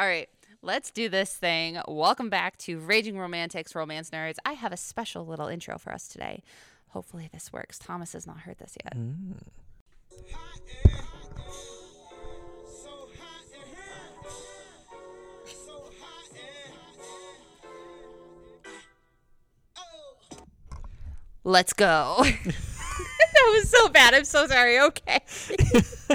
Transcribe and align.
All 0.00 0.06
right. 0.06 0.30
Let's 0.62 0.90
do 0.90 1.10
this 1.10 1.36
thing. 1.36 1.78
Welcome 1.86 2.30
back 2.30 2.56
to 2.60 2.78
Raging 2.78 3.18
Romantics, 3.18 3.74
Romance 3.74 4.08
Nerds. 4.08 4.36
I 4.46 4.54
have 4.54 4.72
a 4.72 4.76
special 4.78 5.26
little 5.26 5.46
intro 5.46 5.76
for 5.76 5.92
us 5.92 6.08
today. 6.08 6.42
Hopefully, 6.88 7.28
this 7.30 7.52
works. 7.52 7.78
Thomas 7.78 8.14
has 8.14 8.26
not 8.26 8.40
heard 8.40 8.56
this 8.56 8.78
yet. 8.82 8.96
Mm. 8.96 9.36
Let's 21.44 21.74
go. 21.74 22.24
that 23.52 23.56
was 23.60 23.70
so 23.70 23.88
bad. 23.88 24.14
I'm 24.14 24.24
so 24.24 24.46
sorry. 24.46 24.80
Okay. 24.80 25.18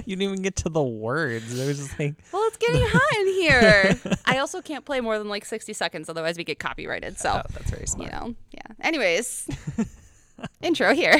you 0.05 0.15
didn't 0.15 0.21
even 0.21 0.41
get 0.41 0.55
to 0.57 0.69
the 0.69 0.83
words. 0.83 1.57
It 1.57 1.65
was 1.65 1.77
just 1.79 1.99
like, 1.99 2.15
Well, 2.31 2.43
it's 2.47 2.57
getting 2.57 2.83
hot 2.85 3.19
in 3.19 3.27
here. 3.33 4.15
I 4.25 4.37
also 4.39 4.61
can't 4.61 4.85
play 4.85 5.01
more 5.01 5.17
than 5.17 5.29
like 5.29 5.45
60 5.45 5.73
seconds, 5.73 6.09
otherwise 6.09 6.37
we 6.37 6.43
get 6.43 6.59
copyrighted. 6.59 7.17
So, 7.19 7.41
oh, 7.43 7.49
that's 7.53 7.69
very 7.71 7.87
smart. 7.87 8.11
you 8.11 8.19
know, 8.19 8.35
yeah. 8.51 8.61
Anyways, 8.81 9.47
intro 10.61 10.93
here. 10.93 11.19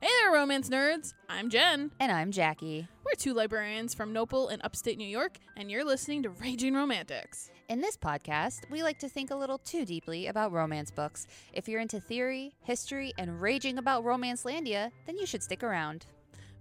Hey 0.00 0.10
there, 0.20 0.32
romance 0.32 0.68
nerds. 0.68 1.14
I'm 1.30 1.48
Jen. 1.48 1.90
and 1.98 2.12
I'm 2.12 2.30
Jackie. 2.30 2.86
We're 3.06 3.14
two 3.16 3.32
librarians 3.32 3.94
from 3.94 4.12
NOPL 4.12 4.50
in 4.50 4.60
upstate 4.62 4.98
New 4.98 5.06
York, 5.08 5.38
and 5.56 5.70
you're 5.70 5.84
listening 5.84 6.22
to 6.24 6.30
Raging 6.30 6.74
Romantics. 6.74 7.50
In 7.70 7.80
this 7.80 7.96
podcast, 7.96 8.70
we 8.70 8.82
like 8.82 8.98
to 8.98 9.08
think 9.08 9.30
a 9.30 9.34
little 9.34 9.56
too 9.56 9.86
deeply 9.86 10.26
about 10.26 10.52
romance 10.52 10.90
books. 10.90 11.26
If 11.54 11.66
you're 11.66 11.80
into 11.80 11.98
theory, 11.98 12.54
history, 12.62 13.14
and 13.16 13.40
raging 13.40 13.78
about 13.78 14.04
Romance 14.04 14.44
Landia, 14.44 14.90
then 15.06 15.16
you 15.16 15.24
should 15.24 15.42
stick 15.42 15.62
around. 15.62 16.04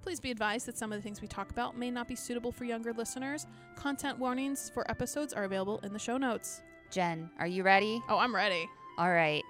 Please 0.01 0.21
be 0.21 0.31
advised 0.31 0.65
that 0.65 0.77
some 0.77 0.93
of 0.93 0.97
the 0.97 1.03
things 1.03 1.21
we 1.21 1.27
talk 1.27 1.49
about 1.49 1.77
may 1.77 1.91
not 1.91 2.07
be 2.07 2.15
suitable 2.15 2.53
for 2.53 2.63
younger 2.63 2.93
listeners. 2.93 3.47
Content 3.75 4.17
warnings 4.17 4.71
for 4.73 4.89
episodes 4.89 5.33
are 5.33 5.43
available 5.43 5.79
in 5.79 5.91
the 5.91 5.99
show 5.99 6.17
notes. 6.17 6.61
Jen, 6.89 7.29
are 7.37 7.47
you 7.47 7.63
ready? 7.63 8.01
Oh, 8.07 8.17
I'm 8.17 8.33
ready. 8.33 8.69
All 8.97 9.11
right. 9.11 9.43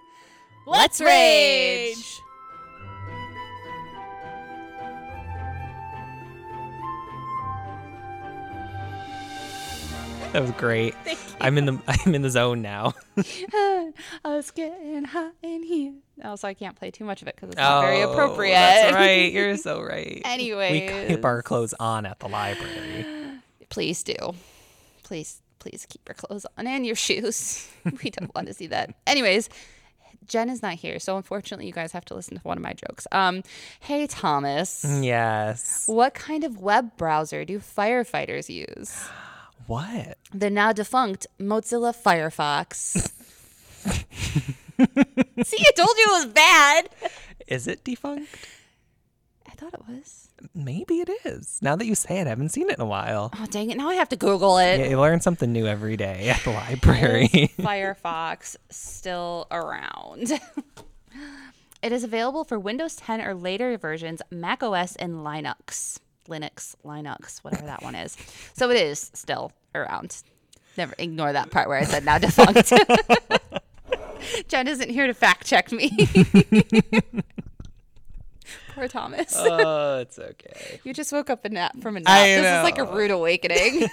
Let's 0.65 1.01
rage! 1.01 2.19
That 10.33 10.41
was 10.41 10.51
great. 10.51 10.95
I'm 11.39 11.57
in 11.57 11.65
the 11.65 11.79
I'm 11.87 12.15
in 12.15 12.21
the 12.23 12.29
zone 12.29 12.61
now. 12.61 12.93
I 13.17 13.91
was 14.25 14.51
getting 14.51 15.03
hot 15.05 15.33
in 15.41 15.63
here. 15.63 15.93
Also, 16.23 16.47
I 16.47 16.53
can't 16.53 16.75
play 16.75 16.89
too 16.91 17.05
much 17.05 17.21
of 17.21 17.27
it 17.27 17.35
because 17.35 17.49
it's 17.49 17.57
not 17.57 17.81
very 17.81 18.01
Oh, 18.03 18.11
appropriate. 18.11 18.53
That's 18.53 18.93
right. 18.93 19.31
You're 19.31 19.57
so 19.57 19.81
right. 19.81 20.21
Anyway, 20.25 21.07
we 21.07 21.15
keep 21.15 21.23
our 21.25 21.41
clothes 21.43 21.73
on 21.79 22.05
at 22.05 22.19
the 22.19 22.27
library. 22.27 23.05
Please 23.69 24.03
do. 24.03 24.15
Please, 25.03 25.41
please 25.59 25.85
keep 25.89 26.01
your 26.07 26.15
clothes 26.15 26.45
on 26.57 26.65
and 26.67 26.85
your 26.85 26.95
shoes. 26.95 27.69
we 28.03 28.09
don't 28.09 28.33
want 28.35 28.47
to 28.47 28.53
see 28.53 28.67
that. 28.67 28.93
Anyways, 29.05 29.49
Jen 30.27 30.49
is 30.49 30.61
not 30.61 30.75
here, 30.75 30.99
so 30.99 31.17
unfortunately, 31.17 31.65
you 31.67 31.73
guys 31.73 31.91
have 31.91 32.05
to 32.05 32.13
listen 32.15 32.35
to 32.37 32.41
one 32.43 32.57
of 32.57 32.63
my 32.63 32.73
jokes. 32.73 33.05
Um, 33.11 33.43
hey 33.81 34.07
Thomas, 34.07 34.85
Yes. 35.01 35.83
what 35.87 36.13
kind 36.13 36.43
of 36.43 36.59
web 36.61 36.95
browser 36.97 37.43
do 37.45 37.59
firefighters 37.59 38.47
use? 38.49 39.07
What? 39.67 40.17
The 40.33 40.49
now 40.49 40.73
defunct 40.73 41.27
Mozilla 41.39 41.95
Firefox. 41.95 43.11
See, 45.43 45.57
I 45.59 45.71
told 45.75 45.97
you 45.97 46.05
it 46.07 46.11
was 46.11 46.25
bad. 46.27 46.89
Is 47.47 47.67
it 47.67 47.83
defunct? 47.83 48.29
I 49.47 49.51
thought 49.51 49.73
it 49.73 49.81
was. 49.87 50.29
Maybe 50.53 50.95
it 50.95 51.09
is. 51.25 51.59
Now 51.61 51.75
that 51.75 51.85
you 51.85 51.95
say 51.95 52.19
it, 52.19 52.27
I 52.27 52.31
haven't 52.31 52.49
seen 52.49 52.69
it 52.69 52.77
in 52.77 52.81
a 52.81 52.85
while. 52.85 53.31
Oh 53.39 53.45
dang 53.45 53.69
it! 53.69 53.77
Now 53.77 53.89
I 53.89 53.95
have 53.95 54.09
to 54.09 54.15
Google 54.15 54.57
it. 54.57 54.79
Yeah, 54.79 54.87
you 54.87 54.99
learn 54.99 55.21
something 55.21 55.51
new 55.51 55.65
every 55.67 55.95
day 55.95 56.29
at 56.29 56.41
the 56.43 56.51
library. 56.51 57.25
Is 57.25 57.49
Firefox 57.57 58.55
still 58.69 59.47
around? 59.51 60.31
it 61.81 61.91
is 61.91 62.03
available 62.03 62.43
for 62.43 62.59
Windows 62.59 62.95
10 62.95 63.21
or 63.21 63.33
later 63.33 63.77
versions, 63.77 64.21
Mac 64.31 64.63
OS, 64.63 64.95
and 64.97 65.15
Linux. 65.17 65.99
Linux, 66.27 66.75
Linux, 66.85 67.39
whatever 67.39 67.65
that 67.65 67.83
one 67.83 67.95
is. 67.95 68.17
So 68.53 68.69
it 68.69 68.77
is 68.77 69.11
still 69.13 69.51
around. 69.75 70.21
Never 70.77 70.95
ignore 70.97 71.33
that 71.33 71.51
part 71.51 71.67
where 71.67 71.77
I 71.77 71.83
said 71.83 72.03
now 72.05 72.17
defunct. 72.17 72.73
Jen 74.47 74.67
isn't 74.67 74.89
here 74.89 75.07
to 75.07 75.13
fact 75.13 75.45
check 75.45 75.71
me. 75.71 75.91
Poor 78.73 78.87
Thomas. 78.87 79.35
oh, 79.37 79.99
it's 79.99 80.17
okay. 80.17 80.79
You 80.83 80.93
just 80.93 81.11
woke 81.11 81.29
up 81.29 81.45
a 81.45 81.49
nap 81.49 81.77
from 81.81 81.95
a 81.95 81.99
nap. 81.99 82.09
I 82.09 82.27
this 82.27 82.57
is 82.57 82.63
like 82.63 82.79
a 82.79 82.85
rude 82.85 83.11
awakening. 83.11 83.87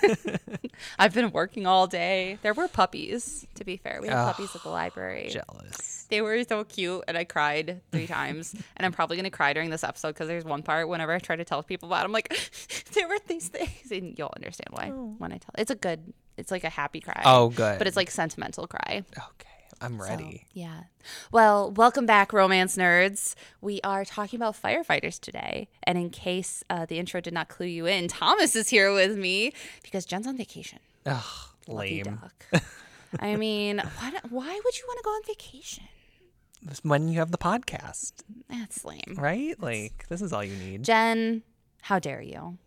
I've 0.98 1.12
been 1.12 1.32
working 1.32 1.66
all 1.66 1.86
day. 1.86 2.38
There 2.40 2.54
were 2.54 2.66
puppies, 2.66 3.46
to 3.56 3.64
be 3.64 3.76
fair. 3.76 3.98
We 4.00 4.08
had 4.08 4.16
Ugh, 4.16 4.34
puppies 4.34 4.56
at 4.56 4.62
the 4.62 4.70
library. 4.70 5.28
Jealous. 5.30 5.89
They 6.10 6.20
were 6.22 6.42
so 6.44 6.64
cute, 6.64 7.04
and 7.08 7.16
I 7.16 7.24
cried 7.24 7.80
three 7.92 8.06
times. 8.06 8.54
And 8.76 8.86
I'm 8.86 8.92
probably 8.92 9.16
gonna 9.16 9.30
cry 9.30 9.52
during 9.52 9.70
this 9.70 9.84
episode 9.84 10.08
because 10.08 10.26
there's 10.28 10.44
one 10.44 10.62
part 10.62 10.88
whenever 10.88 11.12
I 11.12 11.18
try 11.18 11.36
to 11.36 11.44
tell 11.44 11.62
people 11.62 11.88
about, 11.88 12.02
it, 12.02 12.04
I'm 12.06 12.12
like, 12.12 12.28
there 12.94 13.06
were 13.08 13.18
these 13.26 13.48
things, 13.48 13.90
and 13.90 14.18
you'll 14.18 14.32
understand 14.34 14.68
why 14.70 14.88
when 14.88 15.32
I 15.32 15.38
tell. 15.38 15.50
It's 15.58 15.70
a 15.70 15.74
good. 15.74 16.12
It's 16.36 16.50
like 16.50 16.64
a 16.64 16.70
happy 16.70 17.00
cry. 17.00 17.20
Oh, 17.26 17.50
good. 17.50 17.76
But 17.78 17.86
it's 17.86 17.96
like 17.96 18.10
sentimental 18.10 18.66
cry. 18.66 19.04
Okay, 19.12 19.48
I'm 19.82 19.98
So, 19.98 20.04
ready. 20.04 20.46
yeah. 20.54 20.84
Well, 21.30 21.70
welcome 21.72 22.06
back, 22.06 22.32
romance 22.32 22.76
nerds. 22.76 23.34
We 23.60 23.80
are 23.84 24.06
talking 24.06 24.38
about 24.38 24.60
firefighters 24.60 25.20
today. 25.20 25.68
And 25.82 25.98
in 25.98 26.08
case 26.08 26.64
uh, 26.70 26.86
the 26.86 26.98
intro 26.98 27.20
did 27.20 27.34
not 27.34 27.48
clue 27.50 27.66
you 27.66 27.84
in, 27.84 28.08
Thomas 28.08 28.56
is 28.56 28.70
here 28.70 28.92
with 28.94 29.18
me 29.18 29.52
because 29.82 30.06
Jen's 30.06 30.26
on 30.26 30.38
vacation. 30.38 30.78
Ugh, 31.04 31.22
Lucky 31.68 32.02
lame. 32.04 32.18
duck. 32.22 32.62
I 33.20 33.36
mean, 33.36 33.78
why, 33.98 34.12
why 34.30 34.60
would 34.64 34.78
you 34.78 34.84
want 34.86 34.98
to 34.98 35.04
go 35.04 35.10
on 35.10 35.22
vacation? 35.26 35.84
When 36.82 37.08
you 37.08 37.18
have 37.20 37.30
the 37.30 37.38
podcast, 37.38 38.12
That's 38.48 38.84
lame. 38.84 39.16
right? 39.16 39.60
Like 39.60 40.06
this 40.08 40.20
is 40.22 40.32
all 40.32 40.44
you 40.44 40.56
need. 40.56 40.84
Jen, 40.84 41.42
how 41.82 41.98
dare 41.98 42.20
you? 42.22 42.58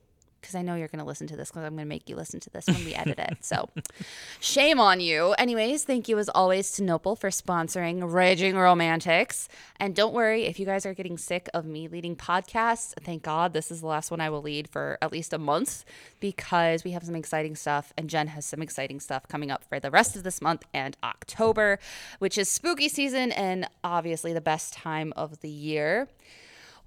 Because 0.44 0.56
I 0.56 0.62
know 0.62 0.76
you're 0.76 0.90
going 0.90 1.00
to 1.00 1.06
listen 1.06 1.26
to 1.28 1.38
this 1.38 1.50
because 1.50 1.64
I'm 1.64 1.76
going 1.76 1.86
to 1.86 1.90
make 1.90 2.10
you 2.10 2.18
listen 2.18 2.42
to 2.42 2.50
this 2.50 2.68
when 2.68 2.84
we 2.84 2.94
edit 2.94 3.18
it. 3.18 3.38
So 3.40 3.70
shame 4.42 4.78
on 4.78 5.00
you. 5.00 5.32
Anyways, 5.38 5.86
thank 5.86 6.10
you 6.10 6.20
as 6.20 6.28
always 6.28 6.72
to 6.72 6.82
NOPL 6.82 7.18
for 7.18 7.30
sponsoring 7.30 8.12
Raging 8.14 8.58
Romantics. 8.58 9.48
And 9.78 9.96
don't 9.96 10.14
worry 10.14 10.44
if 10.44 10.60
you 10.60 10.66
guys 10.66 10.86
are 10.86 10.94
getting 10.94 11.18
sick 11.18 11.50
of 11.54 11.66
me 11.66 11.88
leading 11.88 12.18
podcasts. 12.18 12.94
Thank 13.02 13.24
God 13.24 13.54
this 13.54 13.72
is 13.72 13.80
the 13.80 13.88
last 13.88 14.12
one 14.12 14.20
I 14.20 14.30
will 14.30 14.42
lead 14.42 14.68
for 14.68 14.98
at 15.02 15.14
least 15.14 15.32
a 15.32 15.38
month 15.38 15.86
because 16.20 16.84
we 16.84 16.92
have 16.92 17.06
some 17.06 17.16
exciting 17.16 17.56
stuff. 17.56 17.94
And 17.98 18.10
Jen 18.10 18.28
has 18.28 18.46
some 18.46 18.62
exciting 18.62 19.00
stuff 19.00 19.26
coming 19.30 19.50
up 19.50 19.64
for 19.64 19.80
the 19.80 19.90
rest 19.90 20.18
of 20.18 20.24
this 20.24 20.42
month 20.42 20.64
and 20.74 20.98
October, 21.04 21.80
which 22.20 22.38
is 22.38 22.50
spooky 22.50 22.90
season 22.90 23.32
and 23.32 23.70
obviously 23.82 24.34
the 24.34 24.42
best 24.42 24.74
time 24.74 25.14
of 25.16 25.40
the 25.40 25.50
year. 25.50 26.10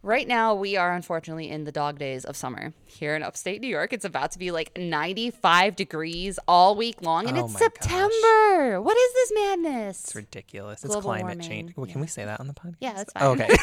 Right 0.07 0.29
now, 0.29 0.55
we 0.55 0.77
are 0.77 0.93
unfortunately 0.95 1.51
in 1.51 1.65
the 1.65 1.73
dog 1.73 1.99
days 1.99 2.25
of 2.25 2.37
summer 2.37 2.73
here 2.85 3.17
in 3.17 3.25
upstate 3.25 3.61
New 3.61 3.67
York. 3.67 3.93
It's 3.93 4.05
about 4.05 4.31
to 4.31 4.39
be 4.39 4.53
like 4.53 4.71
95 4.79 5.75
degrees 5.75 6.39
all 6.47 6.77
week 6.77 7.03
long, 7.03 7.27
and 7.27 7.37
Oh 7.37 7.47
it's 7.47 7.55
my 7.55 7.59
gosh. 7.59 7.69
September. 7.75 8.81
What 8.83 8.97
is 8.97 9.13
this 9.15 9.33
madness? 9.35 10.05
It's 10.05 10.15
ridiculous. 10.15 10.85
It's 10.85 10.95
climate 10.95 11.25
warming, 11.27 11.41
change. 11.41 11.77
Well, 11.77 11.87
Can 11.87 12.01
we 12.01 12.07
say 12.07 12.25
that 12.25 12.39
on 12.39 12.47
the 12.47 12.55
podcast? 12.55 12.77
Yeah, 12.79 12.93
that's 12.93 13.13
Oh, 13.17 13.35
fine. 13.35 13.51
okay. 13.51 13.57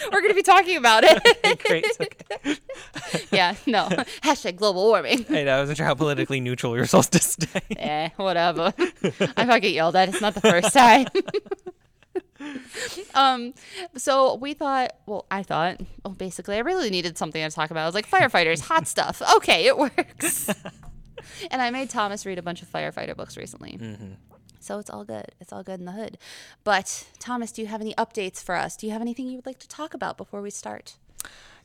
We're 0.12 0.20
going 0.20 0.30
to 0.30 0.36
be 0.36 0.44
talking 0.44 0.76
about 0.76 1.02
it. 1.04 1.58
Great. 1.66 1.86
Okay. 2.00 2.56
yeah, 3.32 3.56
no. 3.66 3.88
Hashtag 4.22 4.54
global 4.54 4.84
warming. 4.84 5.26
I 5.28 5.42
know. 5.42 5.56
I 5.56 5.58
wasn't 5.58 5.78
sure 5.78 5.86
how 5.86 5.94
politically 5.96 6.38
neutral 6.38 6.76
you're 6.76 6.86
supposed 6.86 7.12
to 7.14 7.18
stay. 7.18 7.62
eh, 7.78 8.10
whatever. 8.14 8.72
I 9.36 9.44
might 9.44 9.58
get 9.58 9.72
yelled 9.72 9.96
at. 9.96 10.08
It's 10.10 10.20
not 10.20 10.34
the 10.34 10.40
first 10.40 10.72
time. 10.72 11.06
um, 13.14 13.54
so 13.96 14.34
we 14.34 14.54
thought, 14.54 14.96
well, 15.06 15.26
I 15.30 15.42
thought, 15.42 15.80
well, 16.04 16.14
basically, 16.14 16.56
I 16.56 16.60
really 16.60 16.90
needed 16.90 17.16
something 17.18 17.42
to 17.42 17.54
talk 17.54 17.70
about. 17.70 17.82
I 17.82 17.86
was 17.86 17.94
like, 17.94 18.08
firefighters, 18.08 18.60
hot 18.60 18.86
stuff. 18.94 19.22
Okay, 19.36 19.66
it 19.66 19.78
works. 19.78 20.48
and 21.50 21.62
I 21.62 21.70
made 21.70 21.90
Thomas 21.90 22.26
read 22.26 22.38
a 22.38 22.42
bunch 22.42 22.62
of 22.62 22.70
firefighter 22.70 23.16
books 23.16 23.36
recently. 23.36 23.78
So 24.60 24.78
it's 24.78 24.90
all 24.90 25.04
good. 25.04 25.26
It's 25.40 25.52
all 25.52 25.62
good 25.62 25.78
in 25.78 25.84
the 25.84 25.92
hood. 25.92 26.18
But 26.64 27.06
Thomas, 27.18 27.52
do 27.52 27.60
you 27.60 27.68
have 27.68 27.80
any 27.82 27.94
updates 27.94 28.42
for 28.42 28.54
us? 28.54 28.76
Do 28.76 28.86
you 28.86 28.92
have 28.92 29.02
anything 29.02 29.26
you 29.26 29.36
would 29.36 29.46
like 29.46 29.58
to 29.58 29.68
talk 29.68 29.92
about 29.92 30.16
before 30.16 30.40
we 30.40 30.50
start? 30.50 30.96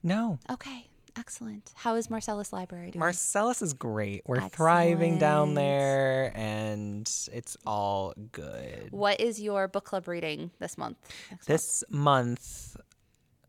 No. 0.03 0.39
Okay, 0.49 0.88
excellent. 1.19 1.71
How 1.75 1.95
is 1.95 2.09
Marcellus 2.09 2.53
Library 2.53 2.91
doing? 2.91 2.99
Marcellus 2.99 3.61
is 3.61 3.73
great. 3.73 4.21
We're 4.25 4.47
thriving 4.49 5.17
down 5.19 5.53
there, 5.53 6.31
and 6.35 7.09
it's 7.33 7.57
all 7.65 8.13
good. 8.31 8.87
what 8.91 9.19
is 9.19 9.39
your 9.41 9.67
book 9.67 9.85
club 9.85 10.07
reading 10.07 10.51
this 10.59 10.77
month? 10.77 10.97
Next 11.29 11.31
month? 11.31 11.45
This 11.47 11.83
month, 11.89 12.77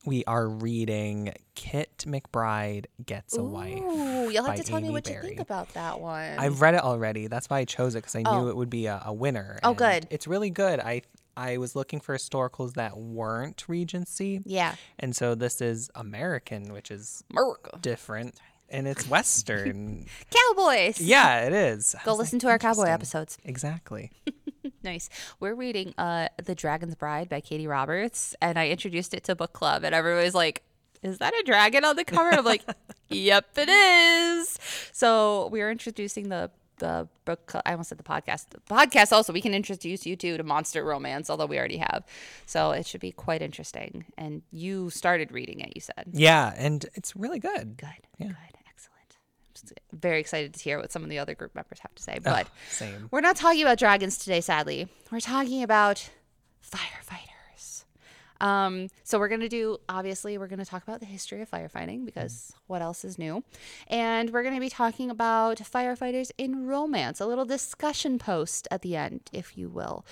we 0.05 0.25
are 0.25 0.49
reading 0.49 1.33
Kit 1.55 2.05
McBride 2.07 2.87
Gets 3.05 3.37
a 3.37 3.43
Wife. 3.43 3.79
Ooh, 3.83 4.31
you'll 4.31 4.45
have 4.45 4.57
to 4.57 4.63
tell 4.63 4.81
me 4.81 4.87
Amy 4.87 4.93
what 4.95 5.09
you 5.09 5.21
think 5.21 5.41
about 5.41 5.73
that 5.75 6.01
one. 6.01 6.39
I've 6.39 6.61
read 6.63 6.75
it 6.75 6.83
already. 6.83 7.27
That's 7.27 7.49
why 7.51 7.59
I 7.59 7.65
chose 7.67 7.95
it 7.95 7.99
because 7.99 8.17
I 8.17 8.23
Oh. 8.25 8.41
knew 8.41 8.49
it 8.49 8.57
would 8.57 8.71
be 8.71 8.87
a, 8.87 9.03
a 9.05 9.13
winner. 9.13 9.59
Oh, 9.63 9.75
good. 9.75 10.07
It's 10.11 10.27
really 10.27 10.51
good. 10.51 10.81
I 10.81 11.03
I 11.37 11.57
was 11.59 11.75
looking 11.77 12.01
for 12.01 12.15
historicals 12.17 12.75
that 12.75 12.97
weren't 12.97 13.65
Regency, 13.69 14.41
yeah, 14.45 14.75
and 14.99 15.15
so 15.15 15.35
this 15.35 15.61
is 15.61 15.91
American, 15.95 16.73
which 16.73 16.91
is 16.91 17.25
America. 17.31 17.79
different. 17.81 18.37
and 18.69 18.87
it's 18.87 19.09
Western. 19.09 20.07
Cowboys. 20.31 21.01
yeah, 21.01 21.41
it 21.47 21.53
is. 21.53 21.95
Go 22.05 22.15
listen 22.15 22.37
like, 22.39 22.43
to 22.43 22.49
our 22.49 22.59
cowboy 22.59 22.87
episodes. 22.89 23.39
Exactly. 23.45 24.11
Nice. 24.83 25.11
We're 25.41 25.55
reading 25.55 25.93
uh 25.99 26.29
The 26.43 26.55
Dragon's 26.55 26.95
Bride 26.95 27.29
by 27.29 27.43
Katee 27.43 27.69
Roberts 27.69 28.35
and 28.41 28.59
I 28.59 28.69
introduced 28.71 29.13
it 29.13 29.25
to 29.25 29.35
book 29.35 29.53
club 29.53 29.85
and 29.85 29.95
everybody's 29.95 30.35
like, 30.35 30.63
Is 31.03 31.19
that 31.19 31.35
a 31.35 31.43
dragon 31.45 31.85
on 31.85 31.97
the 31.97 32.05
cover? 32.05 32.31
I'm 32.33 32.47
like, 32.47 32.63
Yep, 33.11 33.59
it 33.59 33.69
is. 33.69 34.59
So 34.93 35.49
we 35.53 35.61
are 35.61 35.71
introducing 35.71 36.31
the 36.31 36.51
the 36.81 37.09
book. 37.25 37.53
I 37.65 37.71
almost 37.73 37.89
said 37.91 37.99
the 37.99 38.03
podcast. 38.03 38.51
The 38.51 38.59
podcast 38.69 39.13
also 39.13 39.33
we 39.33 39.41
can 39.41 39.55
introduce 39.55 40.05
you 40.05 40.17
to 40.17 40.37
to 40.37 40.43
monster 40.43 40.85
romance, 40.85 41.31
although 41.31 41.47
we 41.47 41.57
already 41.59 41.77
have. 41.79 42.05
So 42.47 42.73
it 42.73 42.85
should 42.87 43.01
be 43.01 43.13
quite 43.13 43.41
interesting. 43.41 44.05
And 44.19 44.43
you 44.51 44.91
started 44.91 45.31
reading 45.33 45.61
it, 45.61 45.73
you 45.75 45.81
said. 45.81 46.07
Yeah, 46.13 46.53
and 46.57 46.85
it's 46.95 47.15
really 47.15 47.39
good. 47.39 47.77
Good. 47.77 47.89
Yeah. 48.19 48.27
Good. 48.29 48.37
Excellent. 48.69 49.13
I'm 49.17 49.55
just 49.55 49.73
very 49.93 50.19
excited 50.21 50.55
to 50.55 50.61
hear 50.61 50.79
what 50.79 50.91
some 50.93 51.05
of 51.05 51.09
the 51.11 51.19
other 51.21 51.35
group 51.37 51.55
members 51.55 51.79
have 51.79 51.95
to 51.95 52.03
say. 52.03 52.15
Oh, 52.19 52.21
But 52.25 52.49
same. 52.71 53.09
we're 53.11 53.21
not 53.21 53.37
talking 53.37 53.63
about 53.63 53.79
dragons 53.79 54.19
today, 54.19 54.41
sadly. 54.41 54.89
We're 55.13 55.21
talking 55.21 55.63
about 55.63 56.11
firefighters. 56.69 57.27
Um, 58.41 58.89
so 59.05 59.19
we're 59.19 59.29
gonna 59.29 59.49
do 59.49 59.79
obviously 59.89 60.39
we're 60.39 60.47
gonna 60.47 60.65
talk 60.65 60.83
about 60.83 61.01
the 61.01 61.07
history 61.07 61.43
of 61.43 61.51
firefighting 61.51 62.05
because 62.05 62.53
what 62.67 62.83
else 62.83 63.05
is 63.05 63.19
new, 63.19 63.45
and 63.89 64.31
we're 64.31 64.43
gonna 64.43 64.61
be 64.61 64.69
talking 64.69 65.11
about 65.11 65.59
firefighters 65.59 66.31
in 66.39 66.67
romance, 66.67 67.21
a 67.21 67.27
little 67.27 67.45
discussion 67.45 68.19
post 68.19 68.67
at 68.71 68.83
the 68.83 68.97
end, 68.97 69.23
if 69.33 69.57
you 69.57 69.69
will. 69.69 70.05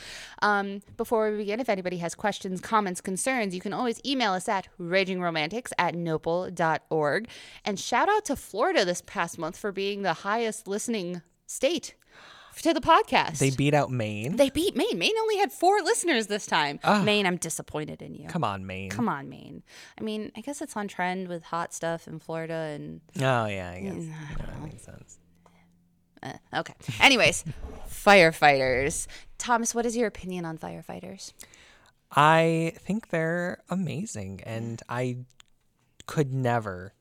Um, 0.42 0.82
before 0.96 1.30
we 1.30 1.38
begin, 1.38 1.60
if 1.60 1.68
anybody 1.68 1.98
has 1.98 2.14
questions, 2.14 2.60
comments, 2.60 3.00
concerns, 3.00 3.54
you 3.54 3.60
can 3.60 3.72
always 3.72 4.00
email 4.04 4.32
us 4.32 4.48
at 4.48 4.68
ragingromantics 4.80 5.72
at 5.78 5.94
nopl.org. 5.94 7.28
And 7.64 7.80
shout 7.80 8.08
out 8.08 8.24
to 8.26 8.36
Florida 8.36 8.84
this 8.84 9.02
past 9.06 9.38
month 9.38 9.56
for 9.56 9.72
being 9.72 10.02
the 10.02 10.14
highest 10.14 10.68
listening 10.68 11.22
state 11.46 11.94
to 12.62 12.74
the 12.74 12.80
podcast. 12.80 13.38
They 13.38 13.50
beat 13.50 13.74
out 13.74 13.90
Maine. 13.90 14.36
They 14.36 14.50
beat 14.50 14.76
Maine. 14.76 14.98
Maine 14.98 15.16
only 15.20 15.36
had 15.38 15.52
four 15.52 15.80
listeners 15.82 16.26
this 16.26 16.46
time. 16.46 16.78
Ah. 16.84 17.02
Maine, 17.02 17.26
I'm 17.26 17.36
disappointed 17.36 18.02
in 18.02 18.14
you. 18.14 18.28
Come 18.28 18.44
on, 18.44 18.66
Maine. 18.66 18.90
Come 18.90 19.08
on, 19.08 19.28
Maine. 19.28 19.62
I 19.98 20.02
mean, 20.02 20.32
I 20.36 20.40
guess 20.40 20.60
it's 20.60 20.76
on 20.76 20.88
trend 20.88 21.28
with 21.28 21.42
hot 21.44 21.72
stuff 21.74 22.06
in 22.08 22.18
Florida 22.18 22.54
and 22.54 23.00
Oh 23.16 23.46
yeah, 23.46 23.72
I 23.74 23.80
guess 23.80 24.06
that 24.38 24.62
makes 24.62 24.84
sense. 24.84 25.18
uh, 26.22 26.32
okay. 26.54 26.74
Anyways, 27.00 27.44
firefighters. 27.90 29.06
Thomas, 29.38 29.74
what 29.74 29.86
is 29.86 29.96
your 29.96 30.06
opinion 30.06 30.44
on 30.44 30.58
firefighters? 30.58 31.32
I 32.10 32.72
think 32.78 33.10
they're 33.10 33.58
amazing, 33.68 34.40
and 34.44 34.82
I 34.88 35.18
could 36.06 36.32
never 36.32 36.94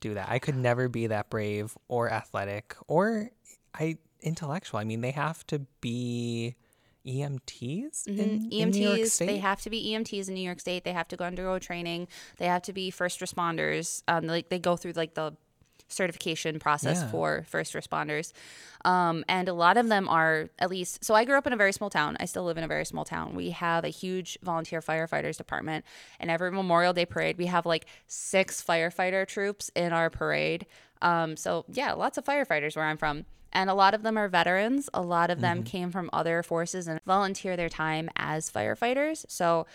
do 0.00 0.14
that. 0.14 0.28
I 0.30 0.38
could 0.38 0.56
never 0.56 0.88
be 0.88 1.08
that 1.08 1.30
brave 1.30 1.76
or 1.88 2.10
athletic 2.10 2.74
or 2.86 3.30
I 3.74 3.98
intellectual. 4.26 4.80
I 4.80 4.84
mean, 4.84 5.00
they 5.00 5.12
have 5.12 5.46
to 5.46 5.60
be 5.80 6.56
EMTs 7.06 8.06
in, 8.08 8.18
in 8.50 8.70
New 8.70 8.82
York 8.82 8.98
EMTs, 9.00 9.10
State. 9.10 9.24
Mm-hmm. 9.26 9.30
E 9.30 9.34
they 9.34 9.38
have 9.38 9.60
to 9.62 9.70
be 9.70 9.86
EMTs 9.90 10.28
in 10.28 10.34
New 10.34 10.40
York 10.40 10.60
State. 10.60 10.84
They 10.84 10.92
have 10.92 11.08
to 11.08 11.16
go 11.16 11.24
undergo 11.24 11.58
training. 11.58 12.08
They 12.38 12.46
have 12.46 12.62
to 12.62 12.72
be 12.72 12.90
first 12.90 13.20
responders. 13.20 14.02
Um, 14.08 14.26
like 14.26 14.48
they 14.48 14.58
go 14.58 14.76
through 14.76 14.92
like 14.92 15.14
the 15.14 15.36
certification 15.88 16.58
process 16.58 17.00
Yeah. 17.00 17.10
for 17.12 17.44
first 17.48 17.72
responders. 17.74 18.32
Um, 18.84 19.24
and 19.28 19.48
a 19.48 19.54
lot 19.54 19.76
of 19.76 19.88
them 19.88 20.08
are 20.08 20.48
at 20.58 20.68
least. 20.68 21.04
So 21.04 21.14
I 21.14 21.24
grew 21.24 21.36
up 21.38 21.46
in 21.46 21.52
a 21.52 21.56
very 21.56 21.72
small 21.72 21.90
town. 21.90 22.16
I 22.18 22.24
still 22.24 22.42
live 22.42 22.58
in 22.58 22.64
a 22.64 22.68
very 22.68 22.84
small 22.84 23.04
town. 23.04 23.36
We 23.36 23.50
have 23.50 23.84
a 23.84 23.88
huge 23.88 24.36
volunteer 24.42 24.80
firefighters 24.80 25.36
department, 25.36 25.84
and 26.18 26.28
every 26.28 26.50
Memorial 26.50 26.92
Day 26.92 27.06
parade, 27.06 27.38
we 27.38 27.46
have 27.46 27.66
like 27.66 27.86
six 28.08 28.64
firefighter 28.64 29.26
troops 29.28 29.70
in 29.76 29.92
our 29.92 30.10
parade. 30.10 30.66
Um, 31.02 31.36
so 31.36 31.64
yeah, 31.68 31.92
lots 31.92 32.18
of 32.18 32.24
firefighters 32.24 32.74
where 32.74 32.84
I'm 32.84 32.96
from. 32.96 33.24
And 33.56 33.70
a 33.70 33.74
lot 33.74 33.94
of 33.94 34.02
them 34.02 34.18
are 34.18 34.28
veterans. 34.28 34.90
A 34.92 35.00
lot 35.00 35.30
of 35.30 35.40
them 35.40 35.62
came 35.62 35.90
from 35.90 36.10
other 36.12 36.42
forces 36.42 36.86
and 36.86 37.00
volunteer 37.06 37.56
their 37.56 37.70
time 37.70 38.10
as 38.14 38.50
firefighters. 38.50 39.24
So, 39.30 39.66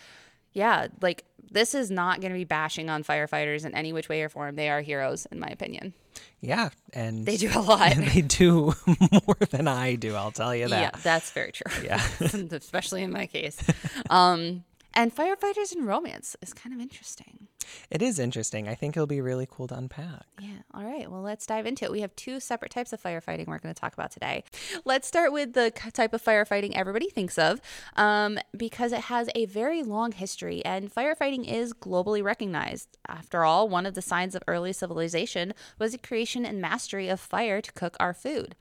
yeah, 0.52 0.86
like 1.00 1.24
this 1.50 1.74
is 1.74 1.90
not 1.90 2.20
going 2.20 2.32
to 2.32 2.38
be 2.38 2.44
bashing 2.44 2.88
on 2.88 3.02
firefighters 3.02 3.66
in 3.66 3.74
any 3.74 3.92
which 3.92 4.08
way 4.08 4.22
or 4.22 4.28
form. 4.28 4.54
They 4.54 4.70
are 4.70 4.82
heroes, 4.82 5.26
in 5.32 5.40
my 5.40 5.48
opinion. 5.48 5.94
yeah, 6.40 6.68
and 6.92 7.26
They 7.26 7.36
do 7.36 7.50
a 7.52 7.58
lot. 7.58 7.92
they 7.96 8.20
do 8.20 8.72
more 9.26 9.36
than 9.50 9.66
I 9.66 9.96
do. 9.96 10.14
I'll 10.14 10.30
tell 10.30 10.54
you 10.54 10.68
that. 10.68 10.80
Yeah, 10.80 11.00
that's 11.02 11.32
very 11.32 11.50
true. 11.50 11.82
Yeah. 11.82 12.00
Especially 12.52 13.02
in 13.02 13.10
my 13.10 13.26
case. 13.26 13.60
Um, 14.08 14.62
and 14.94 15.12
firefighters 15.12 15.74
in 15.74 15.86
romance 15.86 16.36
is 16.40 16.54
kind 16.54 16.72
of 16.72 16.80
interesting. 16.80 17.48
It 17.90 18.02
is 18.02 18.18
interesting. 18.18 18.68
I 18.68 18.74
think 18.74 18.96
it'll 18.96 19.06
be 19.06 19.20
really 19.20 19.46
cool 19.50 19.66
to 19.68 19.76
unpack. 19.76 20.24
Yeah. 20.40 20.62
All 20.74 20.84
right. 20.84 21.10
Well, 21.10 21.22
let's 21.22 21.46
dive 21.46 21.66
into 21.66 21.84
it. 21.84 21.92
We 21.92 22.00
have 22.00 22.14
two 22.16 22.40
separate 22.40 22.70
types 22.70 22.92
of 22.92 23.02
firefighting 23.02 23.46
we're 23.46 23.58
going 23.58 23.74
to 23.74 23.80
talk 23.80 23.94
about 23.94 24.10
today. 24.10 24.44
Let's 24.84 25.08
start 25.08 25.32
with 25.32 25.52
the 25.52 25.70
type 25.92 26.14
of 26.14 26.22
firefighting 26.22 26.72
everybody 26.74 27.10
thinks 27.10 27.38
of 27.38 27.60
um, 27.96 28.38
because 28.56 28.92
it 28.92 29.02
has 29.02 29.28
a 29.34 29.46
very 29.46 29.82
long 29.82 30.12
history 30.12 30.64
and 30.64 30.92
firefighting 30.92 31.50
is 31.50 31.72
globally 31.72 32.22
recognized. 32.22 32.98
After 33.08 33.44
all, 33.44 33.68
one 33.68 33.86
of 33.86 33.94
the 33.94 34.02
signs 34.02 34.34
of 34.34 34.42
early 34.46 34.72
civilization 34.72 35.54
was 35.78 35.92
the 35.92 35.98
creation 35.98 36.44
and 36.44 36.60
mastery 36.60 37.08
of 37.08 37.20
fire 37.20 37.60
to 37.60 37.72
cook 37.72 37.96
our 38.00 38.14
food. 38.14 38.56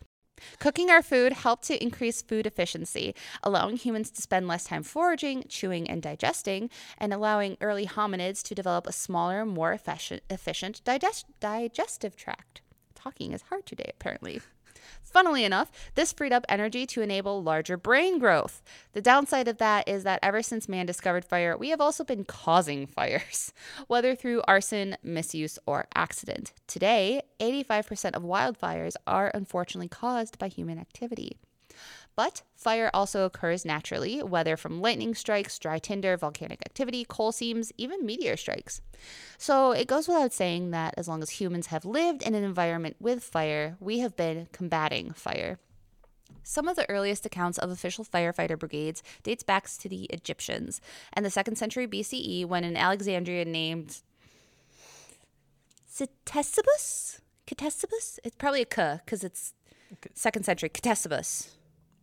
Cooking 0.59 0.89
our 0.89 1.01
food 1.01 1.33
helped 1.33 1.63
to 1.65 1.81
increase 1.81 2.21
food 2.21 2.45
efficiency, 2.45 3.15
allowing 3.43 3.77
humans 3.77 4.11
to 4.11 4.21
spend 4.21 4.47
less 4.47 4.65
time 4.65 4.83
foraging, 4.83 5.45
chewing, 5.47 5.89
and 5.89 6.01
digesting, 6.01 6.69
and 6.97 7.13
allowing 7.13 7.57
early 7.61 7.85
hominids 7.85 8.43
to 8.43 8.55
develop 8.55 8.87
a 8.87 8.91
smaller, 8.91 9.45
more 9.45 9.71
efficient, 9.73 10.83
digest- 10.83 11.25
digestive 11.39 12.15
tract. 12.15 12.61
Talking 12.95 13.33
is 13.33 13.43
hard 13.43 13.65
today, 13.65 13.91
apparently. 13.93 14.41
Funnily 15.11 15.43
enough, 15.43 15.71
this 15.95 16.13
freed 16.13 16.31
up 16.31 16.45
energy 16.47 16.85
to 16.87 17.01
enable 17.01 17.43
larger 17.43 17.75
brain 17.75 18.17
growth. 18.17 18.63
The 18.93 19.01
downside 19.01 19.49
of 19.49 19.57
that 19.57 19.87
is 19.87 20.03
that 20.05 20.19
ever 20.23 20.41
since 20.41 20.69
man 20.69 20.85
discovered 20.85 21.25
fire, 21.25 21.57
we 21.57 21.69
have 21.69 21.81
also 21.81 22.05
been 22.05 22.23
causing 22.23 22.87
fires, 22.87 23.51
whether 23.87 24.15
through 24.15 24.41
arson, 24.47 24.95
misuse, 25.03 25.59
or 25.65 25.87
accident. 25.95 26.53
Today, 26.65 27.21
85% 27.41 28.15
of 28.15 28.23
wildfires 28.23 28.95
are 29.05 29.31
unfortunately 29.33 29.89
caused 29.89 30.39
by 30.39 30.47
human 30.47 30.79
activity. 30.79 31.37
But 32.21 32.43
fire 32.55 32.91
also 32.93 33.25
occurs 33.25 33.65
naturally, 33.65 34.21
whether 34.21 34.55
from 34.55 34.79
lightning 34.79 35.15
strikes, 35.15 35.57
dry 35.57 35.79
tinder, 35.79 36.15
volcanic 36.17 36.61
activity, 36.67 37.03
coal 37.03 37.31
seams, 37.31 37.71
even 37.79 38.05
meteor 38.05 38.37
strikes. 38.37 38.79
So 39.39 39.71
it 39.71 39.87
goes 39.87 40.07
without 40.07 40.31
saying 40.31 40.69
that 40.69 40.93
as 40.97 41.07
long 41.07 41.23
as 41.23 41.31
humans 41.31 41.67
have 41.73 41.83
lived 41.83 42.21
in 42.21 42.35
an 42.35 42.43
environment 42.43 42.97
with 42.99 43.23
fire, 43.23 43.75
we 43.79 43.97
have 44.01 44.15
been 44.15 44.47
combating 44.51 45.13
fire. 45.13 45.57
Some 46.43 46.67
of 46.67 46.75
the 46.75 46.87
earliest 46.91 47.25
accounts 47.25 47.57
of 47.57 47.71
official 47.71 48.05
firefighter 48.05 48.59
brigades 48.59 49.01
dates 49.23 49.41
back 49.41 49.67
to 49.79 49.89
the 49.89 50.03
Egyptians 50.11 50.79
and 51.13 51.25
the 51.25 51.29
2nd 51.29 51.57
century 51.57 51.87
BCE 51.87 52.45
when 52.45 52.63
an 52.63 52.77
Alexandria 52.77 53.45
named 53.45 54.03
Ctesibus? 55.91 57.19
Ctesibus? 57.47 58.19
It's 58.23 58.35
probably 58.35 58.61
a 58.61 58.65
K 58.65 58.99
because 59.03 59.23
it's 59.23 59.55
2nd 60.15 60.45
century. 60.45 60.69
Ctesippus. 60.69 61.55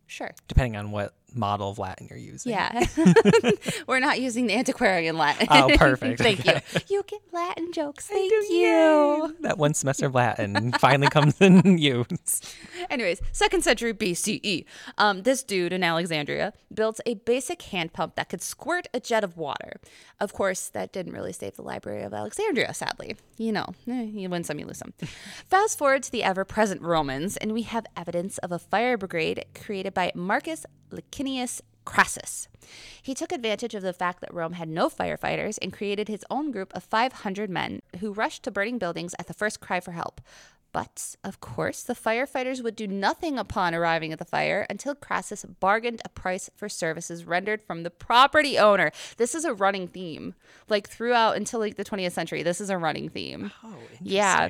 Sure. 0.09 0.31
Depending 0.47 0.75
on 0.75 0.89
what 0.91 1.13
model 1.35 1.69
of 1.69 1.79
Latin 1.79 2.07
you're 2.09 2.19
using. 2.19 2.51
Yeah. 2.51 2.85
We're 3.87 3.99
not 3.99 4.19
using 4.19 4.47
the 4.47 4.55
antiquarian 4.55 5.17
Latin. 5.17 5.47
Oh, 5.49 5.69
perfect. 5.75 6.19
Thank 6.21 6.45
you. 6.45 6.53
You 6.87 7.03
get 7.07 7.21
Latin 7.31 7.71
jokes. 7.71 8.07
Thank 8.07 8.31
you. 8.49 9.35
That 9.41 9.57
one 9.57 9.73
semester 9.73 10.07
of 10.07 10.15
Latin 10.15 10.71
finally 10.73 11.09
comes 11.09 11.39
in 11.41 11.77
use. 11.77 12.41
Anyways, 12.89 13.21
second 13.31 13.63
century 13.63 13.93
BCE. 13.93 14.65
Um, 14.97 15.23
this 15.23 15.43
dude 15.43 15.73
in 15.73 15.83
Alexandria 15.83 16.53
built 16.73 16.99
a 17.05 17.15
basic 17.15 17.61
hand 17.63 17.93
pump 17.93 18.15
that 18.15 18.29
could 18.29 18.41
squirt 18.41 18.87
a 18.93 18.99
jet 18.99 19.23
of 19.23 19.37
water. 19.37 19.79
Of 20.19 20.33
course, 20.33 20.69
that 20.69 20.91
didn't 20.91 21.13
really 21.13 21.33
save 21.33 21.55
the 21.55 21.61
Library 21.61 22.03
of 22.03 22.13
Alexandria, 22.13 22.73
sadly. 22.73 23.15
You 23.37 23.51
know, 23.51 23.67
eh, 23.87 24.03
you 24.03 24.29
win 24.29 24.43
some, 24.43 24.59
you 24.59 24.65
lose 24.65 24.77
some. 24.77 24.93
Fast 25.47 25.77
forward 25.77 26.03
to 26.03 26.11
the 26.11 26.23
ever 26.23 26.45
present 26.45 26.81
Romans, 26.81 27.37
and 27.37 27.53
we 27.53 27.61
have 27.63 27.85
evidence 27.95 28.37
of 28.39 28.51
a 28.51 28.59
fire 28.59 28.97
brigade 28.97 29.45
created 29.55 29.93
by 29.93 30.11
Marcus 30.15 30.65
Licinius 30.91 31.18
Crassus. 31.85 32.47
He 33.01 33.15
took 33.15 33.31
advantage 33.31 33.73
of 33.73 33.81
the 33.81 33.93
fact 33.93 34.21
that 34.21 34.33
Rome 34.33 34.53
had 34.53 34.69
no 34.69 34.89
firefighters 34.89 35.57
and 35.61 35.73
created 35.73 36.07
his 36.07 36.23
own 36.29 36.51
group 36.51 36.71
of 36.75 36.83
500 36.83 37.49
men 37.49 37.81
who 37.99 38.13
rushed 38.13 38.43
to 38.43 38.51
burning 38.51 38.77
buildings 38.77 39.15
at 39.17 39.27
the 39.27 39.33
first 39.33 39.59
cry 39.59 39.79
for 39.79 39.91
help. 39.91 40.21
But, 40.71 41.15
of 41.23 41.41
course, 41.41 41.81
the 41.81 41.95
firefighters 41.95 42.61
would 42.61 42.75
do 42.75 42.85
nothing 42.85 43.39
upon 43.39 43.73
arriving 43.73 44.13
at 44.13 44.19
the 44.19 44.25
fire 44.25 44.67
until 44.69 44.93
Crassus 44.93 45.43
bargained 45.43 45.99
a 46.05 46.09
price 46.09 46.47
for 46.55 46.69
services 46.69 47.25
rendered 47.25 47.63
from 47.63 47.81
the 47.81 47.89
property 47.89 48.59
owner. 48.59 48.91
This 49.17 49.33
is 49.33 49.45
a 49.45 49.53
running 49.55 49.87
theme. 49.87 50.35
Like 50.67 50.87
throughout 50.87 51.37
until 51.37 51.59
like 51.59 51.75
the 51.75 51.83
20th 51.83 52.11
century, 52.11 52.43
this 52.43 52.61
is 52.61 52.69
a 52.69 52.77
running 52.77 53.09
theme. 53.09 53.51
Oh, 53.63 53.73
interesting. 53.99 53.99
Yeah. 54.03 54.49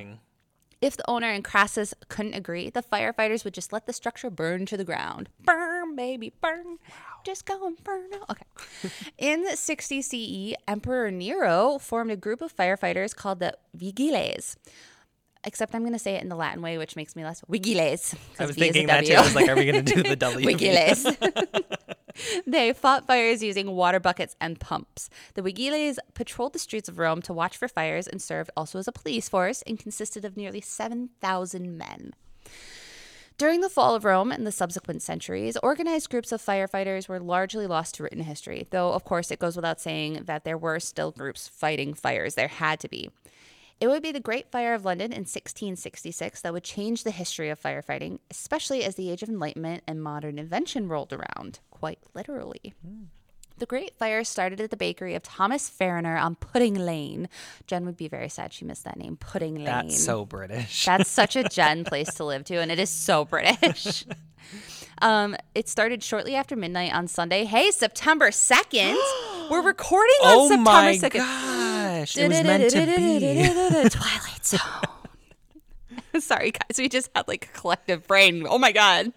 If 0.82 0.96
the 0.98 1.08
owner 1.08 1.28
and 1.28 1.42
Crassus 1.42 1.94
couldn't 2.08 2.34
agree, 2.34 2.68
the 2.68 2.82
firefighters 2.82 3.44
would 3.44 3.54
just 3.54 3.72
let 3.72 3.86
the 3.86 3.92
structure 3.94 4.30
burn 4.30 4.66
to 4.66 4.76
the 4.76 4.84
ground. 4.84 5.30
Burn, 5.42 5.79
baby, 5.96 6.32
burn. 6.40 6.78
Just 7.24 7.44
go 7.44 7.66
and 7.66 7.82
burn 7.82 8.08
out. 8.14 8.30
Okay. 8.30 8.90
In 9.18 9.56
60 9.56 10.02
CE, 10.02 10.54
Emperor 10.66 11.10
Nero 11.10 11.78
formed 11.78 12.10
a 12.10 12.16
group 12.16 12.40
of 12.40 12.54
firefighters 12.54 13.14
called 13.14 13.40
the 13.40 13.56
Vigiles. 13.76 14.56
Except 15.44 15.74
I'm 15.74 15.82
going 15.82 15.94
to 15.94 15.98
say 15.98 16.16
it 16.16 16.22
in 16.22 16.28
the 16.28 16.36
Latin 16.36 16.60
way, 16.60 16.76
which 16.76 16.96
makes 16.96 17.16
me 17.16 17.24
less 17.24 17.40
Vigiles. 17.42 18.14
I 18.38 18.44
was 18.44 18.56
V 18.56 18.60
thinking 18.60 18.88
that 18.88 19.06
too. 19.06 19.14
I 19.14 19.22
was 19.22 19.34
like, 19.34 19.48
are 19.48 19.56
we 19.56 19.64
going 19.64 19.82
to 19.84 19.94
do 19.94 20.02
the 20.02 20.16
W? 20.16 20.46
Wigiles. 20.46 21.16
they 22.46 22.74
fought 22.74 23.06
fires 23.06 23.42
using 23.42 23.70
water 23.70 24.00
buckets 24.00 24.36
and 24.38 24.60
pumps. 24.60 25.08
The 25.34 25.42
Wigiles 25.42 25.96
patrolled 26.12 26.52
the 26.52 26.58
streets 26.58 26.90
of 26.90 26.98
Rome 26.98 27.22
to 27.22 27.32
watch 27.32 27.56
for 27.56 27.68
fires 27.68 28.06
and 28.06 28.20
served 28.20 28.50
also 28.54 28.78
as 28.78 28.86
a 28.86 28.92
police 28.92 29.30
force 29.30 29.62
and 29.66 29.78
consisted 29.78 30.26
of 30.26 30.36
nearly 30.36 30.60
7,000 30.60 31.78
men. 31.78 32.12
During 33.40 33.62
the 33.62 33.70
fall 33.70 33.94
of 33.94 34.04
Rome 34.04 34.32
and 34.32 34.46
the 34.46 34.52
subsequent 34.52 35.00
centuries, 35.00 35.56
organized 35.62 36.10
groups 36.10 36.30
of 36.30 36.42
firefighters 36.42 37.08
were 37.08 37.18
largely 37.18 37.66
lost 37.66 37.94
to 37.94 38.02
written 38.02 38.20
history, 38.20 38.66
though, 38.68 38.92
of 38.92 39.04
course, 39.04 39.30
it 39.30 39.38
goes 39.38 39.56
without 39.56 39.80
saying 39.80 40.24
that 40.24 40.44
there 40.44 40.58
were 40.58 40.78
still 40.78 41.10
groups 41.10 41.48
fighting 41.48 41.94
fires. 41.94 42.34
There 42.34 42.48
had 42.48 42.80
to 42.80 42.88
be. 42.90 43.08
It 43.80 43.88
would 43.88 44.02
be 44.02 44.12
the 44.12 44.20
Great 44.20 44.52
Fire 44.52 44.74
of 44.74 44.84
London 44.84 45.10
in 45.10 45.20
1666 45.20 46.42
that 46.42 46.52
would 46.52 46.64
change 46.64 47.02
the 47.02 47.10
history 47.10 47.48
of 47.48 47.58
firefighting, 47.58 48.18
especially 48.30 48.84
as 48.84 48.96
the 48.96 49.10
Age 49.10 49.22
of 49.22 49.30
Enlightenment 49.30 49.84
and 49.86 50.02
modern 50.02 50.38
invention 50.38 50.86
rolled 50.86 51.14
around, 51.14 51.60
quite 51.70 52.00
literally. 52.12 52.74
Hmm. 52.86 53.04
The 53.60 53.66
Great 53.66 53.94
Fire 53.98 54.24
started 54.24 54.58
at 54.62 54.70
the 54.70 54.76
bakery 54.78 55.14
of 55.14 55.22
Thomas 55.22 55.68
Farriner 55.68 56.18
on 56.18 56.34
Pudding 56.34 56.74
Lane. 56.74 57.28
Jen 57.66 57.84
would 57.84 57.98
be 57.98 58.08
very 58.08 58.30
sad 58.30 58.54
she 58.54 58.64
missed 58.64 58.84
that 58.84 58.96
name, 58.96 59.18
Pudding 59.18 59.56
Lane. 59.56 59.66
That's 59.66 60.02
so 60.02 60.24
British. 60.24 60.86
That's 60.86 61.10
such 61.10 61.36
a 61.36 61.44
Jen 61.44 61.84
place 61.90 62.14
to 62.14 62.24
live 62.24 62.44
to, 62.44 62.56
and 62.56 62.72
it 62.72 62.78
is 62.78 62.90
so 62.90 63.24
British. 63.24 64.04
Um, 65.02 65.34
it 65.54 65.66
started 65.66 66.02
shortly 66.02 66.34
after 66.34 66.54
midnight 66.56 66.92
on 66.92 67.08
Sunday. 67.08 67.46
Hey, 67.46 67.70
September 67.70 68.30
2nd. 68.30 68.98
We're 69.50 69.62
recording 69.62 70.16
on 70.22 70.36
oh 70.36 70.48
September 70.48 70.70
my 70.70 70.92
2nd. 70.94 71.12
gosh. 71.14 72.16
It 72.18 72.28
was 72.28 72.42
meant 72.42 72.70
to 72.70 72.84
be. 72.84 73.88
Twilight 73.88 74.44
Zone. 74.44 76.20
Sorry, 76.20 76.50
guys. 76.50 76.76
We 76.76 76.90
just 76.90 77.08
had 77.16 77.28
like 77.28 77.46
a 77.46 77.58
collective 77.58 78.06
brain. 78.06 78.44
Oh 78.46 78.58
my 78.58 78.72
God. 78.72 79.14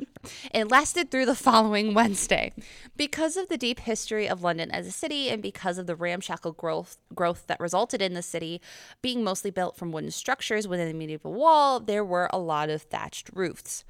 It 0.54 0.70
lasted 0.70 1.12
through 1.12 1.26
the 1.26 1.36
following 1.50 1.94
Wednesday. 1.94 2.54
Because 2.96 3.38
of 3.38 3.50
the 3.50 3.58
deep 3.58 3.82
history 3.82 4.28
of 4.28 4.44
London 4.44 4.72
as 4.72 4.88
a 4.88 4.92
city 4.92 5.30
and 5.30 5.42
because 5.42 5.78
of 5.78 5.88
the 5.88 5.96
ramshackle 5.96 6.54
growth, 6.54 6.98
growth 7.14 7.48
that 7.48 7.60
resulted 7.60 8.02
in 8.02 8.14
the 8.14 8.22
city 8.22 8.62
being 9.02 9.24
mostly 9.24 9.52
built 9.52 9.76
from 9.76 9.92
wooden 9.92 10.12
structures 10.12 10.68
within 10.68 10.88
the 10.88 10.94
medieval 10.94 11.34
wall, 11.34 11.80
there 11.80 12.06
were 12.06 12.30
a 12.32 12.40
lot 12.40 12.70
of 12.70 12.84
thatched 12.84 13.30
roofs. 13.34 13.84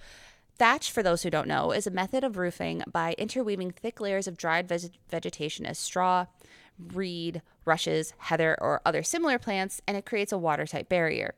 Thatch, 0.58 0.92
for 0.92 1.02
those 1.02 1.24
who 1.24 1.30
don't 1.30 1.48
know, 1.48 1.72
is 1.72 1.88
a 1.88 1.92
method 1.92 2.24
of 2.24 2.38
roofing 2.38 2.84
by 2.92 3.16
interweaving 3.18 3.72
thick 3.72 4.00
layers 4.00 4.28
of 4.28 4.38
dried 4.38 4.68
veg- 4.68 4.92
vegetation 5.10 5.66
as 5.66 5.80
straw, 5.80 6.28
reed, 6.78 7.42
rushes, 7.66 8.14
heather, 8.18 8.56
or 8.62 8.82
other 8.86 9.04
similar 9.04 9.40
plants, 9.40 9.82
and 9.88 9.98
it 9.98 10.06
creates 10.06 10.32
a 10.32 10.38
watertight 10.38 10.90
barrier. 10.90 11.34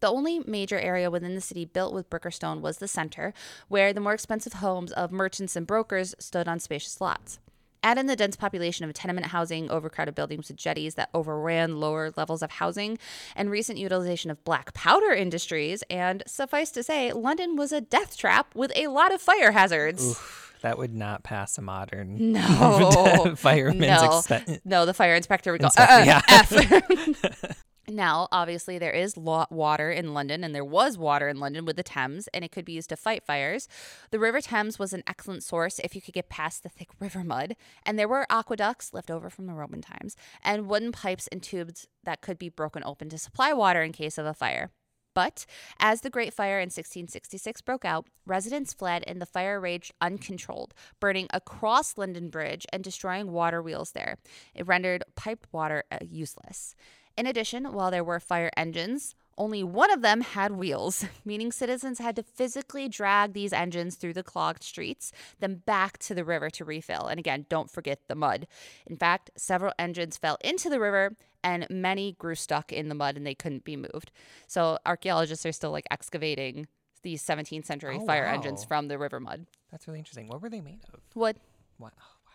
The 0.00 0.08
only 0.08 0.40
major 0.40 0.78
area 0.78 1.10
within 1.10 1.34
the 1.34 1.40
city 1.40 1.64
built 1.64 1.92
with 1.94 2.08
brick 2.10 2.24
or 2.26 2.30
stone 2.30 2.60
was 2.62 2.78
the 2.78 2.88
center, 2.88 3.32
where 3.68 3.92
the 3.92 4.00
more 4.00 4.14
expensive 4.14 4.54
homes 4.54 4.92
of 4.92 5.12
merchants 5.12 5.56
and 5.56 5.66
brokers 5.66 6.14
stood 6.18 6.48
on 6.48 6.58
spacious 6.58 7.00
lots. 7.00 7.38
Add 7.82 7.96
in 7.96 8.06
the 8.06 8.16
dense 8.16 8.36
population 8.36 8.84
of 8.84 8.92
tenement 8.92 9.28
housing, 9.28 9.70
overcrowded 9.70 10.14
buildings 10.14 10.48
with 10.48 10.58
jetties 10.58 10.96
that 10.96 11.08
overran 11.14 11.80
lower 11.80 12.12
levels 12.14 12.42
of 12.42 12.50
housing, 12.52 12.98
and 13.34 13.50
recent 13.50 13.78
utilization 13.78 14.30
of 14.30 14.44
black 14.44 14.74
powder 14.74 15.12
industries, 15.12 15.82
and 15.88 16.22
suffice 16.26 16.70
to 16.72 16.82
say, 16.82 17.10
London 17.12 17.56
was 17.56 17.72
a 17.72 17.80
death 17.80 18.18
trap 18.18 18.54
with 18.54 18.70
a 18.76 18.88
lot 18.88 19.14
of 19.14 19.22
fire 19.22 19.52
hazards. 19.52 20.10
Oof, 20.10 20.54
that 20.60 20.76
would 20.76 20.94
not 20.94 21.22
pass 21.22 21.56
a 21.56 21.62
modern 21.62 22.32
No. 22.32 23.34
fireman's 23.36 23.80
no. 24.02 24.08
expen- 24.10 24.60
No, 24.66 24.84
the 24.84 24.92
fire 24.94 25.14
inspector 25.14 25.50
would 25.52 25.62
go, 25.62 25.68
Inspector, 25.68 25.92
uh-uh, 25.94 27.04
yeah. 27.32 27.52
Now, 27.90 28.28
obviously, 28.30 28.78
there 28.78 28.92
is 28.92 29.16
water 29.16 29.90
in 29.90 30.14
London, 30.14 30.44
and 30.44 30.54
there 30.54 30.64
was 30.64 30.96
water 30.96 31.28
in 31.28 31.40
London 31.40 31.64
with 31.64 31.76
the 31.76 31.82
Thames, 31.82 32.28
and 32.28 32.44
it 32.44 32.52
could 32.52 32.64
be 32.64 32.72
used 32.72 32.90
to 32.90 32.96
fight 32.96 33.24
fires. 33.24 33.68
The 34.12 34.20
River 34.20 34.40
Thames 34.40 34.78
was 34.78 34.92
an 34.92 35.02
excellent 35.08 35.42
source 35.42 35.80
if 35.80 35.96
you 35.96 36.00
could 36.00 36.14
get 36.14 36.28
past 36.28 36.62
the 36.62 36.68
thick 36.68 36.90
river 37.00 37.24
mud, 37.24 37.56
and 37.84 37.98
there 37.98 38.08
were 38.08 38.26
aqueducts 38.30 38.94
left 38.94 39.10
over 39.10 39.28
from 39.28 39.46
the 39.46 39.54
Roman 39.54 39.82
times, 39.82 40.16
and 40.42 40.68
wooden 40.68 40.92
pipes 40.92 41.26
and 41.32 41.42
tubes 41.42 41.88
that 42.04 42.20
could 42.20 42.38
be 42.38 42.48
broken 42.48 42.84
open 42.84 43.08
to 43.08 43.18
supply 43.18 43.52
water 43.52 43.82
in 43.82 43.92
case 43.92 44.18
of 44.18 44.26
a 44.26 44.34
fire. 44.34 44.70
But 45.12 45.44
as 45.80 46.02
the 46.02 46.10
Great 46.10 46.32
Fire 46.32 46.60
in 46.60 46.66
1666 46.66 47.62
broke 47.62 47.84
out, 47.84 48.06
residents 48.26 48.72
fled 48.72 49.02
and 49.06 49.20
the 49.20 49.26
fire 49.26 49.60
raged 49.60 49.92
uncontrolled, 50.00 50.72
burning 51.00 51.26
across 51.32 51.98
London 51.98 52.30
Bridge 52.30 52.64
and 52.72 52.84
destroying 52.84 53.32
water 53.32 53.60
wheels 53.60 53.92
there. 53.92 54.18
It 54.54 54.68
rendered 54.68 55.02
piped 55.16 55.52
water 55.52 55.82
uh, 55.90 55.98
useless. 56.02 56.76
In 57.16 57.26
addition, 57.26 57.72
while 57.72 57.90
there 57.90 58.04
were 58.04 58.20
fire 58.20 58.50
engines, 58.56 59.14
only 59.36 59.62
one 59.62 59.90
of 59.90 60.02
them 60.02 60.20
had 60.20 60.52
wheels, 60.52 61.04
meaning 61.24 61.52
citizens 61.52 61.98
had 61.98 62.16
to 62.16 62.22
physically 62.22 62.88
drag 62.88 63.32
these 63.32 63.52
engines 63.52 63.96
through 63.96 64.12
the 64.14 64.22
clogged 64.22 64.62
streets, 64.62 65.12
then 65.38 65.56
back 65.66 65.98
to 65.98 66.14
the 66.14 66.24
river 66.24 66.50
to 66.50 66.64
refill. 66.64 67.06
And 67.06 67.18
again, 67.18 67.46
don't 67.48 67.70
forget 67.70 68.00
the 68.08 68.14
mud. 68.14 68.46
In 68.86 68.96
fact, 68.96 69.30
several 69.36 69.72
engines 69.78 70.16
fell 70.16 70.36
into 70.42 70.68
the 70.70 70.80
river 70.80 71.16
and 71.42 71.66
many 71.70 72.12
grew 72.12 72.34
stuck 72.34 72.70
in 72.72 72.88
the 72.90 72.94
mud 72.94 73.16
and 73.16 73.26
they 73.26 73.34
couldn't 73.34 73.64
be 73.64 73.76
moved. 73.76 74.12
So 74.46 74.78
archaeologists 74.84 75.46
are 75.46 75.52
still 75.52 75.70
like 75.70 75.86
excavating 75.90 76.66
these 77.02 77.22
17th 77.22 77.64
century 77.64 77.96
Oh, 77.98 78.04
fire 78.04 78.26
wow. 78.26 78.34
engines 78.34 78.62
from 78.64 78.88
the 78.88 78.98
river 78.98 79.20
mud. 79.20 79.46
That's 79.70 79.86
really 79.86 80.00
interesting. 80.00 80.28
What 80.28 80.42
were 80.42 80.50
they 80.50 80.60
made 80.60 80.80
of? 80.92 81.00
Wood, 81.14 81.36
What? 81.78 81.94
Oh, 81.98 82.30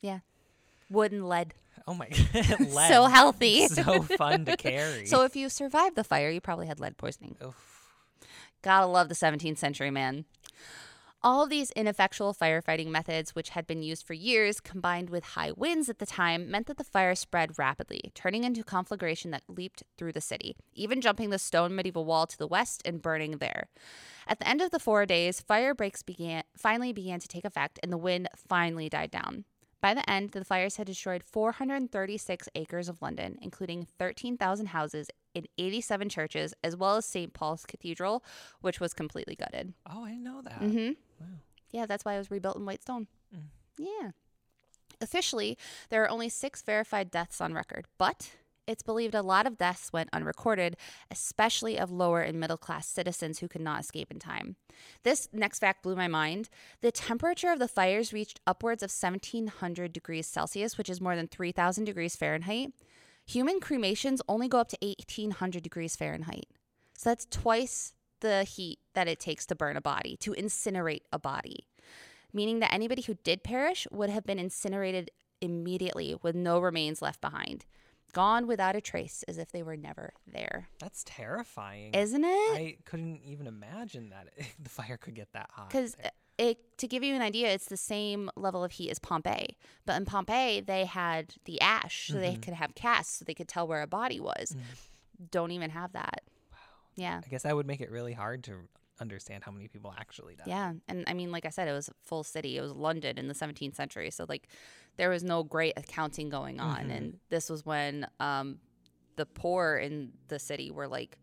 yeah. 0.00 0.20
Wood 0.88 1.12
and 1.12 1.28
lead. 1.28 1.52
Oh 1.86 1.94
my 1.94 2.08
god. 2.32 2.60
lead. 2.60 2.88
So 2.88 3.04
healthy. 3.06 3.66
So 3.68 4.02
fun 4.02 4.44
to 4.46 4.56
carry. 4.56 5.06
So 5.06 5.22
if 5.22 5.36
you 5.36 5.48
survived 5.48 5.96
the 5.96 6.04
fire, 6.04 6.30
you 6.30 6.40
probably 6.40 6.66
had 6.66 6.80
lead 6.80 6.96
poisoning. 6.96 7.36
Oof. 7.44 7.92
Gotta 8.62 8.86
love 8.86 9.08
the 9.08 9.14
17th 9.14 9.58
century, 9.58 9.90
man. 9.90 10.24
All 11.22 11.42
of 11.42 11.50
these 11.50 11.72
ineffectual 11.72 12.34
firefighting 12.34 12.86
methods, 12.88 13.34
which 13.34 13.48
had 13.50 13.66
been 13.66 13.82
used 13.82 14.06
for 14.06 14.12
years, 14.12 14.60
combined 14.60 15.10
with 15.10 15.24
high 15.24 15.50
winds 15.50 15.88
at 15.88 15.98
the 15.98 16.06
time, 16.06 16.50
meant 16.50 16.66
that 16.66 16.76
the 16.76 16.84
fire 16.84 17.14
spread 17.16 17.58
rapidly, 17.58 18.12
turning 18.14 18.44
into 18.44 18.60
a 18.60 18.64
conflagration 18.64 19.32
that 19.32 19.42
leaped 19.48 19.82
through 19.96 20.12
the 20.12 20.20
city, 20.20 20.56
even 20.74 21.00
jumping 21.00 21.30
the 21.30 21.38
stone 21.38 21.74
medieval 21.74 22.04
wall 22.04 22.26
to 22.26 22.38
the 22.38 22.46
west 22.46 22.82
and 22.84 23.02
burning 23.02 23.38
there. 23.38 23.66
At 24.28 24.38
the 24.38 24.48
end 24.48 24.60
of 24.60 24.70
the 24.70 24.78
four 24.78 25.04
days, 25.04 25.40
fire 25.40 25.74
breaks 25.74 26.02
began 26.02 26.44
finally 26.56 26.92
began 26.92 27.18
to 27.18 27.28
take 27.28 27.44
effect, 27.44 27.80
and 27.82 27.92
the 27.92 27.98
wind 27.98 28.28
finally 28.36 28.88
died 28.88 29.10
down. 29.10 29.44
By 29.86 29.94
the 29.94 30.10
end, 30.10 30.32
the 30.32 30.44
fires 30.44 30.78
had 30.78 30.88
destroyed 30.88 31.22
436 31.22 32.48
acres 32.56 32.88
of 32.88 33.00
London, 33.00 33.38
including 33.40 33.86
13,000 34.00 34.66
houses 34.66 35.10
in 35.32 35.46
87 35.58 36.08
churches, 36.08 36.52
as 36.64 36.74
well 36.74 36.96
as 36.96 37.04
St. 37.04 37.32
Paul's 37.32 37.64
Cathedral, 37.64 38.24
which 38.62 38.80
was 38.80 38.92
completely 38.92 39.36
gutted. 39.36 39.74
Oh, 39.88 40.02
I 40.02 40.08
didn't 40.08 40.24
know 40.24 40.42
that. 40.42 40.60
Mm-hmm. 40.60 40.88
Wow. 41.20 41.26
Yeah, 41.70 41.86
that's 41.86 42.04
why 42.04 42.14
it 42.14 42.18
was 42.18 42.32
rebuilt 42.32 42.56
in 42.56 42.66
white 42.66 42.82
stone. 42.82 43.06
Yeah. 43.78 44.10
Officially, 45.00 45.56
there 45.88 46.02
are 46.02 46.10
only 46.10 46.30
six 46.30 46.62
verified 46.62 47.12
deaths 47.12 47.40
on 47.40 47.54
record, 47.54 47.86
but 47.96 48.30
it's 48.66 48.82
believed 48.82 49.14
a 49.14 49.22
lot 49.22 49.46
of 49.46 49.58
deaths 49.58 49.92
went 49.92 50.10
unrecorded, 50.12 50.76
especially 51.10 51.78
of 51.78 51.90
lower 51.90 52.20
and 52.20 52.38
middle 52.38 52.56
class 52.56 52.86
citizens 52.86 53.38
who 53.38 53.48
could 53.48 53.60
not 53.60 53.80
escape 53.80 54.10
in 54.10 54.18
time. 54.18 54.56
This 55.02 55.28
next 55.32 55.60
fact 55.60 55.82
blew 55.82 55.96
my 55.96 56.08
mind. 56.08 56.48
The 56.80 56.92
temperature 56.92 57.50
of 57.50 57.58
the 57.58 57.68
fires 57.68 58.12
reached 58.12 58.40
upwards 58.46 58.82
of 58.82 58.90
1700 58.90 59.92
degrees 59.92 60.26
Celsius, 60.26 60.76
which 60.76 60.90
is 60.90 61.00
more 61.00 61.16
than 61.16 61.28
3000 61.28 61.84
degrees 61.84 62.16
Fahrenheit. 62.16 62.72
Human 63.26 63.60
cremations 63.60 64.22
only 64.28 64.48
go 64.48 64.58
up 64.58 64.68
to 64.68 64.78
1800 64.82 65.62
degrees 65.62 65.96
Fahrenheit. 65.96 66.46
So 66.96 67.10
that's 67.10 67.26
twice 67.26 67.92
the 68.20 68.44
heat 68.44 68.78
that 68.94 69.08
it 69.08 69.20
takes 69.20 69.46
to 69.46 69.54
burn 69.54 69.76
a 69.76 69.80
body, 69.80 70.16
to 70.18 70.32
incinerate 70.32 71.02
a 71.12 71.18
body, 71.18 71.66
meaning 72.32 72.60
that 72.60 72.72
anybody 72.72 73.02
who 73.02 73.14
did 73.24 73.42
perish 73.42 73.86
would 73.90 74.10
have 74.10 74.24
been 74.24 74.38
incinerated 74.38 75.10
immediately 75.40 76.16
with 76.22 76.34
no 76.34 76.58
remains 76.58 77.02
left 77.02 77.20
behind. 77.20 77.66
Gone 78.16 78.46
without 78.46 78.74
a 78.74 78.80
trace, 78.80 79.22
as 79.28 79.36
if 79.36 79.52
they 79.52 79.62
were 79.62 79.76
never 79.76 80.14
there. 80.26 80.68
That's 80.78 81.04
terrifying. 81.04 81.92
Isn't 81.92 82.24
it? 82.24 82.56
I 82.56 82.76
couldn't 82.86 83.20
even 83.22 83.46
imagine 83.46 84.08
that 84.08 84.28
the 84.62 84.70
fire 84.70 84.96
could 84.96 85.14
get 85.14 85.34
that 85.34 85.50
hot. 85.52 85.68
Because 85.68 85.94
uh, 86.02 86.08
it, 86.38 86.78
to 86.78 86.88
give 86.88 87.02
you 87.02 87.14
an 87.14 87.20
idea, 87.20 87.52
it's 87.52 87.66
the 87.66 87.76
same 87.76 88.30
level 88.34 88.64
of 88.64 88.72
heat 88.72 88.90
as 88.90 88.98
Pompeii. 88.98 89.58
But 89.84 89.96
in 89.96 90.06
Pompeii, 90.06 90.62
they 90.62 90.86
had 90.86 91.34
the 91.44 91.60
ash, 91.60 92.08
so 92.08 92.14
they 92.14 92.32
mm-hmm. 92.32 92.40
could 92.40 92.54
have 92.54 92.74
casts, 92.74 93.18
so 93.18 93.26
they 93.26 93.34
could 93.34 93.48
tell 93.48 93.68
where 93.68 93.82
a 93.82 93.86
body 93.86 94.18
was. 94.18 94.52
Mm-hmm. 94.52 95.24
Don't 95.30 95.50
even 95.50 95.68
have 95.68 95.92
that. 95.92 96.22
Wow. 96.50 96.58
Yeah. 96.94 97.20
I 97.22 97.28
guess 97.28 97.42
that 97.42 97.54
would 97.54 97.66
make 97.66 97.82
it 97.82 97.90
really 97.90 98.14
hard 98.14 98.44
to 98.44 98.60
understand 99.00 99.44
how 99.44 99.52
many 99.52 99.68
people 99.68 99.94
actually 99.98 100.36
died. 100.36 100.46
Yeah. 100.46 100.72
And 100.88 101.04
I 101.06 101.14
mean, 101.14 101.30
like 101.30 101.44
I 101.44 101.50
said, 101.50 101.68
it 101.68 101.72
was 101.72 101.88
a 101.88 101.92
full 102.02 102.24
city. 102.24 102.56
It 102.56 102.62
was 102.62 102.72
London 102.72 103.18
in 103.18 103.28
the 103.28 103.34
17th 103.34 103.74
century. 103.74 104.10
So, 104.10 104.24
like, 104.28 104.48
there 104.96 105.10
was 105.10 105.22
no 105.22 105.42
great 105.42 105.74
accounting 105.76 106.28
going 106.28 106.60
on. 106.60 106.90
And 106.90 107.18
this 107.28 107.50
was 107.50 107.64
when 107.66 108.06
um, 108.20 108.58
the 109.16 109.26
poor 109.26 109.76
in 109.76 110.12
the 110.28 110.38
city 110.38 110.70
were 110.70 110.88
like, 110.88 111.18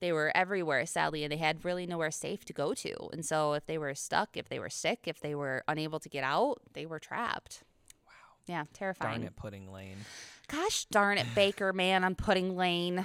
they 0.00 0.12
were 0.12 0.30
everywhere, 0.34 0.86
sadly, 0.86 1.24
and 1.24 1.32
they 1.32 1.38
had 1.38 1.64
really 1.64 1.84
nowhere 1.86 2.12
safe 2.12 2.44
to 2.44 2.52
go 2.52 2.72
to. 2.72 2.94
And 3.12 3.24
so, 3.24 3.54
if 3.54 3.66
they 3.66 3.78
were 3.78 3.94
stuck, 3.96 4.36
if 4.36 4.48
they 4.48 4.60
were 4.60 4.70
sick, 4.70 5.00
if 5.06 5.20
they 5.20 5.34
were 5.34 5.64
unable 5.66 5.98
to 5.98 6.08
get 6.08 6.22
out, 6.22 6.60
they 6.72 6.86
were 6.86 7.00
trapped. 7.00 7.64
Wow. 8.06 8.12
Yeah, 8.46 8.64
terrifying. 8.72 9.20
Darn 9.20 9.26
it, 9.26 9.36
Pudding 9.36 9.72
Lane. 9.72 9.96
Gosh 10.46 10.84
darn 10.84 11.18
it, 11.18 11.26
Baker, 11.34 11.72
man, 11.72 12.04
I'm 12.04 12.14
Pudding 12.14 12.56
Lane. 12.56 13.04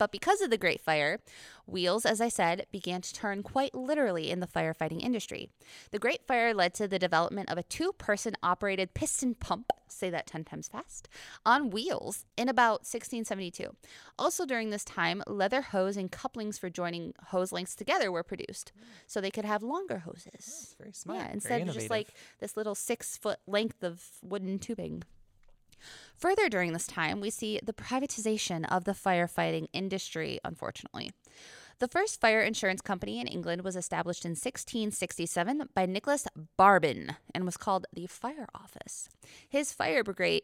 But 0.00 0.12
because 0.12 0.40
of 0.40 0.48
the 0.48 0.56
Great 0.56 0.80
Fire, 0.80 1.20
wheels, 1.66 2.06
as 2.06 2.22
I 2.22 2.30
said, 2.30 2.64
began 2.72 3.02
to 3.02 3.12
turn 3.12 3.42
quite 3.42 3.74
literally 3.74 4.30
in 4.30 4.40
the 4.40 4.46
firefighting 4.46 5.02
industry. 5.02 5.50
The 5.90 5.98
Great 5.98 6.26
Fire 6.26 6.54
led 6.54 6.72
to 6.74 6.88
the 6.88 6.98
development 6.98 7.50
of 7.50 7.58
a 7.58 7.62
two 7.62 7.92
person 7.92 8.34
operated 8.42 8.94
piston 8.94 9.34
pump, 9.34 9.70
say 9.88 10.08
that 10.08 10.26
10 10.26 10.44
times 10.44 10.68
fast, 10.68 11.10
on 11.44 11.68
wheels 11.68 12.24
in 12.38 12.48
about 12.48 12.86
1672. 12.86 13.76
Also, 14.18 14.46
during 14.46 14.70
this 14.70 14.86
time, 14.86 15.22
leather 15.26 15.60
hose 15.60 15.98
and 15.98 16.10
couplings 16.10 16.56
for 16.56 16.70
joining 16.70 17.12
hose 17.26 17.52
lengths 17.52 17.76
together 17.76 18.10
were 18.10 18.22
produced 18.22 18.72
so 19.06 19.20
they 19.20 19.30
could 19.30 19.44
have 19.44 19.62
longer 19.62 19.98
hoses. 19.98 20.76
Very 20.78 20.92
smart. 20.92 21.18
Yeah, 21.18 21.32
instead 21.34 21.68
of 21.68 21.74
just 21.74 21.90
like 21.90 22.08
this 22.38 22.56
little 22.56 22.74
six 22.74 23.18
foot 23.18 23.40
length 23.46 23.82
of 23.82 24.02
wooden 24.22 24.58
tubing. 24.58 25.02
Further 26.16 26.48
during 26.48 26.72
this 26.72 26.86
time, 26.86 27.20
we 27.20 27.30
see 27.30 27.60
the 27.62 27.72
privatization 27.72 28.66
of 28.70 28.84
the 28.84 28.92
firefighting 28.92 29.66
industry, 29.72 30.38
unfortunately. 30.44 31.10
The 31.80 31.88
first 31.88 32.20
fire 32.20 32.42
insurance 32.42 32.82
company 32.82 33.20
in 33.20 33.26
England 33.26 33.62
was 33.62 33.74
established 33.74 34.26
in 34.26 34.32
1667 34.32 35.70
by 35.74 35.86
Nicholas 35.86 36.26
Barbon 36.58 37.16
and 37.34 37.46
was 37.46 37.56
called 37.56 37.86
the 37.90 38.06
Fire 38.06 38.46
Office. 38.54 39.08
His 39.48 39.72
fire 39.72 40.04
brigade, 40.04 40.42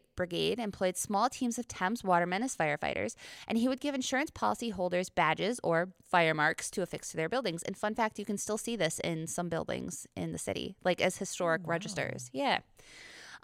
employed 0.59 0.97
small 0.97 1.29
teams 1.29 1.59
of 1.59 1.67
Thames 1.67 2.03
watermen 2.03 2.41
as 2.41 2.55
firefighters, 2.55 3.13
and 3.47 3.59
he 3.59 3.67
would 3.67 3.79
give 3.79 3.93
insurance 3.93 4.31
policy 4.31 4.71
holders 4.71 5.11
badges 5.11 5.59
or 5.63 5.89
fire 6.03 6.33
marks 6.33 6.71
to 6.71 6.81
affix 6.81 7.11
to 7.11 7.17
their 7.17 7.29
buildings. 7.29 7.61
And 7.61 7.77
fun 7.77 7.93
fact, 7.93 8.17
you 8.17 8.25
can 8.25 8.39
still 8.39 8.57
see 8.57 8.75
this 8.75 8.97
in 9.03 9.27
some 9.27 9.47
buildings 9.47 10.07
in 10.15 10.31
the 10.31 10.39
city, 10.39 10.75
like 10.83 10.99
as 10.99 11.17
historic 11.17 11.61
registers. 11.65 12.31
Yeah. 12.33 12.61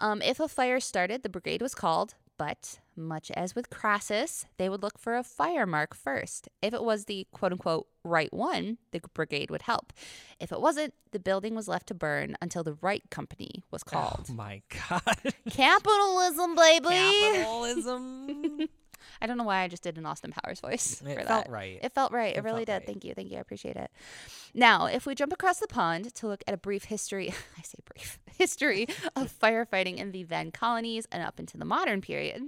Um, 0.00 0.22
if 0.22 0.40
a 0.40 0.48
fire 0.48 0.80
started, 0.80 1.22
the 1.22 1.28
brigade 1.28 1.62
was 1.62 1.74
called, 1.74 2.14
but 2.36 2.80
much 2.96 3.30
as 3.32 3.54
with 3.54 3.70
Crassus, 3.70 4.46
they 4.56 4.68
would 4.68 4.82
look 4.82 4.98
for 4.98 5.16
a 5.16 5.22
fire 5.22 5.66
mark 5.66 5.94
first. 5.94 6.48
If 6.62 6.74
it 6.74 6.82
was 6.82 7.04
the 7.04 7.26
quote 7.32 7.52
unquote 7.52 7.86
right 8.04 8.32
one, 8.32 8.78
the 8.92 9.00
brigade 9.14 9.50
would 9.50 9.62
help. 9.62 9.92
If 10.40 10.52
it 10.52 10.60
wasn't, 10.60 10.94
the 11.12 11.18
building 11.18 11.54
was 11.54 11.68
left 11.68 11.86
to 11.88 11.94
burn 11.94 12.36
until 12.42 12.62
the 12.64 12.74
right 12.74 13.02
company 13.10 13.62
was 13.70 13.82
called. 13.82 14.26
Oh 14.30 14.34
my 14.34 14.62
god. 14.88 15.34
Capitalism, 15.50 16.54
baby! 16.54 16.88
Capitalism. 16.88 18.68
I 19.20 19.26
don't 19.26 19.38
know 19.38 19.44
why 19.44 19.60
I 19.60 19.68
just 19.68 19.82
did 19.82 19.96
an 19.98 20.06
Austin 20.06 20.32
Powers 20.32 20.60
voice. 20.60 21.00
It 21.02 21.18
for 21.20 21.24
felt 21.26 21.44
that. 21.46 21.50
right. 21.50 21.78
It 21.82 21.92
felt 21.92 22.12
right. 22.12 22.34
It, 22.34 22.38
It 22.38 22.44
really 22.44 22.64
did. 22.64 22.72
right. 22.72 22.86
Thank 22.86 23.04
you. 23.04 23.14
Thank 23.14 23.30
you. 23.30 23.38
I 23.38 23.40
appreciate 23.40 23.76
it. 23.76 23.90
Now, 24.54 24.86
if 24.86 25.06
we 25.06 25.14
jump 25.14 25.32
across 25.32 25.58
the 25.58 25.66
pond 25.66 26.14
to 26.16 26.26
look 26.26 26.42
at 26.46 26.54
a 26.54 26.56
brief 26.58 26.84
history, 26.84 27.28
I 27.58 27.62
say 27.62 27.78
brief, 27.84 28.18
history 28.38 28.86
of 29.16 29.32
firefighting 29.38 29.96
in 29.96 30.12
the 30.12 30.22
then 30.24 30.50
colonies 30.50 31.06
and 31.10 31.22
up 31.22 31.38
into 31.40 31.56
the 31.56 31.64
modern 31.64 32.00
period. 32.00 32.42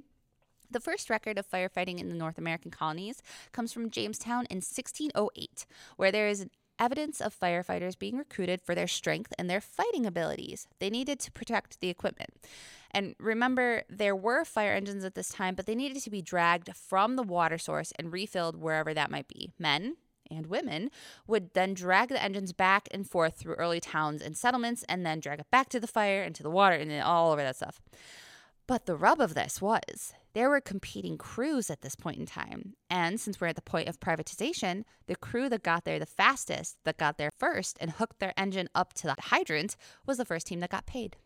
The 0.70 0.80
first 0.80 1.08
record 1.10 1.38
of 1.38 1.48
firefighting 1.48 2.00
in 2.00 2.08
the 2.08 2.14
North 2.16 2.38
American 2.38 2.70
colonies 2.72 3.22
comes 3.52 3.72
from 3.72 3.88
Jamestown 3.88 4.46
in 4.50 4.56
1608, 4.56 5.64
where 5.96 6.10
there 6.10 6.26
is 6.28 6.46
evidence 6.78 7.20
of 7.20 7.38
firefighters 7.38 7.98
being 7.98 8.16
recruited 8.16 8.60
for 8.60 8.74
their 8.74 8.86
strength 8.86 9.32
and 9.38 9.48
their 9.48 9.60
fighting 9.60 10.06
abilities. 10.06 10.68
They 10.78 10.90
needed 10.90 11.20
to 11.20 11.32
protect 11.32 11.80
the 11.80 11.88
equipment. 11.88 12.34
And 12.90 13.14
remember, 13.18 13.82
there 13.90 14.16
were 14.16 14.44
fire 14.44 14.72
engines 14.72 15.04
at 15.04 15.14
this 15.14 15.28
time, 15.28 15.54
but 15.54 15.66
they 15.66 15.74
needed 15.74 16.02
to 16.02 16.10
be 16.10 16.22
dragged 16.22 16.74
from 16.74 17.16
the 17.16 17.22
water 17.22 17.58
source 17.58 17.92
and 17.98 18.12
refilled 18.12 18.56
wherever 18.56 18.94
that 18.94 19.10
might 19.10 19.28
be. 19.28 19.50
Men 19.58 19.96
and 20.30 20.46
women 20.46 20.90
would 21.26 21.52
then 21.54 21.74
drag 21.74 22.08
the 22.08 22.22
engines 22.22 22.52
back 22.52 22.88
and 22.90 23.08
forth 23.08 23.36
through 23.36 23.54
early 23.54 23.80
towns 23.80 24.22
and 24.22 24.36
settlements 24.36 24.84
and 24.88 25.04
then 25.04 25.20
drag 25.20 25.40
it 25.40 25.50
back 25.50 25.68
to 25.68 25.80
the 25.80 25.86
fire 25.86 26.22
and 26.22 26.34
to 26.34 26.42
the 26.42 26.50
water 26.50 26.76
and 26.76 26.90
all 27.02 27.32
over 27.32 27.42
that 27.42 27.56
stuff. 27.56 27.80
But 28.66 28.86
the 28.86 28.96
rub 28.96 29.20
of 29.20 29.34
this 29.34 29.62
was 29.62 30.12
there 30.34 30.50
were 30.50 30.60
competing 30.60 31.16
crews 31.16 31.70
at 31.70 31.82
this 31.82 31.94
point 31.94 32.18
in 32.18 32.26
time. 32.26 32.74
And 32.90 33.20
since 33.20 33.40
we're 33.40 33.46
at 33.46 33.56
the 33.56 33.62
point 33.62 33.88
of 33.88 34.00
privatization, 34.00 34.82
the 35.06 35.16
crew 35.16 35.48
that 35.48 35.62
got 35.62 35.84
there 35.84 35.98
the 35.98 36.04
fastest, 36.04 36.76
that 36.84 36.98
got 36.98 37.16
there 37.16 37.30
first 37.30 37.78
and 37.80 37.92
hooked 37.92 38.18
their 38.18 38.34
engine 38.36 38.68
up 38.74 38.92
to 38.94 39.06
the 39.06 39.14
hydrant, 39.18 39.76
was 40.04 40.18
the 40.18 40.24
first 40.24 40.46
team 40.48 40.60
that 40.60 40.70
got 40.70 40.84
paid. 40.84 41.16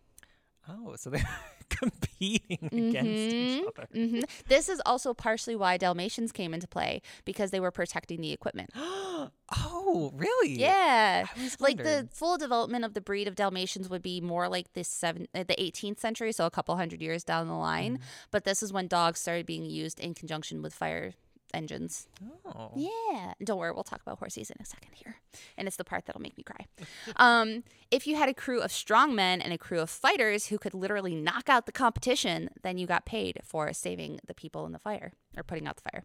Oh, 0.68 0.94
so 0.96 1.10
they're 1.10 1.22
competing 1.68 2.58
against 2.72 3.06
each 3.34 3.64
other. 3.66 3.88
hmm 3.92 4.20
This 4.48 4.68
is 4.68 4.80
also 4.84 5.14
partially 5.14 5.56
why 5.56 5.76
Dalmatians 5.76 6.32
came 6.32 6.52
into 6.54 6.68
play 6.68 7.02
because 7.24 7.50
they 7.50 7.60
were 7.60 7.70
protecting 7.70 8.20
the 8.20 8.32
equipment. 8.32 8.70
Oh, 9.52 10.12
really? 10.14 10.52
Yeah. 10.52 11.26
Like 11.58 11.78
the 11.78 12.08
full 12.12 12.38
development 12.38 12.84
of 12.84 12.94
the 12.94 13.00
breed 13.00 13.26
of 13.26 13.34
Dalmatians 13.34 13.90
would 13.90 14.00
be 14.02 14.20
more 14.20 14.48
like 14.48 14.72
the 14.74 14.84
seven, 14.84 15.26
uh, 15.34 15.42
the 15.42 15.56
18th 15.56 15.98
century, 15.98 16.30
so 16.32 16.46
a 16.46 16.50
couple 16.50 16.76
hundred 16.76 17.02
years 17.02 17.24
down 17.24 17.48
the 17.48 17.54
line. 17.54 17.98
Mm. 17.98 18.02
But 18.30 18.44
this 18.44 18.62
is 18.62 18.72
when 18.72 18.86
dogs 18.86 19.18
started 19.18 19.46
being 19.46 19.64
used 19.64 19.98
in 19.98 20.14
conjunction 20.14 20.62
with 20.62 20.72
fire 20.72 21.14
engines. 21.54 22.06
Oh. 22.46 22.72
Yeah. 22.76 23.34
Don't 23.42 23.58
worry, 23.58 23.72
we'll 23.72 23.84
talk 23.84 24.02
about 24.02 24.18
horses 24.18 24.50
in 24.50 24.56
a 24.60 24.64
second 24.64 24.92
here. 24.94 25.16
And 25.56 25.66
it's 25.66 25.76
the 25.76 25.84
part 25.84 26.06
that'll 26.06 26.20
make 26.20 26.36
me 26.36 26.44
cry. 26.44 26.66
um, 27.16 27.64
if 27.90 28.06
you 28.06 28.16
had 28.16 28.28
a 28.28 28.34
crew 28.34 28.60
of 28.60 28.72
strong 28.72 29.14
men 29.14 29.40
and 29.40 29.52
a 29.52 29.58
crew 29.58 29.80
of 29.80 29.90
fighters 29.90 30.46
who 30.46 30.58
could 30.58 30.74
literally 30.74 31.14
knock 31.14 31.48
out 31.48 31.66
the 31.66 31.72
competition, 31.72 32.50
then 32.62 32.78
you 32.78 32.86
got 32.86 33.04
paid 33.04 33.40
for 33.44 33.72
saving 33.72 34.20
the 34.26 34.34
people 34.34 34.66
in 34.66 34.72
the 34.72 34.78
fire 34.78 35.12
or 35.36 35.42
putting 35.42 35.66
out 35.66 35.76
the 35.76 35.90
fire. 35.90 36.04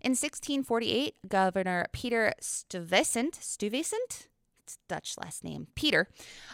In 0.00 0.12
1648, 0.12 1.14
Governor 1.28 1.86
Peter 1.92 2.34
Stuyvesant, 2.40 3.36
Stuyvesant, 3.36 4.26
Dutch 4.88 5.14
last 5.18 5.44
name, 5.44 5.68
Peter, 5.74 6.08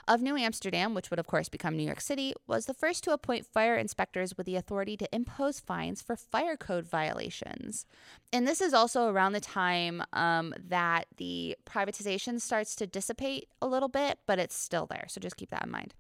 of 0.07 0.23
New 0.23 0.37
Amsterdam, 0.37 0.95
which 0.95 1.11
would 1.11 1.19
of 1.19 1.27
course 1.27 1.49
become 1.49 1.77
New 1.77 1.85
York 1.85 2.01
City, 2.01 2.35
was 2.47 2.67
the 2.67 2.75
first 2.75 3.05
to 3.05 3.13
appoint 3.13 3.47
fire 3.47 3.77
inspectors 3.77 4.37
with 4.37 4.47
the 4.47 4.57
authority 4.57 4.97
to 4.97 5.15
impose 5.15 5.61
fines 5.61 6.03
for 6.03 6.17
fire 6.17 6.57
code 6.57 6.87
violations. 6.87 7.87
And 8.33 8.47
this 8.47 8.61
is 8.61 8.75
also 8.75 9.09
around 9.09 9.33
the 9.33 9.41
time 9.41 10.03
um, 10.13 10.55
that 10.69 11.07
the 11.17 11.57
privatization 11.67 12.41
starts 12.41 12.75
to 12.77 12.87
dissipate 12.87 13.49
a 13.61 13.67
little 13.67 13.89
bit, 13.89 14.19
but 14.27 14.39
it's 14.39 14.57
still 14.57 14.87
there. 14.87 15.07
So 15.09 15.21
just 15.21 15.37
keep 15.37 15.51
that 15.51 15.65
in 15.65 15.71
mind. 15.71 15.95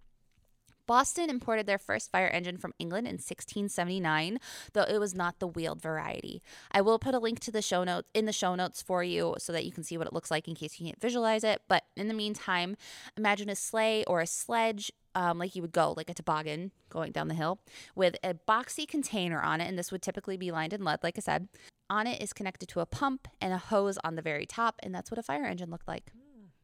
Boston 0.89 1.29
imported 1.29 1.67
their 1.67 1.79
first 1.79 2.11
fire 2.11 2.29
engine 2.29 2.57
from 2.57 2.73
England 2.79 3.07
in 3.07 3.17
1679, 3.17 4.41
though 4.73 4.83
it 4.83 4.99
was 4.99 5.15
not 5.15 5.39
the 5.39 5.47
wheeled 5.47 5.83
variety. 5.83 6.43
I 6.73 6.81
will 6.81 6.99
put 6.99 7.15
a 7.15 7.19
link 7.19 7.41
to 7.41 7.53
the 7.53 7.61
show 7.61 7.85
notes 7.85 8.09
in 8.15 8.25
the 8.25 8.33
show 8.33 8.55
notes 8.55 8.81
for 8.81 9.05
you 9.05 9.35
so 9.39 9.53
that 9.53 9.67
you 9.67 9.71
can 9.71 9.85
see 9.85 9.99
what 9.99 10.07
it 10.07 10.15
looks 10.15 10.31
like 10.31 10.49
in 10.49 10.55
case 10.55 10.81
you 10.81 10.87
can't 10.87 11.01
visualize 11.01 11.45
it. 11.45 11.61
But 11.69 11.85
in 11.95 12.09
the 12.09 12.15
meantime, 12.15 12.75
imagine 13.19 13.51
a 13.51 13.55
sleigh 13.55 14.03
or 14.05 14.23
a 14.23 14.27
sledge 14.27 14.91
um, 15.15 15.39
like 15.39 15.55
you 15.55 15.61
would 15.61 15.73
go, 15.73 15.93
like 15.95 16.09
a 16.09 16.15
toboggan 16.15 16.73
going 16.89 17.13
down 17.13 17.29
the 17.29 17.35
hill, 17.35 17.61
with 17.95 18.17
a 18.25 18.33
boxy 18.33 18.89
container 18.89 19.43
on 19.43 19.61
it. 19.61 19.69
And 19.69 19.79
this 19.79 19.93
would 19.93 20.01
typically 20.01 20.39
be 20.39 20.51
lined 20.51 20.73
in 20.73 20.85
lead, 20.85 21.01
like 21.03 21.19
I 21.19 21.21
said. 21.21 21.49
On 21.91 22.07
it 22.07 22.23
is 22.23 22.33
connected 22.33 22.69
to 22.71 22.81
a 22.81 22.87
pump 22.87 23.29
and 23.43 23.53
a 23.53 23.59
hose 23.59 23.99
on 24.05 24.15
the 24.15 24.23
very 24.23 24.47
top. 24.47 24.81
And 24.83 24.95
that's 24.95 25.11
what 25.11 25.19
a 25.19 25.23
fire 25.23 25.45
engine 25.45 25.71
looked 25.71 25.89
like. 25.89 26.13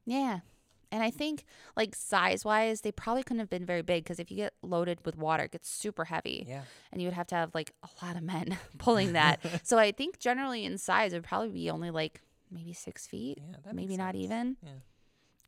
Yeah. 0.07 0.41
And 0.95 1.03
I 1.03 1.11
think, 1.11 1.45
like 1.77 1.97
size 1.97 2.45
wise, 2.45 2.83
they 2.83 2.93
probably 2.93 3.25
couldn't 3.25 3.41
have 3.41 3.51
been 3.51 3.67
very 3.67 3.83
big 3.83 4.05
because 4.05 4.21
if 4.21 4.31
you 4.31 4.37
get 4.37 4.55
loaded 4.63 5.01
with 5.05 5.17
water, 5.17 5.43
it 5.43 5.51
gets 5.51 5.69
super 5.69 6.05
heavy. 6.05 6.47
Yeah. 6.49 6.63
And 6.93 7.03
you 7.03 7.09
would 7.09 7.15
have 7.15 7.27
to 7.27 7.35
have 7.35 7.53
like 7.53 7.73
a 7.83 8.07
lot 8.07 8.15
of 8.17 8.23
men 8.23 8.57
pulling 8.79 9.15
that. 9.15 9.41
so 9.67 9.77
I 9.77 9.91
think 9.91 10.21
generally 10.21 10.65
in 10.65 10.79
size, 10.79 11.13
it 11.13 11.17
would 11.17 11.25
probably 11.25 11.49
be 11.49 11.69
only 11.69 11.91
like 11.91 12.21
maybe 12.49 12.73
six 12.73 13.09
feet, 13.09 13.39
Yeah, 13.39 13.73
maybe 13.73 13.97
not 13.97 14.15
even. 14.15 14.57
Yeah. 14.63 14.71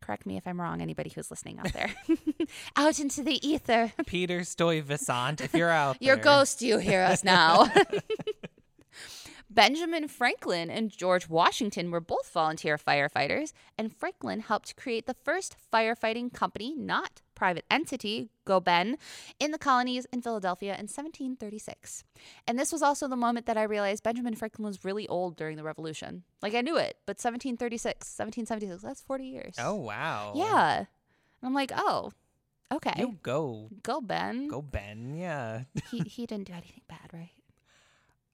Correct 0.00 0.26
me 0.26 0.36
if 0.36 0.48
I'm 0.48 0.60
wrong, 0.60 0.82
anybody 0.82 1.10
who's 1.14 1.30
listening 1.30 1.60
out 1.60 1.72
there. 1.72 1.94
out 2.76 2.98
into 2.98 3.22
the 3.22 3.48
ether. 3.48 3.92
Peter 4.04 4.42
Stuyvesant, 4.42 5.40
if 5.40 5.54
you're 5.54 5.70
out 5.70 5.96
Your 6.02 6.16
there. 6.16 6.24
ghost, 6.24 6.60
you 6.60 6.78
hear 6.78 7.02
us 7.02 7.22
now. 7.22 7.70
Benjamin 9.48 10.08
Franklin 10.08 10.70
and 10.70 10.90
George 10.90 11.28
Washington 11.28 11.90
were 11.90 12.00
both 12.00 12.30
volunteer 12.30 12.76
firefighters, 12.76 13.52
and 13.78 13.94
Franklin 13.94 14.40
helped 14.40 14.76
create 14.76 15.06
the 15.06 15.14
first 15.14 15.56
firefighting 15.72 16.32
company, 16.32 16.74
not 16.76 17.22
private 17.36 17.64
entity, 17.70 18.30
Goben, 18.44 18.96
in 19.38 19.52
the 19.52 19.58
colonies 19.58 20.06
in 20.12 20.22
Philadelphia 20.22 20.72
in 20.72 20.88
1736. 20.88 22.02
And 22.48 22.58
this 22.58 22.72
was 22.72 22.82
also 22.82 23.06
the 23.06 23.14
moment 23.16 23.46
that 23.46 23.56
I 23.56 23.62
realized 23.62 24.02
Benjamin 24.02 24.34
Franklin 24.34 24.66
was 24.66 24.84
really 24.84 25.06
old 25.06 25.36
during 25.36 25.56
the 25.56 25.62
Revolution. 25.62 26.24
Like 26.42 26.54
I 26.54 26.62
knew 26.62 26.76
it, 26.76 26.96
but 27.06 27.16
1736, 27.18 27.84
1776, 28.18 28.82
that's 28.82 29.02
40 29.02 29.24
years. 29.24 29.54
Oh 29.58 29.74
wow. 29.74 30.32
Yeah. 30.34 30.78
And 30.78 30.86
I'm 31.42 31.54
like, 31.54 31.70
oh, 31.76 32.12
okay. 32.72 32.94
You 32.96 33.18
go, 33.22 33.68
Go, 33.82 34.00
Ben. 34.00 34.48
go 34.48 34.62
Ben. 34.62 35.14
Yeah. 35.16 35.64
He, 35.90 36.00
he 36.00 36.26
didn't 36.26 36.46
do 36.48 36.52
anything 36.54 36.82
bad, 36.88 37.10
right? 37.12 37.30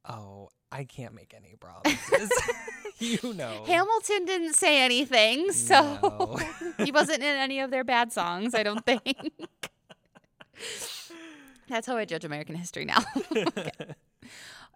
Oh, 0.08 0.48
I 0.70 0.84
can't 0.84 1.14
make 1.14 1.34
any 1.36 1.54
promises. 1.58 2.30
you 2.98 3.34
know. 3.34 3.64
Hamilton 3.66 4.24
didn't 4.24 4.54
say 4.54 4.82
anything, 4.82 5.52
so 5.52 5.98
No. 6.02 6.38
he 6.84 6.90
wasn't 6.90 7.18
in 7.18 7.36
any 7.36 7.60
of 7.60 7.70
their 7.70 7.84
bad 7.84 8.12
songs, 8.12 8.54
I 8.54 8.62
don't 8.62 8.84
think. 8.84 9.04
That's 11.68 11.86
how 11.86 11.96
I 11.96 12.04
judge 12.04 12.24
American 12.24 12.54
history 12.54 12.84
now. 12.84 13.00
Okay. 13.36 13.70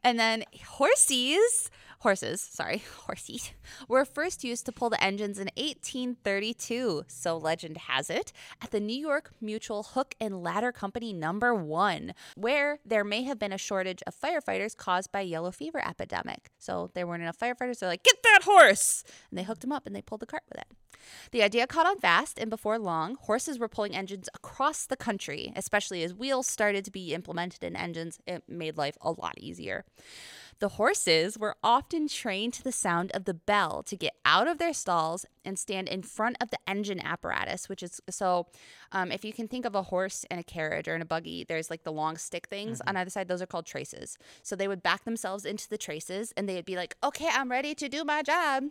And 0.04 0.20
then 0.20 0.44
horsies 0.78 1.68
horses, 2.00 2.40
sorry, 2.40 2.82
horses, 3.06 3.52
were 3.88 4.04
first 4.04 4.44
used 4.44 4.66
to 4.66 4.72
pull 4.72 4.90
the 4.90 5.02
engines 5.02 5.38
in 5.38 5.48
1832, 5.56 7.04
so 7.08 7.36
legend 7.36 7.76
has 7.76 8.10
it, 8.10 8.32
at 8.62 8.70
the 8.70 8.80
New 8.80 8.96
York 8.96 9.32
Mutual 9.40 9.82
Hook 9.82 10.14
and 10.20 10.42
Ladder 10.42 10.72
Company 10.72 11.12
number 11.12 11.54
1, 11.54 12.14
where 12.36 12.78
there 12.84 13.04
may 13.04 13.22
have 13.22 13.38
been 13.38 13.52
a 13.52 13.58
shortage 13.58 14.02
of 14.06 14.14
firefighters 14.18 14.76
caused 14.76 15.12
by 15.12 15.20
yellow 15.20 15.50
fever 15.50 15.82
epidemic. 15.86 16.50
So 16.58 16.90
there 16.94 17.06
weren't 17.06 17.22
enough 17.22 17.38
firefighters, 17.38 17.78
they're 17.78 17.88
like, 17.88 18.02
"Get 18.02 18.22
that 18.22 18.42
horse!" 18.44 19.04
And 19.30 19.38
they 19.38 19.44
hooked 19.44 19.64
him 19.64 19.72
up 19.72 19.86
and 19.86 19.94
they 19.94 20.02
pulled 20.02 20.20
the 20.20 20.26
cart 20.26 20.44
with 20.48 20.58
it. 20.58 20.66
The 21.30 21.42
idea 21.42 21.66
caught 21.66 21.86
on 21.86 21.98
fast, 21.98 22.38
and 22.38 22.50
before 22.50 22.78
long, 22.78 23.16
horses 23.16 23.58
were 23.58 23.68
pulling 23.68 23.94
engines 23.94 24.28
across 24.34 24.86
the 24.86 24.96
country, 24.96 25.52
especially 25.56 26.02
as 26.02 26.14
wheels 26.14 26.46
started 26.46 26.84
to 26.84 26.90
be 26.90 27.14
implemented 27.14 27.62
in 27.64 27.76
engines. 27.76 28.18
It 28.26 28.44
made 28.48 28.76
life 28.76 28.96
a 29.00 29.10
lot 29.10 29.34
easier. 29.38 29.84
The 30.58 30.68
horses 30.70 31.38
were 31.38 31.56
often 31.62 32.08
trained 32.08 32.54
to 32.54 32.64
the 32.64 32.72
sound 32.72 33.10
of 33.12 33.26
the 33.26 33.34
bell 33.34 33.82
to 33.82 33.96
get 33.96 34.14
out 34.24 34.48
of 34.48 34.56
their 34.58 34.72
stalls 34.72 35.26
and 35.44 35.58
stand 35.58 35.86
in 35.86 36.02
front 36.02 36.38
of 36.40 36.50
the 36.50 36.58
engine 36.66 37.00
apparatus, 37.00 37.68
which 37.68 37.82
is 37.82 38.00
so. 38.08 38.46
Um, 38.92 39.12
if 39.12 39.24
you 39.24 39.32
can 39.32 39.48
think 39.48 39.66
of 39.66 39.74
a 39.74 39.82
horse 39.82 40.24
and 40.30 40.40
a 40.40 40.44
carriage 40.44 40.88
or 40.88 40.94
in 40.94 41.02
a 41.02 41.06
buggy, 41.06 41.44
there's 41.44 41.68
like 41.68 41.82
the 41.82 41.92
long 41.92 42.16
stick 42.16 42.46
things 42.48 42.80
on 42.86 42.96
either 42.96 43.10
side. 43.10 43.28
Those 43.28 43.42
are 43.42 43.46
called 43.46 43.66
traces. 43.66 44.16
So 44.42 44.56
they 44.56 44.68
would 44.68 44.82
back 44.82 45.04
themselves 45.04 45.44
into 45.44 45.68
the 45.68 45.76
traces 45.76 46.32
and 46.36 46.48
they'd 46.48 46.64
be 46.64 46.76
like, 46.76 46.96
okay, 47.04 47.28
I'm 47.30 47.50
ready 47.50 47.74
to 47.74 47.88
do 47.88 48.04
my 48.04 48.22
job. 48.22 48.64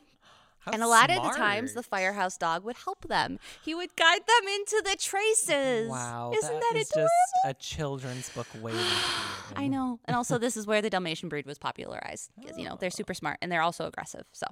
How 0.65 0.71
and 0.71 0.82
a 0.82 0.88
lot 0.88 1.12
of 1.12 1.21
the 1.21 1.30
times, 1.30 1.73
the 1.73 1.84
firehouse 1.84 2.38
dog 2.38 2.63
would 2.63 2.78
help 2.78 3.08
them. 3.08 3.38
He 3.63 3.75
would 3.75 3.95
guide 3.95 4.21
them 4.21 4.47
into 4.56 4.82
the 4.84 4.97
traces. 4.99 5.89
Wow, 5.89 6.32
Isn't 6.36 6.60
that, 6.60 6.73
is 6.75 6.89
adorable? 6.89 7.10
just 7.45 7.45
a 7.45 7.54
children's 7.54 8.30
book 8.30 8.47
waiting 8.60 8.82
I 9.56 9.67
know. 9.67 9.99
And 10.06 10.17
also, 10.17 10.39
this 10.39 10.58
is 10.58 10.65
where 10.65 10.82
the 10.82 10.89
Dalmatian 10.89 11.30
breed 11.30 11.45
was 11.45 11.60
popularized 11.60 12.32
because, 12.39 12.58
you 12.58 12.65
know, 12.65 12.78
they're 12.80 12.88
oh. 12.88 12.97
super 12.97 13.13
smart 13.13 13.38
and 13.43 13.51
they're 13.51 13.62
also 13.62 13.86
aggressive. 13.86 14.25
So, 14.32 14.47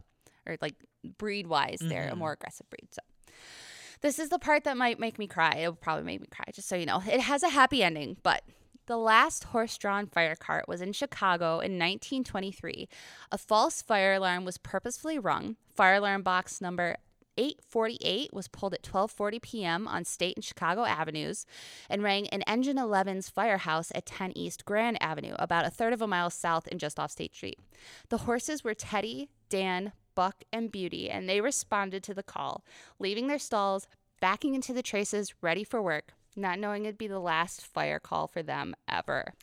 or 0.46 0.58
like 0.62 0.76
breed 1.18 1.48
wise, 1.48 1.80
they're 1.82 2.04
a 2.04 2.10
mm-hmm. 2.12 2.20
more 2.20 2.34
aggressive 2.34 2.70
breed. 2.70 2.90
So, 2.92 3.02
this 4.02 4.20
is 4.20 4.30
the 4.30 4.38
part 4.38 4.66
that 4.66 4.78
might 4.78 5.00
make 5.00 5.18
me 5.18 5.26
cry. 5.26 5.56
It 5.56 5.68
will 5.68 5.76
probably 5.76 6.04
make 6.04 6.22
me 6.22 6.28
cry, 6.30 6.46
just 6.54 6.70
so 6.70 6.76
you 6.76 6.86
know. 6.86 7.02
It 7.10 7.22
has 7.22 7.42
a 7.42 7.50
happy 7.50 7.82
ending, 7.82 8.18
but 8.22 8.44
the 8.86 8.98
last 8.98 9.46
horse 9.46 9.78
drawn 9.78 10.06
fire 10.08 10.36
cart 10.36 10.68
was 10.68 10.82
in 10.82 10.94
Chicago 10.94 11.54
in 11.54 11.80
1923. 11.80 12.90
A 13.32 13.38
false 13.38 13.82
fire 13.82 14.14
alarm 14.14 14.46
was 14.46 14.58
purposefully 14.58 15.18
rung. 15.18 15.56
Fire 15.74 15.96
alarm 15.96 16.22
box 16.22 16.62
number 16.62 16.98
848 17.38 18.32
was 18.32 18.48
pulled 18.48 18.76
at 18.76 18.84
12:40 18.84 19.42
p.m. 19.42 19.88
on 19.88 20.06
State 20.06 20.36
and 20.38 20.46
Chicago 20.46 20.86
Avenues 20.86 21.46
and 21.90 22.04
rang 22.04 22.26
in 22.28 22.44
Engine 22.44 22.78
11's 22.78 23.30
firehouse 23.30 23.92
at 23.96 24.06
10 24.06 24.34
East 24.36 24.66
Grand 24.66 25.02
Avenue, 25.02 25.34
about 25.40 25.66
a 25.66 25.72
third 25.72 25.94
of 25.94 26.02
a 26.02 26.08
mile 26.08 26.30
south 26.30 26.68
and 26.68 26.80
just 26.80 27.00
off 27.00 27.12
State 27.12 27.34
Street. 27.34 27.60
The 28.10 28.20
horses 28.20 28.64
were 28.64 28.76
Teddy, 28.76 29.30
Dan, 29.50 29.94
Buck, 30.14 30.44
and 30.54 30.72
Beauty, 30.72 31.10
and 31.10 31.28
they 31.28 31.42
responded 31.42 32.04
to 32.04 32.14
the 32.14 32.22
call, 32.22 32.64
leaving 33.00 33.28
their 33.28 33.40
stalls, 33.40 33.88
backing 34.22 34.54
into 34.54 34.74
the 34.74 34.84
traces, 34.84 35.34
ready 35.42 35.64
for 35.64 35.82
work, 35.82 36.14
not 36.36 36.60
knowing 36.60 36.86
it'd 36.86 37.00
be 37.00 37.08
the 37.08 37.20
last 37.20 37.66
fire 37.66 38.00
call 38.00 38.28
for 38.28 38.44
them 38.44 38.76
ever. 38.88 39.34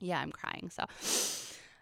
Yeah, 0.00 0.20
I'm 0.20 0.32
crying. 0.32 0.68
So 0.70 0.86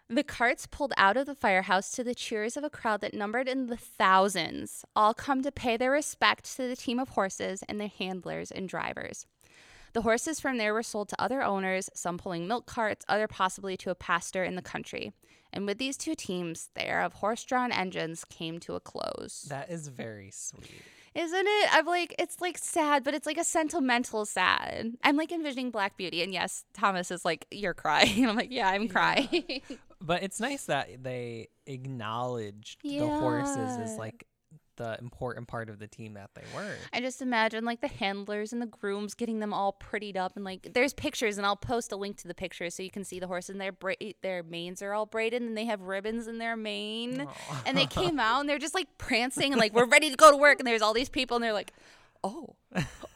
the 0.09 0.23
carts 0.23 0.67
pulled 0.67 0.93
out 0.97 1.17
of 1.17 1.25
the 1.25 1.35
firehouse 1.35 1.91
to 1.91 2.03
the 2.03 2.15
cheers 2.15 2.57
of 2.57 2.63
a 2.63 2.69
crowd 2.69 3.01
that 3.01 3.13
numbered 3.13 3.47
in 3.47 3.67
the 3.67 3.77
thousands, 3.77 4.83
all 4.95 5.13
come 5.13 5.41
to 5.43 5.51
pay 5.51 5.77
their 5.77 5.91
respect 5.91 6.55
to 6.55 6.67
the 6.67 6.75
team 6.75 6.99
of 6.99 7.09
horses 7.09 7.63
and 7.67 7.79
their 7.79 7.87
handlers 7.87 8.51
and 8.51 8.67
drivers. 8.67 9.25
The 9.93 10.01
horses 10.01 10.39
from 10.39 10.57
there 10.57 10.73
were 10.73 10.83
sold 10.83 11.09
to 11.09 11.21
other 11.21 11.43
owners, 11.43 11.89
some 11.93 12.17
pulling 12.17 12.47
milk 12.47 12.65
carts, 12.65 13.05
other 13.07 13.27
possibly 13.27 13.77
to 13.77 13.91
a 13.91 13.95
pastor 13.95 14.43
in 14.43 14.55
the 14.55 14.61
country. 14.61 15.13
And 15.53 15.67
with 15.67 15.77
these 15.77 15.97
two 15.97 16.15
teams, 16.15 16.69
the 16.73 16.85
era 16.85 17.05
of 17.05 17.13
horse 17.13 17.43
drawn 17.43 17.71
engines 17.71 18.25
came 18.25 18.59
to 18.61 18.73
a 18.73 18.79
close. 18.79 19.45
That 19.49 19.69
is 19.69 19.87
very 19.87 20.31
sweet. 20.31 20.81
Isn't 21.13 21.45
it? 21.47 21.69
I'm 21.71 21.85
like, 21.85 22.15
it's 22.17 22.41
like 22.41 22.57
sad, 22.57 23.03
but 23.03 23.13
it's 23.13 23.27
like 23.27 23.37
a 23.37 23.43
sentimental 23.43 24.25
sad. 24.25 24.93
I'm 25.03 25.15
like 25.15 25.31
envisioning 25.31 25.69
Black 25.69 25.95
Beauty, 25.95 26.23
and 26.23 26.33
yes, 26.33 26.65
Thomas 26.73 27.11
is 27.11 27.23
like, 27.23 27.45
you're 27.51 27.75
crying. 27.75 28.23
And 28.23 28.27
I'm 28.31 28.35
like, 28.35 28.51
yeah, 28.51 28.69
I'm 28.69 28.87
crying. 28.87 29.61
But 30.05 30.21
it's 30.21 30.39
nice 30.39 30.65
that 30.65 31.01
they 31.01 31.47
acknowledged 31.65 32.81
the 32.83 32.99
horses 32.99 33.77
as 33.77 33.97
like 33.97 34.27
the 34.75 34.97
important 34.99 35.47
part 35.47 35.69
of 35.69 35.79
the 35.79 35.87
team 35.87 36.15
that 36.15 36.31
they 36.33 36.41
were. 36.55 36.75
I 36.91 36.99
just 36.99 37.21
imagine 37.21 37.63
like 37.63 37.79
the 37.79 37.87
handlers 37.87 38.51
and 38.53 38.61
the 38.61 38.65
grooms 38.65 39.13
getting 39.13 39.39
them 39.39 39.53
all 39.53 39.77
prettied 39.79 40.17
up, 40.17 40.35
and 40.35 40.43
like 40.43 40.73
there's 40.73 40.93
pictures, 40.93 41.37
and 41.37 41.45
I'll 41.45 41.55
post 41.55 41.91
a 41.91 41.95
link 41.95 42.17
to 42.17 42.27
the 42.27 42.33
pictures 42.33 42.75
so 42.75 42.83
you 42.83 42.91
can 42.91 43.03
see 43.03 43.19
the 43.19 43.27
horses 43.27 43.51
and 43.51 43.61
their 43.61 43.71
bra- 43.71 43.93
their 44.21 44.43
manes 44.43 44.81
are 44.81 44.93
all 44.93 45.05
braided, 45.05 45.41
and 45.41 45.57
they 45.57 45.65
have 45.65 45.81
ribbons 45.81 46.27
in 46.27 46.37
their 46.37 46.55
mane, 46.57 47.27
and 47.65 47.77
they 47.77 47.85
came 47.85 48.19
out 48.19 48.41
and 48.41 48.49
they're 48.49 48.59
just 48.59 48.75
like 48.75 48.87
prancing 48.97 49.53
and 49.53 49.59
like 49.59 49.73
we're 49.73 49.85
ready 49.85 50.09
to 50.09 50.15
go 50.17 50.31
to 50.31 50.37
work, 50.37 50.59
and 50.59 50.67
there's 50.67 50.81
all 50.81 50.93
these 50.93 51.09
people, 51.09 51.35
and 51.35 51.43
they're 51.43 51.53
like, 51.53 51.71
oh, 52.23 52.55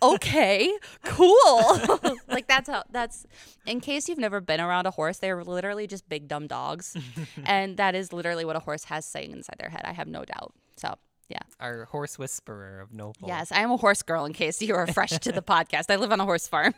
okay, 0.01 0.71
cool. 1.03 1.99
like 2.27 2.47
that's 2.47 2.69
how 2.69 2.83
that's. 2.91 3.25
In 3.65 3.79
case 3.79 4.07
you've 4.07 4.17
never 4.17 4.41
been 4.41 4.61
around 4.61 4.85
a 4.85 4.91
horse, 4.91 5.17
they're 5.17 5.43
literally 5.43 5.87
just 5.87 6.07
big 6.09 6.27
dumb 6.27 6.47
dogs, 6.47 6.95
and 7.45 7.77
that 7.77 7.95
is 7.95 8.13
literally 8.13 8.45
what 8.45 8.55
a 8.55 8.59
horse 8.59 8.85
has 8.85 9.05
saying 9.05 9.31
inside 9.31 9.55
their 9.59 9.69
head. 9.69 9.81
I 9.85 9.93
have 9.93 10.07
no 10.07 10.23
doubt. 10.25 10.53
So. 10.75 10.95
Yeah. 11.29 11.39
Our 11.59 11.83
horse 11.83 12.17
whisperer 12.17 12.79
of 12.79 12.93
Noble. 12.93 13.27
Yes, 13.27 13.51
I 13.51 13.59
am 13.59 13.69
a 13.69 13.75
horse 13.75 14.01
girl 14.01 14.23
in 14.23 14.31
case 14.31 14.61
you 14.61 14.73
are 14.75 14.87
fresh 14.87 15.09
to 15.09 15.33
the 15.33 15.41
podcast. 15.55 15.87
I 15.89 15.97
live 15.97 16.13
on 16.13 16.21
a 16.21 16.23
horse 16.23 16.47
farm. 16.47 16.73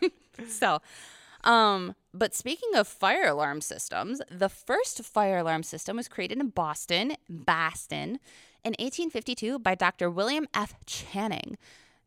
so, 0.47 0.79
um, 1.43 1.93
but 2.15 2.33
speaking 2.33 2.73
of 2.73 2.87
fire 2.87 3.27
alarm 3.27 3.61
systems, 3.61 4.23
the 4.31 4.49
first 4.49 5.03
fire 5.03 5.37
alarm 5.37 5.61
system 5.61 5.97
was 5.97 6.07
created 6.07 6.39
in 6.39 6.49
Boston, 6.49 7.15
Boston, 7.29 8.17
in 8.63 8.71
1852 8.71 9.59
by 9.59 9.75
Dr. 9.75 10.09
William 10.09 10.47
F. 10.53 10.73
Channing. 10.85 11.57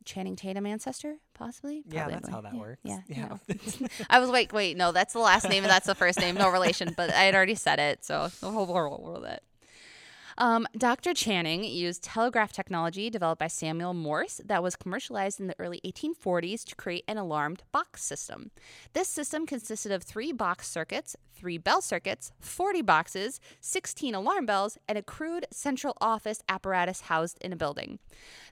Channing 0.05 0.37
Tatum 0.37 0.67
ancestor, 0.67 1.17
possibly? 1.35 1.83
Yeah, 1.89 2.09
that's 2.09 2.29
how 2.29 2.41
that 2.41 2.55
yeah, 2.55 2.61
works. 2.61 2.81
Yeah. 2.85 3.01
Yeah. 3.09 3.37
no. 3.81 3.89
I 4.11 4.19
was 4.19 4.31
like, 4.31 4.53
wait, 4.53 4.77
no, 4.77 4.93
that's 4.93 5.13
the 5.13 5.19
last 5.19 5.49
name 5.49 5.65
and 5.65 5.71
that's 5.71 5.87
the 5.87 5.95
first 5.95 6.21
name, 6.21 6.35
no 6.35 6.49
relation, 6.51 6.95
but 6.97 7.11
I 7.11 7.25
had 7.25 7.35
already 7.35 7.55
said 7.55 7.79
it, 7.79 8.05
so 8.05 8.31
we'll 8.43 8.67
roll 8.67 9.19
with 9.21 9.31
it. 9.31 9.43
Um, 10.43 10.67
Dr. 10.77 11.15
Channing 11.15 11.63
used 11.63 12.03
telegraph 12.03 12.51
technology 12.51 13.09
developed 13.09 13.39
by 13.39 13.47
Samuel 13.47 13.95
Morse 13.95 14.41
that 14.45 14.61
was 14.61 14.75
commercialized 14.75 15.39
in 15.39 15.47
the 15.47 15.55
early 15.61 15.81
1840s 15.87 16.65
to 16.65 16.75
create 16.75 17.05
an 17.07 17.17
alarmed 17.17 17.63
box 17.71 18.03
system. 18.03 18.51
This 18.93 19.07
system 19.07 19.47
consisted 19.47 19.93
of 19.93 20.03
three 20.03 20.33
box 20.33 20.69
circuits, 20.69 21.15
three 21.33 21.59
bell 21.59 21.81
circuits, 21.81 22.33
40 22.41 22.83
boxes, 22.83 23.39
16 23.61 24.17
alarm 24.17 24.45
bells, 24.45 24.79
and 24.89 24.99
a 24.99 25.03
crude 25.03 25.47
central 25.53 25.97
office 26.01 26.43
apparatus 26.49 27.03
housed 27.03 27.39
in 27.41 27.53
a 27.53 27.57
building. 27.57 28.01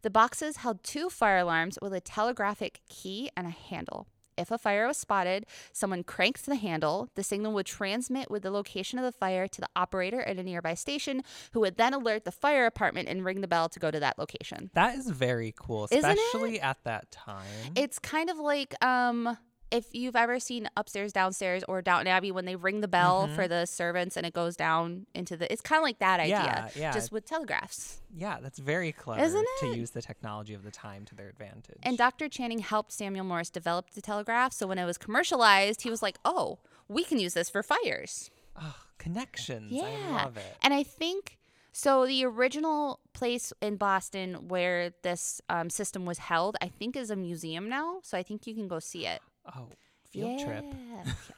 The 0.03 0.11
boxes 0.11 0.59
held 0.59 0.85
two 0.85 1.09
fire 1.11 1.39
alarms 1.39 1.77
with 1.83 1.93
a 1.93 2.01
telegraphic 2.01 2.83
key 2.89 3.31
and 3.37 3.49
a 3.49 3.51
handle. 3.51 4.07
If 4.41 4.51
a 4.51 4.59
fire 4.59 4.87
was 4.87 4.97
spotted, 4.97 5.47
someone 5.73 6.03
cranked 6.03 6.47
the 6.47 6.57
handle. 6.57 7.09
The 7.15 7.23
signal 7.23 7.53
would 7.53 7.67
transmit 7.67 8.31
with 8.31 8.43
the 8.43 8.51
location 8.51 8.99
of 8.99 9.05
the 9.05 9.13
fire 9.13 9.47
to 9.47 9.61
the 9.61 9.69
operator 9.77 10.23
at 10.23 10.39
a 10.39 10.43
nearby 10.43 10.75
station, 10.75 11.23
who 11.53 11.61
would 11.61 11.77
then 11.77 11.93
alert 11.95 12.25
the 12.25 12.33
fire 12.33 12.67
department 12.67 13.09
and 13.09 13.25
ring 13.25 13.43
the 13.43 13.49
bell 13.49 13.69
to 13.69 13.79
go 13.79 13.91
to 13.91 14.01
that 14.01 14.19
location. 14.19 14.71
That 14.75 14.97
is 14.97 15.09
very 15.11 15.55
cool, 15.59 15.89
especially 15.91 16.61
at 16.61 16.79
that 16.85 17.11
time. 17.11 17.45
It's 17.77 17.99
kind 17.99 18.31
of 18.31 18.39
like 18.39 18.75
um, 18.83 19.37
if 19.71 19.95
you've 19.95 20.17
ever 20.17 20.41
seen 20.41 20.69
upstairs, 20.77 21.13
downstairs, 21.13 21.63
or 21.69 21.81
Downton 21.83 22.09
Abbey 22.09 22.33
when 22.33 22.45
they 22.45 22.57
ring 22.57 22.81
the 22.81 22.89
bell 22.89 23.29
for 23.29 23.47
the 23.47 23.67
servants 23.67 24.17
and 24.17 24.27
it 24.27 24.33
goes 24.33 24.57
down 24.57 25.07
into 25.15 25.37
the. 25.37 25.51
It's 25.53 25.61
kind 25.63 25.79
of 25.79 25.85
like 25.85 25.99
that 26.01 26.21
idea, 26.21 26.37
Mm-hmm. 26.39 26.79
Yeah, 26.79 26.83
yeah. 26.89 26.93
just 26.93 27.13
with 27.13 27.25
telegraphs. 27.27 28.01
yeah, 28.15 28.39
that's 28.43 28.59
very 28.59 28.93
clever 28.93 29.23
Isn't 29.23 29.47
it? 29.63 29.73
to 29.73 29.77
use 29.79 29.91
the 29.91 30.03
technology 30.03 30.55
of 30.55 30.63
the 30.65 30.71
time 30.71 31.05
to 31.07 31.15
their 31.15 31.29
advantage. 31.29 31.79
And 31.83 31.97
Dr. 31.97 32.29
Channing 32.29 32.59
helped 32.61 32.93
Samuel 32.93 33.25
Morse 33.25 33.51
develop 33.51 33.91
the 33.91 34.01
telegraph. 34.01 34.53
So 34.53 34.67
when 34.67 34.79
it 34.79 34.85
was 34.85 34.99
commercialized, 34.99 35.83
he 35.83 35.91
was 35.91 36.03
like, 36.03 36.19
"Oh, 36.25 36.59
we 36.89 37.05
can 37.05 37.19
use 37.19 37.35
this 37.35 37.49
for 37.51 37.63
fires." 37.63 38.31
oh, 38.61 38.75
connections. 38.99 39.73
Yeah. 39.73 39.85
I 39.85 40.25
love 40.25 40.37
it. 40.37 40.57
And 40.63 40.75
I 40.75 40.83
think 40.83 41.39
so. 41.73 42.07
The 42.07 42.25
original 42.25 43.01
place 43.13 43.53
in 43.63 43.77
Boston 43.77 44.49
where 44.49 44.91
this 45.03 45.41
um, 45.49 45.71
system 45.71 46.05
was 46.05 46.19
held, 46.19 46.57
I 46.61 46.69
think, 46.69 46.97
is 46.97 47.11
a 47.11 47.17
museum 47.17 47.69
now. 47.69 48.01
So 48.03 48.19
I 48.19 48.23
think 48.23 48.47
you 48.47 48.55
can 48.55 48.69
go 48.69 48.79
see 48.79 49.07
it. 49.07 49.21
Oh, 49.47 49.69
field 50.11 50.41
trip. 50.41 50.65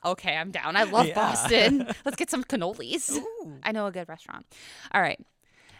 Okay, 0.05 0.37
I'm 0.37 0.51
down. 0.51 0.75
I 0.75 0.83
love 0.83 1.07
Yeah. 1.07 1.15
Boston. 1.15 1.87
Let's 2.05 2.17
get 2.17 2.29
some 2.29 2.43
cannolis. 2.43 3.17
I 3.63 3.71
know 3.71 3.87
a 3.87 3.93
good 3.93 4.09
restaurant. 4.09 4.47
All 4.93 5.01
right. 5.01 5.21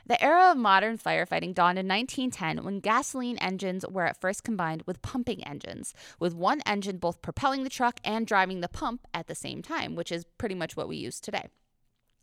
The 0.07 0.23
era 0.23 0.53
of 0.53 0.57
modern 0.57 0.97
firefighting 0.99 1.55
dawned 1.55 1.79
in 1.79 1.89
1910 1.89 2.65
when 2.65 2.79
gasoline 2.79 3.39
engines 3.39 3.85
were 3.89 4.07
at 4.07 4.21
first 4.21 4.45
combined 4.45 4.83
with 4.87 5.03
pumping 5.03 5.43
engines, 5.45 5.93
with 6.21 6.35
one 6.35 6.61
engine 6.67 6.99
both 6.99 7.21
propelling 7.23 7.65
the 7.65 7.71
truck 7.71 7.99
and 8.05 8.27
driving 8.27 8.61
the 8.61 8.69
pump 8.69 9.07
at 9.13 9.27
the 9.27 9.35
same 9.35 9.61
time, 9.63 9.97
which 9.97 10.13
is 10.13 10.25
pretty 10.39 10.55
much 10.55 10.77
what 10.77 10.89
we 10.89 10.97
use 10.97 11.19
today. 11.21 11.47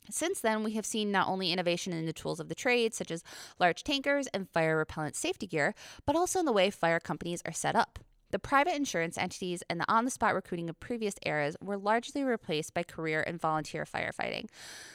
Since 0.09 0.39
then, 0.41 0.63
we 0.63 0.73
have 0.73 0.85
seen 0.85 1.11
not 1.11 1.27
only 1.27 1.51
innovation 1.51 1.93
in 1.93 2.05
the 2.05 2.13
tools 2.13 2.39
of 2.39 2.47
the 2.49 2.55
trade, 2.55 2.93
such 2.93 3.11
as 3.11 3.23
large 3.59 3.83
tankers 3.83 4.27
and 4.27 4.49
fire 4.49 4.77
repellent 4.77 5.15
safety 5.15 5.47
gear, 5.47 5.75
but 6.05 6.15
also 6.15 6.39
in 6.39 6.45
the 6.45 6.51
way 6.53 6.69
fire 6.69 6.99
companies 6.99 7.41
are 7.45 7.51
set 7.53 7.75
up. 7.75 7.99
The 8.31 8.39
private 8.39 8.75
insurance 8.75 9.17
entities 9.17 9.63
and 9.69 9.79
the 9.79 9.91
on 9.91 10.05
the 10.05 10.11
spot 10.11 10.35
recruiting 10.35 10.69
of 10.69 10.79
previous 10.79 11.15
eras 11.25 11.55
were 11.61 11.77
largely 11.77 12.23
replaced 12.23 12.73
by 12.73 12.83
career 12.83 13.23
and 13.25 13.41
volunteer 13.41 13.85
firefighting. 13.85 14.49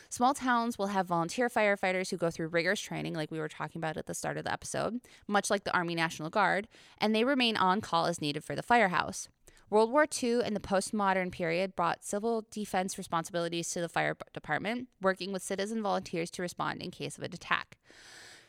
Small 0.08 0.34
towns 0.34 0.78
will 0.78 0.88
have 0.88 1.06
volunteer 1.06 1.48
firefighters 1.48 2.10
who 2.10 2.16
go 2.16 2.30
through 2.30 2.48
rigorous 2.48 2.80
training, 2.80 3.14
like 3.14 3.32
we 3.32 3.40
were 3.40 3.48
talking 3.48 3.80
about 3.80 3.96
at 3.96 4.06
the 4.06 4.14
start 4.14 4.36
of 4.36 4.44
the 4.44 4.52
episode, 4.52 5.00
much 5.26 5.50
like 5.50 5.64
the 5.64 5.74
Army 5.74 5.96
National 5.96 6.30
Guard, 6.30 6.68
and 6.98 7.14
they 7.14 7.24
remain 7.24 7.56
on 7.56 7.80
call 7.80 8.06
as 8.06 8.20
needed 8.20 8.44
for 8.44 8.54
the 8.54 8.62
firehouse. 8.62 9.28
World 9.70 9.90
War 9.90 10.06
II 10.22 10.42
and 10.44 10.54
the 10.54 10.60
postmodern 10.60 11.32
period 11.32 11.74
brought 11.74 12.04
civil 12.04 12.44
defense 12.52 12.96
responsibilities 12.96 13.70
to 13.70 13.80
the 13.80 13.88
fire 13.88 14.16
department, 14.32 14.88
working 15.02 15.32
with 15.32 15.42
citizen 15.42 15.82
volunteers 15.82 16.30
to 16.32 16.42
respond 16.42 16.80
in 16.80 16.92
case 16.92 17.18
of 17.18 17.24
an 17.24 17.32
attack. 17.32 17.78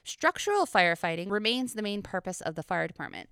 Structural 0.03 0.67
firefighting 0.67 1.31
remains 1.31 1.73
the 1.73 1.81
main 1.81 2.03
purpose 2.03 2.41
of 2.41 2.53
the 2.53 2.61
fire 2.61 2.87
department. 2.87 3.29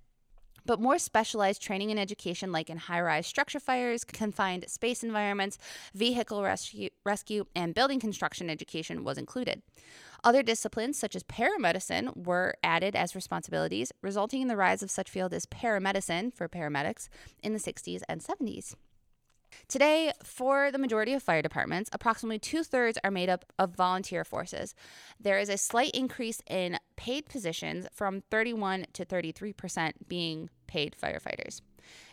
But 0.66 0.80
more 0.80 0.98
specialized 0.98 1.60
training 1.60 1.90
and 1.90 2.00
education, 2.00 2.50
like 2.50 2.70
in 2.70 2.78
high 2.78 3.00
rise 3.00 3.26
structure 3.26 3.60
fires, 3.60 4.02
confined 4.02 4.64
space 4.68 5.04
environments, 5.04 5.58
vehicle 5.94 6.42
rescue, 6.42 6.88
rescue, 7.04 7.44
and 7.54 7.74
building 7.74 8.00
construction 8.00 8.48
education, 8.48 9.04
was 9.04 9.18
included. 9.18 9.62
Other 10.22 10.42
disciplines, 10.42 10.98
such 10.98 11.14
as 11.14 11.22
paramedicine, 11.22 12.16
were 12.26 12.54
added 12.64 12.96
as 12.96 13.14
responsibilities, 13.14 13.92
resulting 14.00 14.40
in 14.40 14.48
the 14.48 14.56
rise 14.56 14.82
of 14.82 14.90
such 14.90 15.10
field 15.10 15.34
as 15.34 15.44
paramedicine 15.44 16.32
for 16.32 16.48
paramedics 16.48 17.10
in 17.42 17.52
the 17.52 17.58
60s 17.58 18.00
and 18.08 18.22
70s. 18.22 18.74
Today, 19.68 20.12
for 20.22 20.70
the 20.70 20.78
majority 20.78 21.12
of 21.12 21.22
fire 21.22 21.42
departments, 21.42 21.90
approximately 21.92 22.38
two 22.38 22.62
thirds 22.62 22.98
are 23.04 23.10
made 23.10 23.28
up 23.28 23.44
of 23.58 23.74
volunteer 23.74 24.24
forces. 24.24 24.74
There 25.20 25.38
is 25.38 25.48
a 25.48 25.58
slight 25.58 25.92
increase 25.92 26.40
in 26.48 26.78
paid 26.96 27.28
positions 27.28 27.86
from 27.92 28.22
31 28.30 28.86
to 28.92 29.04
33% 29.04 29.92
being 30.08 30.50
paid 30.66 30.96
firefighters. 31.00 31.60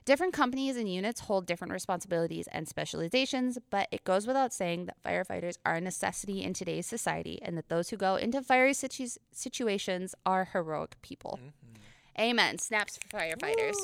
Different 0.03 0.33
companies 0.33 0.77
and 0.77 0.91
units 0.91 1.21
hold 1.21 1.45
different 1.45 1.71
responsibilities 1.71 2.47
and 2.51 2.67
specializations, 2.67 3.57
but 3.69 3.87
it 3.91 4.03
goes 4.03 4.25
without 4.27 4.53
saying 4.53 4.85
that 4.85 5.01
firefighters 5.03 5.57
are 5.65 5.75
a 5.75 5.81
necessity 5.81 6.43
in 6.43 6.53
today's 6.53 6.87
society 6.87 7.39
and 7.41 7.57
that 7.57 7.69
those 7.69 7.89
who 7.89 7.97
go 7.97 8.15
into 8.15 8.41
fiery 8.41 8.73
situ- 8.73 9.19
situations 9.31 10.15
are 10.25 10.49
heroic 10.51 11.01
people. 11.01 11.39
Mm-hmm. 11.41 12.21
Amen. 12.21 12.57
Snaps 12.57 12.97
for 12.97 13.19
firefighters. 13.19 13.75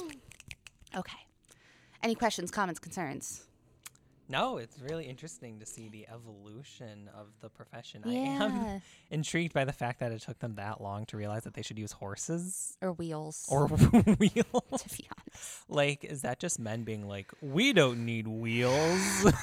Okay. 0.96 1.18
Any 2.04 2.16
questions, 2.16 2.52
comments, 2.52 2.80
concerns? 2.80 3.47
No, 4.30 4.58
it's 4.58 4.78
really 4.82 5.06
interesting 5.06 5.60
to 5.60 5.66
see 5.66 5.88
the 5.88 6.06
evolution 6.14 7.10
of 7.18 7.28
the 7.42 7.50
profession. 7.50 8.04
I 8.06 8.12
Yeah. 8.14 8.44
am 8.44 8.82
intrigued 9.10 9.54
by 9.54 9.64
the 9.64 9.72
fact 9.72 10.00
that 10.02 10.12
it 10.12 10.22
took 10.22 10.40
them 10.40 10.56
that 10.56 10.82
long 10.82 11.06
to 11.08 11.18
realize 11.18 11.44
that 11.44 11.54
they 11.54 11.62
should 11.62 11.80
use 11.80 11.94
horses 11.94 12.76
Or 12.82 12.92
wheels. 12.92 13.46
or 13.50 13.68
wheels. 13.68 14.82
to 14.82 14.98
be 14.98 15.08
honest. 15.18 15.64
Like, 15.70 16.04
is 16.04 16.24
that 16.24 16.40
just 16.40 16.60
men 16.60 16.84
being 16.84 17.08
like, 17.08 17.32
we 17.42 17.72
don't 17.72 18.06
need 18.06 18.28
wheels? 18.28 19.26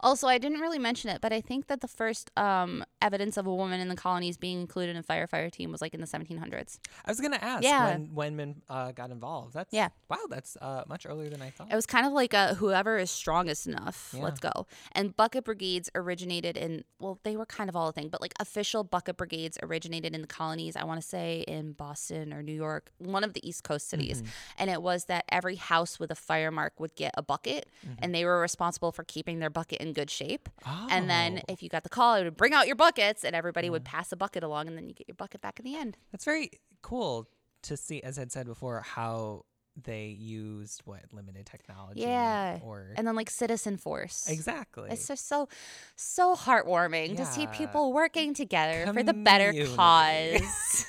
Also, 0.00 0.26
I 0.28 0.38
didn't 0.38 0.60
really 0.60 0.78
mention 0.78 1.10
it, 1.10 1.20
but 1.20 1.32
I 1.32 1.40
think 1.40 1.66
that 1.68 1.80
the 1.80 1.88
first 1.88 2.30
um, 2.36 2.84
evidence 3.02 3.36
of 3.36 3.46
a 3.46 3.54
woman 3.54 3.80
in 3.80 3.88
the 3.88 3.96
colonies 3.96 4.36
being 4.36 4.60
included 4.60 4.90
in 4.96 4.96
a 4.98 5.02
firefighter 5.02 5.50
team 5.50 5.70
was 5.72 5.80
like 5.80 5.94
in 5.94 6.00
the 6.00 6.06
1700s. 6.06 6.78
I 7.04 7.10
was 7.10 7.20
gonna 7.20 7.38
ask 7.40 7.62
Yeah. 7.64 7.84
when 7.84 8.14
when 8.14 8.36
men 8.36 8.62
uh, 8.68 8.92
got 8.92 9.10
involved. 9.10 9.54
That's 9.54 9.72
Yeah. 9.72 9.88
Wow, 10.08 10.18
that's 10.28 10.56
uh, 10.60 10.84
much 10.88 11.06
earlier 11.06 11.28
than 11.28 11.42
I 11.42 11.50
thought. 11.50 11.70
It 11.72 11.74
was 11.76 11.86
kind 11.86 12.06
of 12.06 12.12
like 12.12 12.34
a 12.34 12.54
whoever 12.54 12.98
is 12.98 13.10
strongest 13.10 13.66
enough, 13.66 14.12
Yeah. 14.16 14.22
let's 14.24 14.40
go. 14.40 14.66
And 14.92 15.16
bucket 15.16 15.44
brigades 15.44 15.88
originated 15.94 16.56
in, 16.56 16.84
well, 16.98 17.18
they 17.22 17.36
were 17.36 17.46
kind 17.46 17.68
of 17.70 17.76
all 17.76 17.88
a 17.88 17.92
thing, 17.92 18.08
but 18.08 18.20
like 18.20 18.34
official 18.40 18.84
bucket 18.84 19.16
brigades 19.16 19.56
originated 19.62 20.14
in 20.14 20.20
the 20.20 20.26
colonies, 20.26 20.76
I 20.76 20.84
want 20.84 21.00
to 21.00 21.06
say 21.06 21.44
in 21.46 21.72
Boston 21.72 22.32
or 22.32 22.42
New 22.42 22.52
York, 22.54 22.90
one 22.98 23.22
of 23.24 23.32
the 23.34 23.46
East 23.48 23.62
Coast 23.64 23.88
cities. 23.88 24.22
And 24.58 24.68
it 24.68 24.82
was 24.82 25.04
that 25.04 25.24
every 25.28 25.56
house 25.56 25.98
with 26.00 26.10
a 26.10 26.14
fire 26.14 26.50
mark 26.50 26.78
would 26.80 26.94
get 26.96 27.12
a 27.16 27.22
bucket, 27.22 27.68
and 28.00 28.14
they 28.14 28.24
were 28.24 28.40
responsible 28.40 28.90
for 28.92 29.04
keeping 29.04 29.38
their 29.38 29.50
bucket 29.50 29.69
in 29.72 29.92
good 29.92 30.10
shape. 30.10 30.48
And 30.90 31.08
then 31.10 31.38
Oh. 31.48 31.52
if 31.52 31.62
you 31.62 31.68
got 31.68 31.82
the 31.82 31.88
call, 31.88 32.14
it 32.16 32.24
would 32.24 32.36
bring 32.36 32.52
out 32.54 32.66
your 32.66 32.76
buckets, 32.76 33.24
and 33.24 33.34
everybody 33.36 33.68
would 33.70 33.84
pass 33.84 34.10
a 34.12 34.16
bucket 34.16 34.42
along, 34.42 34.68
and 34.68 34.76
then 34.76 34.88
you 34.88 34.94
get 34.94 35.06
your 35.08 35.14
bucket 35.16 35.40
back 35.40 35.58
in 35.58 35.64
the 35.64 35.76
end. 35.76 35.96
That's 36.12 36.24
very 36.24 36.50
cool 36.82 37.28
to 37.62 37.76
see, 37.76 38.02
as 38.02 38.18
I'd 38.18 38.32
said 38.32 38.46
before, 38.46 38.80
how 38.80 39.44
they 39.80 40.06
used 40.08 40.82
what 40.84 41.00
limited 41.12 41.46
technology. 41.46 42.00
Yeah. 42.00 42.58
Or 42.62 42.92
And 42.96 43.06
then 43.06 43.14
like 43.14 43.30
citizen 43.30 43.76
force. 43.76 44.28
exactly. 44.28 44.90
It's 44.90 45.06
just 45.06 45.28
so 45.28 45.48
so 45.96 46.34
heartwarming 46.34 47.16
to 47.16 47.24
see 47.24 47.46
people 47.46 47.92
working 47.92 48.34
together 48.34 48.92
for 48.92 49.02
the 49.02 49.14
better 49.14 49.52
cause. 49.76 50.86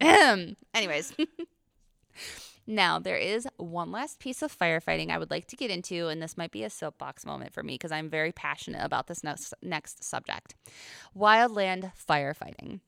Anyways. 0.00 1.12
now, 2.66 2.98
there 2.98 3.16
is 3.16 3.48
one 3.56 3.90
last 3.90 4.20
piece 4.20 4.42
of 4.42 4.56
firefighting 4.56 5.10
I 5.10 5.18
would 5.18 5.30
like 5.30 5.46
to 5.48 5.56
get 5.56 5.70
into, 5.70 6.08
and 6.08 6.22
this 6.22 6.36
might 6.36 6.52
be 6.52 6.62
a 6.62 6.70
soapbox 6.70 7.26
moment 7.26 7.52
for 7.52 7.62
me 7.62 7.74
because 7.74 7.92
I'm 7.92 8.08
very 8.08 8.32
passionate 8.32 8.84
about 8.84 9.08
this 9.08 9.24
next, 9.24 9.54
next 9.62 10.04
subject 10.04 10.54
wildland 11.16 11.92
firefighting. 11.96 12.80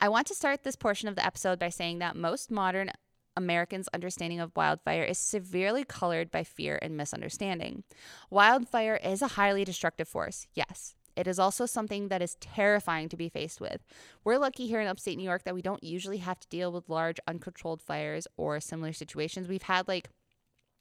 I 0.00 0.08
want 0.08 0.26
to 0.28 0.34
start 0.34 0.62
this 0.62 0.76
portion 0.76 1.08
of 1.08 1.16
the 1.16 1.24
episode 1.24 1.58
by 1.58 1.68
saying 1.68 1.98
that 1.98 2.16
most 2.16 2.50
modern 2.50 2.90
Americans' 3.36 3.88
understanding 3.92 4.40
of 4.40 4.56
wildfire 4.56 5.02
is 5.02 5.18
severely 5.18 5.84
colored 5.84 6.30
by 6.30 6.42
fear 6.42 6.78
and 6.80 6.96
misunderstanding. 6.96 7.84
Wildfire 8.30 8.96
is 8.96 9.20
a 9.22 9.28
highly 9.28 9.64
destructive 9.64 10.08
force, 10.08 10.46
yes. 10.54 10.94
It 11.20 11.26
is 11.26 11.38
also 11.38 11.66
something 11.66 12.08
that 12.08 12.22
is 12.22 12.36
terrifying 12.40 13.10
to 13.10 13.16
be 13.16 13.28
faced 13.28 13.60
with. 13.60 13.84
We're 14.24 14.38
lucky 14.38 14.66
here 14.66 14.80
in 14.80 14.86
upstate 14.86 15.18
New 15.18 15.24
York 15.24 15.44
that 15.44 15.54
we 15.54 15.60
don't 15.60 15.84
usually 15.84 16.16
have 16.16 16.40
to 16.40 16.48
deal 16.48 16.72
with 16.72 16.88
large, 16.88 17.18
uncontrolled 17.28 17.82
fires 17.82 18.26
or 18.38 18.58
similar 18.58 18.94
situations. 18.94 19.46
We've 19.46 19.60
had 19.60 19.86
like 19.86 20.08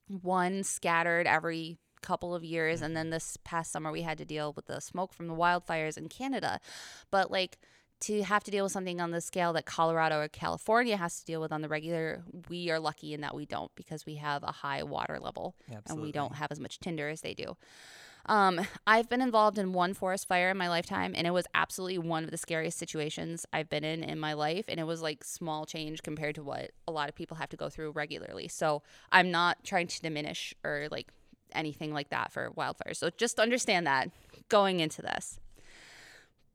one 0.07 0.63
scattered 0.63 1.27
every 1.27 1.77
couple 2.01 2.33
of 2.33 2.45
years, 2.45 2.81
and 2.81 2.95
then 2.95 3.09
this 3.09 3.37
past 3.43 3.73
summer 3.73 3.91
we 3.91 4.03
had 4.03 4.17
to 4.17 4.23
deal 4.23 4.53
with 4.53 4.67
the 4.67 4.79
smoke 4.79 5.13
from 5.13 5.27
the 5.27 5.35
wildfires 5.35 5.97
in 5.97 6.07
Canada. 6.07 6.61
But 7.11 7.29
like, 7.29 7.59
to 8.01 8.23
have 8.23 8.45
to 8.45 8.51
deal 8.51 8.63
with 8.63 8.71
something 8.71 9.01
on 9.01 9.11
the 9.11 9.19
scale 9.19 9.51
that 9.51 9.65
Colorado 9.65 10.21
or 10.21 10.29
California 10.29 10.95
has 10.95 11.19
to 11.19 11.25
deal 11.25 11.41
with 11.41 11.51
on 11.51 11.61
the 11.61 11.67
regular, 11.67 12.23
we 12.47 12.69
are 12.69 12.79
lucky 12.79 13.13
in 13.13 13.19
that 13.19 13.35
we 13.35 13.45
don't 13.45 13.75
because 13.75 14.05
we 14.05 14.15
have 14.15 14.41
a 14.41 14.53
high 14.53 14.83
water 14.83 15.19
level 15.19 15.57
and 15.85 15.99
we 16.01 16.13
don't 16.13 16.35
have 16.35 16.49
as 16.49 16.61
much 16.61 16.79
tinder 16.79 17.09
as 17.09 17.19
they 17.19 17.33
do. 17.33 17.57
Um, 18.29 18.61
I've 18.85 19.09
been 19.09 19.21
involved 19.21 19.57
in 19.57 19.73
one 19.73 19.95
forest 19.95 20.27
fire 20.27 20.51
in 20.51 20.57
my 20.57 20.69
lifetime, 20.69 21.13
and 21.15 21.25
it 21.25 21.31
was 21.31 21.47
absolutely 21.55 21.97
one 21.97 22.23
of 22.23 22.29
the 22.29 22.37
scariest 22.37 22.77
situations 22.77 23.43
I've 23.51 23.69
been 23.69 23.83
in 23.83 24.03
in 24.03 24.19
my 24.19 24.33
life. 24.33 24.65
And 24.67 24.79
it 24.79 24.83
was 24.83 25.01
like 25.01 25.23
small 25.23 25.65
change 25.65 26.03
compared 26.03 26.35
to 26.35 26.43
what 26.43 26.69
a 26.87 26.91
lot 26.91 27.09
of 27.09 27.15
people 27.15 27.37
have 27.37 27.49
to 27.49 27.57
go 27.57 27.69
through 27.69 27.91
regularly. 27.91 28.47
So 28.47 28.83
I'm 29.11 29.31
not 29.31 29.63
trying 29.63 29.87
to 29.87 30.01
diminish 30.01 30.53
or 30.63 30.87
like 30.91 31.11
anything 31.53 31.91
like 31.91 32.09
that 32.09 32.31
for 32.31 32.51
wildfires. 32.51 32.97
So 32.97 33.09
just 33.09 33.39
understand 33.39 33.87
that 33.87 34.11
going 34.47 34.79
into 34.79 35.01
this. 35.01 35.39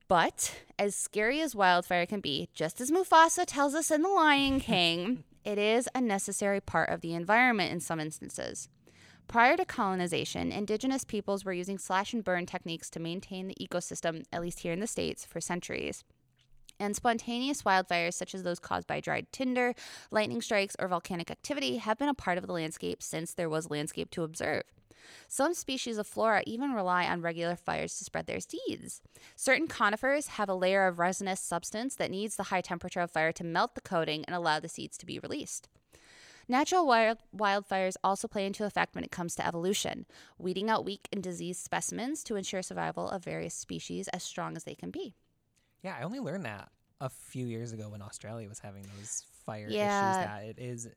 But 0.06 0.54
as 0.78 0.94
scary 0.94 1.40
as 1.40 1.56
wildfire 1.56 2.06
can 2.06 2.20
be, 2.20 2.48
just 2.54 2.80
as 2.80 2.92
Mufasa 2.92 3.44
tells 3.46 3.74
us 3.74 3.90
in 3.90 4.02
The 4.02 4.08
Lion 4.08 4.60
King, 4.60 5.24
it 5.44 5.58
is 5.58 5.88
a 5.92 6.00
necessary 6.00 6.60
part 6.60 6.90
of 6.90 7.00
the 7.00 7.14
environment 7.14 7.72
in 7.72 7.80
some 7.80 7.98
instances. 7.98 8.68
Prior 9.26 9.56
to 9.56 9.64
colonization, 9.64 10.52
indigenous 10.52 11.04
peoples 11.04 11.44
were 11.44 11.52
using 11.52 11.78
slash 11.78 12.12
and 12.12 12.22
burn 12.22 12.46
techniques 12.46 12.88
to 12.90 13.00
maintain 13.00 13.48
the 13.48 13.56
ecosystem, 13.60 14.24
at 14.32 14.42
least 14.42 14.60
here 14.60 14.72
in 14.72 14.80
the 14.80 14.86
States, 14.86 15.24
for 15.24 15.40
centuries. 15.40 16.04
And 16.78 16.94
spontaneous 16.94 17.62
wildfires, 17.62 18.14
such 18.14 18.34
as 18.34 18.42
those 18.42 18.58
caused 18.58 18.86
by 18.86 19.00
dried 19.00 19.26
tinder, 19.32 19.74
lightning 20.10 20.42
strikes, 20.42 20.76
or 20.78 20.88
volcanic 20.88 21.30
activity, 21.30 21.78
have 21.78 21.98
been 21.98 22.08
a 22.08 22.14
part 22.14 22.38
of 22.38 22.46
the 22.46 22.52
landscape 22.52 23.02
since 23.02 23.32
there 23.32 23.48
was 23.48 23.70
landscape 23.70 24.10
to 24.12 24.22
observe. 24.22 24.62
Some 25.28 25.54
species 25.54 25.98
of 25.98 26.06
flora 26.06 26.42
even 26.46 26.72
rely 26.72 27.06
on 27.06 27.20
regular 27.20 27.56
fires 27.56 27.96
to 27.98 28.04
spread 28.04 28.26
their 28.26 28.40
seeds. 28.40 29.02
Certain 29.36 29.68
conifers 29.68 30.28
have 30.28 30.48
a 30.48 30.54
layer 30.54 30.86
of 30.86 30.98
resinous 30.98 31.40
substance 31.40 31.94
that 31.96 32.10
needs 32.10 32.36
the 32.36 32.44
high 32.44 32.60
temperature 32.60 33.00
of 33.00 33.10
fire 33.10 33.32
to 33.32 33.44
melt 33.44 33.74
the 33.74 33.80
coating 33.80 34.24
and 34.24 34.34
allow 34.34 34.60
the 34.60 34.68
seeds 34.68 34.96
to 34.98 35.06
be 35.06 35.18
released. 35.18 35.68
Natural 36.48 36.86
wild, 36.86 37.18
wildfires 37.34 37.94
also 38.04 38.28
play 38.28 38.44
into 38.46 38.64
effect 38.64 38.94
when 38.94 39.04
it 39.04 39.10
comes 39.10 39.34
to 39.36 39.46
evolution, 39.46 40.04
weeding 40.38 40.68
out 40.68 40.84
weak 40.84 41.08
and 41.12 41.22
diseased 41.22 41.64
specimens 41.64 42.22
to 42.24 42.36
ensure 42.36 42.62
survival 42.62 43.08
of 43.08 43.24
various 43.24 43.54
species 43.54 44.08
as 44.08 44.22
strong 44.22 44.56
as 44.56 44.64
they 44.64 44.74
can 44.74 44.90
be. 44.90 45.14
Yeah, 45.82 45.96
I 45.98 46.02
only 46.02 46.20
learned 46.20 46.44
that 46.44 46.70
a 47.00 47.08
few 47.08 47.46
years 47.46 47.72
ago 47.72 47.88
when 47.88 48.02
Australia 48.02 48.48
was 48.48 48.58
having 48.58 48.82
those 48.82 49.24
fire 49.46 49.68
Yeah. 49.68 49.98
issues 49.98 50.18
that 50.18 50.42
it 50.44 50.58
is 50.58 50.88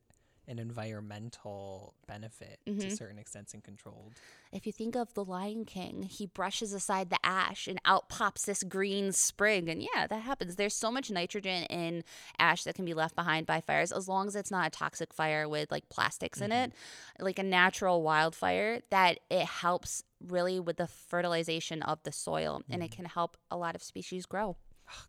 an 0.47 0.59
environmental 0.59 1.93
benefit 2.07 2.59
to 2.65 2.71
Mhm. 2.71 2.97
certain 2.97 3.19
extents 3.19 3.53
and 3.53 3.63
controlled. 3.63 4.13
If 4.51 4.65
you 4.65 4.71
think 4.71 4.95
of 4.95 5.13
the 5.13 5.25
Lion 5.25 5.65
King, 5.65 6.03
he 6.03 6.25
brushes 6.25 6.71
aside 6.71 7.09
the 7.09 7.19
ash 7.25 7.67
and 7.67 7.79
out 7.83 8.07
pops 8.07 8.45
this 8.45 8.63
green 8.63 9.11
sprig. 9.11 9.67
And 9.67 9.83
yeah, 9.83 10.07
that 10.07 10.21
happens. 10.21 10.55
There's 10.55 10.73
so 10.73 10.89
much 10.89 11.11
nitrogen 11.11 11.63
in 11.65 12.03
ash 12.39 12.63
that 12.63 12.75
can 12.75 12.85
be 12.85 12.93
left 12.93 13.15
behind 13.15 13.45
by 13.45 13.59
fires 13.59 13.91
as 13.91 14.07
long 14.07 14.27
as 14.27 14.35
it's 14.35 14.51
not 14.51 14.67
a 14.67 14.69
toxic 14.69 15.13
fire 15.13 15.49
with 15.49 15.69
like 15.69 15.89
plastics 15.89 16.39
in 16.39 16.51
it, 16.51 16.71
like 17.19 17.39
a 17.39 17.43
natural 17.43 18.01
wildfire, 18.01 18.81
that 18.89 19.19
it 19.29 19.45
helps 19.45 20.03
really 20.25 20.59
with 20.59 20.77
the 20.77 20.87
fertilization 20.87 21.83
of 21.83 22.01
the 22.03 22.11
soil 22.11 22.61
and 22.69 22.81
it 22.81 22.91
can 22.91 23.05
help 23.05 23.37
a 23.51 23.57
lot 23.57 23.75
of 23.75 23.83
species 23.83 24.25
grow. 24.25 24.55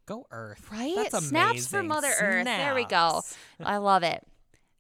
Go 0.06 0.26
Earth. 0.32 0.68
Right? 0.72 0.96
That's 0.96 1.14
amazing. 1.14 1.28
Snaps 1.28 1.66
for. 1.68 1.82
Mother 1.84 2.12
Earth. 2.20 2.44
There 2.44 2.74
we 2.74 2.84
go. 2.84 3.22
I 3.60 3.76
love 3.76 4.02
it. 4.02 4.26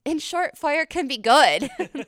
In 0.08 0.18
short, 0.18 0.56
fire 0.56 0.86
can 0.86 1.06
be 1.06 1.18
good. 1.18 1.68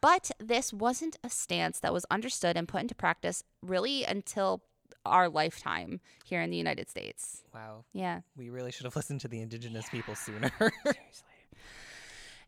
but 0.00 0.30
this 0.38 0.72
wasn't 0.72 1.16
a 1.24 1.28
stance 1.28 1.80
that 1.80 1.92
was 1.92 2.06
understood 2.08 2.56
and 2.56 2.68
put 2.68 2.82
into 2.82 2.94
practice 2.94 3.42
really 3.62 4.04
until 4.04 4.62
our 5.04 5.28
lifetime 5.28 6.00
here 6.24 6.40
in 6.40 6.50
the 6.50 6.56
United 6.56 6.88
States. 6.88 7.42
Wow. 7.52 7.84
Yeah. 7.92 8.20
We 8.36 8.48
really 8.50 8.70
should 8.70 8.84
have 8.84 8.94
listened 8.94 9.22
to 9.22 9.28
the 9.28 9.40
indigenous 9.40 9.88
people 9.88 10.14
sooner. 10.14 10.52
Seriously. 10.60 11.28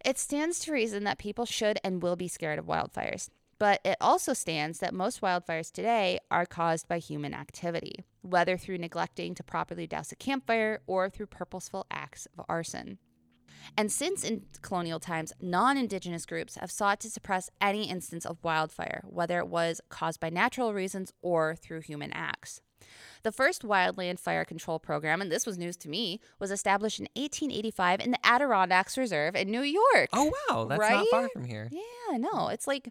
It 0.05 0.17
stands 0.17 0.61
to 0.61 0.73
reason 0.73 1.03
that 1.03 1.19
people 1.19 1.45
should 1.45 1.81
and 1.83 2.01
will 2.01 2.15
be 2.15 2.29
scared 2.29 2.61
of 2.61 2.67
wildfires. 2.67 3.31
But 3.59 3.81
it 3.85 3.97
also 4.01 4.33
stands 4.33 4.79
that 4.79 4.95
most 4.95 5.21
wildfires 5.21 5.73
today 5.73 6.21
are 6.31 6.47
caused 6.47 6.87
by 6.87 6.99
human 6.99 7.35
activity, 7.35 8.05
whether 8.23 8.57
through 8.57 8.79
neglecting 8.79 9.35
to 9.35 9.43
properly 9.43 9.89
douse 9.89 10.13
a 10.13 10.17
campfire 10.17 10.83
or 10.87 11.11
through 11.11 11.27
purposeful 11.27 11.85
acts 11.91 12.29
of 12.39 12.45
arson. 12.49 12.99
And 13.77 13.91
since 13.91 14.25
in 14.25 14.43
colonial 14.63 15.01
times, 15.01 15.33
non 15.41 15.77
Indigenous 15.77 16.27
groups 16.27 16.57
have 16.57 16.71
sought 16.71 17.01
to 17.01 17.11
suppress 17.11 17.51
any 17.61 17.89
instance 17.89 18.25
of 18.27 18.39
wildfire, 18.43 19.03
whether 19.07 19.39
it 19.39 19.49
was 19.49 19.81
caused 19.89 20.21
by 20.21 20.31
natural 20.31 20.73
reasons 20.75 21.13
or 21.23 21.55
through 21.57 21.81
human 21.81 22.13
acts. 22.13 22.61
The 23.23 23.33
first 23.33 23.63
wildland 23.63 24.19
fire 24.21 24.45
control 24.45 24.79
program, 24.79 25.23
and 25.23 25.33
this 25.33 25.47
was 25.47 25.57
news 25.57 25.77
to 25.79 25.89
me, 25.89 26.21
was 26.39 26.51
established 26.51 27.01
in 27.01 27.09
1885 27.17 28.01
in 28.01 28.11
the 28.11 28.27
Adirondacks 28.27 28.99
Reserve 28.99 29.35
in 29.35 29.51
New 29.51 29.63
York. 29.63 30.09
oh 30.13 30.31
wow, 30.51 30.65
that's 30.67 30.81
not 30.91 31.07
far 31.11 31.29
from 31.31 31.45
here. 31.45 31.71
Yeah, 31.73 32.19
no, 32.19 32.49
it's 32.49 32.67
like 32.67 32.91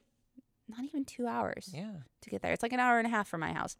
not 0.67 0.83
even 0.85 1.05
two 1.05 1.27
hours 1.27 1.69
Yeah. 1.73 1.91
to 2.21 2.29
get 2.31 2.41
there. 2.41 2.51
It's 2.53 2.63
like 2.63 2.73
an 2.73 2.79
hour 2.79 2.97
and 2.97 3.05
a 3.05 3.09
half 3.11 3.27
from 3.27 3.41
my 3.41 3.53
house. 3.53 3.77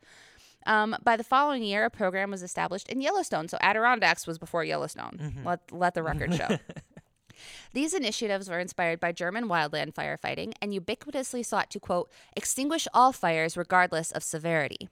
Um, 0.66 0.96
by 1.04 1.18
the 1.18 1.24
following 1.24 1.64
year, 1.64 1.86
a 1.86 1.90
program 1.90 2.32
was 2.32 2.44
established 2.44 2.90
in 2.90 3.02
Yellowstone. 3.02 3.48
So 3.48 3.58
Adirondacks 3.62 4.26
was 4.28 4.38
before 4.38 4.64
Yellowstone. 4.64 5.42
Let 5.46 5.72
let 5.72 5.94
the 5.94 6.04
record 6.04 6.34
show. 6.36 6.58
These 7.74 7.94
initiatives 7.94 8.50
were 8.50 8.60
inspired 8.60 9.00
by 9.00 9.12
German 9.12 9.46
wildland 9.46 9.94
firefighting 9.94 10.54
and 10.62 10.72
ubiquitously 10.72 11.46
sought 11.46 11.70
to 11.72 11.80
quote 11.80 12.10
extinguish 12.36 12.88
all 12.94 13.12
fires 13.12 13.58
regardless 13.58 14.12
of 14.12 14.24
severity. 14.24 14.90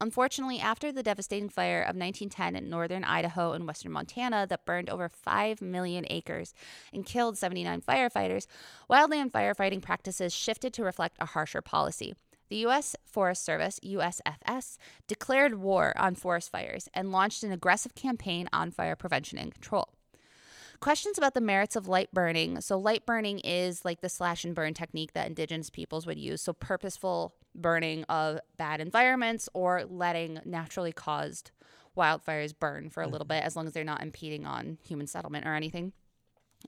Unfortunately, 0.00 0.58
after 0.58 0.90
the 0.90 1.02
devastating 1.02 1.48
fire 1.48 1.80
of 1.80 1.96
1910 1.96 2.56
in 2.56 2.68
northern 2.68 3.04
Idaho 3.04 3.52
and 3.52 3.66
western 3.66 3.92
Montana 3.92 4.46
that 4.48 4.66
burned 4.66 4.90
over 4.90 5.08
5 5.08 5.62
million 5.62 6.04
acres 6.10 6.52
and 6.92 7.06
killed 7.06 7.38
79 7.38 7.80
firefighters, 7.80 8.46
wildland 8.90 9.30
firefighting 9.30 9.80
practices 9.80 10.34
shifted 10.34 10.74
to 10.74 10.84
reflect 10.84 11.16
a 11.20 11.26
harsher 11.26 11.62
policy. 11.62 12.14
The 12.48 12.56
U.S. 12.56 12.94
Forest 13.04 13.44
Service, 13.44 13.80
USFS, 13.84 14.76
declared 15.06 15.54
war 15.54 15.92
on 15.96 16.14
forest 16.14 16.50
fires 16.50 16.88
and 16.94 17.12
launched 17.12 17.42
an 17.42 17.52
aggressive 17.52 17.94
campaign 17.94 18.48
on 18.52 18.70
fire 18.70 18.96
prevention 18.96 19.38
and 19.38 19.52
control 19.52 19.94
questions 20.84 21.16
about 21.16 21.32
the 21.32 21.40
merits 21.40 21.76
of 21.76 21.88
light 21.88 22.12
burning. 22.12 22.60
So, 22.60 22.78
light 22.78 23.06
burning 23.06 23.40
is 23.40 23.86
like 23.86 24.02
the 24.02 24.10
slash 24.10 24.44
and 24.44 24.54
burn 24.54 24.74
technique 24.74 25.14
that 25.14 25.26
indigenous 25.26 25.70
peoples 25.70 26.06
would 26.06 26.18
use. 26.18 26.42
So, 26.42 26.52
purposeful 26.52 27.34
burning 27.54 28.04
of 28.04 28.40
bad 28.58 28.82
environments 28.82 29.48
or 29.54 29.84
letting 29.88 30.40
naturally 30.44 30.92
caused 30.92 31.52
wildfires 31.96 32.52
burn 32.58 32.90
for 32.90 33.02
a 33.02 33.06
little 33.06 33.26
mm-hmm. 33.26 33.38
bit 33.38 33.44
as 33.44 33.56
long 33.56 33.66
as 33.66 33.72
they're 33.72 33.82
not 33.82 34.02
impeding 34.02 34.44
on 34.44 34.78
human 34.86 35.06
settlement 35.06 35.46
or 35.46 35.54
anything. 35.54 35.94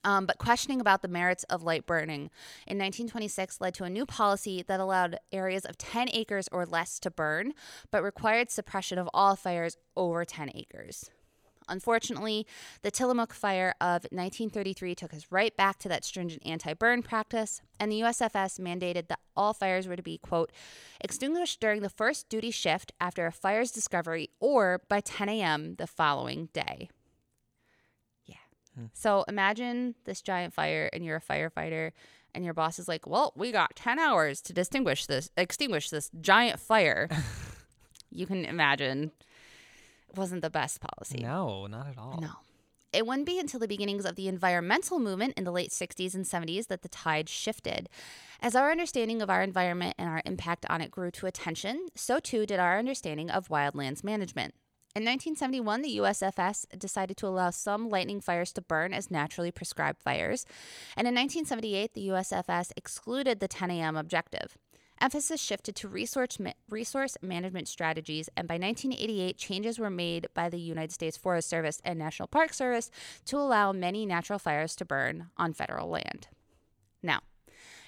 Um, 0.04 0.26
but 0.26 0.38
questioning 0.38 0.80
about 0.80 1.02
the 1.02 1.08
merits 1.08 1.44
of 1.44 1.62
light 1.62 1.86
burning 1.86 2.30
in 2.66 2.78
1926 2.78 3.60
led 3.60 3.74
to 3.74 3.84
a 3.84 3.90
new 3.90 4.06
policy 4.06 4.62
that 4.66 4.80
allowed 4.80 5.18
areas 5.32 5.64
of 5.64 5.78
10 5.78 6.08
acres 6.12 6.48
or 6.52 6.66
less 6.66 6.98
to 7.00 7.10
burn, 7.10 7.54
but 7.90 8.02
required 8.02 8.50
suppression 8.50 8.98
of 8.98 9.08
all 9.12 9.36
fires 9.36 9.76
over 9.96 10.24
10 10.24 10.50
acres. 10.54 11.10
Unfortunately, 11.68 12.46
the 12.82 12.90
Tillamook 12.90 13.32
fire 13.32 13.74
of 13.80 14.04
1933 14.04 14.94
took 14.94 15.12
us 15.12 15.26
right 15.30 15.56
back 15.56 15.78
to 15.80 15.88
that 15.88 16.04
stringent 16.04 16.46
anti 16.46 16.74
burn 16.74 17.02
practice, 17.02 17.60
and 17.80 17.90
the 17.90 18.00
USFS 18.02 18.60
mandated 18.60 19.08
that 19.08 19.18
all 19.36 19.52
fires 19.52 19.88
were 19.88 19.96
to 19.96 20.02
be, 20.02 20.18
quote, 20.18 20.52
extinguished 21.00 21.60
during 21.60 21.82
the 21.82 21.90
first 21.90 22.28
duty 22.28 22.50
shift 22.50 22.92
after 23.00 23.26
a 23.26 23.32
fire's 23.32 23.72
discovery 23.72 24.30
or 24.38 24.80
by 24.88 25.00
10 25.00 25.28
a.m. 25.28 25.74
the 25.76 25.86
following 25.86 26.48
day. 26.52 26.88
Yeah. 28.76 28.84
So 28.92 29.24
imagine 29.28 29.94
this 30.04 30.22
giant 30.22 30.52
fire, 30.52 30.90
and 30.92 31.04
you're 31.04 31.16
a 31.16 31.20
firefighter, 31.20 31.92
and 32.34 32.44
your 32.44 32.54
boss 32.54 32.78
is 32.78 32.88
like, 32.88 33.06
well, 33.06 33.32
we 33.36 33.52
got 33.52 33.74
10 33.76 33.98
hours 33.98 34.40
to 34.42 34.52
distinguish 34.52 35.06
this, 35.06 35.30
extinguish 35.36 35.90
this 35.90 36.10
giant 36.20 36.60
fire. 36.60 37.08
you 38.10 38.26
can 38.26 38.44
imagine 38.44 39.12
it 40.08 40.16
wasn't 40.16 40.42
the 40.42 40.50
best 40.50 40.80
policy. 40.80 41.18
No, 41.22 41.66
not 41.66 41.86
at 41.88 41.98
all. 41.98 42.18
No. 42.20 42.30
It 42.92 43.06
wouldn't 43.06 43.26
be 43.26 43.38
until 43.38 43.60
the 43.60 43.68
beginnings 43.68 44.06
of 44.06 44.16
the 44.16 44.28
environmental 44.28 44.98
movement 44.98 45.34
in 45.36 45.44
the 45.44 45.50
late 45.50 45.70
60s 45.70 46.14
and 46.14 46.24
70s 46.24 46.68
that 46.68 46.82
the 46.82 46.88
tide 46.88 47.28
shifted. 47.28 47.88
As 48.40 48.54
our 48.54 48.70
understanding 48.70 49.20
of 49.20 49.28
our 49.28 49.42
environment 49.42 49.96
and 49.98 50.08
our 50.08 50.22
impact 50.24 50.64
on 50.70 50.80
it 50.80 50.90
grew 50.90 51.10
to 51.12 51.26
attention, 51.26 51.88
so 51.94 52.20
too 52.20 52.46
did 52.46 52.58
our 52.58 52.78
understanding 52.78 53.28
of 53.30 53.48
wildlands 53.48 54.04
management. 54.04 54.54
In 54.96 55.02
1971, 55.02 55.82
the 55.82 55.98
USFS 55.98 56.64
decided 56.78 57.18
to 57.18 57.26
allow 57.26 57.50
some 57.50 57.90
lightning 57.90 58.22
fires 58.22 58.50
to 58.54 58.62
burn 58.62 58.94
as 58.94 59.10
naturally 59.10 59.50
prescribed 59.50 60.00
fires. 60.00 60.46
And 60.96 61.06
in 61.06 61.14
1978, 61.14 61.92
the 61.92 62.08
USFS 62.08 62.72
excluded 62.78 63.38
the 63.38 63.46
10 63.46 63.70
a.m. 63.72 63.94
objective. 63.94 64.56
Emphasis 64.98 65.38
shifted 65.38 65.76
to 65.76 65.88
resource, 65.88 66.40
ma- 66.40 66.52
resource 66.70 67.18
management 67.20 67.68
strategies, 67.68 68.30
and 68.38 68.48
by 68.48 68.54
1988, 68.54 69.36
changes 69.36 69.78
were 69.78 69.90
made 69.90 70.28
by 70.32 70.48
the 70.48 70.58
United 70.58 70.92
States 70.92 71.18
Forest 71.18 71.50
Service 71.50 71.82
and 71.84 71.98
National 71.98 72.26
Park 72.26 72.54
Service 72.54 72.90
to 73.26 73.36
allow 73.36 73.72
many 73.72 74.06
natural 74.06 74.38
fires 74.38 74.74
to 74.76 74.86
burn 74.86 75.26
on 75.36 75.52
federal 75.52 75.90
land. 75.90 76.28
Now, 77.02 77.20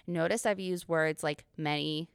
notice 0.06 0.44
I've 0.44 0.60
used 0.60 0.88
words 0.88 1.22
like 1.22 1.46
many, 1.56 2.10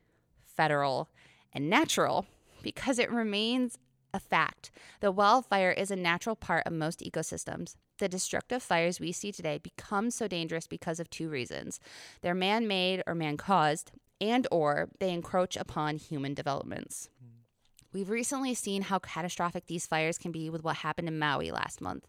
federal, 0.46 1.10
and 1.52 1.68
natural 1.68 2.28
because 2.62 3.00
it 3.00 3.10
remains 3.10 3.80
a 4.14 4.20
fact 4.20 4.72
that 5.00 5.14
wildfire 5.14 5.72
is 5.72 5.90
a 5.92 5.96
natural 5.96 6.36
part 6.36 6.66
of 6.66 6.74
most 6.74 7.00
ecosystems. 7.00 7.76
The 7.98 8.08
destructive 8.08 8.62
fires 8.62 9.00
we 9.00 9.12
see 9.12 9.32
today 9.32 9.58
become 9.58 10.12
so 10.12 10.28
dangerous 10.28 10.68
because 10.68 11.00
of 11.00 11.10
two 11.10 11.30
reasons. 11.30 11.80
They're 12.22 12.36
man-made 12.36 13.04
or 13.08 13.16
man-caused, 13.16 13.92
and 14.22 14.48
or 14.52 14.90
they 15.00 15.12
encroach 15.12 15.58
upon 15.58 15.98
human 15.98 16.34
developments. 16.34 17.10
We've 17.94 18.10
recently 18.10 18.56
seen 18.56 18.82
how 18.82 18.98
catastrophic 18.98 19.68
these 19.68 19.86
fires 19.86 20.18
can 20.18 20.32
be 20.32 20.50
with 20.50 20.64
what 20.64 20.78
happened 20.78 21.08
in 21.08 21.20
Maui 21.20 21.52
last 21.52 21.80
month. 21.80 22.08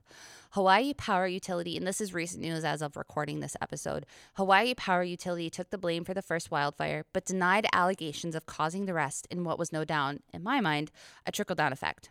Hawaii 0.52 0.94
Power 0.94 1.26
Utility, 1.26 1.76
and 1.76 1.86
this 1.86 2.00
is 2.00 2.14
recent 2.14 2.40
news 2.40 2.64
as 2.64 2.80
of 2.80 2.96
recording 2.96 3.40
this 3.40 3.54
episode, 3.60 4.06
Hawaii 4.36 4.72
Power 4.72 5.02
Utility 5.02 5.50
took 5.50 5.68
the 5.68 5.76
blame 5.76 6.02
for 6.02 6.14
the 6.14 6.22
first 6.22 6.50
wildfire, 6.50 7.04
but 7.12 7.26
denied 7.26 7.66
allegations 7.74 8.34
of 8.34 8.46
causing 8.46 8.86
the 8.86 8.94
rest 8.94 9.26
in 9.30 9.44
what 9.44 9.58
was 9.58 9.72
no 9.72 9.84
doubt, 9.84 10.22
in 10.32 10.42
my 10.42 10.58
mind, 10.58 10.90
a 11.26 11.32
trickle 11.32 11.54
down 11.54 11.70
effect. 11.70 12.08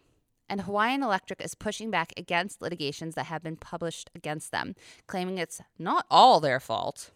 And 0.47 0.61
Hawaiian 0.61 1.01
Electric 1.01 1.41
is 1.41 1.55
pushing 1.55 1.89
back 1.89 2.13
against 2.15 2.61
litigations 2.61 3.15
that 3.15 3.25
have 3.25 3.41
been 3.41 3.55
published 3.55 4.11
against 4.13 4.51
them, 4.51 4.75
claiming 5.07 5.39
it's 5.39 5.61
not 5.79 6.05
all 6.11 6.39
their 6.39 6.59
fault. 6.59 7.09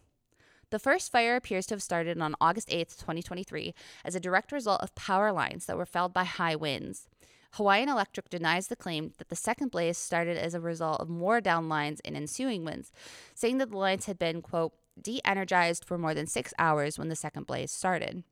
The 0.70 0.80
first 0.80 1.12
fire 1.12 1.38
appears 1.38 1.66
to 1.68 1.76
have 1.76 1.84
started 1.84 2.20
on 2.20 2.36
August 2.42 2.68
8th, 2.68 2.98
2023, 2.98 3.74
as 4.04 4.16
a 4.16 4.20
direct 4.20 4.52
result 4.52 4.82
of 4.82 4.94
power 4.96 5.32
lines 5.32 5.66
that 5.66 5.78
were 5.78 5.86
felled 5.86 6.14
by 6.14 6.26
high 6.26 6.58
winds. 6.58 7.08
Hawaiian 7.54 7.88
Electric 7.88 8.30
denies 8.30 8.68
the 8.68 8.76
claim 8.76 9.14
that 9.18 9.30
the 9.30 9.36
second 9.36 9.72
blaze 9.72 9.98
started 9.98 10.38
as 10.38 10.54
a 10.54 10.60
result 10.60 11.00
of 11.00 11.08
more 11.08 11.40
down 11.40 11.70
lines 11.70 12.02
and 12.04 12.18
ensuing 12.18 12.66
winds, 12.66 12.92
saying 13.34 13.60
that 13.60 13.72
the 13.72 13.78
lines 13.78 14.08
had 14.08 14.20
been, 14.20 14.42
quote, 14.42 14.74
de 15.02 15.22
energized 15.24 15.86
for 15.86 15.98
more 15.98 16.14
than 16.14 16.28
six 16.28 16.54
hours 16.60 17.00
when 17.00 17.08
the 17.08 17.16
second 17.16 17.46
blaze 17.48 17.72
started. 17.72 18.24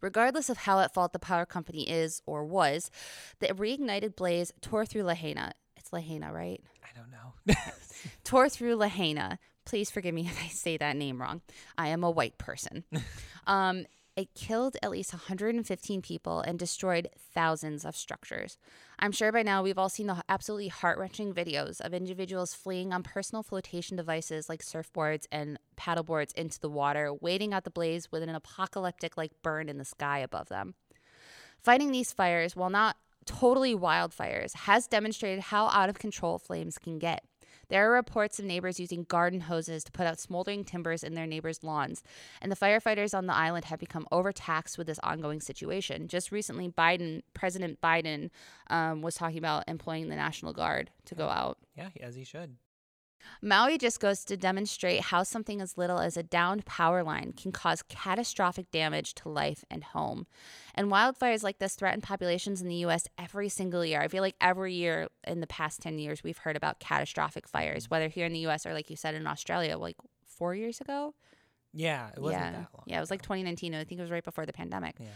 Regardless 0.00 0.48
of 0.48 0.58
how 0.58 0.78
at 0.78 0.94
fault 0.94 1.12
the 1.12 1.18
power 1.18 1.44
company 1.44 1.90
is 1.90 2.22
or 2.24 2.44
was, 2.44 2.88
the 3.40 3.48
reignited 3.48 4.14
blaze 4.14 4.52
tore 4.60 4.86
through 4.86 5.02
Lahaina. 5.02 5.52
It's 5.76 5.92
Lahaina, 5.92 6.32
right? 6.32 6.62
I 6.84 6.96
don't 6.96 7.10
know. 7.10 7.54
tore 8.24 8.48
through 8.48 8.76
Lahaina. 8.76 9.40
Please 9.68 9.90
forgive 9.90 10.14
me 10.14 10.22
if 10.26 10.42
I 10.42 10.48
say 10.48 10.78
that 10.78 10.96
name 10.96 11.20
wrong. 11.20 11.42
I 11.76 11.88
am 11.88 12.02
a 12.02 12.10
white 12.10 12.38
person. 12.38 12.84
um, 13.46 13.84
it 14.16 14.34
killed 14.34 14.76
at 14.82 14.90
least 14.90 15.12
115 15.12 16.02
people 16.02 16.40
and 16.40 16.58
destroyed 16.58 17.08
thousands 17.34 17.84
of 17.84 17.94
structures. 17.94 18.58
I'm 18.98 19.12
sure 19.12 19.30
by 19.30 19.42
now 19.44 19.62
we've 19.62 19.78
all 19.78 19.90
seen 19.90 20.08
the 20.08 20.24
absolutely 20.28 20.68
heart 20.68 20.98
wrenching 20.98 21.32
videos 21.32 21.80
of 21.80 21.94
individuals 21.94 22.52
fleeing 22.52 22.92
on 22.92 23.04
personal 23.04 23.44
flotation 23.44 23.96
devices 23.96 24.48
like 24.48 24.64
surfboards 24.64 25.26
and 25.30 25.58
paddleboards 25.76 26.34
into 26.34 26.58
the 26.58 26.70
water, 26.70 27.12
waiting 27.14 27.54
out 27.54 27.62
the 27.62 27.70
blaze 27.70 28.10
with 28.10 28.24
an 28.24 28.30
apocalyptic 28.30 29.16
like 29.16 29.30
burn 29.42 29.68
in 29.68 29.78
the 29.78 29.84
sky 29.84 30.18
above 30.18 30.48
them. 30.48 30.74
Fighting 31.62 31.92
these 31.92 32.12
fires, 32.12 32.56
while 32.56 32.70
not 32.70 32.96
totally 33.24 33.74
wildfires, 33.76 34.56
has 34.56 34.88
demonstrated 34.88 35.38
how 35.38 35.66
out 35.66 35.90
of 35.90 35.98
control 35.98 36.38
flames 36.38 36.78
can 36.78 36.98
get. 36.98 37.22
There 37.68 37.88
are 37.88 37.94
reports 37.94 38.38
of 38.38 38.46
neighbors 38.46 38.80
using 38.80 39.04
garden 39.04 39.42
hoses 39.42 39.84
to 39.84 39.92
put 39.92 40.06
out 40.06 40.18
smoldering 40.18 40.64
timbers 40.64 41.04
in 41.04 41.14
their 41.14 41.26
neighbors' 41.26 41.62
lawns, 41.62 42.02
and 42.40 42.50
the 42.50 42.56
firefighters 42.56 43.16
on 43.16 43.26
the 43.26 43.34
island 43.34 43.66
have 43.66 43.78
become 43.78 44.06
overtaxed 44.10 44.78
with 44.78 44.86
this 44.86 44.98
ongoing 45.02 45.40
situation. 45.40 46.08
Just 46.08 46.32
recently, 46.32 46.68
Biden, 46.68 47.22
President 47.34 47.80
Biden, 47.80 48.30
um, 48.70 49.02
was 49.02 49.16
talking 49.16 49.38
about 49.38 49.64
employing 49.68 50.08
the 50.08 50.16
National 50.16 50.52
Guard 50.52 50.90
to 51.04 51.14
go 51.14 51.28
out. 51.28 51.58
yeah, 51.76 51.88
as 52.00 52.14
he 52.14 52.24
should. 52.24 52.56
Maui 53.42 53.78
just 53.78 54.00
goes 54.00 54.24
to 54.24 54.36
demonstrate 54.36 55.00
how 55.00 55.22
something 55.22 55.60
as 55.60 55.78
little 55.78 55.98
as 55.98 56.16
a 56.16 56.22
downed 56.22 56.64
power 56.64 57.02
line 57.02 57.32
can 57.32 57.52
cause 57.52 57.82
catastrophic 57.82 58.70
damage 58.70 59.14
to 59.14 59.28
life 59.28 59.64
and 59.70 59.84
home. 59.84 60.26
And 60.74 60.90
wildfires 60.90 61.42
like 61.42 61.58
this 61.58 61.74
threaten 61.74 62.00
populations 62.00 62.60
in 62.60 62.68
the 62.68 62.76
US 62.86 63.06
every 63.18 63.48
single 63.48 63.84
year. 63.84 64.00
I 64.00 64.08
feel 64.08 64.22
like 64.22 64.36
every 64.40 64.74
year 64.74 65.08
in 65.26 65.40
the 65.40 65.46
past 65.46 65.80
10 65.80 65.98
years, 65.98 66.22
we've 66.22 66.38
heard 66.38 66.56
about 66.56 66.80
catastrophic 66.80 67.48
fires, 67.48 67.86
mm. 67.86 67.90
whether 67.90 68.08
here 68.08 68.26
in 68.26 68.32
the 68.32 68.46
US 68.46 68.66
or, 68.66 68.72
like 68.72 68.90
you 68.90 68.96
said, 68.96 69.14
in 69.14 69.26
Australia, 69.26 69.78
like 69.78 69.96
four 70.26 70.54
years 70.54 70.80
ago. 70.80 71.14
Yeah, 71.74 72.08
it 72.16 72.20
wasn't 72.20 72.42
yeah. 72.42 72.50
that 72.52 72.68
long. 72.74 72.84
Yeah, 72.86 72.98
it 72.98 73.00
was 73.00 73.10
like 73.10 73.20
ago. 73.20 73.34
2019. 73.34 73.74
I 73.74 73.84
think 73.84 73.98
it 73.98 74.02
was 74.02 74.10
right 74.10 74.24
before 74.24 74.46
the 74.46 74.52
pandemic. 74.52 74.96
Yeah. 74.98 75.06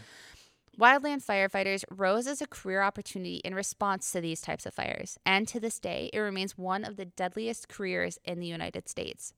Wildland 0.79 1.23
firefighters 1.23 1.83
rose 1.91 2.25
as 2.25 2.41
a 2.41 2.47
career 2.47 2.81
opportunity 2.81 3.35
in 3.37 3.53
response 3.53 4.11
to 4.11 4.21
these 4.21 4.41
types 4.41 4.65
of 4.65 4.73
fires, 4.73 5.19
and 5.23 5.47
to 5.47 5.59
this 5.59 5.79
day, 5.79 6.09
it 6.11 6.19
remains 6.19 6.57
one 6.57 6.83
of 6.83 6.95
the 6.95 7.05
deadliest 7.05 7.69
careers 7.69 8.17
in 8.25 8.39
the 8.39 8.47
United 8.47 8.89
States. 8.89 9.33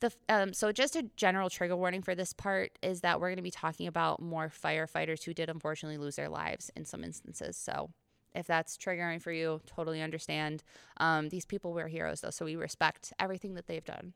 The, 0.00 0.12
um, 0.28 0.52
so, 0.52 0.70
just 0.70 0.94
a 0.94 1.10
general 1.16 1.50
trigger 1.50 1.74
warning 1.74 2.02
for 2.02 2.14
this 2.14 2.32
part 2.32 2.78
is 2.82 3.00
that 3.00 3.20
we're 3.20 3.30
going 3.30 3.38
to 3.38 3.42
be 3.42 3.50
talking 3.50 3.88
about 3.88 4.22
more 4.22 4.48
firefighters 4.48 5.24
who 5.24 5.34
did 5.34 5.50
unfortunately 5.50 5.98
lose 5.98 6.14
their 6.14 6.28
lives 6.28 6.70
in 6.76 6.84
some 6.84 7.02
instances. 7.02 7.56
So, 7.56 7.90
if 8.32 8.46
that's 8.46 8.76
triggering 8.76 9.20
for 9.20 9.32
you, 9.32 9.60
totally 9.66 10.00
understand. 10.00 10.62
Um, 10.98 11.30
these 11.30 11.46
people 11.46 11.72
were 11.72 11.88
heroes, 11.88 12.20
though, 12.20 12.30
so 12.30 12.44
we 12.44 12.54
respect 12.54 13.12
everything 13.18 13.54
that 13.54 13.66
they've 13.66 13.84
done. 13.84 14.12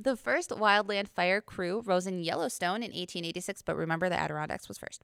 The 0.00 0.14
first 0.14 0.50
wildland 0.50 1.08
fire 1.08 1.40
crew 1.40 1.82
rose 1.84 2.06
in 2.06 2.22
Yellowstone 2.22 2.84
in 2.84 2.92
1886, 2.92 3.62
but 3.62 3.76
remember 3.76 4.08
the 4.08 4.18
Adirondacks 4.18 4.68
was 4.68 4.78
first. 4.78 5.02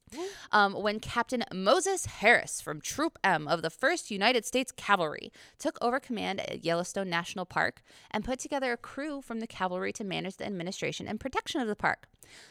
Um, 0.52 0.72
when 0.72 1.00
Captain 1.00 1.42
Moses 1.52 2.06
Harris 2.06 2.60
from 2.60 2.80
Troop 2.80 3.18
M 3.24 3.48
of 3.48 3.62
the 3.62 3.70
1st 3.70 4.12
United 4.12 4.46
States 4.46 4.70
Cavalry 4.70 5.32
took 5.58 5.78
over 5.82 5.98
command 5.98 6.40
at 6.40 6.64
Yellowstone 6.64 7.10
National 7.10 7.44
Park 7.44 7.82
and 8.12 8.24
put 8.24 8.38
together 8.38 8.72
a 8.72 8.76
crew 8.76 9.20
from 9.20 9.40
the 9.40 9.48
cavalry 9.48 9.92
to 9.92 10.04
manage 10.04 10.36
the 10.36 10.46
administration 10.46 11.08
and 11.08 11.18
protection 11.18 11.60
of 11.60 11.66
the 11.66 11.74
park. 11.74 12.06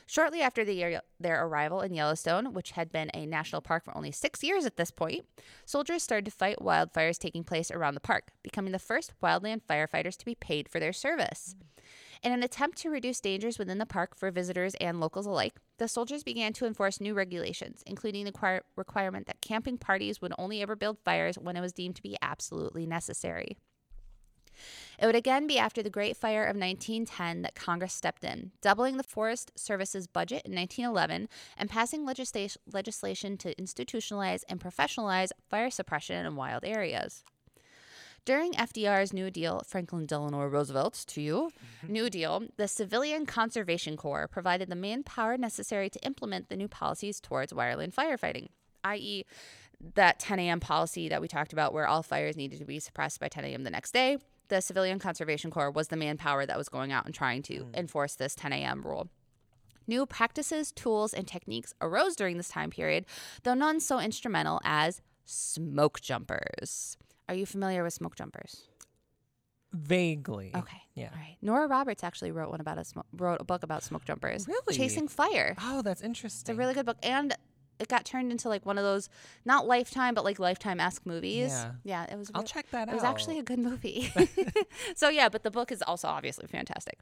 Shortly 0.05 0.41
after 0.41 0.65
the, 0.65 0.99
their 1.21 1.45
arrival 1.45 1.79
in 1.79 1.93
Yellowstone, 1.93 2.51
which 2.51 2.71
had 2.71 2.91
been 2.91 3.09
a 3.13 3.25
national 3.25 3.61
park 3.61 3.85
for 3.85 3.95
only 3.95 4.11
six 4.11 4.43
years 4.43 4.65
at 4.65 4.75
this 4.75 4.91
point, 4.91 5.25
soldiers 5.65 6.03
started 6.03 6.25
to 6.25 6.31
fight 6.31 6.57
wildfires 6.59 7.17
taking 7.17 7.45
place 7.45 7.71
around 7.71 7.93
the 7.93 8.01
park, 8.01 8.31
becoming 8.43 8.73
the 8.73 8.79
first 8.79 9.13
wildland 9.23 9.61
firefighters 9.61 10.17
to 10.17 10.25
be 10.25 10.35
paid 10.35 10.67
for 10.67 10.81
their 10.81 10.93
service. 10.93 11.55
In 12.23 12.31
an 12.31 12.41
attempt 12.41 12.77
to 12.79 12.89
reduce 12.89 13.19
dangers 13.19 13.59
within 13.59 13.79
the 13.79 13.85
park 13.85 14.15
for 14.15 14.31
visitors 14.31 14.75
and 14.75 15.01
locals 15.01 15.25
alike, 15.25 15.55
the 15.77 15.89
soldiers 15.89 16.23
began 16.23 16.53
to 16.53 16.65
enforce 16.65 17.01
new 17.01 17.13
regulations, 17.13 17.83
including 17.85 18.23
the 18.23 18.31
requir- 18.31 18.61
requirement 18.77 19.27
that 19.27 19.41
camping 19.41 19.77
parties 19.77 20.21
would 20.21 20.31
only 20.37 20.61
ever 20.61 20.77
build 20.77 20.99
fires 21.03 21.37
when 21.37 21.57
it 21.57 21.61
was 21.61 21.73
deemed 21.73 21.97
to 21.97 22.01
be 22.01 22.15
absolutely 22.21 22.85
necessary. 22.85 23.57
It 24.97 25.05
would 25.05 25.15
again 25.15 25.47
be 25.47 25.59
after 25.59 25.83
the 25.83 25.89
Great 25.89 26.15
Fire 26.15 26.43
of 26.43 26.55
1910 26.55 27.41
that 27.41 27.55
Congress 27.55 27.93
stepped 27.93 28.23
in, 28.23 28.51
doubling 28.61 28.95
the 28.95 29.03
Forest 29.03 29.51
Service's 29.55 30.07
budget 30.07 30.43
in 30.45 30.55
1911 30.55 31.27
and 31.57 31.69
passing 31.69 32.05
legisla- 32.05 32.55
legislation 32.71 33.35
to 33.39 33.53
institutionalize 33.55 34.43
and 34.47 34.61
professionalize 34.61 35.31
fire 35.49 35.69
suppression 35.69 36.25
in 36.25 36.37
wild 36.37 36.63
areas. 36.63 37.25
During 38.25 38.53
FDR's 38.53 39.11
New 39.11 39.29
Deal, 39.29 39.63
Franklin 39.67 40.05
Delano 40.05 40.45
Roosevelt, 40.47 41.03
to 41.07 41.21
you, 41.21 41.51
mm-hmm. 41.81 41.91
New 41.91 42.09
Deal, 42.09 42.43
the 42.55 42.69
Civilian 42.69 43.25
Conservation 43.25 43.97
Corps 43.97 44.29
provided 44.29 44.69
the 44.69 44.77
manpower 44.77 45.37
necessary 45.37 45.89
to 45.89 45.99
implement 46.05 46.47
the 46.47 46.55
new 46.55 46.69
policies 46.69 47.19
towards 47.19 47.51
wildland 47.51 47.93
firefighting, 47.93 48.47
i.e., 48.85 49.25
that 49.95 50.19
10 50.19 50.39
a.m. 50.39 50.61
policy 50.61 51.09
that 51.09 51.21
we 51.21 51.27
talked 51.27 51.51
about 51.51 51.73
where 51.73 51.85
all 51.85 52.01
fires 52.01 52.37
needed 52.37 52.59
to 52.59 52.65
be 52.65 52.79
suppressed 52.79 53.19
by 53.19 53.27
10 53.27 53.43
a.m. 53.43 53.63
the 53.65 53.69
next 53.69 53.91
day. 53.91 54.17
The 54.47 54.61
Civilian 54.61 54.99
Conservation 54.99 55.51
Corps 55.51 55.71
was 55.71 55.89
the 55.89 55.97
manpower 55.97 56.45
that 56.45 56.57
was 56.57 56.69
going 56.69 56.93
out 56.93 57.05
and 57.05 57.13
trying 57.13 57.41
to 57.43 57.65
mm. 57.65 57.75
enforce 57.75 58.15
this 58.15 58.35
10 58.35 58.53
a.m. 58.53 58.83
rule. 58.83 59.09
New 59.85 60.05
practices, 60.05 60.71
tools, 60.71 61.13
and 61.13 61.27
techniques 61.27 61.73
arose 61.81 62.15
during 62.15 62.37
this 62.37 62.47
time 62.47 62.69
period, 62.69 63.05
though 63.43 63.53
none 63.53 63.81
so 63.81 63.99
instrumental 63.99 64.61
as 64.63 65.01
smoke 65.25 65.99
jumpers. 65.99 66.97
Are 67.29 67.35
you 67.35 67.45
familiar 67.45 67.83
with 67.83 67.93
smoke 67.93 68.15
jumpers? 68.15 68.67
Vaguely. 69.71 70.51
Okay. 70.55 70.81
Yeah. 70.93 71.09
All 71.11 71.19
right. 71.19 71.37
Nora 71.41 71.67
Roberts 71.67 72.03
actually 72.03 72.31
wrote 72.31 72.51
one 72.51 72.61
about 72.61 72.77
a 72.77 72.83
smoke, 72.83 73.07
wrote 73.11 73.41
a 73.41 73.43
book 73.43 73.63
about 73.63 73.83
smoke 73.83 74.05
jumpers. 74.05 74.47
Really? 74.47 74.75
Chasing 74.75 75.07
Fire. 75.07 75.55
Oh, 75.59 75.81
that's 75.81 76.01
interesting. 76.01 76.41
It's 76.41 76.49
a 76.55 76.59
really 76.59 76.73
good 76.75 76.85
book, 76.85 76.97
and 77.01 77.35
it 77.79 77.87
got 77.87 78.05
turned 78.05 78.31
into 78.31 78.49
like 78.49 78.65
one 78.67 78.77
of 78.77 78.83
those 78.83 79.09
not 79.45 79.65
Lifetime, 79.65 80.13
but 80.13 80.23
like 80.23 80.37
Lifetime 80.37 80.79
esque 80.79 81.05
movies. 81.05 81.51
Yeah. 81.51 81.71
Yeah. 81.83 82.03
It 82.13 82.17
was. 82.17 82.29
I'll 82.35 82.43
check 82.43 82.69
that 82.69 82.87
It 82.87 82.89
out. 82.89 82.93
It 82.93 82.95
was 82.95 83.03
actually 83.03 83.39
a 83.39 83.43
good 83.43 83.59
movie. 83.59 84.13
so 84.95 85.09
yeah, 85.09 85.29
but 85.29 85.41
the 85.41 85.51
book 85.51 85.71
is 85.71 85.81
also 85.81 86.07
obviously 86.07 86.45
fantastic. 86.47 86.99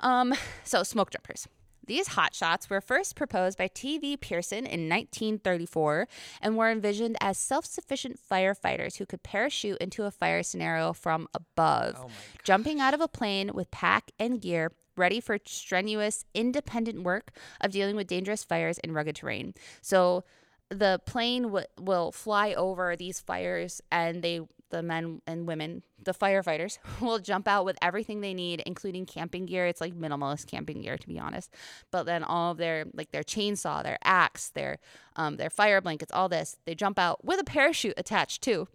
Um, 0.00 0.34
so 0.64 0.82
smoke 0.82 1.10
jumpers. 1.10 1.46
These 1.86 2.10
hotshots 2.10 2.70
were 2.70 2.80
first 2.80 3.16
proposed 3.16 3.58
by 3.58 3.68
T.V. 3.68 4.16
Pearson 4.18 4.66
in 4.66 4.88
1934 4.88 6.08
and 6.40 6.56
were 6.56 6.70
envisioned 6.70 7.16
as 7.20 7.38
self 7.38 7.66
sufficient 7.66 8.18
firefighters 8.30 8.96
who 8.96 9.06
could 9.06 9.22
parachute 9.22 9.78
into 9.78 10.04
a 10.04 10.10
fire 10.10 10.42
scenario 10.42 10.92
from 10.92 11.28
above, 11.34 11.96
Oh 11.98 12.10
jumping 12.42 12.80
out 12.80 12.94
of 12.94 13.00
a 13.00 13.08
plane 13.08 13.50
with 13.54 13.70
pack 13.70 14.10
and 14.18 14.40
gear, 14.40 14.72
ready 14.96 15.20
for 15.20 15.38
strenuous, 15.44 16.24
independent 16.34 17.02
work 17.02 17.30
of 17.60 17.70
dealing 17.72 17.96
with 17.96 18.06
dangerous 18.06 18.44
fires 18.44 18.78
in 18.78 18.92
rugged 18.92 19.16
terrain. 19.16 19.54
So 19.80 20.24
the 20.70 21.00
plane 21.06 21.44
w- 21.44 21.66
will 21.78 22.12
fly 22.12 22.54
over 22.54 22.96
these 22.96 23.20
fires 23.20 23.80
and 23.90 24.22
they 24.22 24.40
the 24.74 24.82
men 24.82 25.22
and 25.26 25.46
women 25.46 25.82
the 26.02 26.12
firefighters 26.12 26.78
will 27.00 27.20
jump 27.20 27.46
out 27.46 27.64
with 27.64 27.78
everything 27.80 28.20
they 28.20 28.34
need 28.34 28.60
including 28.66 29.06
camping 29.06 29.46
gear 29.46 29.66
it's 29.66 29.80
like 29.80 29.94
minimalist 29.94 30.46
camping 30.48 30.82
gear 30.82 30.96
to 30.98 31.06
be 31.06 31.16
honest 31.18 31.54
but 31.92 32.04
then 32.06 32.24
all 32.24 32.50
of 32.50 32.58
their 32.58 32.84
like 32.92 33.12
their 33.12 33.22
chainsaw 33.22 33.82
their 33.84 33.98
axe 34.02 34.50
their 34.50 34.78
um, 35.14 35.36
their 35.36 35.50
fire 35.50 35.80
blankets 35.80 36.10
all 36.12 36.28
this 36.28 36.56
they 36.66 36.74
jump 36.74 36.98
out 36.98 37.24
with 37.24 37.38
a 37.40 37.44
parachute 37.44 37.94
attached 37.96 38.42
too 38.42 38.66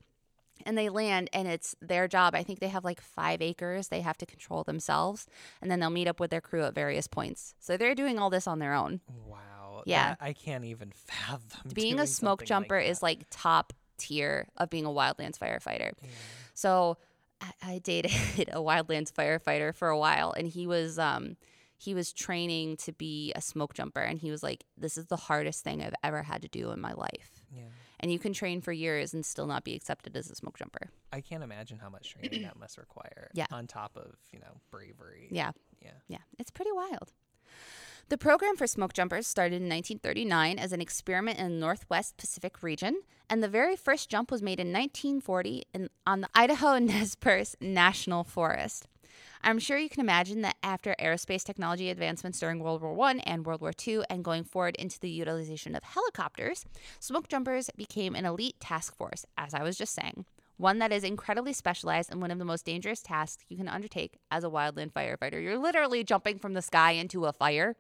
and 0.65 0.77
they 0.77 0.87
land 0.87 1.29
and 1.33 1.47
it's 1.47 1.75
their 1.81 2.07
job 2.07 2.33
i 2.33 2.43
think 2.43 2.59
they 2.59 2.69
have 2.69 2.85
like 2.85 3.01
five 3.01 3.41
acres 3.41 3.89
they 3.89 4.01
have 4.01 4.17
to 4.17 4.25
control 4.25 4.63
themselves 4.63 5.27
and 5.61 5.69
then 5.69 5.79
they'll 5.81 5.89
meet 5.89 6.07
up 6.07 6.19
with 6.21 6.31
their 6.31 6.41
crew 6.41 6.63
at 6.63 6.73
various 6.73 7.07
points 7.07 7.53
so 7.59 7.75
they're 7.75 7.95
doing 7.95 8.17
all 8.17 8.29
this 8.29 8.47
on 8.47 8.59
their 8.59 8.73
own 8.73 9.01
Wow. 9.27 9.83
Yeah. 9.85 10.15
I 10.19 10.33
can't 10.33 10.65
even 10.65 10.91
fathom. 10.95 11.71
being 11.73 11.99
a 11.99 12.07
smoke 12.07 12.43
jumper 12.43 12.77
like 12.77 12.87
is 12.89 13.01
like 13.01 13.25
top 13.29 13.73
tier 13.99 14.47
of 14.57 14.69
being 14.69 14.85
a 14.85 14.89
wildlands 14.89 15.37
firefighter. 15.37 15.91
So 16.53 16.97
I, 17.41 17.51
I 17.61 17.77
dated 17.79 18.11
a 18.51 18.59
wildlands 18.59 19.11
firefighter 19.11 19.73
for 19.75 19.89
a 19.89 19.97
while, 19.97 20.31
and 20.31 20.47
he 20.47 20.67
was 20.67 20.97
um 20.97 21.37
he 21.77 21.93
was 21.93 22.11
training 22.11 22.75
to 22.77 22.91
be 22.91 23.31
a 23.35 23.41
smoke 23.41 23.73
jumper, 23.73 24.01
and 24.01 24.19
he 24.19 24.31
was 24.31 24.43
like, 24.43 24.65
"This 24.77 24.97
is 24.97 25.05
the 25.05 25.15
hardest 25.15 25.63
thing 25.63 25.81
I've 25.81 25.95
ever 26.03 26.23
had 26.23 26.41
to 26.41 26.47
do 26.47 26.71
in 26.71 26.81
my 26.81 26.93
life." 26.93 27.41
Yeah. 27.55 27.63
And 28.01 28.11
you 28.11 28.19
can 28.19 28.31
train 28.33 28.61
for 28.61 28.71
years 28.71 29.13
and 29.13 29.25
still 29.25 29.45
not 29.45 29.63
be 29.65 29.75
accepted 29.75 30.15
as 30.15 30.29
a 30.29 30.35
smoke 30.35 30.57
jumper. 30.57 30.89
I 31.11 31.19
can't 31.21 31.43
imagine 31.43 31.79
how 31.79 31.89
much 31.89 32.11
training 32.11 32.43
that 32.43 32.57
must 32.57 32.77
require. 32.77 33.29
Yeah. 33.33 33.47
On 33.51 33.67
top 33.67 33.95
of 33.95 34.15
you 34.31 34.39
know 34.39 34.59
bravery. 34.71 35.27
Yeah. 35.31 35.51
Yeah. 35.81 35.91
Yeah, 36.07 36.23
it's 36.37 36.51
pretty 36.51 36.71
wild. 36.71 37.13
The 38.09 38.17
program 38.17 38.55
for 38.55 38.65
smoke 38.65 38.93
jumpers 38.93 39.27
started 39.27 39.57
in 39.57 39.69
1939 39.69 40.57
as 40.57 40.71
an 40.71 40.81
experiment 40.81 41.37
in 41.37 41.45
the 41.45 41.59
Northwest 41.59 42.17
Pacific 42.17 42.63
region, 42.63 43.03
and 43.29 43.43
the 43.43 43.47
very 43.47 43.75
first 43.75 44.09
jump 44.09 44.31
was 44.31 44.41
made 44.41 44.59
in 44.59 44.73
1940 44.73 45.65
in, 45.75 45.89
on 46.07 46.21
the 46.21 46.29
Idaho 46.33 46.79
Nez 46.79 47.13
Perce 47.13 47.55
National 47.61 48.23
Forest. 48.23 48.87
I'm 49.43 49.59
sure 49.59 49.77
you 49.77 49.89
can 49.89 50.01
imagine 50.01 50.41
that 50.41 50.55
after 50.63 50.95
aerospace 50.99 51.43
technology 51.43 51.91
advancements 51.91 52.39
during 52.39 52.59
World 52.61 52.81
War 52.81 52.99
I 52.99 53.21
and 53.27 53.45
World 53.45 53.61
War 53.61 53.73
II, 53.87 54.01
and 54.09 54.25
going 54.25 54.43
forward 54.43 54.75
into 54.77 54.99
the 54.99 55.11
utilization 55.11 55.75
of 55.75 55.83
helicopters, 55.83 56.65
smoke 56.99 57.27
jumpers 57.27 57.69
became 57.77 58.15
an 58.15 58.25
elite 58.25 58.59
task 58.59 58.95
force, 58.95 59.23
as 59.37 59.53
I 59.53 59.61
was 59.61 59.77
just 59.77 59.93
saying. 59.93 60.25
One 60.57 60.79
that 60.79 60.91
is 60.91 61.03
incredibly 61.03 61.53
specialized 61.53 62.11
and 62.11 62.21
one 62.21 62.31
of 62.31 62.39
the 62.39 62.43
most 62.43 62.65
dangerous 62.65 63.03
tasks 63.03 63.45
you 63.49 63.55
can 63.55 63.67
undertake 63.67 64.17
as 64.31 64.43
a 64.43 64.49
wildland 64.49 64.93
firefighter. 64.93 65.41
You're 65.41 65.59
literally 65.59 66.03
jumping 66.03 66.39
from 66.39 66.53
the 66.53 66.63
sky 66.63 66.93
into 66.93 67.25
a 67.25 67.31
fire 67.31 67.75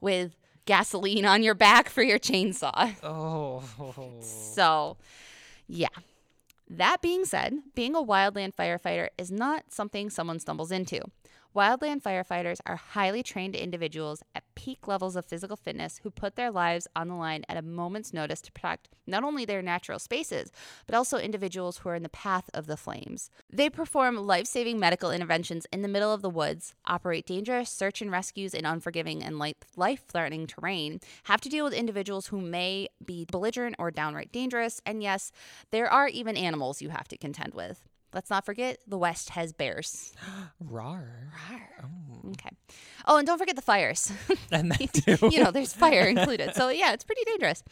with 0.00 0.36
gasoline 0.66 1.24
on 1.24 1.42
your 1.42 1.54
back 1.54 1.88
for 1.88 2.02
your 2.02 2.18
chainsaw. 2.18 2.94
Oh. 3.02 3.62
So, 4.20 4.96
yeah. 5.66 5.88
That 6.70 7.00
being 7.00 7.24
said, 7.24 7.54
being 7.74 7.94
a 7.94 8.02
wildland 8.02 8.54
firefighter 8.54 9.08
is 9.16 9.30
not 9.30 9.64
something 9.72 10.10
someone 10.10 10.38
stumbles 10.38 10.70
into. 10.70 11.00
Wildland 11.58 12.04
firefighters 12.04 12.60
are 12.66 12.76
highly 12.76 13.20
trained 13.20 13.56
individuals 13.56 14.22
at 14.32 14.44
peak 14.54 14.86
levels 14.86 15.16
of 15.16 15.24
physical 15.24 15.56
fitness 15.56 15.98
who 16.04 16.10
put 16.10 16.36
their 16.36 16.52
lives 16.52 16.86
on 16.94 17.08
the 17.08 17.16
line 17.16 17.44
at 17.48 17.56
a 17.56 17.62
moment's 17.62 18.14
notice 18.14 18.40
to 18.42 18.52
protect 18.52 18.90
not 19.08 19.24
only 19.24 19.44
their 19.44 19.60
natural 19.60 19.98
spaces, 19.98 20.52
but 20.86 20.94
also 20.94 21.18
individuals 21.18 21.78
who 21.78 21.88
are 21.88 21.96
in 21.96 22.04
the 22.04 22.08
path 22.10 22.48
of 22.54 22.68
the 22.68 22.76
flames. 22.76 23.28
They 23.50 23.68
perform 23.68 24.18
life 24.18 24.46
saving 24.46 24.78
medical 24.78 25.10
interventions 25.10 25.66
in 25.72 25.82
the 25.82 25.88
middle 25.88 26.14
of 26.14 26.22
the 26.22 26.30
woods, 26.30 26.76
operate 26.86 27.26
dangerous 27.26 27.70
search 27.70 28.00
and 28.00 28.12
rescues 28.12 28.54
in 28.54 28.64
unforgiving 28.64 29.24
and 29.24 29.40
life 29.76 30.04
threatening 30.06 30.46
terrain, 30.46 31.00
have 31.24 31.40
to 31.40 31.48
deal 31.48 31.64
with 31.64 31.74
individuals 31.74 32.28
who 32.28 32.40
may 32.40 32.86
be 33.04 33.26
belligerent 33.32 33.74
or 33.80 33.90
downright 33.90 34.30
dangerous, 34.30 34.80
and 34.86 35.02
yes, 35.02 35.32
there 35.72 35.90
are 35.90 36.06
even 36.06 36.36
animals 36.36 36.80
you 36.80 36.90
have 36.90 37.08
to 37.08 37.18
contend 37.18 37.52
with. 37.52 37.88
Let's 38.14 38.30
not 38.30 38.46
forget 38.46 38.78
the 38.86 38.98
West 38.98 39.30
has 39.30 39.52
bears. 39.52 40.12
Rar. 40.60 41.32
Oh. 41.82 42.30
Okay. 42.30 42.50
Oh, 43.06 43.16
and 43.18 43.26
don't 43.26 43.38
forget 43.38 43.56
the 43.56 43.62
fires. 43.62 44.12
And 44.50 44.72
that 44.72 44.92
too. 45.18 45.28
you 45.30 45.42
know, 45.42 45.50
there's 45.50 45.72
fire 45.72 46.02
included. 46.14 46.54
So, 46.54 46.68
yeah, 46.70 46.92
it's 46.92 47.04
pretty 47.04 47.22
dangerous. 47.26 47.62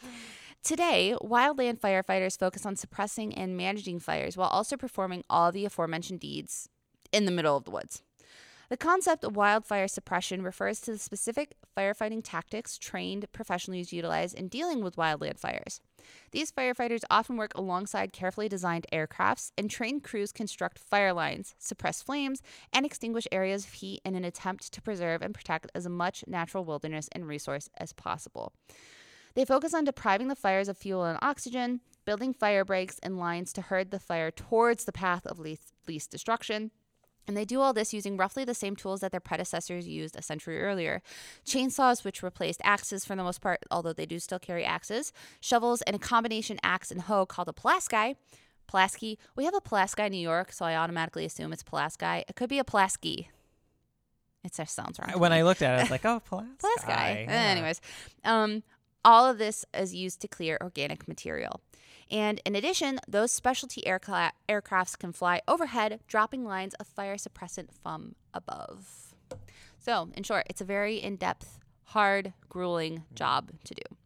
Today, 0.63 1.15
wildland 1.21 1.79
firefighters 1.79 2.37
focus 2.37 2.65
on 2.65 2.75
suppressing 2.75 3.33
and 3.35 3.55
managing 3.57 3.99
fires 3.99 4.35
while 4.37 4.49
also 4.49 4.77
performing 4.77 5.23
all 5.29 5.51
the 5.51 5.65
aforementioned 5.65 6.19
deeds 6.19 6.69
in 7.11 7.25
the 7.25 7.31
middle 7.31 7.55
of 7.57 7.63
the 7.63 7.71
woods. 7.71 8.03
The 8.69 8.77
concept 8.77 9.23
of 9.23 9.37
wildfire 9.37 9.87
suppression 9.87 10.41
refers 10.41 10.81
to 10.81 10.91
the 10.91 10.97
specific 10.97 11.55
firefighting 11.77 12.21
tactics 12.23 12.77
trained 12.77 13.31
professionals 13.31 13.93
utilize 13.93 14.33
in 14.33 14.49
dealing 14.49 14.83
with 14.83 14.97
wildland 14.97 15.39
fires. 15.39 15.79
These 16.31 16.51
firefighters 16.51 17.03
often 17.09 17.37
work 17.37 17.51
alongside 17.55 18.13
carefully 18.13 18.49
designed 18.49 18.85
aircrafts, 18.91 19.51
and 19.57 19.69
trained 19.69 20.03
crews 20.03 20.31
construct 20.31 20.79
fire 20.79 21.13
lines, 21.13 21.55
suppress 21.57 22.01
flames, 22.01 22.41
and 22.73 22.85
extinguish 22.85 23.27
areas 23.31 23.65
of 23.65 23.73
heat 23.73 24.01
in 24.05 24.15
an 24.15 24.25
attempt 24.25 24.71
to 24.73 24.81
preserve 24.81 25.21
and 25.21 25.33
protect 25.33 25.71
as 25.73 25.87
much 25.87 26.23
natural 26.27 26.65
wilderness 26.65 27.09
and 27.11 27.27
resource 27.27 27.69
as 27.77 27.93
possible. 27.93 28.53
They 29.35 29.45
focus 29.45 29.73
on 29.73 29.83
depriving 29.83 30.27
the 30.27 30.35
fires 30.35 30.67
of 30.67 30.77
fuel 30.77 31.05
and 31.05 31.19
oxygen, 31.21 31.81
building 32.05 32.33
fire 32.33 32.65
breaks 32.65 32.99
and 33.03 33.19
lines 33.19 33.53
to 33.53 33.61
herd 33.61 33.91
the 33.91 33.99
fire 33.99 34.31
towards 34.31 34.85
the 34.85 34.91
path 34.91 35.25
of 35.27 35.39
least, 35.39 35.73
least 35.87 36.09
destruction. 36.09 36.71
And 37.27 37.35
they 37.35 37.45
do 37.45 37.59
all 37.59 37.73
this 37.73 37.93
using 37.93 38.15
roughly 38.15 38.45
the 38.45 38.53
same 38.53 38.75
tools 38.75 39.01
that 39.01 39.11
their 39.11 39.19
predecessors 39.19 39.87
used 39.87 40.15
a 40.15 40.21
century 40.21 40.61
earlier 40.61 41.01
chainsaws, 41.45 42.03
which 42.05 42.23
replaced 42.23 42.61
axes 42.63 43.03
for 43.03 43.15
the 43.15 43.23
most 43.23 43.41
part, 43.41 43.59
although 43.69 43.93
they 43.93 44.05
do 44.05 44.17
still 44.17 44.39
carry 44.39 44.63
axes, 44.63 45.11
shovels, 45.41 45.81
and 45.81 45.95
a 45.95 45.99
combination 45.99 46.57
axe 46.63 46.89
and 46.89 47.01
hoe 47.01 47.25
called 47.25 47.49
a 47.49 47.53
Pulaski. 47.53 48.15
Pulaski. 48.67 49.17
We 49.35 49.45
have 49.45 49.53
a 49.53 49.61
Pulaski 49.61 50.03
in 50.03 50.11
New 50.11 50.17
York, 50.17 50.51
so 50.51 50.65
I 50.65 50.75
automatically 50.75 51.25
assume 51.25 51.53
it's 51.53 51.63
Pulaski. 51.63 52.23
It 52.27 52.35
could 52.35 52.49
be 52.49 52.59
a 52.59 52.63
Pulaski. 52.63 53.29
It 54.43 54.53
just 54.53 54.75
sounds 54.75 54.99
wrong. 54.99 55.19
When 55.19 55.31
me. 55.31 55.37
I 55.37 55.43
looked 55.43 55.61
at 55.61 55.73
it, 55.73 55.77
I 55.77 55.81
was 55.83 55.91
like, 55.91 56.05
oh, 56.05 56.21
Pulaski. 56.25 56.55
Pulaski. 56.59 56.89
Yeah. 56.89 57.27
Anyways, 57.27 57.81
um, 58.23 58.63
all 59.03 59.25
of 59.25 59.37
this 59.37 59.65
is 59.73 59.93
used 59.93 60.21
to 60.21 60.27
clear 60.27 60.57
organic 60.61 61.07
material. 61.07 61.61
And 62.09 62.41
in 62.45 62.55
addition, 62.55 62.99
those 63.07 63.31
specialty 63.31 63.81
aircla- 63.85 64.31
aircrafts 64.47 64.97
can 64.97 65.11
fly 65.11 65.41
overhead, 65.47 65.99
dropping 66.07 66.45
lines 66.45 66.73
of 66.75 66.87
fire 66.87 67.17
suppressant 67.17 67.69
from 67.83 68.15
above. 68.33 69.13
So, 69.79 70.09
in 70.15 70.23
short, 70.23 70.45
it's 70.49 70.61
a 70.61 70.65
very 70.65 70.97
in 70.97 71.15
depth, 71.17 71.59
hard, 71.85 72.33
grueling 72.49 73.03
job 73.13 73.51
to 73.65 73.73
do. 73.73 73.96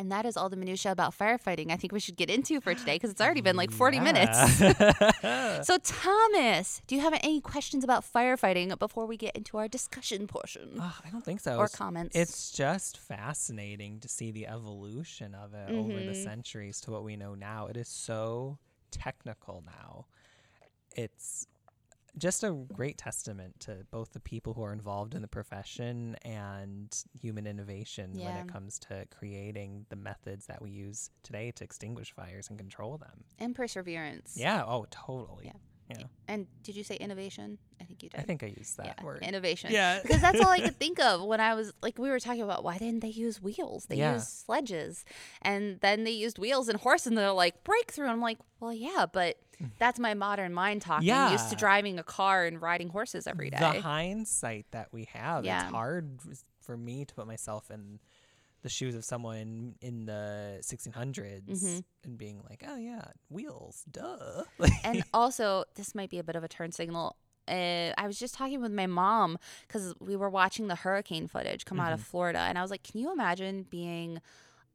And 0.00 0.10
that 0.10 0.24
is 0.24 0.34
all 0.34 0.48
the 0.48 0.56
minutia 0.56 0.90
about 0.92 1.12
firefighting 1.16 1.70
I 1.70 1.76
think 1.76 1.92
we 1.92 2.00
should 2.00 2.16
get 2.16 2.30
into 2.30 2.58
for 2.62 2.74
today 2.74 2.94
because 2.94 3.10
it's 3.10 3.20
already 3.20 3.42
been 3.42 3.54
like 3.56 3.70
40 3.70 4.00
minutes. 4.00 4.60
minutes. 4.60 4.80
So, 5.66 5.76
Thomas, 5.76 6.80
do 6.86 6.94
you 6.94 7.02
have 7.02 7.12
any 7.22 7.40
questions 7.42 7.84
about 7.84 8.02
firefighting 8.02 8.76
before 8.78 9.04
we 9.04 9.18
get 9.18 9.36
into 9.36 9.58
our 9.58 9.68
discussion 9.68 10.26
portion 10.26 10.78
Oh, 10.80 10.96
I 11.04 11.10
don't 11.10 11.22
think 11.24 11.40
so. 11.40 11.52
or 11.58 11.64
It's- 11.66 11.76
comments? 11.76 12.16
It's 12.16 12.50
just 12.50 12.96
fascinating 12.96 14.00
to 14.00 14.08
see 14.08 14.30
the 14.30 14.46
evolution 14.46 15.34
of 15.34 15.52
it 15.52 15.70
over 15.70 15.92
the 15.92 16.12
Mhm. 16.12 16.24
centuries 16.24 16.80
to 16.82 16.90
what 16.90 17.04
we 17.04 17.16
know 17.16 17.34
now. 17.34 17.66
It 17.66 17.76
is 17.76 17.88
so 17.88 18.56
technical 18.90 19.62
now. 19.66 20.06
It's 20.96 21.46
just 22.18 22.42
a 22.44 22.50
great 22.72 22.98
testament 22.98 23.58
to 23.60 23.78
both 23.90 24.12
the 24.12 24.20
people 24.20 24.54
who 24.54 24.62
are 24.62 24.72
involved 24.72 25.14
in 25.14 25.22
the 25.22 25.28
profession 25.28 26.16
and 26.22 27.04
human 27.20 27.46
innovation 27.46 28.12
when 28.14 28.36
it 28.36 28.48
comes 28.48 28.78
to 28.78 29.06
creating 29.16 29.86
the 29.88 29.96
methods 29.96 30.46
that 30.46 30.60
we 30.60 30.70
use 30.70 31.10
today 31.22 31.50
to 31.52 31.64
extinguish 31.64 32.12
fires 32.12 32.48
and 32.48 32.58
control 32.58 32.98
them. 32.98 33.24
and 33.38 33.54
perseverance. 33.54 34.34
Yeah, 34.36 34.64
oh, 34.66 34.86
totally. 34.90 35.46
Yeah. 35.46 35.52
Yeah. 35.98 36.04
And 36.28 36.46
did 36.62 36.76
you 36.76 36.84
say 36.84 36.96
innovation? 36.96 37.58
I 37.80 37.84
think 37.84 38.02
you 38.02 38.08
did. 38.08 38.20
I 38.20 38.22
think 38.22 38.42
I 38.42 38.52
used 38.56 38.76
that 38.76 38.96
yeah, 38.98 39.04
word. 39.04 39.22
innovation. 39.22 39.72
Yeah. 39.72 40.00
because 40.02 40.20
that's 40.20 40.40
all 40.40 40.48
I 40.50 40.60
could 40.60 40.76
think 40.78 41.00
of 41.00 41.22
when 41.22 41.40
I 41.40 41.54
was 41.54 41.72
like, 41.82 41.98
we 41.98 42.08
were 42.10 42.20
talking 42.20 42.42
about 42.42 42.62
why 42.62 42.78
didn't 42.78 43.00
they 43.00 43.08
use 43.08 43.42
wheels? 43.42 43.86
They 43.86 43.96
Yeah. 43.96 44.14
used 44.14 44.28
sledges, 44.28 45.04
and 45.42 45.80
then 45.80 46.04
they 46.04 46.10
used 46.12 46.38
wheels 46.38 46.68
and 46.68 46.78
horse, 46.78 47.06
and 47.06 47.16
they're 47.18 47.32
like 47.32 47.64
breakthrough. 47.64 48.06
I'm 48.08 48.20
like, 48.20 48.38
well, 48.60 48.72
yeah, 48.72 49.06
but 49.12 49.38
that's 49.78 49.98
my 49.98 50.14
modern 50.14 50.54
mind 50.54 50.82
talking. 50.82 51.08
Used 51.08 51.16
Mm. 51.18 51.30
Yeah. 51.32 51.48
to 51.50 51.56
driving 51.56 51.98
a 51.98 52.02
car 52.04 52.44
and 52.46 52.60
riding 52.62 52.88
horses 52.88 53.26
every 53.26 53.50
day. 53.50 53.58
the 53.58 53.80
hindsight 53.80 54.66
that 54.70 54.88
we 54.92 55.04
have 55.12 55.44
Yeah. 55.44 55.62
it's 55.64 55.70
hard 55.72 56.20
for 56.60 56.76
me 56.76 57.04
to 57.04 57.14
put 57.14 57.26
myself 57.26 57.70
in 57.70 57.98
the 58.62 58.68
shoes 58.68 58.94
of 58.94 59.04
someone 59.04 59.74
in 59.80 60.04
the 60.06 60.58
1600s 60.62 61.48
Mhm. 61.64 61.84
and 62.04 62.18
being 62.18 62.42
like 62.48 62.62
oh 62.68 62.76
yeah 62.76 63.04
wheels 63.28 63.84
duh 63.90 64.44
and 64.84 65.02
also, 65.14 65.64
this 65.76 65.94
might 65.94 66.10
be 66.10 66.18
a 66.18 66.24
bit 66.24 66.36
of 66.36 66.44
a 66.44 66.48
turn 66.48 66.72
signal. 66.72 67.16
Uh, 67.48 67.92
I 67.98 68.06
was 68.06 68.18
just 68.18 68.34
talking 68.34 68.60
with 68.62 68.70
my 68.72 68.86
mom 68.86 69.36
because 69.66 69.92
we 69.98 70.14
were 70.14 70.30
watching 70.30 70.68
the 70.68 70.76
hurricane 70.76 71.26
footage 71.26 71.64
come 71.64 71.80
out 71.80 71.92
of 71.92 72.00
Florida, 72.00 72.38
and 72.40 72.56
I 72.56 72.62
was 72.62 72.70
like, 72.70 72.84
"Can 72.84 73.00
you 73.00 73.10
imagine 73.12 73.64
being 73.68 74.20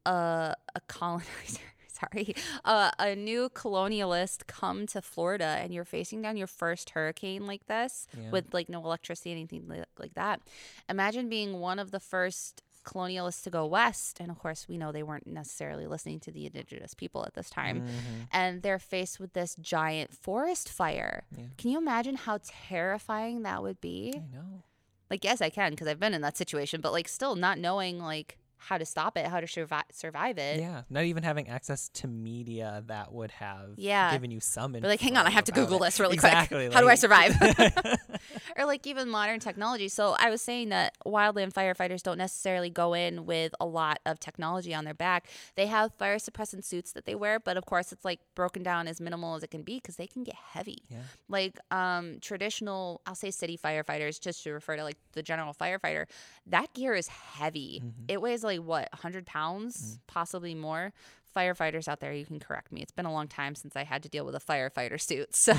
a 0.04 0.54
a 0.74 0.80
colonizer?" 0.88 1.60
Sorry, 1.88 2.34
uh, 2.66 2.90
a 2.98 3.14
new 3.16 3.48
colonialist 3.48 4.46
come 4.46 4.86
to 4.88 5.00
Florida, 5.00 5.56
and 5.62 5.72
you're 5.72 5.86
facing 5.86 6.20
down 6.20 6.36
your 6.36 6.46
first 6.46 6.90
hurricane 6.90 7.46
like 7.46 7.66
this 7.68 8.06
Yeah. 8.14 8.30
with 8.30 8.52
like 8.52 8.68
no 8.68 8.84
electricity, 8.84 9.30
anything 9.32 9.66
li- 9.66 9.82
like 9.98 10.12
that. 10.12 10.42
Imagine 10.90 11.30
being 11.30 11.58
one 11.58 11.78
of 11.78 11.92
the 11.92 12.00
first 12.00 12.60
colonialists 12.86 13.42
to 13.42 13.50
go 13.50 13.66
west, 13.66 14.18
and 14.20 14.30
of 14.30 14.38
course, 14.38 14.66
we 14.68 14.78
know 14.78 14.92
they 14.92 15.02
weren't 15.02 15.26
necessarily 15.26 15.86
listening 15.86 16.20
to 16.20 16.30
the 16.30 16.46
indigenous 16.46 16.94
people 16.94 17.24
at 17.26 17.34
this 17.34 17.50
time 17.50 17.82
Mhm. 17.82 18.28
and 18.32 18.62
they're 18.62 18.78
faced 18.78 19.18
with 19.20 19.32
this 19.34 19.54
giant 19.56 20.14
forest 20.14 20.68
fire. 20.70 21.24
Yeah. 21.36 21.44
Can 21.58 21.70
you 21.72 21.78
imagine 21.78 22.14
how 22.16 22.38
terrifying 22.42 23.42
that 23.42 23.62
would 23.62 23.80
be? 23.80 24.12
i 24.16 24.18
know 24.34 24.62
Like, 25.10 25.22
yes, 25.24 25.40
I 25.40 25.50
can 25.50 25.70
because 25.72 25.86
I've 25.88 26.00
been 26.00 26.14
in 26.14 26.22
that 26.22 26.36
situation, 26.36 26.80
but 26.80 26.92
like, 26.92 27.08
still 27.08 27.36
not 27.36 27.58
knowing 27.58 27.98
like 27.98 28.38
how 28.68 28.78
to 28.78 28.84
stop 28.84 29.16
it, 29.16 29.26
how 29.26 29.40
to 29.40 29.46
survive 29.46 29.84
survive 29.92 30.38
it. 30.38 30.60
yeah 30.60 30.82
not 30.90 31.04
even 31.04 31.22
having 31.22 31.48
access 31.48 31.88
to 31.90 32.06
media 32.08 32.82
that 32.86 33.12
would 33.12 33.30
have 33.32 33.70
Yeah. 33.76 34.12
given 34.12 34.30
you 34.30 34.40
some 34.40 34.72
But 34.72 34.82
like, 34.82 35.00
hang 35.00 35.16
on, 35.16 35.26
I 35.26 35.30
have 35.30 35.44
to 35.44 35.52
Google 35.52 35.78
it. 35.82 35.86
this 35.86 36.00
really 36.00 36.14
exactly, 36.14 36.66
quick. 36.66 36.74
How 36.74 36.80
do 36.80 36.88
I 36.88 36.94
survive? 36.96 37.32
or 38.56 38.64
like 38.64 38.86
even 38.86 39.08
modern 39.08 39.40
technology. 39.40 39.88
So 39.88 40.16
I 40.18 40.30
was 40.30 40.42
saying 40.42 40.70
that 40.70 40.94
wildland 41.06 41.52
firefighters 41.52 42.02
don't 42.02 42.18
necessarily 42.18 42.70
go 42.70 42.94
in 42.94 43.26
with 43.26 43.54
a 43.60 43.66
lot 43.66 43.98
of 44.06 44.18
technology 44.20 44.74
on 44.74 44.84
their 44.84 44.94
back. 44.94 45.28
They 45.54 45.66
have 45.66 45.92
fire 45.94 46.16
suppressant 46.16 46.64
suits 46.64 46.92
that 46.92 47.04
they 47.06 47.14
wear, 47.14 47.38
but 47.40 47.56
of 47.56 47.66
course 47.66 47.92
it's 47.92 48.04
like 48.04 48.20
broken 48.34 48.62
down 48.62 48.88
as 48.88 49.00
minimal 49.00 49.34
as 49.36 49.42
it 49.42 49.50
can 49.50 49.62
be 49.62 49.76
because 49.76 49.96
they 49.96 50.06
can 50.06 50.24
get 50.24 50.34
heavy. 50.34 50.78
yeah 50.88 51.02
Like 51.28 51.58
um 51.70 52.18
traditional, 52.20 53.00
I'll 53.06 53.14
say 53.14 53.30
city 53.30 53.58
firefighters, 53.58 54.20
just 54.20 54.42
to 54.44 54.52
refer 54.52 54.76
to 54.76 54.84
like 54.84 54.96
the 55.12 55.22
general 55.22 55.54
firefighter, 55.54 56.06
that 56.46 56.72
gear 56.74 56.94
is 56.94 57.08
heavy. 57.08 57.82
It 58.08 58.20
weighs 58.20 58.42
like 58.44 58.55
what, 58.58 58.88
100 58.92 59.26
pounds, 59.26 59.98
possibly 60.06 60.54
more. 60.54 60.92
Firefighters 61.36 61.86
out 61.86 62.00
there, 62.00 62.12
you 62.12 62.24
can 62.24 62.40
correct 62.40 62.72
me. 62.72 62.80
It's 62.80 62.92
been 62.92 63.04
a 63.04 63.12
long 63.12 63.28
time 63.28 63.54
since 63.54 63.76
I 63.76 63.84
had 63.84 64.02
to 64.04 64.08
deal 64.08 64.24
with 64.24 64.34
a 64.34 64.40
firefighter 64.40 65.00
suit. 65.00 65.28
So, 65.34 65.52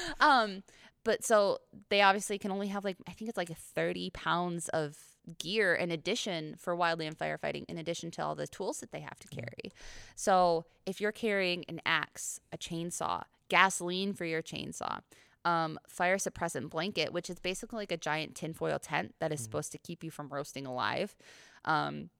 um, 0.20 0.62
but 1.04 1.24
so 1.24 1.58
they 1.88 2.02
obviously 2.02 2.38
can 2.38 2.50
only 2.50 2.68
have 2.68 2.84
like, 2.84 2.96
I 3.08 3.12
think 3.12 3.28
it's 3.28 3.38
like 3.38 3.56
30 3.56 4.10
pounds 4.10 4.68
of 4.70 4.96
gear 5.38 5.74
in 5.74 5.90
addition 5.90 6.56
for 6.58 6.76
wildland 6.76 7.16
firefighting, 7.16 7.64
in 7.68 7.78
addition 7.78 8.10
to 8.12 8.24
all 8.24 8.34
the 8.34 8.46
tools 8.46 8.80
that 8.80 8.92
they 8.92 9.00
have 9.00 9.18
to 9.20 9.28
carry. 9.28 9.72
So 10.16 10.64
if 10.86 11.00
you're 11.00 11.12
carrying 11.12 11.64
an 11.68 11.80
axe, 11.86 12.40
a 12.52 12.58
chainsaw, 12.58 13.22
gasoline 13.48 14.14
for 14.14 14.24
your 14.24 14.42
chainsaw, 14.42 15.00
um, 15.44 15.78
fire 15.88 16.16
suppressant 16.16 16.70
blanket, 16.70 17.12
which 17.12 17.30
is 17.30 17.38
basically 17.38 17.78
like 17.78 17.92
a 17.92 17.96
giant 17.96 18.34
tinfoil 18.34 18.78
tent 18.78 19.14
that 19.20 19.32
is 19.32 19.40
supposed 19.40 19.72
to 19.72 19.78
keep 19.78 20.02
you 20.04 20.10
from 20.10 20.28
roasting 20.28 20.66
alive. 20.66 21.16
Um, 21.64 22.10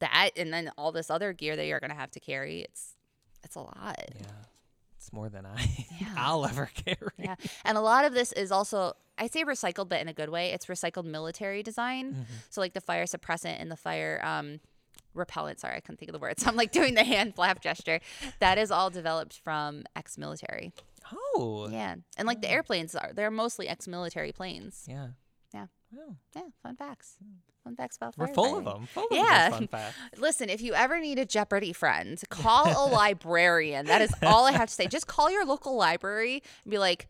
that 0.00 0.30
and 0.36 0.52
then 0.52 0.70
all 0.76 0.90
this 0.92 1.10
other 1.10 1.32
gear 1.32 1.54
that 1.56 1.66
you're 1.66 1.80
gonna 1.80 1.94
have 1.94 2.10
to 2.12 2.20
carry. 2.20 2.60
It's 2.62 2.94
it's 3.44 3.54
a 3.54 3.60
lot. 3.60 3.96
yeah 4.18 4.26
it's 4.98 5.12
more 5.12 5.28
than 5.28 5.46
i 5.46 5.86
Yeah. 6.00 6.08
i'll 6.16 6.44
ever 6.46 6.68
carry 6.84 6.96
Yeah. 7.18 7.36
And 7.64 7.78
a 7.78 7.80
lot 7.80 8.04
of 8.04 8.12
this 8.12 8.32
is 8.32 8.50
also, 8.50 8.94
I 9.16 9.28
say 9.28 9.44
recycled, 9.44 9.88
but 9.88 10.00
in 10.00 10.08
a 10.08 10.12
good 10.12 10.30
way. 10.30 10.50
It's 10.52 10.66
recycled 10.66 11.04
military 11.04 11.62
design. 11.62 12.26
So, 12.50 12.60
like 12.60 12.72
the 12.74 12.80
fire 12.80 13.04
suppressant 13.04 13.60
and 13.60 13.70
the 13.70 13.76
fire 13.76 14.20
um, 14.24 14.58
repellent. 15.14 15.60
Sorry, 15.60 15.76
I 15.76 15.80
couldn't 15.80 15.98
think 15.98 16.08
of 16.08 16.12
the 16.14 16.18
word. 16.18 16.40
So, 16.40 16.48
I'm 16.50 16.56
like 16.56 16.72
doing 16.72 16.94
the 16.94 17.04
hand 17.04 17.36
flap 17.36 17.60
gesture. 17.60 18.00
That 18.40 18.58
is 18.58 18.72
all 18.72 18.90
developed 18.90 19.38
from 19.44 19.84
ex 19.94 20.18
military. 20.18 20.72
oh 21.12 21.68
Yeah. 21.70 21.94
And 22.16 22.26
like 22.26 22.40
the 22.40 22.50
airplanes 22.50 22.96
are, 22.96 23.12
they're 23.14 23.30
mostly 23.30 23.68
ex 23.68 23.86
military 23.86 24.32
planes. 24.32 24.86
Yeah. 24.88 25.08
Wow. 25.92 26.16
Yeah. 26.34 26.42
Fun 26.62 26.76
facts. 26.76 27.16
Fun 27.64 27.76
facts 27.76 27.96
about 27.96 28.16
we're 28.16 28.28
full 28.28 28.58
of 28.58 28.64
them 28.64 28.86
full 28.86 29.04
of 29.04 29.08
Yeah. 29.16 29.58
facts 29.66 29.96
Listen, 30.18 30.48
if 30.48 30.60
you 30.60 30.74
ever 30.74 31.00
need 31.00 31.18
a 31.18 31.24
Jeopardy 31.26 31.72
friend, 31.72 32.20
call 32.28 32.66
a 32.66 32.86
librarian. 32.92 33.86
That 33.86 34.02
is 34.02 34.12
all 34.22 34.44
I 34.46 34.52
have 34.52 34.68
to 34.68 34.74
say. 34.74 34.86
Just 34.86 35.06
call 35.06 35.30
your 35.30 35.44
local 35.44 35.76
library 35.76 36.42
and 36.64 36.70
be 36.70 36.78
like, 36.78 37.08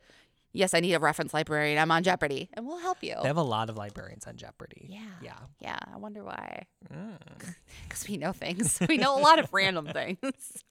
yes, 0.52 0.72
I 0.72 0.80
need 0.80 0.94
a 0.94 0.98
reference 0.98 1.34
librarian. 1.34 1.78
I'm 1.78 1.90
on 1.90 2.02
Jeopardy. 2.02 2.48
And 2.54 2.66
we'll 2.66 2.78
help 2.78 3.02
you. 3.02 3.16
they 3.20 3.28
have 3.28 3.36
a 3.36 3.42
lot 3.42 3.68
of 3.68 3.76
librarians 3.76 4.26
on 4.26 4.36
jeopardy 4.36 4.86
Yeah. 4.88 5.00
yeah 5.22 5.36
Yeah, 5.60 5.78
I 5.92 5.98
wonder 5.98 6.24
why. 6.24 6.64
Mm. 6.92 7.18
Because 7.88 8.08
we 8.08 8.16
know 8.16 8.32
things. 8.32 8.78
We 8.88 8.96
know 8.96 9.18
a 9.18 9.20
lot 9.20 9.38
of 9.38 9.52
random 9.52 9.86
things. 9.88 10.64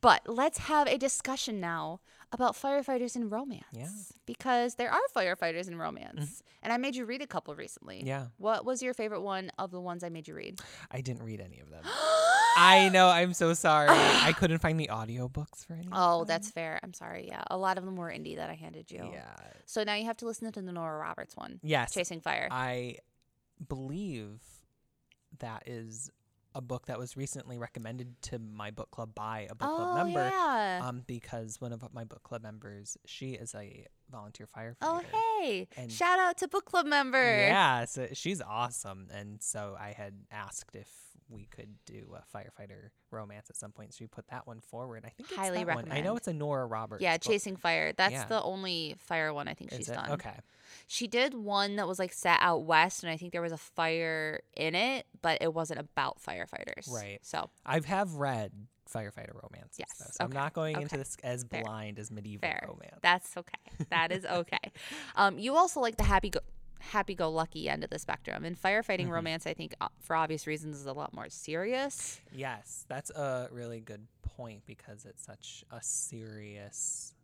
But 0.00 0.22
let's 0.26 0.58
have 0.58 0.86
a 0.88 0.96
discussion 0.98 1.60
now 1.60 2.00
about 2.34 2.54
firefighters 2.54 3.16
in 3.16 3.30
romance. 3.30 3.64
Yeah. 3.72 3.88
Because 4.26 4.74
there 4.74 4.90
are 4.90 5.00
firefighters 5.16 5.68
in 5.68 5.76
romance. 5.76 6.20
Mm-hmm. 6.20 6.48
And 6.64 6.72
I 6.72 6.76
made 6.76 6.96
you 6.96 7.04
read 7.04 7.22
a 7.22 7.26
couple 7.26 7.54
recently. 7.54 8.02
Yeah. 8.04 8.26
What 8.38 8.64
was 8.64 8.82
your 8.82 8.94
favorite 8.94 9.20
one 9.22 9.50
of 9.58 9.70
the 9.70 9.80
ones 9.80 10.02
I 10.04 10.08
made 10.08 10.28
you 10.28 10.34
read? 10.34 10.60
I 10.90 11.00
didn't 11.00 11.22
read 11.22 11.40
any 11.40 11.60
of 11.60 11.70
them. 11.70 11.84
I 12.56 12.88
know. 12.92 13.08
I'm 13.08 13.34
so 13.34 13.52
sorry. 13.54 13.88
I 13.90 14.32
couldn't 14.36 14.58
find 14.58 14.78
the 14.78 14.88
audiobooks 14.92 15.66
for 15.66 15.74
any. 15.74 15.86
of 15.86 15.92
Oh, 15.92 16.24
that's 16.24 16.50
fair. 16.50 16.80
I'm 16.82 16.94
sorry. 16.94 17.26
Yeah. 17.28 17.42
A 17.50 17.56
lot 17.56 17.78
of 17.78 17.84
them 17.84 17.96
were 17.96 18.08
indie 18.08 18.36
that 18.36 18.50
I 18.50 18.54
handed 18.54 18.90
you. 18.90 19.08
Yeah. 19.12 19.34
So 19.66 19.82
now 19.84 19.94
you 19.94 20.04
have 20.06 20.16
to 20.18 20.26
listen 20.26 20.50
to 20.52 20.62
the 20.62 20.72
Nora 20.72 20.98
Roberts 20.98 21.36
one. 21.36 21.60
Yes. 21.62 21.92
Chasing 21.94 22.20
Fire. 22.20 22.48
I 22.50 22.98
believe 23.68 24.40
that 25.40 25.64
is 25.66 26.10
a 26.54 26.60
book 26.60 26.86
that 26.86 26.98
was 26.98 27.16
recently 27.16 27.58
recommended 27.58 28.20
to 28.22 28.38
my 28.38 28.70
book 28.70 28.90
club 28.90 29.14
by 29.14 29.46
a 29.50 29.54
book 29.54 29.68
oh, 29.70 29.76
club 29.76 30.06
member. 30.06 30.28
yeah. 30.30 30.80
Um, 30.82 31.02
because 31.06 31.60
one 31.60 31.72
of 31.72 31.82
my 31.92 32.04
book 32.04 32.22
club 32.22 32.42
members, 32.42 32.96
she 33.04 33.32
is 33.32 33.54
a 33.54 33.86
volunteer 34.10 34.46
firefighter. 34.46 34.76
oh, 34.82 35.02
hey. 35.40 35.68
and- 35.76 35.90
Shout 35.90 36.18
out 36.18 36.38
to 36.38 36.48
book 36.48 36.64
club 36.64 36.86
member. 36.86 37.18
Yeah, 37.18 37.84
so 37.86 38.08
she's 38.12 38.40
awesome, 38.40 39.08
and 39.12 39.42
so 39.42 39.76
I 39.78 39.90
had 39.90 40.14
asked 40.30 40.76
if 40.76 40.88
we 41.28 41.46
could 41.46 41.68
do 41.86 42.14
a 42.16 42.36
firefighter 42.36 42.90
romance 43.10 43.48
at 43.50 43.56
some 43.56 43.72
point. 43.72 43.94
So 43.94 43.98
we 44.02 44.06
put 44.06 44.26
that 44.28 44.46
one 44.46 44.60
forward. 44.60 45.04
I 45.06 45.10
think 45.10 45.30
it's 45.30 45.38
Highly 45.38 45.64
recommend. 45.64 45.88
one. 45.88 45.96
I 45.98 46.00
know 46.00 46.16
it's 46.16 46.28
a 46.28 46.32
Nora 46.32 46.66
Roberts. 46.66 47.02
Yeah, 47.02 47.14
book. 47.14 47.22
Chasing 47.22 47.56
Fire. 47.56 47.92
That's 47.96 48.12
Yeah. 48.12 48.24
the 48.26 48.42
only 48.42 48.94
fire 48.98 49.32
one 49.32 49.48
I 49.48 49.54
think 49.54 49.72
Is 49.72 49.78
she's 49.78 49.88
it? 49.88 49.94
done. 49.94 50.10
Okay. 50.12 50.36
She 50.86 51.06
did 51.06 51.34
one 51.34 51.76
that 51.76 51.86
was 51.88 51.98
like 51.98 52.12
set 52.12 52.38
out 52.40 52.64
west, 52.64 53.02
and 53.02 53.10
I 53.12 53.16
think 53.16 53.32
there 53.32 53.42
was 53.42 53.52
a 53.52 53.56
fire 53.58 54.40
in 54.56 54.74
it, 54.74 55.06
but 55.22 55.38
it 55.40 55.52
wasn't 55.54 55.80
about 55.80 56.18
firefighters. 56.22 56.90
Right. 56.90 57.18
So 57.22 57.48
I 57.64 57.80
have 57.86 58.14
read 58.14 58.52
firefighter 58.92 59.32
romances. 59.34 59.78
Yes, 59.78 59.94
though, 59.98 60.06
so 60.10 60.24
I'm 60.24 60.32
not 60.32 60.52
going 60.52 60.80
into 60.80 60.98
this 60.98 61.16
as 61.24 61.44
fair, 61.44 61.62
blind 61.62 61.98
as 61.98 62.10
medieval 62.10 62.46
fair. 62.48 62.64
romance. 62.68 62.98
That's 63.02 63.36
okay. 63.36 63.86
That 63.90 64.12
is 64.12 64.24
okay. 64.26 64.58
um, 65.16 65.38
you 65.38 65.56
also 65.56 65.80
like 65.80 65.96
the 65.96 66.02
happy 66.04 66.30
go 66.30 66.40
happy 66.90 67.14
go 67.14 67.30
lucky 67.30 67.68
end 67.68 67.84
of 67.84 67.90
the 67.90 67.98
spectrum. 67.98 68.44
And 68.44 68.60
firefighting 68.60 69.02
Mm-hmm. 69.04 69.10
romance, 69.10 69.46
I 69.46 69.54
think, 69.54 69.74
uh, 69.80 69.88
for 70.00 70.16
obvious 70.16 70.46
reasons, 70.46 70.76
is 70.78 70.86
a 70.86 70.92
lot 70.92 71.12
more 71.14 71.28
serious. 71.28 72.20
yes, 72.32 72.84
that's 72.88 73.10
a 73.10 73.48
really 73.50 73.80
good 73.80 74.06
point 74.22 74.62
because 74.66 75.04
it's 75.04 75.24
such 75.24 75.64
a 75.70 75.80
serious 75.82 77.14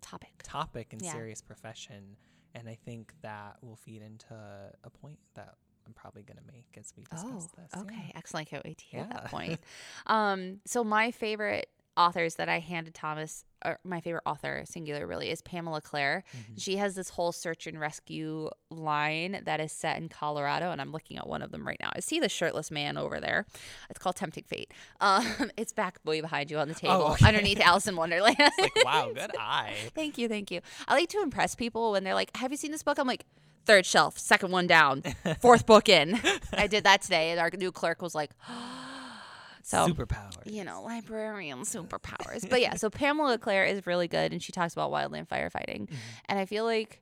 Topic. 0.00 0.32
topic 0.42 0.92
and 0.92 1.02
Yeah. 1.02 1.12
serious 1.12 1.42
profession, 1.42 2.16
and 2.54 2.68
I 2.68 2.74
think 2.74 3.12
that 3.22 3.62
will 3.62 3.76
feed 3.76 4.02
into 4.02 4.34
a 4.34 4.90
point 4.90 5.18
that 5.34 5.54
I'm 5.86 5.92
probably 5.92 6.22
going 6.22 6.38
to 6.38 6.52
make 6.52 6.66
as 6.78 6.92
we 6.96 7.04
discuss 7.04 7.48
Oh, 7.56 7.60
this. 7.62 7.70
yeah. 7.74 7.80
okay. 7.82 8.12
Excellent. 8.14 8.48
Can't 8.48 8.64
wait 8.64 8.78
to 8.78 8.84
hear 8.84 9.00
Yeah. 9.00 9.06
that 9.20 9.24
point. 9.30 9.60
um, 10.06 10.60
so 10.66 10.82
my 10.84 11.10
favorite 11.10 11.68
authors 12.00 12.36
that 12.36 12.48
I 12.48 12.58
handed 12.60 12.94
Thomas, 12.94 13.44
or 13.64 13.78
my 13.84 14.00
favorite 14.00 14.22
author, 14.24 14.62
singular 14.64 15.06
really, 15.06 15.30
is 15.30 15.42
Pamela 15.42 15.80
Clare. 15.82 16.24
Mm-hmm. 16.34 16.54
She 16.56 16.76
has 16.76 16.94
this 16.94 17.10
whole 17.10 17.30
search 17.30 17.66
and 17.66 17.78
rescue 17.78 18.48
line 18.70 19.42
that 19.44 19.60
is 19.60 19.70
set 19.70 19.98
in 19.98 20.08
Colorado, 20.08 20.70
and 20.70 20.80
I'm 20.80 20.92
looking 20.92 21.18
at 21.18 21.26
one 21.26 21.42
of 21.42 21.50
them 21.50 21.66
right 21.66 21.76
now. 21.80 21.90
I 21.94 22.00
see 22.00 22.18
the 22.18 22.28
shirtless 22.28 22.70
man 22.70 22.96
over 22.96 23.20
there. 23.20 23.46
It's 23.90 23.98
called 23.98 24.16
Tempting 24.16 24.44
Fate. 24.44 24.72
Um, 25.00 25.50
it's 25.58 25.72
back 25.72 25.98
way 26.04 26.20
behind 26.20 26.50
you 26.50 26.58
on 26.58 26.68
the 26.68 26.74
table, 26.74 27.08
okay. 27.12 27.26
underneath 27.26 27.60
Alice 27.60 27.86
in 27.86 27.96
Wonderland. 27.96 28.36
Like, 28.60 28.84
wow, 28.84 29.10
good 29.14 29.30
eye. 29.38 29.74
Thank 29.94 30.18
you, 30.18 30.28
thank 30.28 30.50
you. 30.50 30.60
I 30.86 30.94
like 30.94 31.08
to 31.10 31.22
impress 31.22 31.54
people 31.54 31.92
when 31.92 32.04
they're 32.04 32.14
like, 32.14 32.36
"Have 32.36 32.50
you 32.50 32.56
seen 32.56 32.72
this 32.72 32.82
book?" 32.82 32.98
I'm 32.98 33.06
like, 33.06 33.24
third 33.64 33.86
shelf, 33.86 34.18
second 34.18 34.50
one 34.50 34.66
down, 34.66 35.02
fourth 35.40 35.66
book 35.66 35.88
in. 35.88 36.20
I 36.52 36.66
did 36.66 36.84
that 36.84 37.02
today, 37.02 37.30
and 37.30 37.40
our 37.40 37.50
new 37.56 37.72
clerk 37.72 38.02
was 38.02 38.14
like, 38.14 38.30
so. 39.70 39.86
Superpowers. 39.86 40.50
You 40.50 40.64
know, 40.64 40.82
librarian 40.82 41.60
superpowers. 41.60 42.48
But 42.48 42.60
yeah, 42.60 42.74
so 42.74 42.90
Pamela 42.90 43.38
Clare 43.38 43.64
is 43.64 43.86
really 43.86 44.08
good 44.08 44.32
and 44.32 44.42
she 44.42 44.50
talks 44.50 44.72
about 44.72 44.90
wildland 44.90 45.28
firefighting. 45.28 45.82
Mm-hmm. 45.82 45.94
And 46.28 46.38
I 46.38 46.44
feel 46.44 46.64
like 46.64 47.00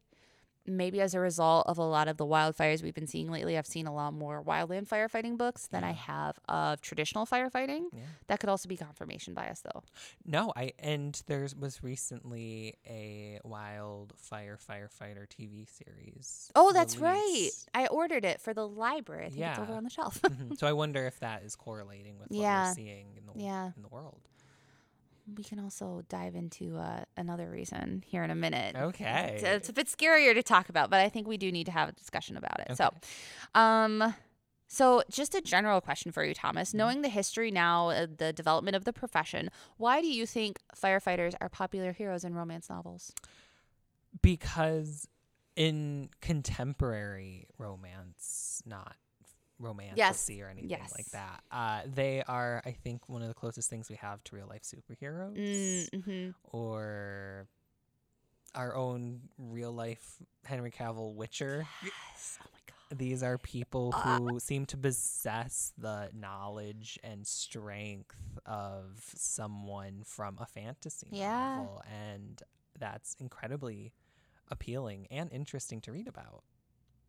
maybe 0.69 1.01
as 1.01 1.15
a 1.15 1.21
result 1.21 1.67
of 1.67 1.79
a 1.79 1.83
lot 1.85 2.09
of 2.09 2.17
the 2.17 2.27
wildfires 2.27 2.83
we've 2.83 2.95
been 2.95 3.07
seeing 3.07 3.31
lately, 3.31 3.57
I've 3.59 3.67
seen 3.67 3.87
a 3.87 3.95
lot 3.95 4.13
more 4.15 4.43
wildland 4.43 4.87
firefighting 4.89 5.37
books 5.39 5.67
than 5.69 5.85
I 5.85 5.93
have 5.93 6.39
of 6.49 6.81
traditional 6.81 7.27
firefighting. 7.27 7.87
Yeah. 7.93 8.01
That 8.29 8.41
could 8.41 8.49
also 8.49 8.69
be 8.69 8.77
confirmation 8.77 9.35
bias 9.35 9.61
though. 9.63 9.83
No, 10.25 10.53
I 10.55 10.73
and 10.79 11.21
there 11.27 11.47
was 11.59 11.83
recently 11.83 12.75
a 12.87 13.41
wildfire 13.45 14.59
firefighter 14.59 15.27
TV 15.29 15.67
series. 15.69 16.51
Oh, 16.55 16.73
that's 16.73 16.99
right. 16.99 17.51
I 17.75 17.87
ordered 17.87 18.25
it 18.25 18.41
for 18.41 18.53
the 18.55 18.67
library. 18.69 19.27
I 19.27 19.31
think 19.31 19.45
it's 19.47 19.59
over 19.59 19.73
on 19.73 19.85
the 19.85 19.91
shelf. 19.91 20.21
Mhm. 20.23 20.59
So 20.59 20.67
I 20.67 20.73
wonder 20.83 21.07
if 21.07 21.21
that 21.21 21.43
is 21.43 21.57
correlating 21.57 22.19
with 22.19 22.31
what 22.31 22.39
Yeah. 22.41 22.69
we're 22.69 22.75
seeing 22.75 23.07
in 23.17 23.27
the 23.27 23.33
Yeah. 23.43 23.71
in 23.77 23.83
the 23.83 23.89
world. 23.89 24.21
We 25.35 25.45
can 25.45 25.59
also 25.59 26.03
dive 26.09 26.35
into 26.35 26.77
uh, 26.77 27.05
another 27.17 27.51
reason 27.51 28.03
here 28.07 28.25
in 28.25 28.31
a 28.31 28.35
minute. 28.35 28.77
Okay. 28.77 29.33
It's, 29.35 29.43
it's 29.43 29.69
a 29.69 29.73
bit 29.73 29.87
scarier 29.87 30.35
to 30.35 30.43
talk 30.43 30.69
about, 30.69 30.91
but 30.91 31.01
I 31.01 31.09
think 31.09 31.27
we 31.27 31.37
do 31.37 31.53
need 31.53 31.67
to 31.67 31.73
have 31.73 31.89
a 31.89 31.93
discussion 31.93 32.37
about 32.37 32.61
it. 32.61 32.77
So, 32.77 32.91
um, 33.55 34.15
so 34.67 35.03
just 35.11 35.35
a 35.35 35.41
general 35.41 35.81
question 35.81 36.13
for 36.13 36.25
you, 36.25 36.35
Thomas. 36.35 36.71
Mm-hmm. 36.71 36.79
Knowing 36.79 37.03
the 37.03 37.09
history 37.09 37.51
now, 37.51 37.91
uh, 37.91 38.07
the 38.17 38.33
development 38.33 38.77
of 38.77 38.85
the 38.85 38.93
profession, 38.93 39.51
why 39.77 40.01
do 40.01 40.09
you 40.09 40.27
think 40.27 40.59
firefighters 40.77 41.35
are 41.41 41.49
popular 41.49 41.93
heroes 41.93 42.25
in 42.25 42.35
romance 42.35 42.69
novels? 42.69 43.13
because 44.23 45.09
in 45.57 46.11
contemporary 46.21 47.47
romance, 47.59 48.63
not 48.65 48.97
romance 49.59 49.99
or 49.99 50.49
anything 50.49 50.71
yes. 50.71 50.93
like 50.97 51.11
that, 51.11 51.43
uh, 51.51 51.83
they 51.87 52.23
are, 52.29 52.63
I 52.65 52.73
think, 52.73 53.09
one 53.09 53.23
of 53.23 53.29
the 53.29 53.35
closest 53.35 53.69
things 53.71 53.89
we 53.89 53.97
have 53.97 54.23
to 54.25 54.37
real 54.37 54.47
life 54.49 54.63
superheroes 54.63 55.89
Mm-hmm. 55.91 56.31
or 56.53 57.47
our 58.55 58.75
own 58.75 59.21
real 59.39 59.73
life 59.73 60.17
Henry 60.45 60.71
Cavill 60.71 61.15
Witcher. 61.15 61.67
Yes. 61.85 62.39
Oh 62.43 62.47
my 62.53 62.59
god. 62.67 62.99
These 62.99 63.23
are 63.23 63.37
people 63.39 63.93
Uh. 63.95 64.19
who 64.19 64.41
seem 64.41 64.65
to 64.67 64.77
possess 64.77 65.73
the 65.77 66.11
knowledge 66.15 66.99
and 67.05 67.27
strength 67.27 68.17
of 68.47 69.03
someone 69.15 70.03
from 70.05 70.39
a 70.41 70.47
fantasy 70.47 71.09
Yeah. 71.13 71.57
novel. 71.57 71.83
And 71.91 72.43
that's 72.79 73.15
incredibly 73.21 73.93
appealing 74.51 75.07
and 75.11 75.31
interesting 75.33 75.81
to 75.83 75.93
read 75.93 76.09
about. 76.09 76.43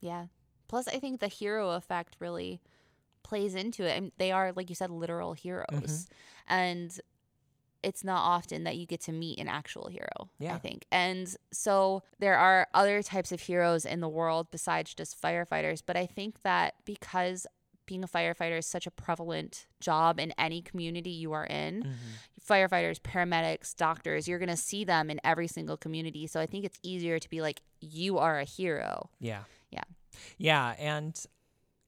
Yeah. 0.01 0.27
Plus, 0.69 0.87
I 0.87 0.99
think 0.99 1.19
the 1.19 1.27
hero 1.27 1.71
effect 1.71 2.15
really 2.19 2.61
plays 3.23 3.55
into 3.55 3.83
it. 3.83 3.97
And 3.97 4.11
they 4.17 4.31
are, 4.31 4.53
like 4.55 4.69
you 4.69 4.75
said, 4.75 4.89
literal 4.89 5.33
heroes. 5.33 5.67
Mm-hmm. 5.73 6.13
And 6.53 6.99
it's 7.83 8.03
not 8.03 8.21
often 8.21 8.63
that 8.63 8.77
you 8.77 8.85
get 8.85 9.01
to 9.01 9.11
meet 9.11 9.39
an 9.39 9.47
actual 9.47 9.87
hero, 9.87 10.29
yeah. 10.39 10.55
I 10.55 10.59
think. 10.59 10.85
And 10.91 11.33
so 11.51 12.03
there 12.19 12.37
are 12.37 12.67
other 12.73 13.01
types 13.01 13.31
of 13.31 13.41
heroes 13.41 13.85
in 13.85 13.99
the 13.99 14.09
world 14.09 14.47
besides 14.51 14.93
just 14.93 15.21
firefighters. 15.21 15.81
But 15.85 15.97
I 15.97 16.05
think 16.05 16.41
that 16.43 16.75
because 16.85 17.47
being 17.85 18.03
a 18.03 18.07
firefighter 18.07 18.59
is 18.59 18.67
such 18.67 18.85
a 18.85 18.91
prevalent 18.91 19.65
job 19.79 20.19
in 20.19 20.31
any 20.37 20.61
community 20.61 21.09
you 21.09 21.31
are 21.33 21.45
in, 21.45 21.83
Mm-hmm. 21.83 22.53
firefighters, 22.53 22.99
paramedics, 22.99 23.75
doctors, 23.75 24.27
you're 24.27 24.39
going 24.39 24.49
to 24.49 24.57
see 24.57 24.83
them 24.83 25.09
in 25.09 25.19
every 25.23 25.47
single 25.47 25.77
community. 25.77 26.27
So 26.27 26.39
I 26.39 26.45
think 26.45 26.65
it's 26.65 26.77
easier 26.83 27.17
to 27.17 27.29
be 27.29 27.41
like, 27.41 27.61
you 27.79 28.17
are 28.17 28.39
a 28.39 28.43
hero. 28.43 29.09
Yeah. 29.19 29.43
Yeah. 30.37 30.75
And 30.79 31.19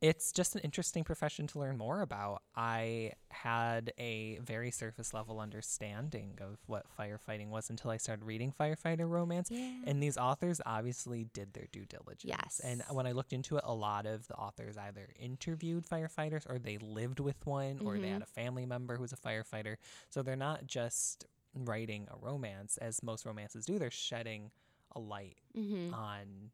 it's 0.02 0.32
just 0.32 0.56
an 0.56 0.62
interesting 0.62 1.04
profession 1.04 1.46
to 1.46 1.60
learn 1.60 1.78
more 1.78 2.02
about. 2.02 2.42
I 2.56 3.12
had 3.30 3.94
a 4.00 4.40
very 4.42 4.72
surface 4.72 5.14
level 5.14 5.40
understanding 5.40 6.40
of 6.42 6.58
what 6.66 6.88
firefighting 7.00 7.50
was 7.50 7.70
until 7.70 7.92
I 7.92 7.98
started 7.98 8.26
reading 8.26 8.52
firefighter 8.60 9.08
romance. 9.08 9.50
Yeah. 9.52 9.72
And 9.86 10.02
these 10.02 10.18
authors 10.18 10.60
obviously 10.66 11.26
did 11.34 11.54
their 11.54 11.68
due 11.72 11.86
diligence. 11.86 12.24
Yes. 12.26 12.62
And 12.64 12.82
when 12.90 13.06
I 13.06 13.12
looked 13.12 13.32
into 13.32 13.58
it, 13.58 13.64
a 13.64 13.76
lot 13.76 14.08
of 14.08 14.28
the 14.28 14.34
authors 14.34 14.76
either 14.76 15.10
interviewed 15.20 15.86
firefighters 15.88 16.50
or 16.50 16.58
they 16.58 16.80
lived 16.80 17.20
with 17.20 17.46
one 17.46 17.80
or 17.86 18.00
they 18.00 18.10
had 18.10 18.24
a 18.24 18.26
family 18.26 18.66
member 18.66 18.96
who 18.96 19.04
was 19.04 19.14
a 19.14 19.18
firefighter. 19.18 19.76
So 20.10 20.24
they're 20.24 20.36
not 20.36 20.66
just 20.66 21.28
writing 21.54 22.08
a 22.10 22.18
romance 22.26 22.78
as 22.78 23.04
most 23.04 23.24
romances 23.24 23.66
do, 23.66 23.78
they're 23.78 23.92
shedding 23.92 24.50
a 24.96 25.00
light 25.00 25.38
Mm-hmm. 25.56 25.94
on 25.94 26.52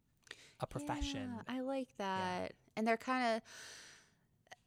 a 0.60 0.68
profession. 0.68 1.32
Yeah, 1.36 1.56
I 1.56 1.62
like 1.62 1.90
that. 1.98 2.54
And 2.76 2.88
they're 2.88 2.98
kind 2.98 3.36
of 3.36 3.42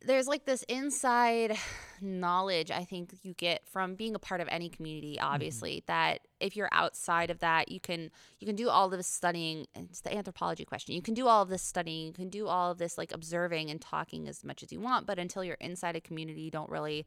there's 0.03 0.27
like 0.27 0.47
this 0.47 0.63
inside 0.65 1.57
knowledge 2.01 2.71
I 2.71 2.85
think 2.85 3.13
you 3.23 3.35
get 3.35 3.67
from 3.69 3.95
being 3.95 4.15
a 4.15 4.19
part 4.19 4.41
of 4.41 4.49
any 4.51 4.69
community 4.69 5.01
Mm-hmm. 5.21 5.35
obviously 5.35 5.85
that 5.87 6.21
if 6.41 6.57
you're 6.57 6.69
outside 6.73 7.31
of 7.31 7.41
that 7.41 7.71
you 7.71 7.81
can 7.81 8.11
you 8.39 8.47
can 8.47 8.57
do 8.57 8.69
all 8.71 8.87
of 8.87 8.93
this 8.93 9.07
studying 9.07 9.67
it's 9.75 10.01
the 10.01 10.15
anthropology 10.15 10.65
question 10.65 10.95
you 10.95 11.03
can 11.03 11.15
do 11.15 11.27
all 11.27 11.43
of 11.43 11.49
this 11.49 11.63
studying 11.63 12.07
you 12.07 12.13
can 12.13 12.31
do 12.31 12.47
all 12.47 12.71
of 12.71 12.79
this 12.79 12.97
like 12.97 13.13
observing 13.13 13.71
and 13.71 13.81
talking 13.81 14.29
as 14.29 14.45
much 14.45 14.63
as 14.63 14.73
you 14.73 14.81
want 14.81 15.07
but 15.07 15.19
until 15.19 15.45
you're 15.45 15.57
inside 15.61 15.97
a 15.97 16.01
community 16.01 16.41
you 16.41 16.51
don't 16.51 16.71
really 16.71 17.05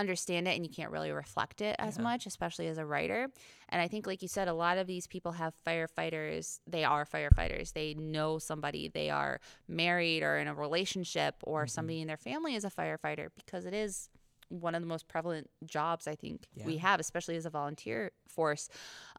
understand 0.00 0.48
it 0.48 0.56
and 0.56 0.64
you 0.66 0.72
can't 0.72 0.90
really 0.90 1.12
reflect 1.12 1.60
it 1.60 1.76
as 1.78 1.96
Yeah. 1.96 2.04
much 2.04 2.26
especially 2.26 2.68
as 2.68 2.78
a 2.78 2.86
writer 2.92 3.28
and 3.68 3.82
i 3.82 3.88
think 3.88 4.06
like 4.06 4.22
you 4.22 4.28
said 4.28 4.48
a 4.48 4.54
lot 4.54 4.78
of 4.78 4.86
these 4.86 5.06
people 5.06 5.32
have 5.32 5.52
firefighters 5.66 6.60
they 6.66 6.84
are 6.84 7.04
firefighters 7.04 7.72
they 7.74 7.94
know 7.94 8.38
somebody 8.38 8.88
they 8.88 9.10
are 9.10 9.40
married 9.68 10.22
or 10.22 10.38
in 10.38 10.48
a 10.48 10.54
relationship 10.54 11.34
or 11.42 11.66
somebody 11.66 12.00
in 12.00 12.08
their 12.08 12.16
family 12.30 12.54
is 12.54 12.64
a 12.64 12.70
firefighter 12.70 13.28
because 13.36 13.64
it 13.66 13.74
is 13.74 14.08
one 14.48 14.74
of 14.74 14.82
the 14.82 14.88
most 14.94 15.06
prevalent 15.08 15.48
jobs 15.64 16.06
i 16.08 16.16
think 16.16 16.48
we 16.66 16.78
have 16.78 16.98
especially 17.00 17.36
as 17.36 17.46
a 17.46 17.50
volunteer 17.50 18.10
force 18.28 18.68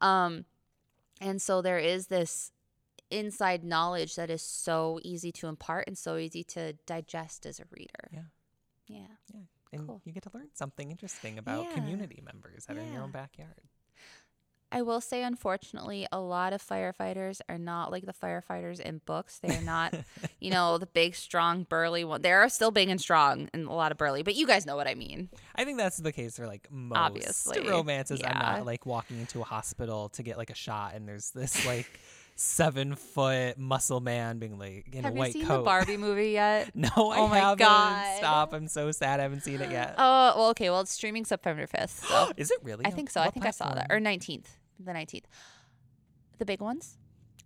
um 0.02 0.46
And 1.22 1.42
so 1.42 1.62
there 1.62 1.80
is 1.80 2.08
this 2.08 2.52
inside 3.12 3.64
knowledge 3.64 4.16
that 4.16 4.30
is 4.30 4.42
so 4.42 5.00
easy 5.04 5.32
to 5.34 5.48
impart 5.48 5.86
and 5.88 5.98
so 5.98 6.18
easy 6.18 6.44
to 6.56 6.74
digest 6.88 7.46
as 7.46 7.60
a 7.60 7.66
reader. 7.78 8.06
Yeah. 8.12 8.28
Yeah. 8.88 9.08
Yeah. 9.34 9.42
And 9.74 9.88
Cool. 9.88 10.02
you 10.06 10.12
get 10.12 10.24
to 10.24 10.32
learn 10.34 10.50
something 10.54 10.92
interesting 10.92 11.38
about 11.38 11.68
Yeah. 11.70 11.76
community 11.76 12.22
members 12.24 12.66
that 12.66 12.78
are 12.78 12.82
in 12.82 12.92
your 12.92 13.04
own 13.04 13.12
backyard. 13.12 13.62
I 14.74 14.82
will 14.84 15.02
say, 15.02 15.22
unfortunately, 15.24 16.08
a 16.14 16.20
lot 16.22 16.54
of 16.54 16.64
firefighters 16.64 17.42
are 17.50 17.58
not 17.58 17.92
like 17.92 18.06
the 18.06 18.14
firefighters 18.14 18.80
in 18.80 19.02
books. 19.06 19.38
They're 19.40 19.62
not, 19.62 19.94
you 20.40 20.50
know, 20.50 20.78
the 20.78 20.86
big, 20.86 21.14
strong, 21.16 21.64
burly 21.64 22.06
one. 22.06 22.22
They 22.22 22.32
are 22.32 22.48
still 22.48 22.72
big 22.72 22.88
and 22.88 23.00
strong 23.00 23.50
and 23.54 23.68
a 23.68 23.74
lot 23.74 23.92
of 23.92 23.98
burly, 23.98 24.24
but 24.24 24.36
you 24.36 24.48
guys 24.48 24.66
know 24.66 24.78
what 24.78 24.88
I 24.88 24.94
mean. 24.96 25.28
I 25.56 25.66
think 25.66 25.78
that's 25.78 25.98
the 25.98 26.14
case 26.14 26.38
for 26.38 26.48
like 26.48 26.72
most 26.72 26.98
Obviously. 26.98 27.68
romances. 27.68 28.22
I'm 28.24 28.38
not 28.40 28.66
like 28.66 28.86
walking 28.86 29.20
into 29.20 29.42
a 29.42 29.46
hospital 29.46 30.08
to 30.10 30.24
get 30.24 30.38
like 30.38 30.50
a 30.52 30.56
shot 30.56 30.96
and 30.96 31.06
there's 31.06 31.32
this 31.32 31.66
like 31.66 32.00
seven 32.36 32.96
foot 32.96 33.58
muscle 33.58 34.00
man 34.00 34.40
being 34.40 34.58
like 34.58 34.88
in 34.94 35.04
Have 35.04 35.14
a 35.14 35.16
you 35.16 35.20
white 35.20 35.34
seen 35.34 35.46
coat. 35.46 35.58
the 35.58 35.64
Barbie 35.64 35.98
movie 35.98 36.32
yet? 36.32 36.72
No, 36.76 36.88
I 36.88 37.18
Oh 37.20 37.28
my 37.28 37.40
haven't. 37.40 37.60
God. 37.60 38.18
Stop. 38.18 38.54
I'm 38.54 38.68
so 38.68 38.92
sad 38.92 39.20
I 39.20 39.24
haven't 39.24 39.42
seen 39.44 39.62
it 39.62 39.72
yet. 39.72 39.96
Oh, 39.98 40.34
well, 40.38 40.50
okay. 40.50 40.70
Well, 40.70 40.82
it's 40.82 40.92
streaming 40.92 41.26
September 41.26 41.68
5th. 41.68 42.06
So 42.08 42.32
Is 42.38 42.50
it 42.52 42.60
really? 42.64 42.86
I 42.86 42.90
think 42.92 43.10
so. 43.10 43.22
I 43.22 43.26
what 43.26 43.34
think 43.34 43.46
I 43.46 43.52
saw 43.52 43.74
that. 43.74 43.88
Or 43.92 43.98
19th. 44.00 44.46
The 44.80 44.92
19th. 44.92 45.26
The 46.40 46.46
big 46.46 46.62
ones? 46.62 46.98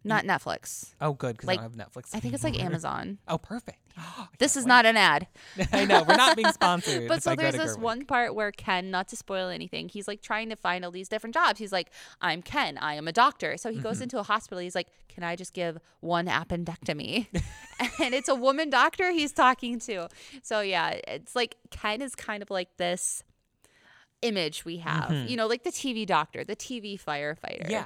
Not 0.06 0.24
Netflix. 0.24 0.94
Oh, 1.02 1.14
good, 1.14 1.36
because 1.36 1.48
like, 1.48 1.60
I 1.60 1.64
don't 1.64 1.78
have 1.80 1.90
Netflix. 1.92 2.10
I 2.14 2.20
think 2.20 2.34
it's 2.34 2.44
like. 2.44 2.60
Amazon. 2.62 3.18
Oh, 3.28 3.38
perfect. 3.38 3.80
This 4.40 4.56
is 4.58 4.66
not 4.66 4.86
an 4.86 4.98
ad. 4.98 5.28
I 5.74 5.86
know 5.86 6.04
we're 6.08 6.16
not 6.18 6.36
being 6.36 6.52
sponsored. 6.52 7.08
But 7.08 7.24
so 7.24 7.36
there's 7.36 7.56
this 7.56 7.78
one 7.78 8.06
part 8.06 8.36
where 8.36 8.52
Ken, 8.52 8.92
not 8.92 9.08
to 9.10 9.16
spoil 9.16 9.50
anything, 9.50 9.90
he's 9.90 10.08
like 10.08 10.22
trying 10.22 10.50
to 10.50 10.56
find 10.56 10.84
all 10.86 10.92
these 10.92 11.08
different 11.10 11.34
jobs. 11.34 11.60
He's 11.60 11.72
like, 11.72 11.90
I'm 12.22 12.42
Ken, 12.42 12.78
I 12.78 12.96
am 12.96 13.08
a 13.08 13.12
doctor. 13.12 13.58
So 13.58 13.72
he 13.72 13.80
goes 13.80 13.96
Mm-hmm. 13.96 14.04
into 14.04 14.20
a 14.20 14.24
hospital. 14.24 14.60
He's 14.60 14.76
like, 14.76 14.88
Can 15.08 15.24
I 15.24 15.36
just 15.36 15.54
give 15.54 15.80
one 16.02 16.28
appendectomy? 16.28 17.28
and 18.00 18.14
it's 18.14 18.28
a 18.30 18.36
woman 18.36 18.70
doctor 18.70 19.12
he's 19.12 19.32
talking 19.32 19.80
to. 19.80 20.08
So 20.44 20.62
yeah, 20.62 21.00
it's 21.08 21.36
like 21.36 21.56
Ken 21.72 22.02
is 22.02 22.14
kind 22.16 22.44
of 22.44 22.50
like 22.52 22.76
this 22.78 23.24
image 24.22 24.66
we 24.66 24.78
have, 24.78 25.12
you 25.30 25.38
know, 25.38 25.48
like 25.48 25.64
the 25.64 25.70
TV 25.72 26.06
doctor, 26.06 26.44
the 26.44 26.56
TV 26.56 27.00
firefighter. 27.02 27.64
Mm-hmm. 27.64 27.72
Yeah, 27.72 27.86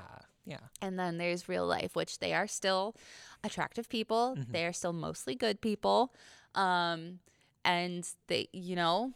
yeah. 0.50 0.58
And 0.82 0.97
then 1.00 1.18
there's 1.18 1.47
real 1.47 1.66
life, 1.68 1.95
which 1.95 2.20
they 2.20 2.34
are 2.34 2.47
still 2.47 2.95
attractive 3.43 3.88
people. 3.88 4.36
Mm-hmm. 4.38 4.52
They 4.52 4.66
are 4.66 4.74
still 4.74 4.93
mostly 4.93 5.36
good 5.36 5.62
people. 5.62 6.14
Um, 6.56 7.20
and 7.64 8.08
they, 8.28 8.50
you 8.52 8.76
know, 8.76 9.14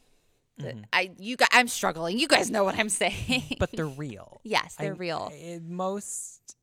the- 0.57 0.83
I 0.93 1.11
you 1.17 1.35
guys, 1.35 1.47
I'm 1.51 1.67
struggling. 1.67 2.19
You 2.19 2.27
guys 2.27 2.51
know 2.51 2.63
what 2.63 2.77
I'm 2.77 2.89
saying. 2.89 3.13
Mm-hmm. 3.27 3.53
But 3.59 3.71
they're 3.71 3.85
real. 4.05 4.39
yes, 4.43 4.75
they're 4.77 4.93
I- 4.93 4.97
real. 4.97 5.31
In 5.37 5.73
most, 5.75 6.55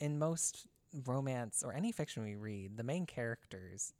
in 0.00 0.18
most 0.18 0.66
romance 1.06 1.62
or 1.64 1.72
any 1.72 1.92
fiction 1.92 2.24
we 2.24 2.34
read, 2.34 2.76
the 2.76 2.82
main 2.82 3.06
characters 3.06 3.92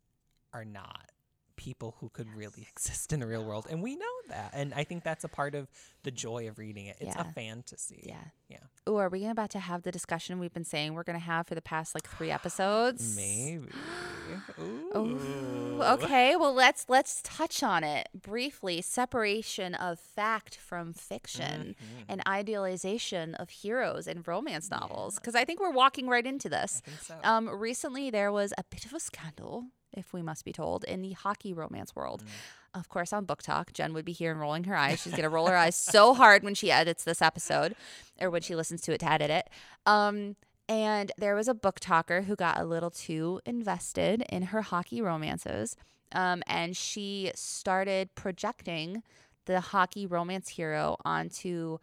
are 0.53 0.65
not 0.65 1.11
people 1.57 1.97
who 2.01 2.09
could 2.09 2.29
really 2.35 2.67
exist 2.73 3.13
in 3.13 3.21
the 3.21 3.27
real 3.27 3.45
world, 3.45 3.67
and 3.71 3.83
we 3.83 3.95
know 3.97 4.16
that. 4.29 4.51
And 4.55 4.73
I 4.75 4.85
think 4.85 5.03
that's 5.05 5.25
a 5.25 5.29
part 5.29 5.55
of 5.55 5.69
the 6.03 6.11
joy 6.11 6.49
of 6.49 6.59
reading 6.59 6.87
it. 6.87 6.97
It's 7.01 7.15
Yeah. 7.17 7.23
a 7.29 7.33
fantasy. 7.33 8.05
yeah. 8.07 8.25
Yeah. 8.49 8.59
Ooh, 8.89 8.97
are 8.97 9.09
we 9.09 9.27
about 9.27 9.51
to 9.51 9.59
have 9.59 9.83
the 9.83 9.91
discussion 9.91 10.39
we've 10.39 10.53
been 10.55 10.65
saying 10.65 10.95
we're 10.95 11.03
gonna 11.03 11.19
have 11.19 11.49
for 11.49 11.57
the 11.57 11.63
past 11.63 11.95
like 11.97 12.09
three 12.09 12.31
episodes? 12.31 13.17
Maybe. 13.17 13.69
Ooh. 14.97 15.81
Okay, 15.83 16.37
well 16.37 16.55
let's 16.55 16.87
let's 16.89 17.21
touch 17.23 17.63
on 17.63 17.83
it 17.85 18.09
briefly. 18.15 18.81
Separation 18.83 19.75
of 19.75 19.99
fact 19.99 20.57
from 20.57 20.93
fiction 20.93 21.75
Mm-hmm. 21.77 22.03
and 22.09 22.23
idealization 22.27 23.35
of 23.35 23.51
heroes 23.51 24.07
in 24.07 24.23
romance 24.27 24.71
novels. 24.71 25.17
Because 25.17 25.35
I 25.35 25.45
think 25.45 25.61
we're 25.61 25.71
walking 25.71 26.07
right 26.09 26.27
into 26.27 26.49
this. 26.49 26.83
So. 27.03 27.15
Um, 27.25 27.49
recently 27.49 28.11
there 28.11 28.31
was 28.33 28.53
a 28.59 28.65
bit 28.71 28.85
of 28.87 28.93
a 28.93 29.01
scandal, 29.01 29.67
if 29.97 30.13
we 30.13 30.23
must 30.23 30.45
be 30.45 30.53
told, 30.53 30.85
in 30.85 31.03
the 31.03 31.13
hockey 31.13 31.53
romance 31.53 31.97
world. 31.97 32.23
Mm. 32.23 32.81
Of 32.81 32.89
course, 32.89 33.13
on 33.13 33.27
BookTok, 33.27 33.73
Jen 33.73 33.95
would 33.95 34.05
be 34.05 34.13
here 34.13 34.31
and 34.31 34.39
rolling 34.39 34.65
her 34.65 34.77
eyes. 34.77 35.01
She's 35.01 35.15
gonna 35.15 35.31
roll 35.31 35.47
her 35.47 35.57
eyes 35.57 35.75
so 35.75 36.15
hard 36.15 36.43
when 36.43 36.55
she 36.55 36.71
edits 36.71 37.05
this 37.05 37.23
episode, 37.23 37.75
or 38.21 38.31
when 38.31 38.43
she 38.43 38.55
listens 38.55 38.83
to 38.83 38.93
it 38.93 38.99
to 39.01 39.11
edit 39.11 39.31
it. 39.31 39.49
Um, 39.87 40.37
and 40.69 41.13
there 41.17 41.35
was 41.35 41.49
a 41.49 41.55
BookToker 41.55 42.25
who 42.25 42.37
got 42.37 42.61
a 42.61 42.65
little 42.65 42.91
too 42.91 43.41
invested 43.47 44.25
in 44.29 44.43
her 44.45 44.63
hockey 44.63 45.01
romances. 45.01 45.77
Um, 46.13 46.43
and 46.47 46.77
she 46.77 47.31
started 47.35 48.15
projecting 48.15 49.03
the 49.45 49.61
hockey 49.61 50.07
romance 50.07 50.49
hero 50.49 50.97
onto 51.05 51.79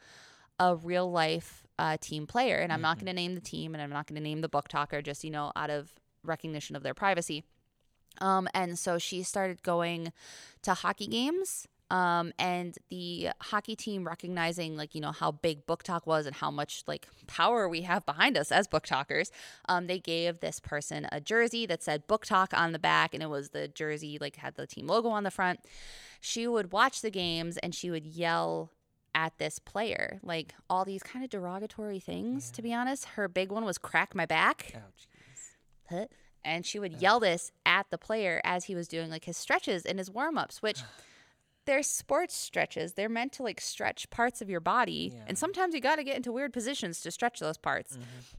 a 0.60 0.76
real 0.76 1.10
life 1.10 1.64
uh, 1.80 1.98
team 2.00 2.28
player. 2.28 2.58
And 2.58 2.72
I'm 2.72 2.82
not 2.82 2.98
going 2.98 3.08
to 3.08 3.14
name 3.14 3.36
the 3.36 3.42
team 3.42 3.74
and 3.74 3.82
I'm 3.82 3.90
not 3.90 4.08
going 4.08 4.16
to 4.16 4.22
name 4.22 4.42
the 4.42 4.50
BookToker, 4.50 5.04
just, 5.04 5.24
you 5.24 5.32
know, 5.32 5.52
out 5.56 5.70
of 5.70 5.94
recognition 6.24 6.76
of 6.76 6.84
their 6.84 6.94
privacy. 6.94 7.44
Um, 8.22 8.48
and 8.54 8.78
so 8.78 8.98
she 8.98 9.24
started 9.24 9.64
going 9.64 10.12
to 10.64 10.74
hockey 10.74 11.08
games. 11.08 11.68
Um, 11.92 12.34
and 12.40 12.76
the 12.90 13.30
hockey 13.40 13.76
team 13.76 14.08
recognizing 14.08 14.76
like 14.76 14.96
you 14.96 15.02
know 15.02 15.12
how 15.12 15.32
big 15.32 15.68
BookTok 15.68 16.08
was 16.08 16.26
and 16.26 16.36
how 16.36 16.50
much 16.50 16.84
like 16.88 17.08
power 17.28 17.70
we 17.70 17.82
have 17.82 18.04
behind 18.04 18.36
us 18.36 18.52
as 18.52 18.68
BookTokers 18.68 19.30
um, 19.70 19.86
they 19.86 20.00
gave 20.00 20.40
this 20.40 20.60
person 20.60 21.08
a 21.12 21.22
jersey 21.22 21.68
that 21.68 21.84
said 21.84 22.08
BookTok 22.08 22.58
on 22.58 22.72
the 22.72 22.80
back 22.80 23.14
and 23.14 23.22
it 23.22 23.30
was 23.30 23.50
the 23.50 23.68
jersey 23.68 24.18
like 24.20 24.38
had 24.38 24.56
the 24.56 24.66
team 24.66 24.88
logo 24.88 25.10
on 25.10 25.24
the 25.24 25.30
front 25.30 25.60
she 26.20 26.48
would 26.48 26.72
watch 26.72 27.02
the 27.02 27.12
games 27.12 27.58
and 27.58 27.76
she 27.76 27.92
would 27.92 28.08
yell 28.08 28.72
at 29.14 29.38
this 29.38 29.60
player 29.60 30.20
like 30.24 30.56
all 30.72 30.86
these 30.86 31.04
kind 31.04 31.24
of 31.24 31.30
derogatory 31.30 32.00
things 32.00 32.50
to 32.50 32.64
be 32.64 32.74
honest 32.74 33.06
her 33.06 33.28
big 33.28 33.52
one 33.52 33.66
was 33.66 33.78
crack 33.78 34.16
my 34.16 34.26
back 34.26 34.74
oh? 35.92 36.08
And 36.46 36.66
she 36.66 36.80
would 36.80 37.02
yell 37.02 37.20
this 37.20 37.52
at 37.66 37.90
the 37.90 37.98
player 37.98 38.42
as 38.44 38.66
he 38.66 38.76
was 38.76 38.88
doing 38.88 39.10
like 39.10 39.26
his 39.26 39.38
stretches 39.38 39.86
and 39.86 39.98
his 40.00 40.10
warm-ups 40.12 40.62
which 40.62 40.82
they're 41.66 41.82
sports 41.84 42.36
stretches. 42.36 42.94
They're 42.94 43.08
meant 43.08 43.32
to 43.34 43.44
like 43.44 43.62
stretch 43.62 44.10
parts 44.10 44.42
of 44.42 44.50
your 44.50 44.60
body 44.60 45.12
Yeah. 45.14 45.24
and 45.28 45.38
sometimes 45.38 45.74
you 45.74 45.80
got 45.80 45.96
to 45.96 46.04
get 46.04 46.18
into 46.18 46.32
weird 46.34 46.52
positions 46.52 47.00
to 47.02 47.12
stretch 47.12 47.40
those 47.40 47.58
parts. 47.58 47.98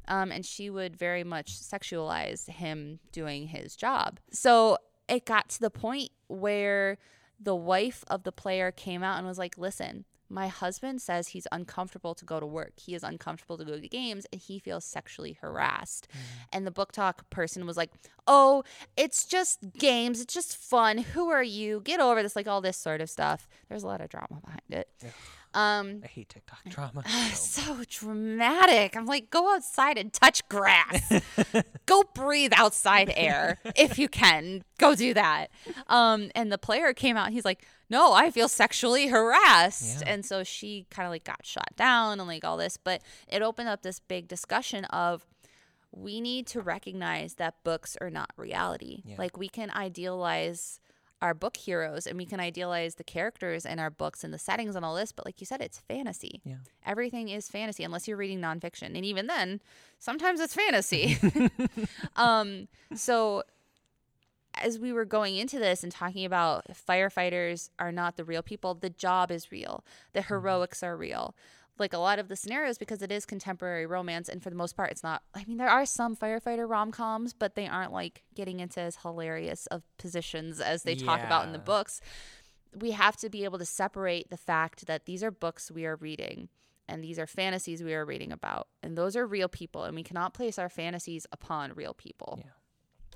Um, 0.09 0.30
and 0.30 0.44
she 0.44 0.68
would 0.68 0.94
very 0.94 1.24
much 1.24 1.59
sexualize 1.59 2.48
him 2.50 2.98
doing 3.12 3.48
his 3.48 3.76
job. 3.76 4.20
So 4.30 4.76
it 5.09 5.24
got 5.24 5.48
to 5.50 5.61
the 5.61 5.70
point 5.70 6.11
where 6.28 6.98
the 7.40 7.55
wife 7.55 8.05
of 8.09 8.24
the 8.24 8.32
player 8.32 8.70
came 8.70 9.02
out 9.02 9.16
and 9.18 9.26
was 9.26 9.38
like 9.38 9.57
listen 9.57 10.05
my 10.29 10.49
husband 10.49 11.03
says 11.03 11.29
he's 11.29 11.47
uncomfortable 11.53 12.14
to 12.14 12.25
go 12.25 12.41
to 12.41 12.47
work. 12.47 12.72
He 12.79 12.95
is 12.95 13.03
uncomfortable 13.03 13.59
to 13.59 13.64
go 13.64 13.79
to 13.79 13.89
games 13.89 14.27
and 14.33 14.41
he 14.41 14.59
feels 14.59 14.85
sexually 14.85 15.39
harassed. 15.41 16.09
Mm. 16.11 16.18
And 16.53 16.66
the 16.66 16.70
BookTok 16.70 17.31
person 17.31 17.66
was 17.66 17.77
like, 17.77 17.91
Oh, 18.27 18.64
it's 18.97 19.27
just 19.27 19.61
games. 19.79 20.20
It's 20.20 20.33
just 20.33 20.57
fun. 20.57 20.99
Who 20.99 21.29
are 21.29 21.43
you? 21.43 21.81
Get 21.85 22.01
over 22.01 22.22
this. 22.22 22.35
Like 22.35 22.49
all 22.49 22.61
this 22.61 22.77
sort 22.77 23.01
of 23.01 23.11
stuff. 23.11 23.49
There's 23.68 23.83
a 23.83 23.87
lot 23.87 24.01
of 24.01 24.09
drama 24.09 24.41
behind 24.43 24.62
it. 24.70 24.89
Um, 25.55 26.00
I 26.05 26.09
hate 26.09 26.28
TikTok 26.28 26.59
drama. 26.68 27.02
so 27.34 27.64
so 27.64 27.84
dramatic. 27.88 28.96
I'm 28.96 29.07
like, 29.07 29.30
go 29.30 29.55
outside 29.55 29.98
and 29.98 30.12
touch 30.12 30.46
grass. 30.48 31.22
go 31.86 32.05
breathe 32.14 32.52
outside 32.57 33.12
air 33.14 33.59
if 33.76 33.98
you 33.98 34.09
can. 34.09 34.64
Go 34.78 34.94
do 34.94 35.14
that. 35.14 35.48
Um, 35.88 36.30
and 36.34 36.52
the 36.52 36.59
player 36.59 36.92
came 36.92 37.16
out. 37.16 37.30
He's 37.30 37.44
like, 37.44 37.64
no, 37.88 38.12
I 38.12 38.30
feel 38.30 38.48
sexually 38.48 39.09
harassed. 39.09 40.00
Yeah. 40.00 40.12
And 40.12 40.24
so 40.24 40.44
she 40.44 40.86
kind 40.90 41.07
of 41.07 41.11
like 41.11 41.24
got 41.24 41.44
shot 41.44 41.74
down 41.76 42.20
and 42.20 42.28
like 42.28 42.44
all 42.44 42.57
this. 42.57 42.76
But 42.76 43.02
it 43.28 43.42
opened 43.42 43.68
up 43.68 43.82
this 43.82 44.00
big 44.00 44.28
discussion 44.28 44.84
of 44.86 45.26
we 45.92 46.20
need 46.20 46.46
to 46.48 46.61
recognize 46.61 47.34
that 47.34 47.55
books 47.64 47.96
are 48.00 48.11
not 48.11 48.30
reality. 48.36 49.02
Yeah. 49.05 49.16
Like 49.18 49.36
we 49.38 49.48
can 49.48 49.70
idealize 49.70 50.80
our 51.25 51.33
book 51.33 51.57
heroes 51.57 52.07
and 52.07 52.18
we 52.18 52.27
can 52.27 52.39
idealize 52.39 52.97
the 52.97 53.03
characters 53.03 53.64
in 53.64 53.79
our 53.79 53.89
books 53.89 54.25
and 54.25 54.35
the 54.35 54.39
settings 54.39 54.77
and 54.77 54.85
all 54.85 54.95
this, 54.95 55.11
but 55.11 55.25
like 55.25 55.41
you 55.41 55.47
said, 55.47 55.62
it's 55.62 55.79
fantasy. 55.79 56.43
Yeah. 56.45 56.57
Everything 56.85 57.31
is 57.31 57.49
fantasy 57.49 57.83
unless 57.83 58.07
you're 58.07 58.18
reading 58.18 58.43
nonfiction. 58.43 58.95
And 58.95 59.07
even 59.07 59.27
then, 59.27 59.62
sometimes 59.99 60.39
it's 60.39 60.55
fantasy. 60.55 61.16
um, 62.16 62.68
so 62.95 63.43
as 64.62 64.79
we 64.79 64.93
were 64.93 65.07
going 65.07 65.37
into 65.37 65.59
this 65.59 65.83
and 65.83 65.91
talking 65.91 66.27
about 66.27 66.66
firefighters 66.87 67.70
are 67.79 67.91
not 67.91 68.18
the 68.18 68.25
real 68.25 68.43
people, 68.43 68.75
the 68.75 68.91
job 68.91 69.31
is 69.31 69.51
real, 69.51 69.83
the 70.12 70.20
heroics 70.20 70.83
are 70.83 70.95
real. 70.95 71.35
Like 71.79 71.93
a 71.93 71.99
lot 71.99 72.18
of 72.20 72.29
the 72.29 72.37
scenarios, 72.37 72.79
because 72.79 73.03
it 73.03 73.11
is 73.11 73.27
contemporary 73.27 73.85
romance, 73.87 74.29
and 74.29 74.43
for 74.43 74.49
the 74.49 74.57
most 74.57 74.77
part, 74.77 74.93
it's 74.93 75.03
not. 75.03 75.22
I 75.35 75.45
mean, 75.47 75.57
there 75.57 75.68
are 75.68 75.85
some 75.85 76.14
firefighter 76.16 76.68
rom 76.68 76.93
coms, 76.93 77.33
but 77.33 77.57
they 77.57 77.66
aren't 77.66 77.93
like 77.93 78.22
getting 78.35 78.61
into 78.61 78.81
as 78.81 78.97
hilarious 79.03 79.66
of 79.66 79.83
positions 79.99 80.61
as 80.61 80.85
they 80.85 80.95
talk 80.95 81.20
about 81.20 81.47
in 81.47 81.53
the 81.53 81.59
books. 81.59 82.01
We 82.77 82.93
have 82.93 83.16
to 83.18 83.29
be 83.29 83.45
able 83.45 83.59
to 83.59 83.64
separate 83.64 84.31
the 84.31 84.37
fact 84.37 84.87
that 84.87 85.07
these 85.07 85.22
are 85.22 85.31
books 85.31 85.70
we 85.70 85.85
are 85.85 85.97
reading 85.97 86.49
and 86.89 87.03
these 87.03 87.18
are 87.18 87.27
fantasies 87.27 87.83
we 87.83 87.95
are 87.95 88.05
reading 88.05 88.31
about, 88.31 88.68
and 88.83 88.97
those 88.97 89.16
are 89.16 89.27
real 89.27 89.49
people, 89.49 89.85
and 89.85 89.97
we 89.97 90.03
cannot 90.03 90.35
place 90.35 90.59
our 90.59 90.68
fantasies 90.68 91.27
upon 91.33 91.72
real 91.72 91.95
people. 91.95 92.41
Yeah. 92.45 92.51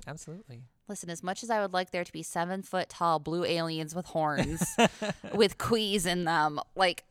Absolutely. 0.07 0.63
Listen, 0.87 1.09
as 1.09 1.21
much 1.21 1.43
as 1.43 1.49
I 1.49 1.61
would 1.61 1.73
like 1.73 1.91
there 1.91 2.03
to 2.03 2.11
be 2.11 2.23
seven 2.23 2.63
foot 2.63 2.89
tall 2.89 3.19
blue 3.19 3.45
aliens 3.45 3.93
with 3.93 4.07
horns 4.07 4.63
with 5.33 5.57
khuis 5.57 6.05
in 6.05 6.23
them, 6.23 6.59
like 6.75 7.03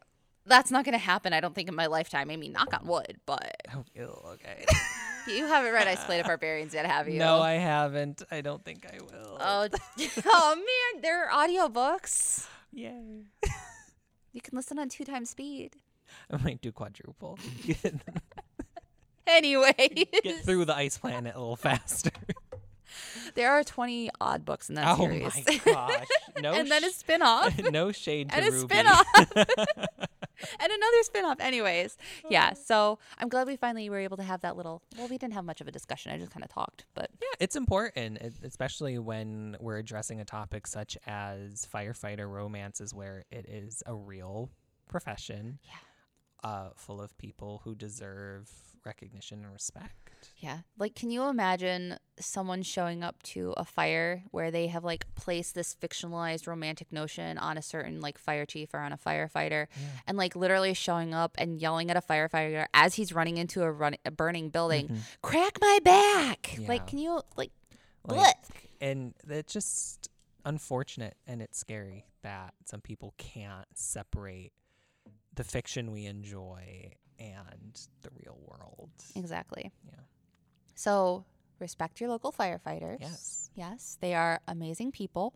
that's 0.48 0.70
not 0.70 0.84
going 0.84 0.92
to 0.94 0.98
happen. 0.98 1.32
I 1.32 1.40
don't 1.40 1.54
think 1.54 1.68
in 1.68 1.74
my 1.74 1.86
lifetime. 1.86 2.30
I 2.30 2.36
mean, 2.36 2.52
knock 2.52 2.68
on 2.78 2.86
wood, 2.86 3.18
but 3.26 3.56
Oh, 3.74 4.32
okay. 4.34 4.64
You 5.28 5.46
haven't 5.46 5.72
read 5.72 5.86
Ice 5.86 6.02
Planet 6.04 6.24
Barbarians 6.26 6.72
yet, 6.74 6.86
have 6.86 7.08
you? 7.08 7.18
No, 7.18 7.40
I 7.40 7.54
haven't. 7.54 8.22
I 8.30 8.40
don't 8.40 8.64
think 8.64 8.86
I 8.86 8.96
will. 9.02 9.36
Oh, 9.40 9.68
oh 10.26 10.54
man, 10.56 11.02
there 11.02 11.28
are 11.30 11.46
audiobooks. 11.46 12.46
Yay. 12.72 13.24
You 14.32 14.40
can 14.40 14.56
listen 14.56 14.78
on 14.78 14.88
two 14.88 15.04
times 15.04 15.30
speed. 15.30 15.76
I 16.30 16.36
might 16.38 16.60
do 16.62 16.72
quadruple. 16.72 17.38
Anyway, 19.26 19.74
Get 20.22 20.42
through 20.44 20.64
the 20.64 20.74
ice 20.74 20.96
planet 20.96 21.34
a 21.34 21.38
little 21.38 21.56
faster. 21.56 22.10
there 23.34 23.50
are 23.52 23.62
20 23.62 24.08
odd 24.20 24.44
books 24.46 24.70
in 24.70 24.76
that 24.76 24.96
oh 24.98 25.02
series. 25.02 25.32
Oh 25.36 25.42
my 25.46 25.72
gosh. 25.72 26.06
No 26.40 26.52
and 26.54 26.70
then 26.70 26.82
a 26.84 26.88
sh- 26.90 26.94
spin-off. 26.94 27.58
no 27.70 27.92
shade 27.92 28.30
to 28.30 28.36
and 28.36 28.46
a 28.46 28.50
Ruby. 28.52 28.74
spin-off. 28.74 30.07
and 30.60 30.72
another 30.72 31.02
spin-off. 31.02 31.40
Anyways, 31.40 31.96
yeah. 32.30 32.52
So 32.54 32.98
I'm 33.18 33.28
glad 33.28 33.46
we 33.46 33.56
finally 33.56 33.88
were 33.90 33.98
able 33.98 34.16
to 34.18 34.22
have 34.22 34.40
that 34.42 34.56
little. 34.56 34.82
Well, 34.96 35.08
we 35.08 35.18
didn't 35.18 35.34
have 35.34 35.44
much 35.44 35.60
of 35.60 35.68
a 35.68 35.72
discussion. 35.72 36.12
I 36.12 36.18
just 36.18 36.30
kind 36.30 36.44
of 36.44 36.50
talked, 36.50 36.84
but 36.94 37.10
Yeah, 37.20 37.26
it's 37.40 37.56
important, 37.56 38.18
especially 38.42 38.98
when 38.98 39.56
we're 39.60 39.78
addressing 39.78 40.20
a 40.20 40.24
topic 40.24 40.66
such 40.66 40.96
as 41.06 41.66
firefighter 41.72 42.28
romances, 42.30 42.94
where 42.94 43.24
it 43.30 43.46
is 43.48 43.82
a 43.86 43.94
real 43.94 44.50
profession, 44.88 45.58
Yeah. 45.64 46.48
uh, 46.48 46.70
full 46.76 47.00
of 47.00 47.16
people 47.18 47.60
who 47.64 47.74
deserve 47.74 48.50
recognition 48.84 49.44
and 49.44 49.52
respect. 49.52 50.07
Yeah. 50.38 50.58
Like, 50.78 50.94
can 50.94 51.10
you 51.10 51.24
imagine 51.24 51.98
someone 52.20 52.62
showing 52.62 53.02
up 53.02 53.22
to 53.22 53.54
a 53.56 53.64
fire 53.64 54.22
where 54.30 54.50
they 54.50 54.68
have 54.68 54.84
like 54.84 55.06
placed 55.14 55.54
this 55.54 55.76
fictionalized 55.80 56.46
romantic 56.46 56.92
notion 56.92 57.38
on 57.38 57.58
a 57.58 57.62
certain 57.62 58.00
like 58.00 58.18
fire 58.18 58.46
chief 58.46 58.72
or 58.74 58.80
on 58.80 58.92
a 58.92 58.96
firefighter, 58.96 59.66
and 60.06 60.16
like 60.16 60.36
literally 60.36 60.74
showing 60.74 61.14
up 61.14 61.34
and 61.38 61.60
yelling 61.60 61.90
at 61.90 61.96
a 61.96 62.00
firefighter 62.00 62.66
as 62.74 62.94
he's 62.94 63.12
running 63.12 63.36
into 63.36 63.62
a, 63.62 63.70
run- 63.70 63.96
a 64.04 64.10
burning 64.10 64.50
building, 64.50 64.86
mm-hmm. 64.86 64.98
crack 65.22 65.58
my 65.60 65.78
back. 65.82 66.56
Yeah. 66.58 66.68
Like, 66.68 66.86
can 66.86 66.98
you 66.98 67.20
like? 67.36 67.50
Like, 68.06 68.36
and 68.80 69.14
it's 69.28 69.52
just 69.52 70.08
unfortunate 70.44 71.14
and 71.26 71.42
it's 71.42 71.58
scary 71.58 72.06
that 72.22 72.54
some 72.64 72.80
people 72.80 73.12
can't 73.18 73.66
separate 73.74 74.52
the 75.34 75.44
fiction 75.44 75.92
we 75.92 76.06
enjoy 76.06 76.92
and 77.18 77.80
the 78.02 78.10
real 78.24 78.38
world. 78.46 78.90
Exactly. 79.14 79.72
Yeah. 79.84 80.00
So 80.74 81.24
respect 81.60 82.00
your 82.00 82.10
local 82.10 82.32
firefighters. 82.32 82.98
Yes. 83.00 83.50
Yes, 83.54 83.98
they 84.00 84.14
are 84.14 84.40
amazing 84.46 84.92
people. 84.92 85.34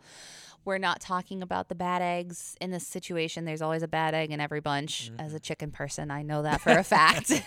We're 0.65 0.79
not 0.79 1.01
talking 1.01 1.43
about 1.43 1.69
the 1.69 1.75
bad 1.75 2.03
eggs 2.03 2.57
in 2.61 2.71
this 2.71 2.87
situation. 2.87 3.45
There's 3.45 3.63
always 3.63 3.83
a 3.83 3.89
bad 3.89 4.15
egg 4.15 4.31
in 4.31 4.41
every 4.41 4.61
bunch. 4.61 5.11
As 5.19 5.35
a 5.35 5.41
chicken 5.41 5.73
person, 5.73 6.11
I 6.11 6.23
know 6.23 6.43
that 6.43 6.61
for 6.61 6.71
a 6.71 6.85
fact. 6.85 7.33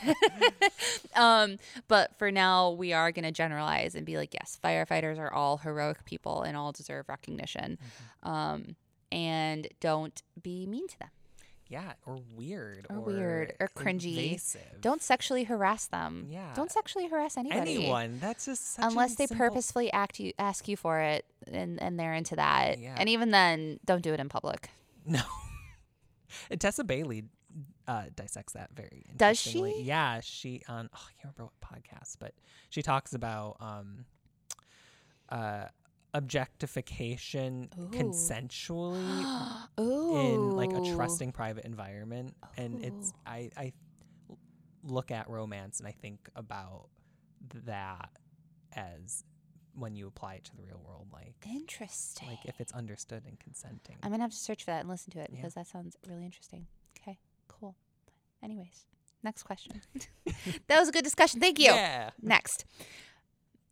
um, 1.16 1.58
but 1.88 2.18
for 2.18 2.30
now, 2.30 2.72
we 2.72 2.92
are 2.92 3.14
going 3.14 3.24
to 3.24 3.32
generalize 3.32 3.96
and 3.96 4.06
be 4.06 4.18
like, 4.18 4.34
yes, 4.34 4.60
firefighters 4.62 5.18
are 5.18 5.32
all 5.32 5.58
heroic 5.58 6.04
people 6.04 6.42
and 6.42 6.58
all 6.58 6.74
deserve 6.74 7.08
recognition. 7.08 7.78
Um, 8.24 8.76
and 9.12 9.68
don't 9.80 10.22
be 10.42 10.66
mean 10.66 10.88
to 10.90 11.00
them. 11.00 11.10
Yeah, 11.68 11.94
or 12.06 12.20
weird, 12.36 12.86
Or 12.92 13.00
weird, 13.00 13.54
or 13.60 13.68
cringy. 13.76 14.16
invasive. 14.18 14.82
Don't 14.82 15.02
sexually 15.02 15.46
harass 15.46 15.88
them. 15.88 16.28
Yeah. 16.30 16.54
Don't 16.56 16.72
sexually 16.72 17.08
harass 17.08 17.38
anybody. 17.38 17.76
anyone. 17.78 18.20
That's 18.20 18.46
just 18.46 18.78
unless 18.80 19.16
they 19.16 19.26
simple- 19.26 19.48
purposefully 19.48 19.92
act 19.92 20.20
you 20.20 20.32
ask 20.38 20.68
you 20.68 20.78
for 20.78 21.00
it 21.00 21.26
and 21.52 21.82
and 21.82 22.00
they're 22.00 22.14
into 22.14 22.36
that 22.36 22.78
Yeah. 22.80 22.96
and 23.00 23.10
even 23.10 23.32
then 23.32 23.80
don't 23.84 24.02
do 24.04 24.14
it 24.14 24.20
in 24.20 24.30
public 24.30 24.70
No. 25.08 25.22
and 26.52 26.62
Tessa 26.62 26.84
Bailey 26.84 27.24
uh, 27.88 28.04
dissects 28.16 28.54
that 28.54 28.70
very 28.76 29.04
Does 29.16 29.40
she? 29.40 29.82
Yeah, 29.82 30.20
she 30.22 30.62
on 30.68 30.90
oh, 30.94 30.98
I 31.08 31.12
can't 31.22 31.34
remember 31.38 31.52
what 31.62 31.82
podcast, 31.82 32.18
but 32.20 32.34
she 32.70 32.82
talks 32.84 33.14
about 33.14 33.58
um 33.60 34.06
uh 35.30 35.66
objectification 36.16 37.70
Ooh. 37.78 37.90
consensually 37.92 39.26
Ooh. 39.80 40.10
in 40.16 40.52
like 40.56 40.74
a 40.76 40.82
trusting 40.82 41.32
private 41.32 41.66
environment 41.66 42.36
and 42.58 42.80
it's 42.82 43.12
I, 43.26 43.50
I 43.58 43.74
look 44.84 45.12
at 45.12 45.30
romance 45.30 45.80
and 45.80 45.88
I 45.88 45.92
think 45.92 46.20
about 46.36 46.90
that 47.66 48.10
as 48.74 49.24
when 49.74 49.96
you 49.96 50.08
apply 50.08 50.36
it 50.36 50.46
to 50.46 50.56
the 50.56 50.64
real 50.64 50.82
world 50.86 51.08
like 51.12 51.36
interesting 51.46 52.30
like 52.30 52.46
if 52.46 52.62
it's 52.62 52.72
understood 52.72 53.24
and 53.28 53.38
consenting. 53.40 53.98
i'm 54.04 54.12
gonna 54.12 54.24
have 54.24 54.32
to 54.32 54.38
search 54.38 54.64
for 54.64 54.72
that 54.72 54.80
and 54.82 54.90
listen 54.90 55.12
to 55.12 55.20
it 55.20 55.30
Yeah. 55.32 55.38
because 55.42 55.54
that 55.56 55.68
sounds 55.68 55.98
really 56.08 56.24
interesting 56.24 56.68
okay 56.98 57.18
cool 57.50 57.76
anyways 58.42 58.86
next 59.22 59.44
question 59.44 59.82
that 60.68 60.80
was 60.80 60.88
a 60.88 60.92
good 60.94 61.04
discussion 61.04 61.42
thank 61.42 61.60
you 61.60 61.66
Yeah. 61.74 62.12
next 62.22 62.64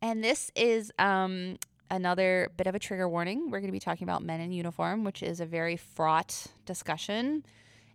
and 0.02 0.22
this 0.22 0.52
is 0.58 0.92
um 1.00 1.56
another 1.94 2.50
bit 2.58 2.66
of 2.66 2.74
a 2.74 2.80
trigger 2.80 3.08
warning. 3.08 3.52
We're 3.52 3.60
going 3.60 3.68
to 3.68 3.74
be 3.74 3.80
talking 3.80 4.06
about 4.06 4.24
men 4.24 4.42
in 4.42 4.52
uniform 4.52 5.04
which 5.04 5.22
is 5.22 5.40
a 5.40 5.46
very 5.46 5.78
fraught 5.78 6.48
discussion 6.66 7.46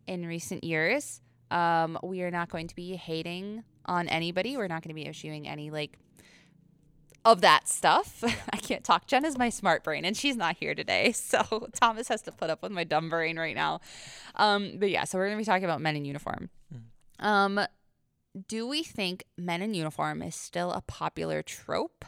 in 0.06 0.24
recent 0.24 0.62
years. 0.62 1.20
Um, 1.50 1.98
we 2.02 2.22
are 2.22 2.30
not 2.30 2.48
going 2.48 2.68
to 2.68 2.74
be 2.76 2.94
hating 2.94 3.64
on 3.86 4.08
anybody. 4.08 4.56
We're 4.56 4.68
not 4.68 4.82
going 4.82 4.90
to 4.90 4.94
be 4.94 5.06
issuing 5.06 5.48
any 5.48 5.70
like 5.70 5.98
of 7.24 7.40
that 7.40 7.66
stuff. 7.66 8.22
I 8.52 8.58
can't 8.58 8.84
talk. 8.84 9.08
Jen 9.08 9.24
is 9.24 9.36
my 9.36 9.48
smart 9.48 9.82
brain 9.82 10.04
and 10.04 10.16
she's 10.16 10.36
not 10.36 10.56
here 10.56 10.74
today. 10.74 11.12
So 11.18 11.68
thomas 11.74 12.06
has 12.08 12.22
to 12.22 12.32
put 12.32 12.50
up 12.50 12.62
with 12.62 12.70
my 12.70 12.84
dumb 12.84 13.10
brain 13.10 13.36
right 13.36 13.56
now. 13.56 13.80
Um, 14.36 14.74
but 14.78 14.90
yeah 14.90 15.04
so 15.04 15.18
we're 15.18 15.26
going 15.26 15.38
to 15.38 15.42
be 15.42 15.44
talking 15.44 15.64
about 15.64 15.80
men 15.80 15.96
in 15.96 16.04
uniform. 16.04 16.50
Um, 17.18 17.60
do 18.46 18.68
we 18.68 18.84
think 18.84 19.24
men 19.36 19.60
in 19.60 19.74
uniform 19.74 20.22
is 20.22 20.36
still 20.36 20.70
a 20.70 20.82
popular 20.82 21.42
trope? 21.42 22.04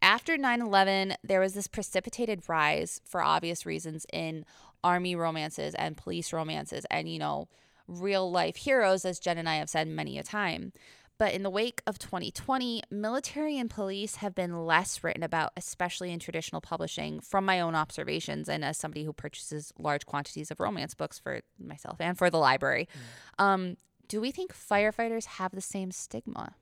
After 0.00 0.36
9 0.36 0.60
11, 0.60 1.14
there 1.24 1.40
was 1.40 1.54
this 1.54 1.66
precipitated 1.66 2.48
rise 2.48 3.00
for 3.04 3.22
obvious 3.22 3.66
reasons 3.66 4.06
in 4.12 4.44
army 4.84 5.16
romances 5.16 5.74
and 5.74 5.96
police 5.96 6.32
romances 6.32 6.86
and, 6.90 7.08
you 7.08 7.18
know, 7.18 7.48
real 7.88 8.30
life 8.30 8.56
heroes, 8.56 9.04
as 9.04 9.18
Jen 9.18 9.38
and 9.38 9.48
I 9.48 9.56
have 9.56 9.70
said 9.70 9.88
many 9.88 10.18
a 10.18 10.22
time. 10.22 10.72
But 11.18 11.34
in 11.34 11.42
the 11.42 11.50
wake 11.50 11.82
of 11.84 11.98
2020, 11.98 12.82
military 12.92 13.58
and 13.58 13.68
police 13.68 14.16
have 14.16 14.36
been 14.36 14.64
less 14.64 15.02
written 15.02 15.24
about, 15.24 15.50
especially 15.56 16.12
in 16.12 16.20
traditional 16.20 16.60
publishing, 16.60 17.20
from 17.20 17.44
my 17.44 17.60
own 17.60 17.74
observations 17.74 18.48
and 18.48 18.64
as 18.64 18.76
somebody 18.76 19.02
who 19.02 19.12
purchases 19.12 19.72
large 19.78 20.06
quantities 20.06 20.52
of 20.52 20.60
romance 20.60 20.94
books 20.94 21.18
for 21.18 21.40
myself 21.58 21.96
and 21.98 22.16
for 22.16 22.30
the 22.30 22.38
library. 22.38 22.88
Um, 23.36 23.76
do 24.06 24.20
we 24.20 24.30
think 24.30 24.54
firefighters 24.54 25.26
have 25.26 25.50
the 25.52 25.60
same 25.60 25.90
stigma? 25.90 26.54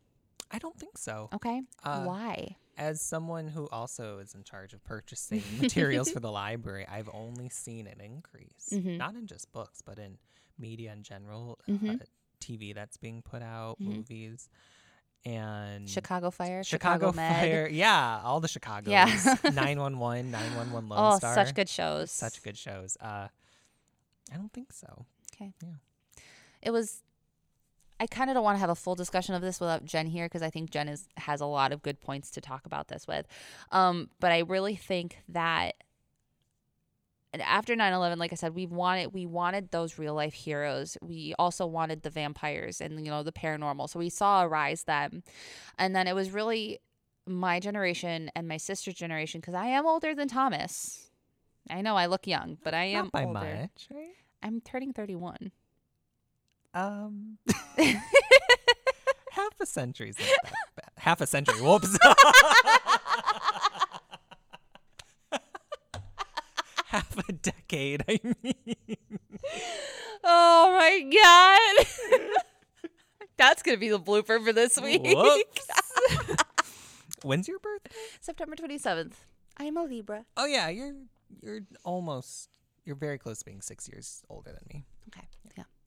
I 0.50 0.58
don't 0.58 0.78
think 0.78 0.96
so. 0.96 1.28
Okay. 1.34 1.60
Uh, 1.84 2.04
Why? 2.04 2.56
As 2.78 3.00
someone 3.00 3.48
who 3.48 3.68
also 3.72 4.18
is 4.18 4.34
in 4.34 4.44
charge 4.44 4.74
of 4.74 4.84
purchasing 4.84 5.42
materials 5.60 6.10
for 6.10 6.20
the 6.20 6.30
library, 6.42 6.86
I've 6.86 7.08
only 7.12 7.48
seen 7.48 7.86
an 7.86 8.00
increase, 8.00 8.68
Mhm. 8.72 8.98
not 8.98 9.14
in 9.14 9.26
just 9.26 9.50
books, 9.52 9.80
but 9.82 9.98
in 9.98 10.18
media 10.58 10.92
in 10.92 11.02
general, 11.02 11.58
Mhm. 11.68 12.02
uh, 12.02 12.04
TV 12.40 12.74
that's 12.74 12.96
being 12.98 13.22
put 13.22 13.40
out, 13.42 13.78
Mhm. 13.80 13.86
movies, 13.96 14.48
and 15.24 15.88
Chicago 15.88 16.30
Fire, 16.30 16.62
Chicago, 16.62 17.06
Chicago, 17.10 17.16
Med. 17.16 17.40
Fire. 17.40 17.68
Yeah, 17.68 18.20
all 18.22 18.40
the 18.40 18.48
Chicago's. 18.48 18.92
Yeah. 18.92 19.06
911, 19.54 20.30
911 20.30 20.88
Lone 20.88 21.14
Oh, 21.14 21.18
Star. 21.18 21.34
such 21.34 21.54
good 21.54 21.68
shows. 21.68 22.10
Such 22.12 22.42
good 22.42 22.56
shows. 22.58 22.96
Uh, 23.00 23.28
I 24.32 24.36
don't 24.36 24.52
think 24.52 24.72
so. 24.72 25.06
Okay. 25.34 25.52
Yeah. 25.62 25.74
It 26.62 26.70
was. 26.72 27.02
I 27.98 28.06
kind 28.06 28.28
of 28.30 28.34
don't 28.34 28.44
want 28.44 28.56
to 28.56 28.60
have 28.60 28.70
a 28.70 28.74
full 28.74 28.94
discussion 28.94 29.34
of 29.34 29.42
this 29.42 29.58
without 29.60 29.84
Jen 29.84 30.06
here 30.06 30.26
because 30.26 30.42
I 30.42 30.50
think 30.50 30.70
Jen 30.70 30.88
is 30.88 31.08
has 31.16 31.40
a 31.40 31.46
lot 31.46 31.72
of 31.72 31.82
good 31.82 32.00
points 32.00 32.30
to 32.32 32.40
talk 32.40 32.66
about 32.66 32.88
this 32.88 33.06
with. 33.06 33.26
Um, 33.72 34.10
but 34.20 34.32
I 34.32 34.40
really 34.40 34.76
think 34.76 35.18
that 35.28 35.76
after 37.38 37.74
9/11 37.76 38.16
like 38.16 38.32
I 38.32 38.36
said 38.36 38.54
we 38.54 38.64
wanted 38.66 39.12
we 39.12 39.26
wanted 39.26 39.70
those 39.70 39.98
real 39.98 40.14
life 40.14 40.34
heroes. 40.34 40.96
We 41.02 41.34
also 41.38 41.66
wanted 41.66 42.02
the 42.02 42.10
vampires 42.10 42.80
and 42.80 43.04
you 43.04 43.10
know 43.10 43.22
the 43.22 43.32
paranormal. 43.32 43.88
So 43.90 43.98
we 43.98 44.08
saw 44.10 44.42
a 44.42 44.48
rise 44.48 44.84
then. 44.84 45.22
And 45.78 45.94
then 45.94 46.06
it 46.06 46.14
was 46.14 46.30
really 46.30 46.80
my 47.26 47.60
generation 47.60 48.30
and 48.34 48.46
my 48.46 48.56
sister's 48.56 48.94
generation 48.94 49.40
because 49.40 49.54
I 49.54 49.66
am 49.66 49.86
older 49.86 50.14
than 50.14 50.28
Thomas. 50.28 51.10
I 51.68 51.80
know 51.82 51.96
I 51.96 52.06
look 52.06 52.26
young, 52.26 52.58
but 52.62 52.74
I 52.74 52.84
am 52.84 53.06
Not 53.06 53.12
by 53.12 53.24
older. 53.24 53.40
much, 53.40 53.88
right? 53.92 54.14
I'm 54.42 54.60
turning 54.60 54.92
31. 54.92 55.50
Um, 56.76 57.38
half 59.30 59.54
a 59.60 59.64
century's 59.64 60.18
not 60.18 60.28
that 60.44 60.52
bad. 60.76 60.90
Half 60.98 61.22
a 61.22 61.26
century. 61.26 61.58
Whoops. 61.58 61.96
half 66.84 67.16
a 67.26 67.32
decade. 67.32 68.04
I 68.06 68.20
mean, 68.22 68.76
Oh 70.22 70.76
my 70.78 71.00
god. 71.80 71.86
That's 73.38 73.62
going 73.62 73.76
to 73.76 73.80
be 73.80 73.88
the 73.88 73.98
blooper 73.98 74.44
for 74.44 74.52
this 74.52 74.78
week. 74.78 75.06
When's 77.22 77.48
your 77.48 77.58
birthday? 77.58 77.90
September 78.20 78.54
27th. 78.54 79.14
I'm 79.56 79.78
a 79.78 79.84
Libra. 79.84 80.26
Oh 80.36 80.44
yeah, 80.44 80.68
you're 80.68 80.92
you're 81.40 81.60
almost 81.84 82.50
you're 82.84 82.96
very 82.96 83.16
close 83.16 83.38
to 83.38 83.46
being 83.46 83.62
six 83.62 83.88
years 83.88 84.22
older 84.28 84.50
than 84.50 84.60
me. 84.68 84.84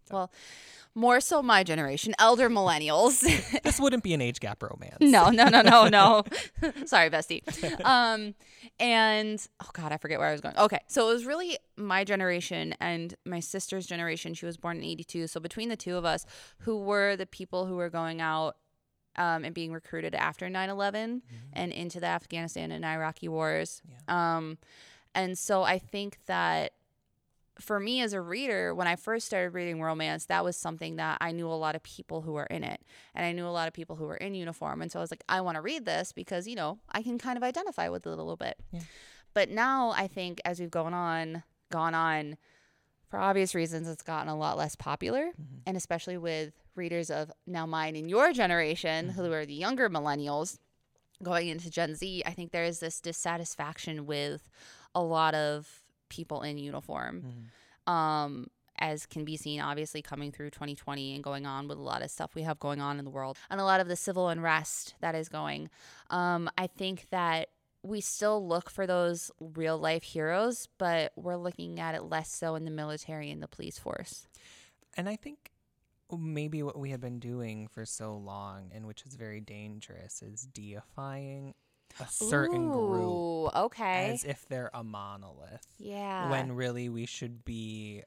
Yeah. 0.09 0.15
Well, 0.15 0.31
more 0.95 1.21
so 1.21 1.41
my 1.43 1.63
generation, 1.63 2.13
elder 2.19 2.49
millennials. 2.49 3.23
This 3.63 3.79
wouldn't 3.79 4.03
be 4.03 4.13
an 4.13 4.21
age 4.21 4.39
gap 4.39 4.63
romance. 4.63 4.97
no, 4.99 5.29
no, 5.29 5.47
no, 5.47 5.61
no, 5.61 5.87
no. 5.87 6.23
Sorry, 6.85 7.09
bestie. 7.09 7.43
Um, 7.85 8.33
and 8.79 9.45
oh 9.61 9.69
god, 9.73 9.91
I 9.91 9.97
forget 9.97 10.17
where 10.19 10.27
I 10.27 10.31
was 10.31 10.41
going. 10.41 10.57
Okay, 10.57 10.79
so 10.87 11.09
it 11.09 11.13
was 11.13 11.25
really 11.25 11.57
my 11.77 12.03
generation 12.03 12.73
and 12.79 13.13
my 13.25 13.39
sister's 13.39 13.85
generation. 13.85 14.33
She 14.33 14.45
was 14.45 14.57
born 14.57 14.77
in 14.77 14.83
'82, 14.83 15.27
so 15.27 15.39
between 15.39 15.69
the 15.69 15.77
two 15.77 15.95
of 15.95 16.05
us, 16.05 16.25
who 16.59 16.77
were 16.79 17.15
the 17.15 17.25
people 17.27 17.65
who 17.67 17.75
were 17.75 17.89
going 17.89 18.21
out 18.21 18.57
um, 19.15 19.45
and 19.45 19.53
being 19.53 19.71
recruited 19.71 20.15
after 20.15 20.47
9/11 20.47 21.21
and 21.53 21.71
into 21.71 21.99
the 21.99 22.07
Afghanistan 22.07 22.71
and 22.71 22.83
Iraqi 22.83 23.27
wars. 23.27 23.81
Um, 24.07 24.57
and 25.13 25.37
so 25.37 25.63
I 25.63 25.77
think 25.79 26.17
that 26.25 26.73
for 27.59 27.79
me 27.79 28.01
as 28.01 28.13
a 28.13 28.21
reader, 28.21 28.73
when 28.73 28.87
I 28.87 28.95
first 28.95 29.25
started 29.25 29.53
reading 29.53 29.81
romance, 29.81 30.25
that 30.25 30.43
was 30.43 30.55
something 30.55 30.95
that 30.95 31.17
I 31.21 31.31
knew 31.31 31.47
a 31.47 31.53
lot 31.53 31.75
of 31.75 31.83
people 31.83 32.21
who 32.21 32.33
were 32.33 32.45
in 32.45 32.63
it. 32.63 32.81
And 33.13 33.25
I 33.25 33.31
knew 33.31 33.45
a 33.45 33.49
lot 33.49 33.67
of 33.67 33.73
people 33.73 33.95
who 33.95 34.05
were 34.05 34.17
in 34.17 34.35
uniform. 34.35 34.81
And 34.81 34.91
so 34.91 34.99
I 34.99 35.01
was 35.01 35.11
like, 35.11 35.23
I 35.27 35.41
want 35.41 35.55
to 35.55 35.61
read 35.61 35.85
this 35.85 36.11
because, 36.11 36.47
you 36.47 36.55
know, 36.55 36.79
I 36.91 37.01
can 37.01 37.17
kind 37.17 37.37
of 37.37 37.43
identify 37.43 37.89
with 37.89 38.05
it 38.05 38.09
a 38.09 38.15
little 38.15 38.37
bit. 38.37 38.57
Yeah. 38.71 38.81
But 39.33 39.49
now 39.49 39.91
I 39.91 40.07
think 40.07 40.41
as 40.45 40.59
we've 40.59 40.71
gone 40.71 40.93
on, 40.93 41.43
gone 41.71 41.93
on, 41.93 42.37
for 43.09 43.19
obvious 43.19 43.55
reasons, 43.55 43.87
it's 43.87 44.03
gotten 44.03 44.29
a 44.29 44.37
lot 44.37 44.57
less 44.57 44.75
popular. 44.75 45.27
Mm-hmm. 45.27 45.57
And 45.65 45.77
especially 45.77 46.17
with 46.17 46.53
readers 46.75 47.09
of 47.09 47.31
now 47.45 47.65
mine 47.65 47.95
and 47.95 48.09
your 48.09 48.31
generation, 48.33 49.09
who 49.09 49.23
mm-hmm. 49.23 49.33
are 49.33 49.45
the 49.45 49.53
younger 49.53 49.89
millennials, 49.89 50.59
going 51.21 51.49
into 51.49 51.69
Gen 51.69 51.95
Z, 51.95 52.23
I 52.25 52.31
think 52.31 52.51
there 52.51 52.63
is 52.63 52.79
this 52.79 53.01
dissatisfaction 53.01 54.05
with 54.05 54.49
a 54.95 55.01
lot 55.01 55.35
of 55.35 55.81
people 56.09 56.41
in 56.41 56.57
uniform. 56.57 57.23
Um, 57.87 58.47
as 58.81 59.05
can 59.05 59.25
be 59.25 59.35
seen, 59.37 59.59
obviously, 59.59 60.01
coming 60.01 60.31
through 60.31 60.49
2020 60.51 61.15
and 61.15 61.23
going 61.23 61.45
on 61.45 61.67
with 61.67 61.77
a 61.77 61.81
lot 61.81 62.01
of 62.01 62.09
stuff 62.09 62.33
we 62.33 62.43
have 62.43 62.59
going 62.59 62.79
on 62.79 62.97
in 62.97 63.05
the 63.05 63.11
world 63.11 63.37
and 63.49 63.59
a 63.59 63.65
lot 63.65 63.81
of 63.81 63.87
the 63.87 63.95
civil 63.95 64.29
unrest 64.29 64.95
that 65.01 65.15
is 65.15 65.27
going. 65.29 65.69
Um, 66.09 66.49
I 66.57 66.67
think 66.67 67.07
that 67.11 67.49
we 67.83 68.01
still 68.01 68.45
look 68.45 68.69
for 68.69 68.87
those 68.87 69.31
real 69.39 69.77
life 69.77 70.03
heroes, 70.03 70.67
but 70.77 71.11
we're 71.15 71.37
looking 71.37 71.79
at 71.79 71.95
it 71.95 72.03
less 72.03 72.31
so 72.31 72.55
in 72.55 72.65
the 72.65 72.71
military 72.71 73.31
and 73.31 73.41
the 73.41 73.47
police 73.47 73.77
force. 73.77 74.27
And 74.97 75.07
I 75.07 75.15
think 75.15 75.51
maybe 76.17 76.63
what 76.63 76.77
we 76.77 76.89
have 76.89 77.01
been 77.01 77.19
doing 77.19 77.67
for 77.67 77.85
so 77.85 78.15
long, 78.15 78.71
and 78.73 78.85
which 78.85 79.05
is 79.05 79.15
very 79.15 79.39
dangerous, 79.39 80.21
is 80.21 80.47
deifying 80.53 81.53
a 81.99 82.07
certain 82.09 82.69
group 82.69 83.55
okay. 83.55 84.11
as 84.13 84.23
if 84.23 84.47
they're 84.47 84.71
a 84.73 84.83
monolith. 84.83 85.67
yeah. 85.77 86.29
When 86.29 86.53
really 86.53 86.89
we 86.89 87.05
should 87.05 87.43
be 87.45 88.03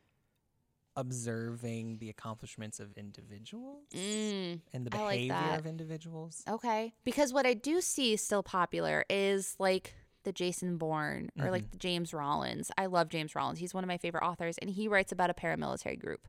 observing 0.97 1.99
the 1.99 2.11
accomplishments 2.11 2.79
of 2.79 2.99
individuals 2.99 3.85
Mm, 3.95 4.61
and 4.75 4.87
the 4.87 4.97
I 4.97 5.03
like 5.03 5.21
behavior 5.21 5.59
of 5.59 5.67
individuals. 5.67 6.43
Okay. 6.49 6.93
Because 7.05 7.33
what 7.33 7.47
I 7.47 7.55
do 7.55 7.81
see 7.81 8.17
still 8.17 8.43
popular 8.43 9.05
is 9.09 9.57
like 9.59 9.95
the 10.25 10.33
Jason 10.33 10.77
Bourne 10.77 11.31
or 11.41 11.51
like 11.51 11.71
the 11.71 11.79
James 11.79 12.15
Rollins. 12.15 12.71
I 12.79 12.87
love 12.87 13.09
James 13.09 13.35
Rollins. 13.35 13.59
He's 13.59 13.75
one 13.75 13.83
of 13.83 13.89
my 13.89 13.99
favorite 13.99 14.23
authors, 14.25 14.57
and 14.59 14.71
he 14.71 14.87
writes 14.87 15.13
about 15.13 15.31
a 15.31 15.35
paramilitary 15.35 15.99
group 15.99 16.21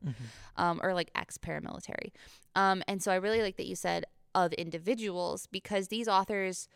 um, 0.56 0.80
or 0.82 0.94
like 0.94 1.10
ex 1.14 1.38
paramilitary. 1.38 2.10
Um, 2.56 2.82
and 2.88 3.02
so 3.02 3.12
I 3.12 3.16
really 3.16 3.42
like 3.42 3.56
that 3.56 3.66
you 3.66 3.76
said 3.76 4.04
of 4.34 4.52
individuals 4.54 5.46
because 5.50 5.88
these 5.88 6.08
authors. 6.08 6.68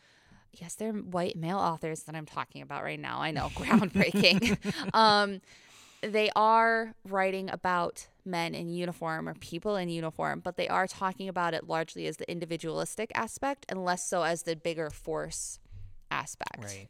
Yes, 0.52 0.74
they're 0.74 0.92
white 0.92 1.36
male 1.36 1.58
authors 1.58 2.02
that 2.04 2.14
I'm 2.14 2.26
talking 2.26 2.62
about 2.62 2.82
right 2.82 2.98
now. 2.98 3.20
I 3.20 3.30
know, 3.30 3.48
groundbreaking. 3.54 4.58
um, 4.94 5.40
they 6.00 6.30
are 6.36 6.94
writing 7.04 7.50
about 7.50 8.06
men 8.24 8.54
in 8.54 8.68
uniform 8.68 9.28
or 9.28 9.34
people 9.34 9.76
in 9.76 9.88
uniform, 9.88 10.40
but 10.40 10.56
they 10.56 10.68
are 10.68 10.86
talking 10.86 11.28
about 11.28 11.54
it 11.54 11.66
largely 11.68 12.06
as 12.06 12.18
the 12.18 12.30
individualistic 12.30 13.10
aspect 13.14 13.66
and 13.68 13.84
less 13.84 14.08
so 14.08 14.22
as 14.22 14.42
the 14.44 14.54
bigger 14.54 14.90
force 14.90 15.58
aspect. 16.10 16.62
Right. 16.62 16.88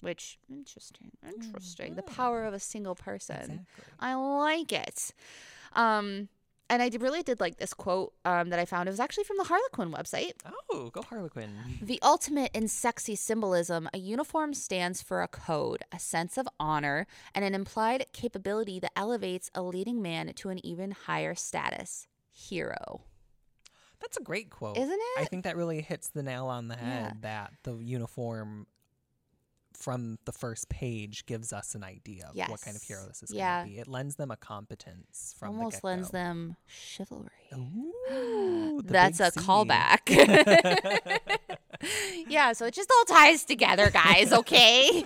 Which 0.00 0.38
interesting, 0.50 1.12
interesting. 1.26 1.94
The 1.94 2.02
power 2.02 2.44
of 2.44 2.52
a 2.52 2.60
single 2.60 2.94
person. 2.94 3.36
Exactly. 3.36 3.84
I 3.98 4.14
like 4.14 4.72
it. 4.72 5.12
Um, 5.72 6.28
and 6.70 6.82
I 6.82 6.90
really 6.98 7.22
did 7.22 7.40
like 7.40 7.56
this 7.58 7.74
quote 7.74 8.12
um, 8.24 8.50
that 8.50 8.58
I 8.58 8.64
found. 8.64 8.88
It 8.88 8.92
was 8.92 9.00
actually 9.00 9.24
from 9.24 9.36
the 9.36 9.44
Harlequin 9.44 9.92
website. 9.92 10.32
Oh, 10.70 10.90
go 10.90 11.02
Harlequin. 11.02 11.50
The 11.82 12.00
ultimate 12.02 12.50
in 12.54 12.68
sexy 12.68 13.14
symbolism, 13.14 13.88
a 13.92 13.98
uniform 13.98 14.54
stands 14.54 15.02
for 15.02 15.22
a 15.22 15.28
code, 15.28 15.82
a 15.92 15.98
sense 15.98 16.38
of 16.38 16.48
honor, 16.58 17.06
and 17.34 17.44
an 17.44 17.54
implied 17.54 18.06
capability 18.12 18.80
that 18.80 18.92
elevates 18.96 19.50
a 19.54 19.62
leading 19.62 20.00
man 20.02 20.32
to 20.34 20.48
an 20.48 20.64
even 20.64 20.92
higher 20.92 21.34
status. 21.34 22.08
Hero. 22.32 23.02
That's 24.00 24.16
a 24.16 24.22
great 24.22 24.50
quote. 24.50 24.76
Isn't 24.76 24.92
it? 24.92 25.20
I 25.20 25.24
think 25.24 25.44
that 25.44 25.56
really 25.56 25.80
hits 25.80 26.08
the 26.08 26.22
nail 26.22 26.46
on 26.46 26.68
the 26.68 26.76
head 26.76 27.02
Yeah. 27.04 27.12
that 27.22 27.52
the 27.62 27.74
uniform 27.76 28.66
from 29.76 30.18
the 30.24 30.32
first 30.32 30.68
page 30.68 31.26
gives 31.26 31.52
us 31.52 31.74
an 31.74 31.84
idea 31.84 32.28
of 32.30 32.36
what 32.48 32.60
kind 32.62 32.76
of 32.76 32.82
hero 32.82 33.04
this 33.06 33.22
is 33.22 33.32
Yeah. 33.32 33.60
going 33.62 33.68
to 33.70 33.74
be. 33.74 33.80
It 33.80 33.88
lends 33.88 34.16
them 34.16 34.30
a 34.30 34.36
competence 34.36 35.34
from 35.38 35.56
Almost 35.56 35.80
the 35.82 35.86
lends 35.86 36.10
them 36.10 36.56
chivalry. 36.66 37.28
Ooh, 37.54 38.80
the 38.84 38.92
That's 38.92 39.20
a 39.20 39.30
C. 39.32 39.40
callback. 39.40 40.08
yeah, 42.28 42.52
so 42.52 42.66
it 42.66 42.74
just 42.74 42.90
all 42.90 43.16
ties 43.16 43.44
together, 43.44 43.90
guys, 43.90 44.32
okay? 44.32 45.04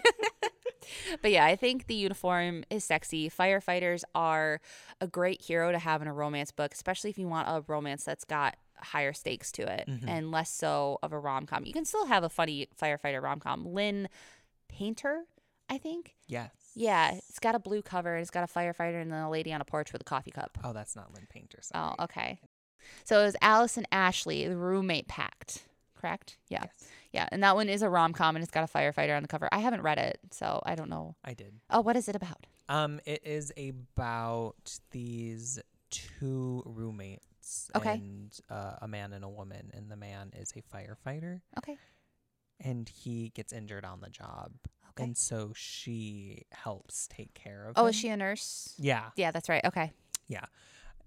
but 1.22 1.30
yeah, 1.30 1.44
I 1.44 1.56
think 1.56 1.86
the 1.86 1.94
uniform 1.94 2.64
is 2.70 2.84
sexy. 2.84 3.30
Firefighters 3.30 4.02
are 4.14 4.60
a 5.00 5.06
great 5.06 5.42
hero 5.42 5.72
to 5.72 5.78
have 5.78 6.02
in 6.02 6.08
a 6.08 6.12
romance 6.12 6.52
book, 6.52 6.72
especially 6.74 7.10
if 7.10 7.18
you 7.18 7.28
want 7.28 7.48
a 7.48 7.64
romance 7.66 8.04
that's 8.04 8.24
got 8.24 8.56
higher 8.80 9.12
stakes 9.12 9.50
to 9.50 9.62
it 9.62 9.88
Mm-hmm. 9.88 10.08
and 10.08 10.30
less 10.30 10.50
so 10.50 10.98
of 11.02 11.12
a 11.12 11.18
rom 11.18 11.46
com. 11.46 11.64
You 11.64 11.72
can 11.72 11.84
still 11.84 12.06
have 12.06 12.22
a 12.22 12.28
funny 12.28 12.68
firefighter 12.80 13.20
rom 13.22 13.40
com. 13.40 13.64
Lynn 13.66 14.08
Painter, 14.68 15.24
I 15.68 15.78
think. 15.78 16.14
Yes. 16.26 16.50
Yeah, 16.74 17.12
it's 17.14 17.38
got 17.40 17.54
a 17.54 17.58
blue 17.58 17.82
cover 17.82 18.14
and 18.14 18.22
it's 18.22 18.30
got 18.30 18.44
a 18.48 18.52
firefighter 18.52 19.00
and 19.02 19.12
then 19.12 19.20
a 19.22 19.30
lady 19.30 19.52
on 19.52 19.60
a 19.60 19.64
porch 19.64 19.92
with 19.92 20.00
a 20.00 20.04
coffee 20.04 20.30
cup. 20.30 20.56
Oh, 20.62 20.72
that's 20.72 20.94
not 20.94 21.12
Lynn 21.12 21.26
Painter. 21.28 21.58
Sorry. 21.62 21.94
Oh, 21.98 22.04
okay. 22.04 22.38
So 23.04 23.20
it 23.20 23.24
was 23.24 23.36
Allison 23.42 23.84
Ashley, 23.90 24.46
the 24.46 24.56
roommate 24.56 25.08
pact, 25.08 25.64
correct? 25.96 26.38
Yeah. 26.48 26.62
Yes, 26.62 26.88
Yeah. 27.12 27.28
And 27.32 27.42
that 27.42 27.56
one 27.56 27.68
is 27.68 27.82
a 27.82 27.88
rom 27.90 28.12
com 28.12 28.36
and 28.36 28.42
it's 28.42 28.52
got 28.52 28.62
a 28.64 28.72
firefighter 28.72 29.16
on 29.16 29.22
the 29.22 29.28
cover. 29.28 29.48
I 29.50 29.58
haven't 29.58 29.82
read 29.82 29.98
it, 29.98 30.20
so 30.30 30.62
I 30.64 30.74
don't 30.76 30.88
know. 30.88 31.16
I 31.24 31.34
did. 31.34 31.54
Oh, 31.70 31.80
what 31.80 31.96
is 31.96 32.08
it 32.08 32.14
about? 32.14 32.46
Um, 32.68 33.00
it 33.04 33.22
is 33.26 33.52
about 33.58 34.78
these 34.92 35.58
two 35.90 36.62
roommates. 36.66 37.70
Okay. 37.74 37.94
And 37.94 38.38
uh, 38.50 38.74
a 38.82 38.88
man 38.88 39.12
and 39.12 39.24
a 39.24 39.28
woman, 39.28 39.70
and 39.74 39.90
the 39.90 39.96
man 39.96 40.32
is 40.36 40.52
a 40.54 40.62
firefighter, 40.76 41.40
Okay. 41.58 41.76
And 42.60 42.88
he 42.88 43.30
gets 43.30 43.52
injured 43.52 43.84
on 43.84 44.00
the 44.00 44.10
job, 44.10 44.52
Okay. 44.90 45.04
and 45.04 45.16
so 45.16 45.52
she 45.54 46.42
helps 46.52 47.06
take 47.08 47.34
care 47.34 47.66
of 47.68 47.74
Oh, 47.76 47.84
him. 47.84 47.90
is 47.90 47.96
she 47.96 48.08
a 48.08 48.16
nurse? 48.16 48.74
Yeah, 48.78 49.10
Yeah, 49.16 49.30
that's 49.30 49.48
right. 49.48 49.64
Okay. 49.64 49.92
yeah, 50.26 50.44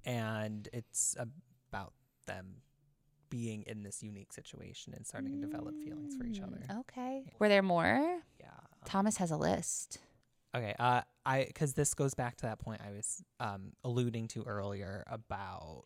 and 0.05 0.67
it's 0.73 1.15
about 1.19 1.93
them 2.25 2.61
being 3.29 3.63
in 3.67 3.83
this 3.83 4.03
unique 4.03 4.33
situation 4.33 4.93
and 4.93 5.05
starting 5.07 5.31
to 5.31 5.37
develop 5.37 5.73
feelings 5.83 6.15
for 6.15 6.25
each 6.25 6.41
other. 6.41 6.65
Mm, 6.69 6.79
Okay. 6.81 7.23
Were 7.39 7.47
there 7.47 7.61
more? 7.63 8.19
Yeah. 8.39 8.49
Thomas 8.85 9.17
has 9.17 9.31
a 9.31 9.37
list. 9.37 9.99
Okay. 10.53 10.75
Uh, 10.77 11.01
I 11.25 11.45
because 11.45 11.73
this 11.73 11.93
goes 11.93 12.13
back 12.13 12.35
to 12.37 12.47
that 12.47 12.59
point 12.59 12.81
I 12.85 12.91
was 12.91 13.23
um 13.39 13.71
alluding 13.85 14.27
to 14.29 14.43
earlier 14.43 15.03
about 15.07 15.83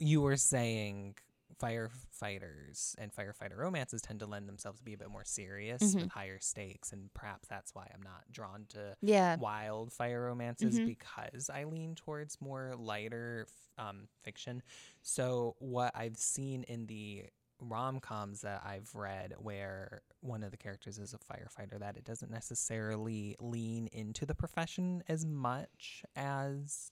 you 0.00 0.20
were 0.22 0.36
saying 0.36 1.14
firefighters 1.58 2.94
and 2.98 3.12
firefighter 3.12 3.56
romances 3.56 4.02
tend 4.02 4.20
to 4.20 4.26
lend 4.26 4.48
themselves 4.48 4.78
to 4.78 4.84
be 4.84 4.94
a 4.94 4.98
bit 4.98 5.10
more 5.10 5.24
serious 5.24 5.82
Mhm. 5.82 6.02
with 6.02 6.10
higher 6.10 6.38
stakes, 6.40 6.92
and 6.92 7.12
perhaps 7.14 7.48
that's 7.48 7.74
why 7.74 7.90
I'm 7.92 8.02
not 8.02 8.30
drawn 8.30 8.66
to 8.70 8.96
Yeah. 9.00 9.36
wildfire 9.36 10.22
romances 10.24 10.78
Mhm. 10.78 10.86
because 10.86 11.48
I 11.50 11.64
lean 11.64 11.94
towards 11.94 12.40
more 12.40 12.74
lighter 12.76 13.46
um, 13.78 14.08
fiction. 14.22 14.62
So 15.02 15.54
what 15.58 15.94
I've 15.94 16.16
seen 16.16 16.62
in 16.62 16.86
the 16.86 17.28
rom 17.58 18.00
coms 18.00 18.40
that 18.40 18.64
I've 18.64 18.94
read 18.94 19.34
where 19.38 20.00
one 20.20 20.42
of 20.42 20.50
the 20.50 20.56
characters 20.56 20.98
is 20.98 21.12
a 21.12 21.18
firefighter 21.18 21.78
that 21.80 21.98
it 21.98 22.04
doesn't 22.04 22.30
necessarily 22.30 23.36
lean 23.38 23.86
into 23.88 24.24
the 24.24 24.34
profession 24.34 25.02
as 25.08 25.26
much 25.26 26.04
as 26.16 26.90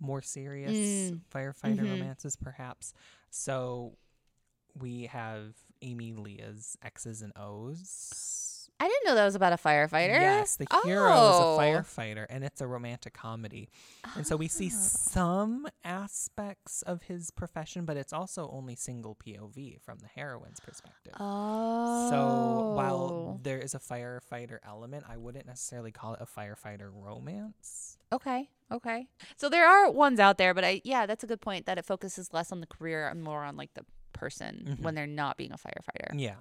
more 0.00 0.22
serious 0.22 0.76
Mm. 0.76 1.20
firefighter 1.32 1.78
Mhm. 1.80 1.90
romances 1.90 2.36
perhaps. 2.36 2.92
So 3.30 3.96
we 4.74 5.06
have 5.06 5.54
Amy 5.82 6.12
Lea's 6.12 6.76
Exes 6.82 7.22
and 7.22 7.32
O's 7.36 8.55
I 8.78 8.88
didn't 8.88 9.06
know 9.06 9.14
that 9.14 9.24
was 9.24 9.34
about 9.34 9.52
a 9.54 9.56
firefighter. 9.56 10.20
Yes, 10.20 10.56
the 10.56 10.66
hero 10.84 11.10
Oh. 11.12 11.30
is 11.32 11.40
a 11.40 11.62
firefighter, 11.80 12.26
and 12.28 12.44
it's 12.44 12.60
a 12.60 12.66
romantic 12.66 13.14
comedy. 13.14 13.70
And 14.14 14.26
so 14.26 14.36
we 14.36 14.48
see 14.48 14.66
Oh. 14.66 14.76
some 14.76 15.66
aspects 15.82 16.82
of 16.82 17.02
his 17.04 17.30
profession, 17.30 17.84
but 17.86 17.96
it's 17.96 18.12
also 18.12 18.50
only 18.50 18.74
single 18.76 19.14
POV 19.14 19.78
from 19.80 19.98
the 20.00 20.08
heroine's 20.08 20.60
perspective. 20.60 21.14
Oh. 21.18 22.10
So 22.10 22.74
while 22.76 23.40
there 23.42 23.58
is 23.58 23.74
a 23.74 23.78
firefighter 23.78 24.58
element, 24.62 25.04
I 25.08 25.16
wouldn't 25.16 25.46
necessarily 25.46 25.90
call 25.92 26.14
it 26.14 26.20
a 26.20 26.26
firefighter 26.26 26.90
romance. 26.92 27.96
Okay. 28.12 28.50
Okay. 28.70 29.08
So 29.36 29.48
there 29.48 29.66
are 29.66 29.90
ones 29.90 30.20
out 30.20 30.38
there, 30.38 30.52
but 30.52 30.64
I 30.64 30.80
yeah, 30.84 31.06
that's 31.06 31.24
a 31.24 31.26
good 31.26 31.40
point 31.40 31.66
that 31.66 31.78
it 31.78 31.84
focuses 31.84 32.32
less 32.32 32.52
on 32.52 32.60
the 32.60 32.66
career 32.66 33.08
and 33.08 33.22
more 33.22 33.42
on 33.44 33.56
like 33.56 33.72
the 33.74 33.84
person 34.12 34.76
Mhm. 34.78 34.82
when 34.82 34.94
they're 34.94 35.06
not 35.06 35.36
being 35.36 35.52
a 35.52 35.56
firefighter. 35.58 36.18
Yeah. 36.18 36.36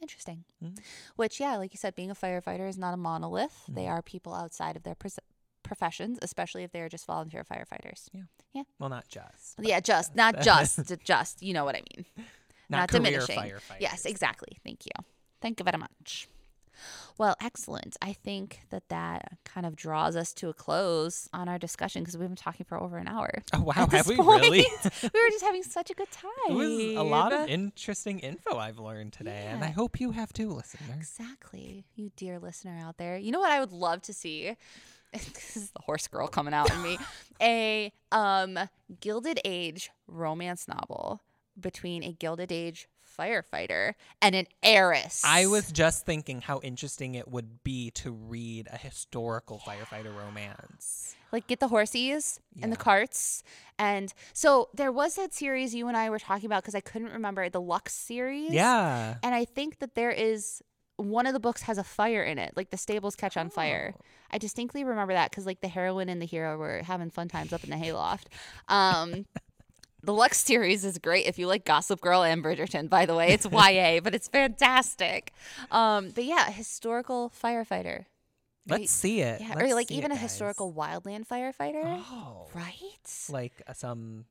Interesting. 0.00 0.44
Mhm. 0.62 0.78
Which 1.16 1.40
yeah, 1.40 1.56
like 1.56 1.72
you 1.72 1.78
said, 1.78 1.94
being 1.94 2.10
a 2.10 2.14
firefighter 2.14 2.68
is 2.68 2.76
not 2.78 2.94
a 2.94 2.96
monolith. 2.96 3.64
They 3.68 3.84
Mhm. 3.84 3.90
are 3.90 4.02
people 4.02 4.34
outside 4.34 4.76
of 4.76 4.82
their 4.82 4.94
pros- 4.94 5.18
professions, 5.62 6.18
especially 6.22 6.62
if 6.64 6.70
they're 6.70 6.88
just 6.88 7.06
volunteer 7.06 7.42
firefighters. 7.44 8.08
Yeah. 8.12 8.22
Yeah. 8.52 8.62
Well, 8.78 8.90
not 8.90 9.08
just. 9.08 9.54
yeah, 9.60 9.80
just 9.80 10.14
not 10.14 10.40
just 10.42 10.80
just. 11.04 11.42
You 11.42 11.54
know 11.54 11.64
what 11.64 11.74
I 11.76 11.82
mean. 11.96 12.06
not, 12.68 12.78
not 12.78 12.88
diminishing. 12.90 13.52
Yes, 13.80 14.04
exactly. 14.06 14.58
Thank 14.64 14.84
you. 14.86 14.92
Thank 15.40 15.58
you 15.60 15.64
very 15.64 15.78
much. 15.78 16.28
Well, 17.18 17.36
excellent. 17.40 17.96
I 18.02 18.12
think 18.12 18.60
that 18.70 18.88
that 18.90 19.38
kind 19.44 19.66
of 19.66 19.74
draws 19.74 20.16
us 20.16 20.34
to 20.34 20.48
a 20.48 20.54
close 20.54 21.28
on 21.32 21.48
our 21.48 21.58
discussion 21.58 22.02
because 22.02 22.16
we've 22.16 22.28
been 22.28 22.36
talking 22.36 22.66
for 22.66 22.78
over 22.80 22.98
an 22.98 23.08
hour. 23.08 23.42
Oh 23.54 23.62
wow, 23.62 23.86
have 23.90 24.06
we 24.06 24.16
point, 24.16 24.42
really? 24.42 24.66
we 25.02 25.08
were 25.08 25.30
just 25.30 25.44
having 25.44 25.62
such 25.62 25.90
a 25.90 25.94
good 25.94 26.10
time. 26.10 26.30
It 26.50 26.54
was 26.54 26.68
a 26.68 27.02
lot 27.02 27.32
of 27.32 27.48
interesting 27.48 28.18
info 28.18 28.58
I've 28.58 28.78
learned 28.78 29.14
today, 29.14 29.46
and 29.48 29.64
I 29.64 29.68
hope 29.68 29.98
you 30.00 30.10
have 30.12 30.32
too, 30.32 30.50
listeners. 30.50 30.90
Exactly. 30.94 31.84
You 31.94 32.10
dear 32.16 32.38
listener 32.38 32.78
out 32.78 32.98
there. 32.98 33.16
You 33.16 33.32
know 33.32 33.40
what 33.40 33.50
I 33.50 33.60
would 33.60 33.72
love 33.72 34.02
to 34.02 34.12
see? 34.12 34.54
this 35.12 35.56
is 35.56 35.70
the 35.70 35.80
horse 35.82 36.06
girl 36.08 36.28
coming 36.28 36.52
out 36.52 36.72
in 36.72 36.82
me. 36.82 36.98
A 37.40 37.92
um 38.12 38.58
Gilded 39.00 39.40
Age 39.44 39.90
romance 40.06 40.68
novel 40.68 41.20
between 41.58 42.02
a 42.02 42.12
Gilded 42.12 42.52
Age 42.52 42.88
firefighter 43.18 43.94
and 44.20 44.34
an 44.34 44.46
heiress. 44.62 45.22
I 45.24 45.46
was 45.46 45.72
just 45.72 46.04
thinking 46.06 46.40
how 46.40 46.60
interesting 46.60 47.14
it 47.14 47.28
would 47.28 47.62
be 47.64 47.90
to 47.92 48.10
read 48.12 48.68
a 48.72 48.76
historical 48.76 49.60
firefighter 49.66 50.16
romance. 50.16 51.14
like 51.32 51.46
get 51.46 51.60
the 51.60 51.68
horsies 51.68 52.38
and 52.62 52.72
the 52.72 52.76
carts 52.76 53.42
and 53.78 54.12
so 54.32 54.68
there 54.74 54.92
was 54.92 55.16
that 55.16 55.34
series 55.34 55.74
you 55.74 55.88
and 55.88 55.96
I 55.96 56.08
were 56.10 56.18
talking 56.18 56.46
about 56.46 56.62
because 56.62 56.74
I 56.74 56.80
couldn't 56.80 57.12
remember 57.12 57.48
the 57.48 57.60
Luxe 57.60 57.92
series. 57.92 58.52
Yeah. 58.52 59.16
And 59.22 59.34
I 59.34 59.44
think 59.44 59.80
that 59.80 59.94
there 59.94 60.10
is 60.10 60.62
one 60.96 61.26
of 61.26 61.34
the 61.34 61.40
books 61.40 61.62
has 61.62 61.76
a 61.76 61.84
fire 61.84 62.22
in 62.22 62.38
it, 62.38 62.54
like 62.56 62.70
the 62.70 62.78
stables 62.78 63.16
catch 63.16 63.36
on 63.36 63.50
fire. 63.50 63.94
Oh. 63.94 64.00
I 64.30 64.38
distinctly 64.38 64.82
remember 64.82 65.12
that 65.12 65.30
because 65.30 65.44
like 65.44 65.60
the 65.60 65.68
heroine 65.68 66.08
and 66.08 66.20
the 66.22 66.26
hero 66.26 66.56
were 66.56 66.82
having 66.82 67.10
fun 67.10 67.28
times 67.28 67.52
up 67.52 67.64
in 67.64 67.70
the 67.70 67.76
hayloft. 67.76 68.28
Um, 68.68 69.26
the 70.06 70.12
Luxe 70.14 70.38
series 70.38 70.84
is 70.84 70.96
great 70.98 71.26
if 71.26 71.38
you 71.38 71.46
like 71.46 71.64
Gossip 71.64 72.00
Girl 72.00 72.22
and 72.22 72.42
Bridgerton. 72.42 72.88
By 72.88 73.04
the 73.06 73.14
way, 73.14 73.28
it's 73.28 73.44
YA, 73.44 74.00
but 74.02 74.14
it's 74.14 74.28
fantastic. 74.28 75.32
Um, 75.70 76.10
but 76.14 76.24
yeah, 76.24 76.50
historical 76.50 77.30
firefighter. 77.42 78.06
Let's 78.68 78.80
Right? 78.80 78.88
see 78.88 79.20
it. 79.20 79.40
Yeah, 79.40 79.54
Let's 79.56 79.70
or 79.70 79.74
like 79.74 79.90
even 79.92 80.10
it, 80.10 80.14
a 80.14 80.18
historical 80.18 80.72
wildland 80.72 81.26
firefighter, 81.28 81.84
Oh. 82.10 82.48
right? 82.54 83.28
Like 83.30 83.62
uh, 83.66 83.72
some 83.74 84.24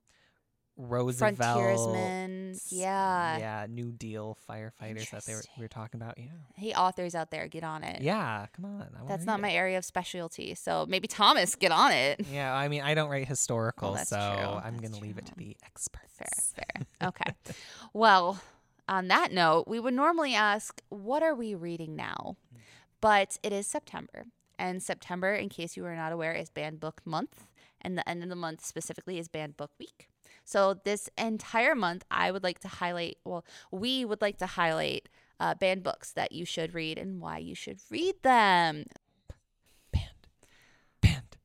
Roosevelt. 0.78 1.38
Frontiersman, 1.38 2.60
yeah. 2.70 3.38
Yeah, 3.38 3.68
New 3.70 3.92
Deal 3.92 4.38
firefighters 4.50 5.10
that 5.12 5.26
they 5.26 5.34
were, 5.34 5.44
we 5.58 5.64
were 5.64 5.68
talking 5.70 6.02
about. 6.02 6.18
Yeah. 6.18 6.26
Hey, 6.56 6.74
authors 6.74 7.16
out 7.16 7.32
there, 7.32 7.48
get 7.48 7.64
on 7.64 7.84
it. 7.84 8.02
Yeah, 8.02 8.48
come 8.54 8.66
on. 8.66 8.82
I 8.82 9.08
That's 9.08 9.26
not 9.26 9.40
it. 9.40 9.44
my 9.44 9.52
area 9.52 9.78
of 9.78 9.86
specialty. 9.86 10.54
So 10.56 10.86
maybe 10.88 11.08
Thomas, 11.08 11.56
get 11.56 11.72
on 11.72 11.92
it. 11.92 12.26
Yeah, 12.32 12.54
I 12.54 12.68
mean, 12.68 12.82
I 12.82 12.94
don't 12.94 13.10
write 13.10 13.28
historical, 13.28 13.92
oh, 13.92 13.94
that's 13.96 14.10
so 14.10 14.36
true. 14.38 14.48
I'm 14.64 14.78
going 14.78 14.94
to 14.94 15.00
leave 15.00 15.18
it 15.18 15.26
to 15.28 15.36
the 15.36 15.56
experts. 15.66 16.14
Fair, 16.18 16.56
fair. 16.76 17.10
Okay. 17.10 17.56
well, 17.94 18.42
on 18.88 19.08
that 19.08 19.32
note, 19.32 19.68
we 19.68 19.80
would 19.80 19.94
normally 19.94 20.36
ask, 20.36 20.82
what 20.90 21.24
are 21.24 21.36
we 21.36 21.56
reading 21.56 21.96
now? 21.96 22.38
Mm. 22.54 22.60
But 23.02 23.38
it 23.44 23.54
is 23.54 23.68
September. 23.68 24.26
And 24.58 24.82
September, 24.82 25.34
in 25.34 25.50
case 25.50 25.76
you 25.76 25.86
are 25.86 25.96
not 25.96 26.12
aware, 26.12 26.34
is 26.34 26.50
Banned 26.50 26.80
Book 26.80 27.02
Month. 27.06 27.48
And 27.82 27.98
the 27.98 28.08
end 28.10 28.24
of 28.24 28.30
the 28.30 28.36
month 28.36 28.66
specifically 28.66 29.20
is 29.20 29.28
Banned 29.28 29.58
Book 29.58 29.72
Week. 29.80 30.10
So 30.46 30.76
this 30.86 31.10
entire 31.18 31.76
month, 31.76 32.06
I 32.12 32.32
would 32.32 32.44
like 32.44 32.60
to 32.60 32.68
highlight, 32.68 33.18
well, 33.26 33.44
we 33.72 34.06
would 34.06 34.22
like 34.22 34.38
to 34.38 34.46
highlight 34.46 35.10
uh, 35.40 35.56
banned 35.56 35.84
books 35.84 36.12
that 36.14 36.32
you 36.32 36.46
should 36.46 36.74
read 36.74 36.98
and 36.98 37.20
why 37.20 37.40
you 37.40 37.56
should 37.56 37.80
read 37.90 38.16
them. 38.22 38.86
Band. 39.92 40.06
Band. 41.02 41.38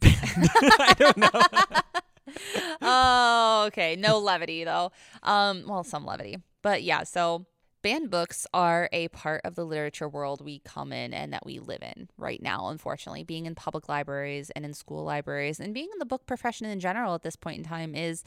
Band. 0.00 0.14
I 0.80 0.94
don't 0.98 1.16
know. 1.16 1.30
oh, 2.82 3.64
okay. 3.68 3.96
No 3.96 4.18
levity 4.18 4.64
though. 4.64 4.90
Um, 5.22 5.64
well, 5.66 5.84
some 5.84 6.04
levity, 6.04 6.38
but 6.60 6.82
yeah. 6.82 7.04
So 7.04 7.46
banned 7.84 8.10
books 8.10 8.46
are 8.54 8.88
a 8.92 9.08
part 9.08 9.42
of 9.44 9.56
the 9.56 9.64
literature 9.64 10.08
world 10.08 10.40
we 10.40 10.58
come 10.60 10.90
in 10.90 11.12
and 11.12 11.34
that 11.34 11.44
we 11.44 11.58
live 11.58 11.82
in 11.82 12.08
right 12.16 12.40
now. 12.42 12.68
Unfortunately, 12.68 13.24
being 13.24 13.44
in 13.44 13.54
public 13.54 13.90
libraries 13.90 14.48
and 14.56 14.64
in 14.64 14.72
school 14.72 15.04
libraries 15.04 15.60
and 15.60 15.74
being 15.74 15.90
in 15.92 15.98
the 15.98 16.06
book 16.06 16.24
profession 16.24 16.66
in 16.66 16.80
general 16.80 17.14
at 17.14 17.22
this 17.22 17.36
point 17.36 17.58
in 17.58 17.64
time 17.64 17.94
is 17.94 18.24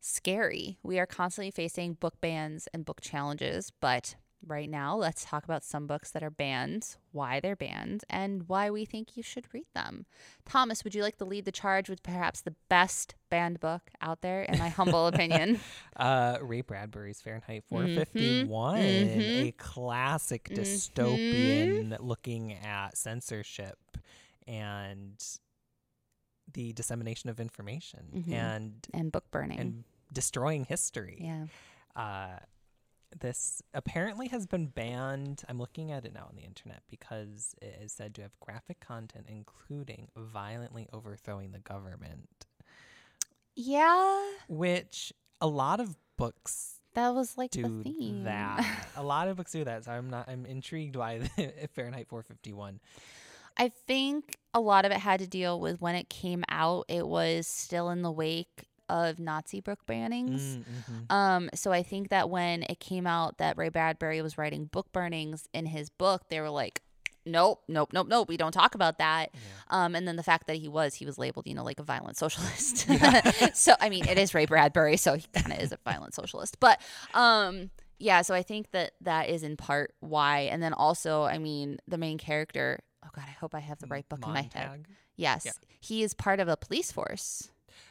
scary. 0.00 0.76
We 0.82 0.98
are 0.98 1.06
constantly 1.06 1.50
facing 1.50 1.94
book 1.94 2.20
bans 2.20 2.68
and 2.74 2.84
book 2.84 3.00
challenges, 3.00 3.72
but 3.80 4.16
right 4.46 4.68
now 4.70 4.96
let's 4.96 5.24
talk 5.24 5.44
about 5.44 5.62
some 5.64 5.86
books 5.86 6.10
that 6.12 6.22
are 6.22 6.30
banned, 6.30 6.96
why 7.12 7.40
they're 7.40 7.56
banned, 7.56 8.04
and 8.08 8.48
why 8.48 8.70
we 8.70 8.84
think 8.84 9.16
you 9.16 9.22
should 9.22 9.46
read 9.52 9.66
them. 9.74 10.06
Thomas, 10.48 10.82
would 10.84 10.94
you 10.94 11.02
like 11.02 11.18
to 11.18 11.24
lead 11.24 11.44
the 11.44 11.52
charge 11.52 11.88
with 11.90 12.02
perhaps 12.02 12.40
the 12.40 12.54
best 12.68 13.14
banned 13.30 13.60
book 13.60 13.90
out 14.00 14.22
there, 14.22 14.42
in 14.42 14.58
my 14.58 14.68
humble 14.70 15.06
opinion? 15.06 15.60
Uh, 15.96 16.38
Ray 16.40 16.62
Bradbury's 16.62 17.20
Fahrenheit 17.20 17.64
Mm-hmm. 17.70 17.74
451, 17.74 18.78
mhm. 18.80 19.48
a 19.48 19.52
classic 19.52 20.48
Mm-hmm. 20.48 20.60
dystopian 20.60 21.96
looking 22.00 22.54
at 22.54 22.96
censorship 22.96 23.78
and 24.46 25.22
the 26.52 26.72
dissemination 26.72 27.30
of 27.30 27.38
information 27.38 28.24
Mhm. 28.26 28.32
and 28.32 28.88
And 28.94 29.12
book 29.12 29.30
burning. 29.30 29.58
and 29.60 29.84
destroying 30.12 30.64
history. 30.64 31.18
yeah. 31.22 31.46
Uh, 31.94 32.38
this 33.18 33.62
apparently 33.74 34.28
has 34.28 34.46
been 34.46 34.66
banned. 34.66 35.42
I'm 35.48 35.58
looking 35.58 35.90
at 35.92 36.04
it 36.04 36.14
now 36.14 36.26
on 36.28 36.36
the 36.36 36.42
internet 36.42 36.82
because 36.88 37.54
it 37.60 37.78
is 37.82 37.92
said 37.92 38.14
to 38.16 38.22
have 38.22 38.38
graphic 38.40 38.80
content, 38.80 39.26
including 39.28 40.08
violently 40.16 40.88
overthrowing 40.92 41.52
the 41.52 41.58
government, 41.58 42.46
Yeah. 43.54 44.22
which 44.48 45.12
a 45.40 45.46
lot 45.46 45.80
of 45.80 45.96
books 46.16 46.80
That 46.94 47.10
was 47.14 47.36
like 47.36 47.50
the 47.52 47.62
do 47.62 47.82
theme. 47.82 48.24
that. 48.24 48.64
a 48.96 49.02
lot 49.02 49.28
of 49.28 49.36
books 49.36 49.52
do 49.52 49.64
that. 49.64 49.84
So 49.84 49.92
I'm 49.92 50.10
not. 50.10 50.28
I'm 50.28 50.46
intrigued 50.46 50.96
by 50.98 51.18
the 51.36 51.52
Fahrenheit 51.74 52.08
451. 52.08 52.80
I 53.56 53.68
think 53.68 54.36
a 54.54 54.60
lot 54.60 54.84
of 54.84 54.92
it 54.92 54.98
had 54.98 55.20
to 55.20 55.26
deal 55.26 55.60
with 55.60 55.80
when 55.82 55.94
it 55.94 56.08
came 56.08 56.44
out, 56.48 56.86
it 56.88 57.06
was 57.06 57.46
still 57.46 57.90
in 57.90 58.02
the 58.02 58.10
wake 58.12 58.68
of 58.90 59.18
Nazi 59.18 59.60
book 59.60 59.78
bannings. 59.86 60.56
Mm, 60.58 60.64
mhm. 61.08 61.12
Um, 61.14 61.50
so 61.54 61.72
I 61.72 61.82
think 61.82 62.08
that 62.10 62.28
when 62.28 62.64
it 62.64 62.80
came 62.80 63.06
out 63.06 63.38
that 63.38 63.56
Ray 63.56 63.68
Bradbury 63.70 64.20
was 64.20 64.36
writing 64.36 64.64
book 64.66 64.90
burnings 64.92 65.48
in 65.54 65.66
his 65.66 65.88
book, 65.90 66.28
they 66.28 66.40
were 66.40 66.50
like, 66.50 66.82
nope, 67.26 67.62
nope, 67.68 67.92
nope, 67.92 68.08
nope, 68.08 68.28
we 68.28 68.36
don't 68.36 68.52
talk 68.52 68.74
about 68.74 68.98
that. 68.98 69.30
Um, 69.68 69.94
and 69.94 70.08
then 70.08 70.16
the 70.16 70.22
fact 70.22 70.46
that 70.48 70.56
he 70.56 70.68
was, 70.68 70.94
he 70.94 71.06
was 71.06 71.18
labeled, 71.18 71.46
you 71.46 71.54
know, 71.54 71.62
like 71.64 71.78
a 71.78 71.82
violent 71.84 72.16
socialist. 72.16 72.86
so, 73.54 73.74
I 73.80 73.88
mean, 73.90 74.08
it 74.08 74.18
is 74.18 74.34
Ray 74.34 74.46
Bradbury, 74.46 74.96
so 74.96 75.14
he 75.14 75.26
kind 75.34 75.52
of 75.52 75.60
is 75.60 75.72
a 75.72 75.78
violent 75.84 76.14
socialist. 76.14 76.58
But, 76.60 76.80
um, 77.14 77.70
yeah, 77.98 78.22
so 78.22 78.34
I 78.34 78.42
think 78.42 78.70
that 78.72 78.92
that 79.02 79.28
is 79.28 79.42
in 79.42 79.56
part 79.56 79.94
why. 80.00 80.48
And 80.50 80.62
then 80.62 80.72
also, 80.72 81.22
I 81.24 81.38
mean, 81.38 81.78
the 81.86 81.98
main 81.98 82.16
character, 82.18 82.80
oh 83.04 83.08
God, 83.14 83.24
I 83.28 83.32
hope 83.32 83.54
I 83.54 83.60
have 83.60 83.78
the 83.78 83.86
right 83.88 84.08
book 84.08 84.20
in 84.26 84.32
my 84.32 84.48
head. 84.54 84.86
Yes, 85.16 85.42
Yeah. 85.44 85.52
he 85.80 86.02
is 86.02 86.14
part 86.14 86.40
of 86.40 86.48
a 86.48 86.56
police 86.56 86.90
force, 86.90 87.50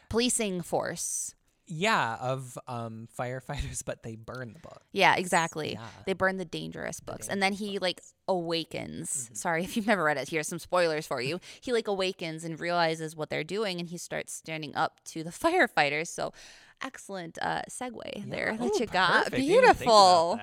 policing 0.10 0.62
force. 0.62 1.36
Yeah, 1.72 2.16
of 2.20 2.58
um 2.68 3.08
firefighters, 3.18 3.84
but 3.86 4.02
they 4.02 4.16
burn 4.16 4.54
the 4.54 4.60
book. 4.60 4.82
Yeah, 4.92 5.16
exactly. 5.16 5.74
Yeah. 5.74 5.86
They 6.08 6.14
burn 6.14 6.38
the 6.38 6.46
dangerous 6.46 7.00
books. 7.00 7.28
and 7.28 7.44
then 7.44 7.54
he 7.54 7.78
like 7.78 8.02
awakens. 8.28 9.26
Mm-hmm. 9.26 9.34
Sorry 9.36 9.64
if 9.66 9.78
you've 9.78 9.86
never 9.88 10.04
read 10.04 10.18
it. 10.18 10.30
Here's 10.30 10.48
some 10.48 10.58
spoilers 10.60 11.06
for 11.06 11.22
you. 11.22 11.40
He 11.62 11.72
like 11.72 11.88
awakens 11.88 12.44
and 12.44 12.60
realizes 12.60 13.16
what 13.16 13.30
they're 13.30 13.44
doing 13.44 13.80
and 13.80 13.88
he 13.88 13.98
starts 14.00 14.34
standing 14.34 14.76
up 14.76 15.00
to 15.06 15.24
the 15.24 15.30
firefighters. 15.44 16.08
So 16.08 16.34
excellent 16.82 17.38
uh 17.42 17.62
segue 17.70 18.30
there 18.30 18.58
that 18.58 18.66
Ooh, 18.76 18.80
you 18.80 18.86
got. 18.88 19.26
perfect. 19.26 19.36
Didn't 19.36 19.46
even 19.52 19.74
think 19.76 19.82
about 19.92 20.40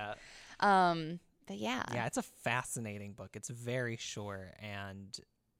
Beautiful. 0.60 0.68
Um 0.68 1.20
but 1.48 1.56
yeah. 1.58 1.82
Yeah, 1.92 2.06
it's 2.06 2.18
a 2.18 2.22
fascinating 2.22 3.14
book. 3.14 3.30
It's 3.34 3.48
very 3.48 3.96
short 3.96 4.54
and 4.60 5.16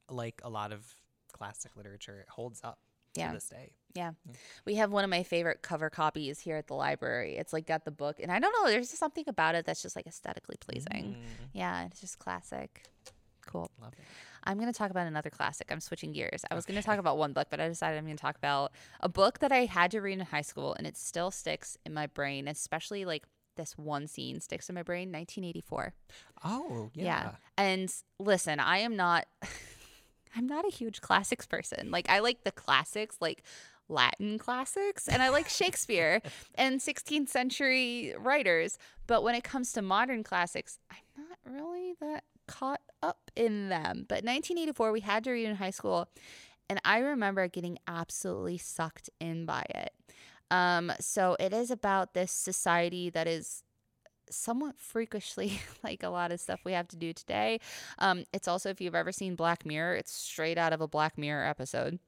like 0.08 0.40
a 0.44 0.48
lot 0.48 0.70
of 0.72 0.84
classic 1.32 1.76
literature, 1.76 2.20
it 2.20 2.28
holds 2.28 2.60
up 2.62 2.78
Yeah. 3.16 3.28
to 3.28 3.34
this 3.34 3.48
day. 3.48 3.72
Yeah. 3.96 4.10
Mm. 4.28 4.34
We 4.64 4.74
have 4.76 4.92
one 4.92 5.04
of 5.04 5.10
my 5.10 5.22
favorite 5.22 5.62
cover 5.62 5.90
copies 5.90 6.38
here 6.38 6.56
at 6.56 6.66
the 6.66 6.74
library. 6.74 7.36
It's 7.36 7.52
like 7.52 7.66
got 7.66 7.84
the 7.84 7.90
book, 7.90 8.16
and 8.20 8.30
I 8.30 8.38
don't 8.38 8.52
know, 8.52 8.70
there's 8.70 8.88
just 8.88 9.00
something 9.00 9.24
about 9.26 9.54
it 9.54 9.64
that's 9.64 9.82
just 9.82 9.96
like 9.96 10.06
aesthetically 10.06 10.56
pleasing. 10.60 11.16
Mm. 11.18 11.48
Yeah, 11.52 11.86
it's 11.86 12.00
just 12.00 12.18
classic. 12.18 12.84
Cool. 13.46 13.70
Love 13.80 13.92
it. 13.92 14.04
I'm 14.44 14.58
going 14.58 14.72
to 14.72 14.78
talk 14.78 14.90
about 14.90 15.06
another 15.06 15.30
classic. 15.30 15.68
I'm 15.70 15.80
switching 15.80 16.12
gears. 16.12 16.44
I 16.50 16.54
was 16.54 16.66
going 16.66 16.80
to 16.80 16.84
talk 16.84 16.98
about 16.98 17.18
one 17.18 17.32
book, 17.32 17.48
but 17.50 17.60
I 17.60 17.68
decided 17.68 17.98
I'm 17.98 18.04
going 18.04 18.16
to 18.16 18.22
talk 18.22 18.36
about 18.36 18.72
a 19.00 19.08
book 19.08 19.40
that 19.40 19.50
I 19.50 19.64
had 19.64 19.90
to 19.92 20.00
read 20.00 20.18
in 20.18 20.26
high 20.26 20.42
school, 20.42 20.74
and 20.74 20.86
it 20.86 20.96
still 20.96 21.30
sticks 21.30 21.76
in 21.84 21.94
my 21.94 22.06
brain, 22.06 22.46
especially 22.46 23.04
like 23.04 23.24
this 23.56 23.76
one 23.76 24.06
scene 24.06 24.40
sticks 24.40 24.68
in 24.68 24.74
my 24.74 24.82
brain 24.82 25.10
1984. 25.10 25.94
Oh, 26.44 26.90
yeah. 26.94 27.04
yeah. 27.04 27.30
And 27.56 27.92
listen, 28.18 28.60
I 28.60 28.78
am 28.78 28.96
not 28.96 29.26
I'm 30.36 30.46
not 30.46 30.66
a 30.66 30.70
huge 30.70 31.00
classics 31.00 31.46
person. 31.46 31.90
Like 31.90 32.08
I 32.10 32.18
like 32.18 32.44
the 32.44 32.52
classics 32.52 33.16
like 33.20 33.42
Latin 33.88 34.38
classics 34.38 35.08
and 35.08 35.22
I 35.22 35.28
like 35.28 35.48
Shakespeare 35.48 36.20
and 36.54 36.80
16th 36.80 37.28
century 37.28 38.14
writers, 38.18 38.78
but 39.06 39.22
when 39.22 39.34
it 39.34 39.44
comes 39.44 39.72
to 39.72 39.82
modern 39.82 40.22
classics, 40.22 40.78
I'm 40.90 41.28
not 41.28 41.38
really 41.60 41.94
that 42.00 42.24
caught 42.46 42.80
up 43.02 43.30
in 43.34 43.68
them. 43.68 44.06
But 44.08 44.24
1984 44.24 44.92
we 44.92 45.00
had 45.00 45.24
to 45.24 45.32
read 45.32 45.46
in 45.46 45.56
high 45.56 45.70
school 45.70 46.08
and 46.68 46.80
I 46.84 46.98
remember 46.98 47.46
getting 47.48 47.78
absolutely 47.86 48.58
sucked 48.58 49.10
in 49.20 49.46
by 49.46 49.64
it. 49.70 49.92
Um, 50.50 50.92
so 51.00 51.36
it 51.38 51.52
is 51.52 51.70
about 51.70 52.14
this 52.14 52.32
society 52.32 53.10
that 53.10 53.26
is 53.26 53.62
somewhat 54.30 54.78
freakishly 54.78 55.60
like 55.84 56.02
a 56.02 56.08
lot 56.08 56.32
of 56.32 56.40
stuff 56.40 56.60
we 56.64 56.72
have 56.72 56.88
to 56.88 56.96
do 56.96 57.12
today. 57.12 57.60
Um, 57.98 58.24
it's 58.32 58.48
also, 58.48 58.70
if 58.70 58.80
you've 58.80 58.94
ever 58.94 59.12
seen 59.12 59.34
Black 59.34 59.64
Mirror, 59.64 59.96
it's 59.96 60.12
straight 60.12 60.58
out 60.58 60.72
of 60.72 60.80
a 60.80 60.88
Black 60.88 61.18
Mirror 61.18 61.46
episode. 61.46 61.98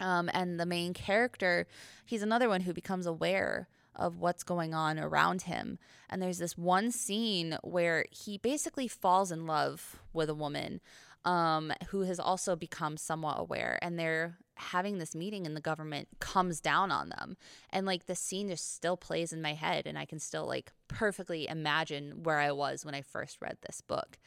Um, 0.00 0.30
and 0.32 0.58
the 0.58 0.66
main 0.66 0.94
character, 0.94 1.66
he's 2.04 2.22
another 2.22 2.48
one 2.48 2.62
who 2.62 2.72
becomes 2.72 3.06
aware 3.06 3.68
of 3.96 4.18
what's 4.18 4.44
going 4.44 4.74
on 4.74 4.98
around 4.98 5.42
him. 5.42 5.78
And 6.08 6.22
there's 6.22 6.38
this 6.38 6.56
one 6.56 6.92
scene 6.92 7.58
where 7.62 8.04
he 8.10 8.38
basically 8.38 8.88
falls 8.88 9.32
in 9.32 9.46
love 9.46 10.00
with 10.12 10.30
a 10.30 10.34
woman 10.34 10.80
um, 11.24 11.72
who 11.88 12.02
has 12.02 12.20
also 12.20 12.54
become 12.54 12.96
somewhat 12.96 13.40
aware. 13.40 13.78
And 13.82 13.98
they're 13.98 14.38
having 14.54 14.98
this 14.98 15.14
meeting, 15.14 15.46
and 15.46 15.56
the 15.56 15.60
government 15.60 16.08
comes 16.20 16.60
down 16.60 16.90
on 16.90 17.08
them. 17.08 17.36
And 17.70 17.86
like 17.86 18.06
the 18.06 18.14
scene 18.14 18.48
just 18.48 18.74
still 18.74 18.96
plays 18.96 19.32
in 19.32 19.42
my 19.42 19.54
head, 19.54 19.86
and 19.86 19.98
I 19.98 20.04
can 20.04 20.18
still 20.18 20.46
like 20.46 20.72
perfectly 20.86 21.48
imagine 21.48 22.22
where 22.22 22.38
I 22.38 22.52
was 22.52 22.84
when 22.84 22.94
I 22.94 23.02
first 23.02 23.38
read 23.40 23.58
this 23.66 23.80
book. 23.80 24.18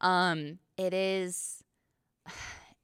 Um, 0.00 0.58
it 0.76 0.92
is 0.92 1.62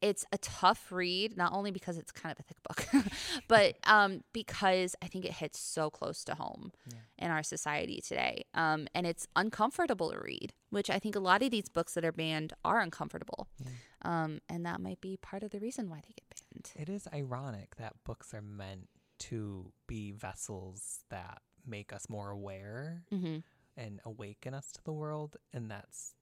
it's 0.02 0.24
a 0.32 0.38
tough 0.38 0.90
read 0.90 1.36
not 1.36 1.52
only 1.52 1.70
because 1.70 1.98
it's 1.98 2.12
kind 2.12 2.32
of 2.32 2.38
a 2.38 2.42
thick 2.42 2.56
book 2.62 3.04
but 3.48 3.76
um, 3.84 4.22
because 4.32 4.96
i 5.02 5.06
think 5.06 5.24
it 5.24 5.32
hits 5.32 5.58
so 5.58 5.90
close 5.90 6.24
to 6.24 6.34
home 6.34 6.72
in 7.18 7.30
our 7.30 7.42
society 7.42 8.00
today 8.06 8.44
um, 8.54 8.86
and 8.94 9.06
it's 9.06 9.26
uncomfortable 9.36 10.10
to 10.10 10.18
read 10.18 10.52
which 10.70 10.90
i 10.90 10.98
think 10.98 11.14
a 11.14 11.20
lot 11.20 11.42
of 11.42 11.50
these 11.50 11.68
books 11.68 11.94
that 11.94 12.04
are 12.04 12.12
banned 12.12 12.52
are 12.64 12.80
uncomfortable 12.80 13.48
um, 14.02 14.40
and 14.48 14.64
that 14.64 14.80
might 14.80 15.00
be 15.00 15.16
part 15.16 15.42
of 15.42 15.50
the 15.50 15.60
reason 15.60 15.90
why 15.90 15.96
they 15.96 16.14
get 16.14 16.24
banned. 16.52 16.70
It 16.74 16.92
is 16.92 17.06
ironic 17.12 17.76
that 17.76 17.94
books 18.04 18.32
are 18.32 18.42
meant 18.42 18.88
to 19.20 19.72
be 19.86 20.12
vessels 20.12 21.00
that 21.10 21.42
make 21.66 21.92
us 21.92 22.08
more 22.08 22.30
aware 22.30 23.02
hmm 23.10 23.38
and 23.76 24.00
awaken 24.04 24.52
us 24.52 24.72
to 24.72 24.84
the 24.84 24.92
world, 24.92 25.36
and 25.54 25.70
that's 25.70 26.14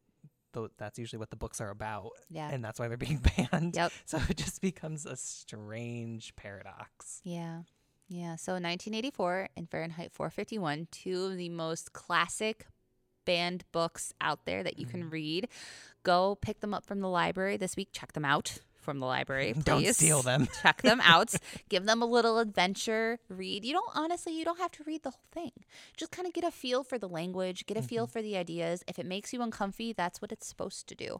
tho- 0.63 0.71
that's 0.79 0.99
usually 0.99 1.19
what 1.19 1.31
the 1.31 1.37
books 1.37 1.61
are 1.61 1.71
about. 1.71 2.11
Yeah. 2.31 2.51
and 2.51 2.65
that's 2.65 2.79
why 2.81 2.89
they're 2.89 2.97
being 2.97 3.23
banned. 3.53 3.77
Yep. 3.77 3.93
So 4.07 4.19
it 4.29 4.37
just 4.37 4.61
becomes 4.61 5.07
a 5.07 5.17
strange 5.17 6.35
paradox. 6.37 7.21
Yeah. 7.25 7.63
Yeah. 8.09 8.37
So 8.37 8.53
1984 8.53 9.49
and 9.57 9.71
Fahrenheit 9.71 10.13
451, 10.13 10.89
two 10.91 11.27
of 11.27 11.37
the 11.37 11.49
most 11.49 11.93
classic 11.93 12.67
banned 13.25 13.65
books 13.73 14.13
out 14.21 14.47
there 14.47 14.63
that 14.63 14.79
you 14.79 14.87
Mm. 14.87 14.91
can 14.91 15.11
read. 15.11 15.49
Go 16.03 16.37
pick 16.41 16.61
them 16.61 16.73
up 16.73 16.87
from 16.87 17.01
the 17.01 17.09
library 17.09 17.57
this 17.59 17.77
week. 17.77 17.89
Check 17.93 18.13
them 18.15 18.25
out 18.25 18.59
from 18.89 19.01
the 19.01 19.07
library. 19.07 19.53
Please. 19.55 19.65
Don't 19.65 19.87
steal 19.95 20.23
them. 20.23 20.49
Check 20.63 20.81
them 20.81 21.01
out. 21.05 21.35
Give 21.69 21.85
them 21.85 22.01
a 22.01 22.07
little 22.07 22.39
adventure 22.39 23.19
read. 23.29 23.65
You 23.67 23.75
don't 23.75 23.91
honestly, 23.95 24.33
you 24.39 24.45
don't 24.47 24.59
have 24.59 24.73
to 24.73 24.85
read 24.85 25.03
the 25.03 25.11
whole 25.11 25.27
thing. 25.31 25.53
Just 25.97 26.11
kind 26.11 26.27
of 26.27 26.33
get 26.33 26.43
a 26.45 26.51
feel 26.51 26.83
for 26.85 26.99
the 26.99 27.09
language, 27.09 27.67
get 27.67 27.77
a 27.77 27.83
feel 27.83 28.07
Mm-hmm. 28.07 28.13
for 28.13 28.23
the 28.23 28.37
ideas. 28.37 28.83
If 28.89 28.99
it 28.99 29.05
makes 29.05 29.33
you 29.35 29.43
uncomfy, 29.43 29.93
that's 29.93 30.23
what 30.23 30.33
it's 30.33 30.47
supposed 30.47 30.89
to 30.89 30.95
do. 30.95 31.19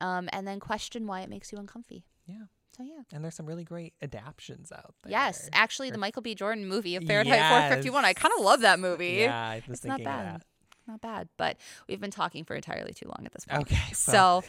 Um, 0.00 0.28
and 0.32 0.46
then 0.46 0.60
question 0.60 1.06
why 1.06 1.22
it 1.22 1.30
makes 1.30 1.50
you 1.52 1.58
uncomfy. 1.58 2.04
Yeah, 2.26 2.44
So 2.76 2.82
yeah. 2.82 3.02
and 3.12 3.24
there's 3.24 3.34
some 3.36 3.46
really 3.46 3.64
great 3.64 3.94
adaptions 4.02 4.70
out 4.72 4.94
there. 5.02 5.12
Yes, 5.12 5.48
actually, 5.52 5.90
the 5.90 5.98
Michael 5.98 6.20
B. 6.22 6.34
Jordan 6.34 6.66
movie 6.68 6.96
of 6.96 7.04
Fahrenheit 7.04 7.36
Yes. 7.36 7.50
451. 7.70 8.04
I 8.04 8.12
kind 8.12 8.32
of 8.38 8.44
love 8.44 8.60
that 8.60 8.78
movie. 8.80 9.18
Yeah, 9.20 9.40
I 9.40 9.62
was 9.66 9.78
it's 9.78 9.84
not 9.86 9.98
thinking 9.98 10.12
of 10.14 10.24
bad. 10.24 10.42
Not 10.88 11.00
bad, 11.00 11.28
but 11.36 11.56
we've 11.88 12.00
been 12.00 12.10
talking 12.12 12.44
for 12.44 12.54
entirely 12.54 12.92
too 12.92 13.06
long 13.08 13.24
at 13.26 13.32
this 13.32 13.44
point. 13.44 13.62
Okay, 13.62 13.92
So, 13.92 14.44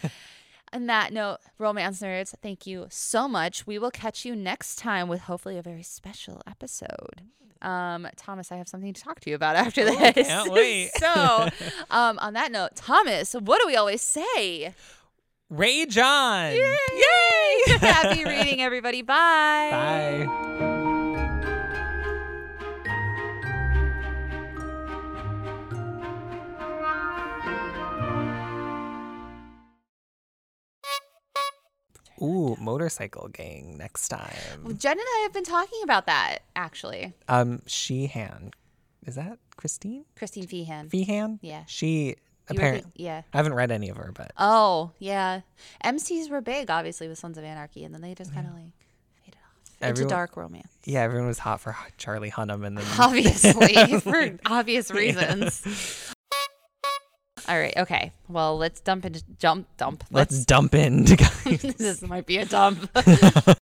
on 0.73 0.87
that 0.87 1.13
note, 1.13 1.37
romance 1.57 2.01
nerds, 2.01 2.33
thank 2.41 2.67
you 2.67 2.87
so 2.89 3.27
much. 3.27 3.65
We 3.65 3.79
will 3.79 3.91
catch 3.91 4.25
you 4.25 4.35
next 4.35 4.77
time 4.77 5.07
with 5.07 5.21
hopefully 5.21 5.57
a 5.57 5.61
very 5.61 5.83
special 5.83 6.41
episode. 6.47 7.21
Um, 7.61 8.07
Thomas, 8.15 8.51
I 8.51 8.57
have 8.57 8.67
something 8.67 8.93
to 8.93 9.01
talk 9.01 9.19
to 9.21 9.29
you 9.29 9.35
about 9.35 9.55
after 9.55 9.83
this. 9.83 9.95
Oh, 9.99 10.11
can't 10.23 10.51
wait. 10.51 10.91
so, 10.97 11.49
um, 11.89 12.19
on 12.19 12.33
that 12.33 12.51
note, 12.51 12.75
Thomas, 12.75 13.33
what 13.33 13.61
do 13.61 13.67
we 13.67 13.75
always 13.75 14.01
say? 14.01 14.73
Rage 15.49 15.97
on! 15.97 16.51
Yay! 16.51 16.77
Happy 17.79 18.25
reading, 18.25 18.61
everybody. 18.61 19.01
Bye. 19.01 20.27
Bye. 20.27 20.66
Ooh, 32.21 32.55
motorcycle 32.59 33.27
gang 33.29 33.77
next 33.77 34.07
time. 34.09 34.75
Jen 34.77 34.91
and 34.93 35.01
I 35.01 35.19
have 35.23 35.33
been 35.33 35.43
talking 35.43 35.79
about 35.83 36.05
that 36.07 36.39
actually. 36.55 37.13
Um, 37.27 37.61
Sheehan. 37.67 38.51
Is 39.05 39.15
that 39.15 39.37
Christine? 39.55 40.05
Christine 40.17 40.45
Feehan. 40.47 40.89
Feehan? 40.89 41.39
Yeah. 41.41 41.63
She 41.67 42.15
apparently. 42.49 42.91
yeah. 42.95 43.21
I 43.33 43.37
haven't 43.37 43.53
read 43.53 43.71
any 43.71 43.89
of 43.89 43.97
her, 43.97 44.11
but 44.13 44.31
Oh, 44.37 44.91
yeah. 44.99 45.41
MCs 45.85 46.29
were 46.29 46.41
big, 46.41 46.69
obviously, 46.69 47.07
with 47.07 47.17
Sons 47.17 47.37
of 47.37 47.43
Anarchy, 47.43 47.83
and 47.85 47.93
then 47.93 48.01
they 48.01 48.13
just 48.15 48.33
kind 48.33 48.47
of 48.47 48.53
like 48.53 48.71
faded 49.23 49.35
off 49.43 49.71
Everyone- 49.81 50.09
dark 50.09 50.35
romance. 50.37 50.67
yeah, 50.85 51.01
everyone 51.01 51.27
was 51.27 51.39
hot 51.39 51.61
for 51.61 51.77
Charlie 51.97 52.31
Hunnam, 52.31 52.65
and 52.65 52.77
then 52.77 52.85
Obviously, 52.99 53.99
for 54.01 54.37
obvious 54.45 54.91
reasons. 54.91 56.13
All 57.47 57.57
right. 57.57 57.75
Okay. 57.77 58.11
Well, 58.27 58.57
let's 58.57 58.79
dump 58.81 59.05
into 59.05 59.23
jump 59.39 59.67
dump. 59.77 60.03
let's 60.11 60.45
dump 60.45 60.75
in. 60.75 61.03
guys. 61.05 61.61
this 61.61 62.01
might 62.01 62.25
be 62.25 62.37
a 62.37 62.45
dump. 62.45 62.89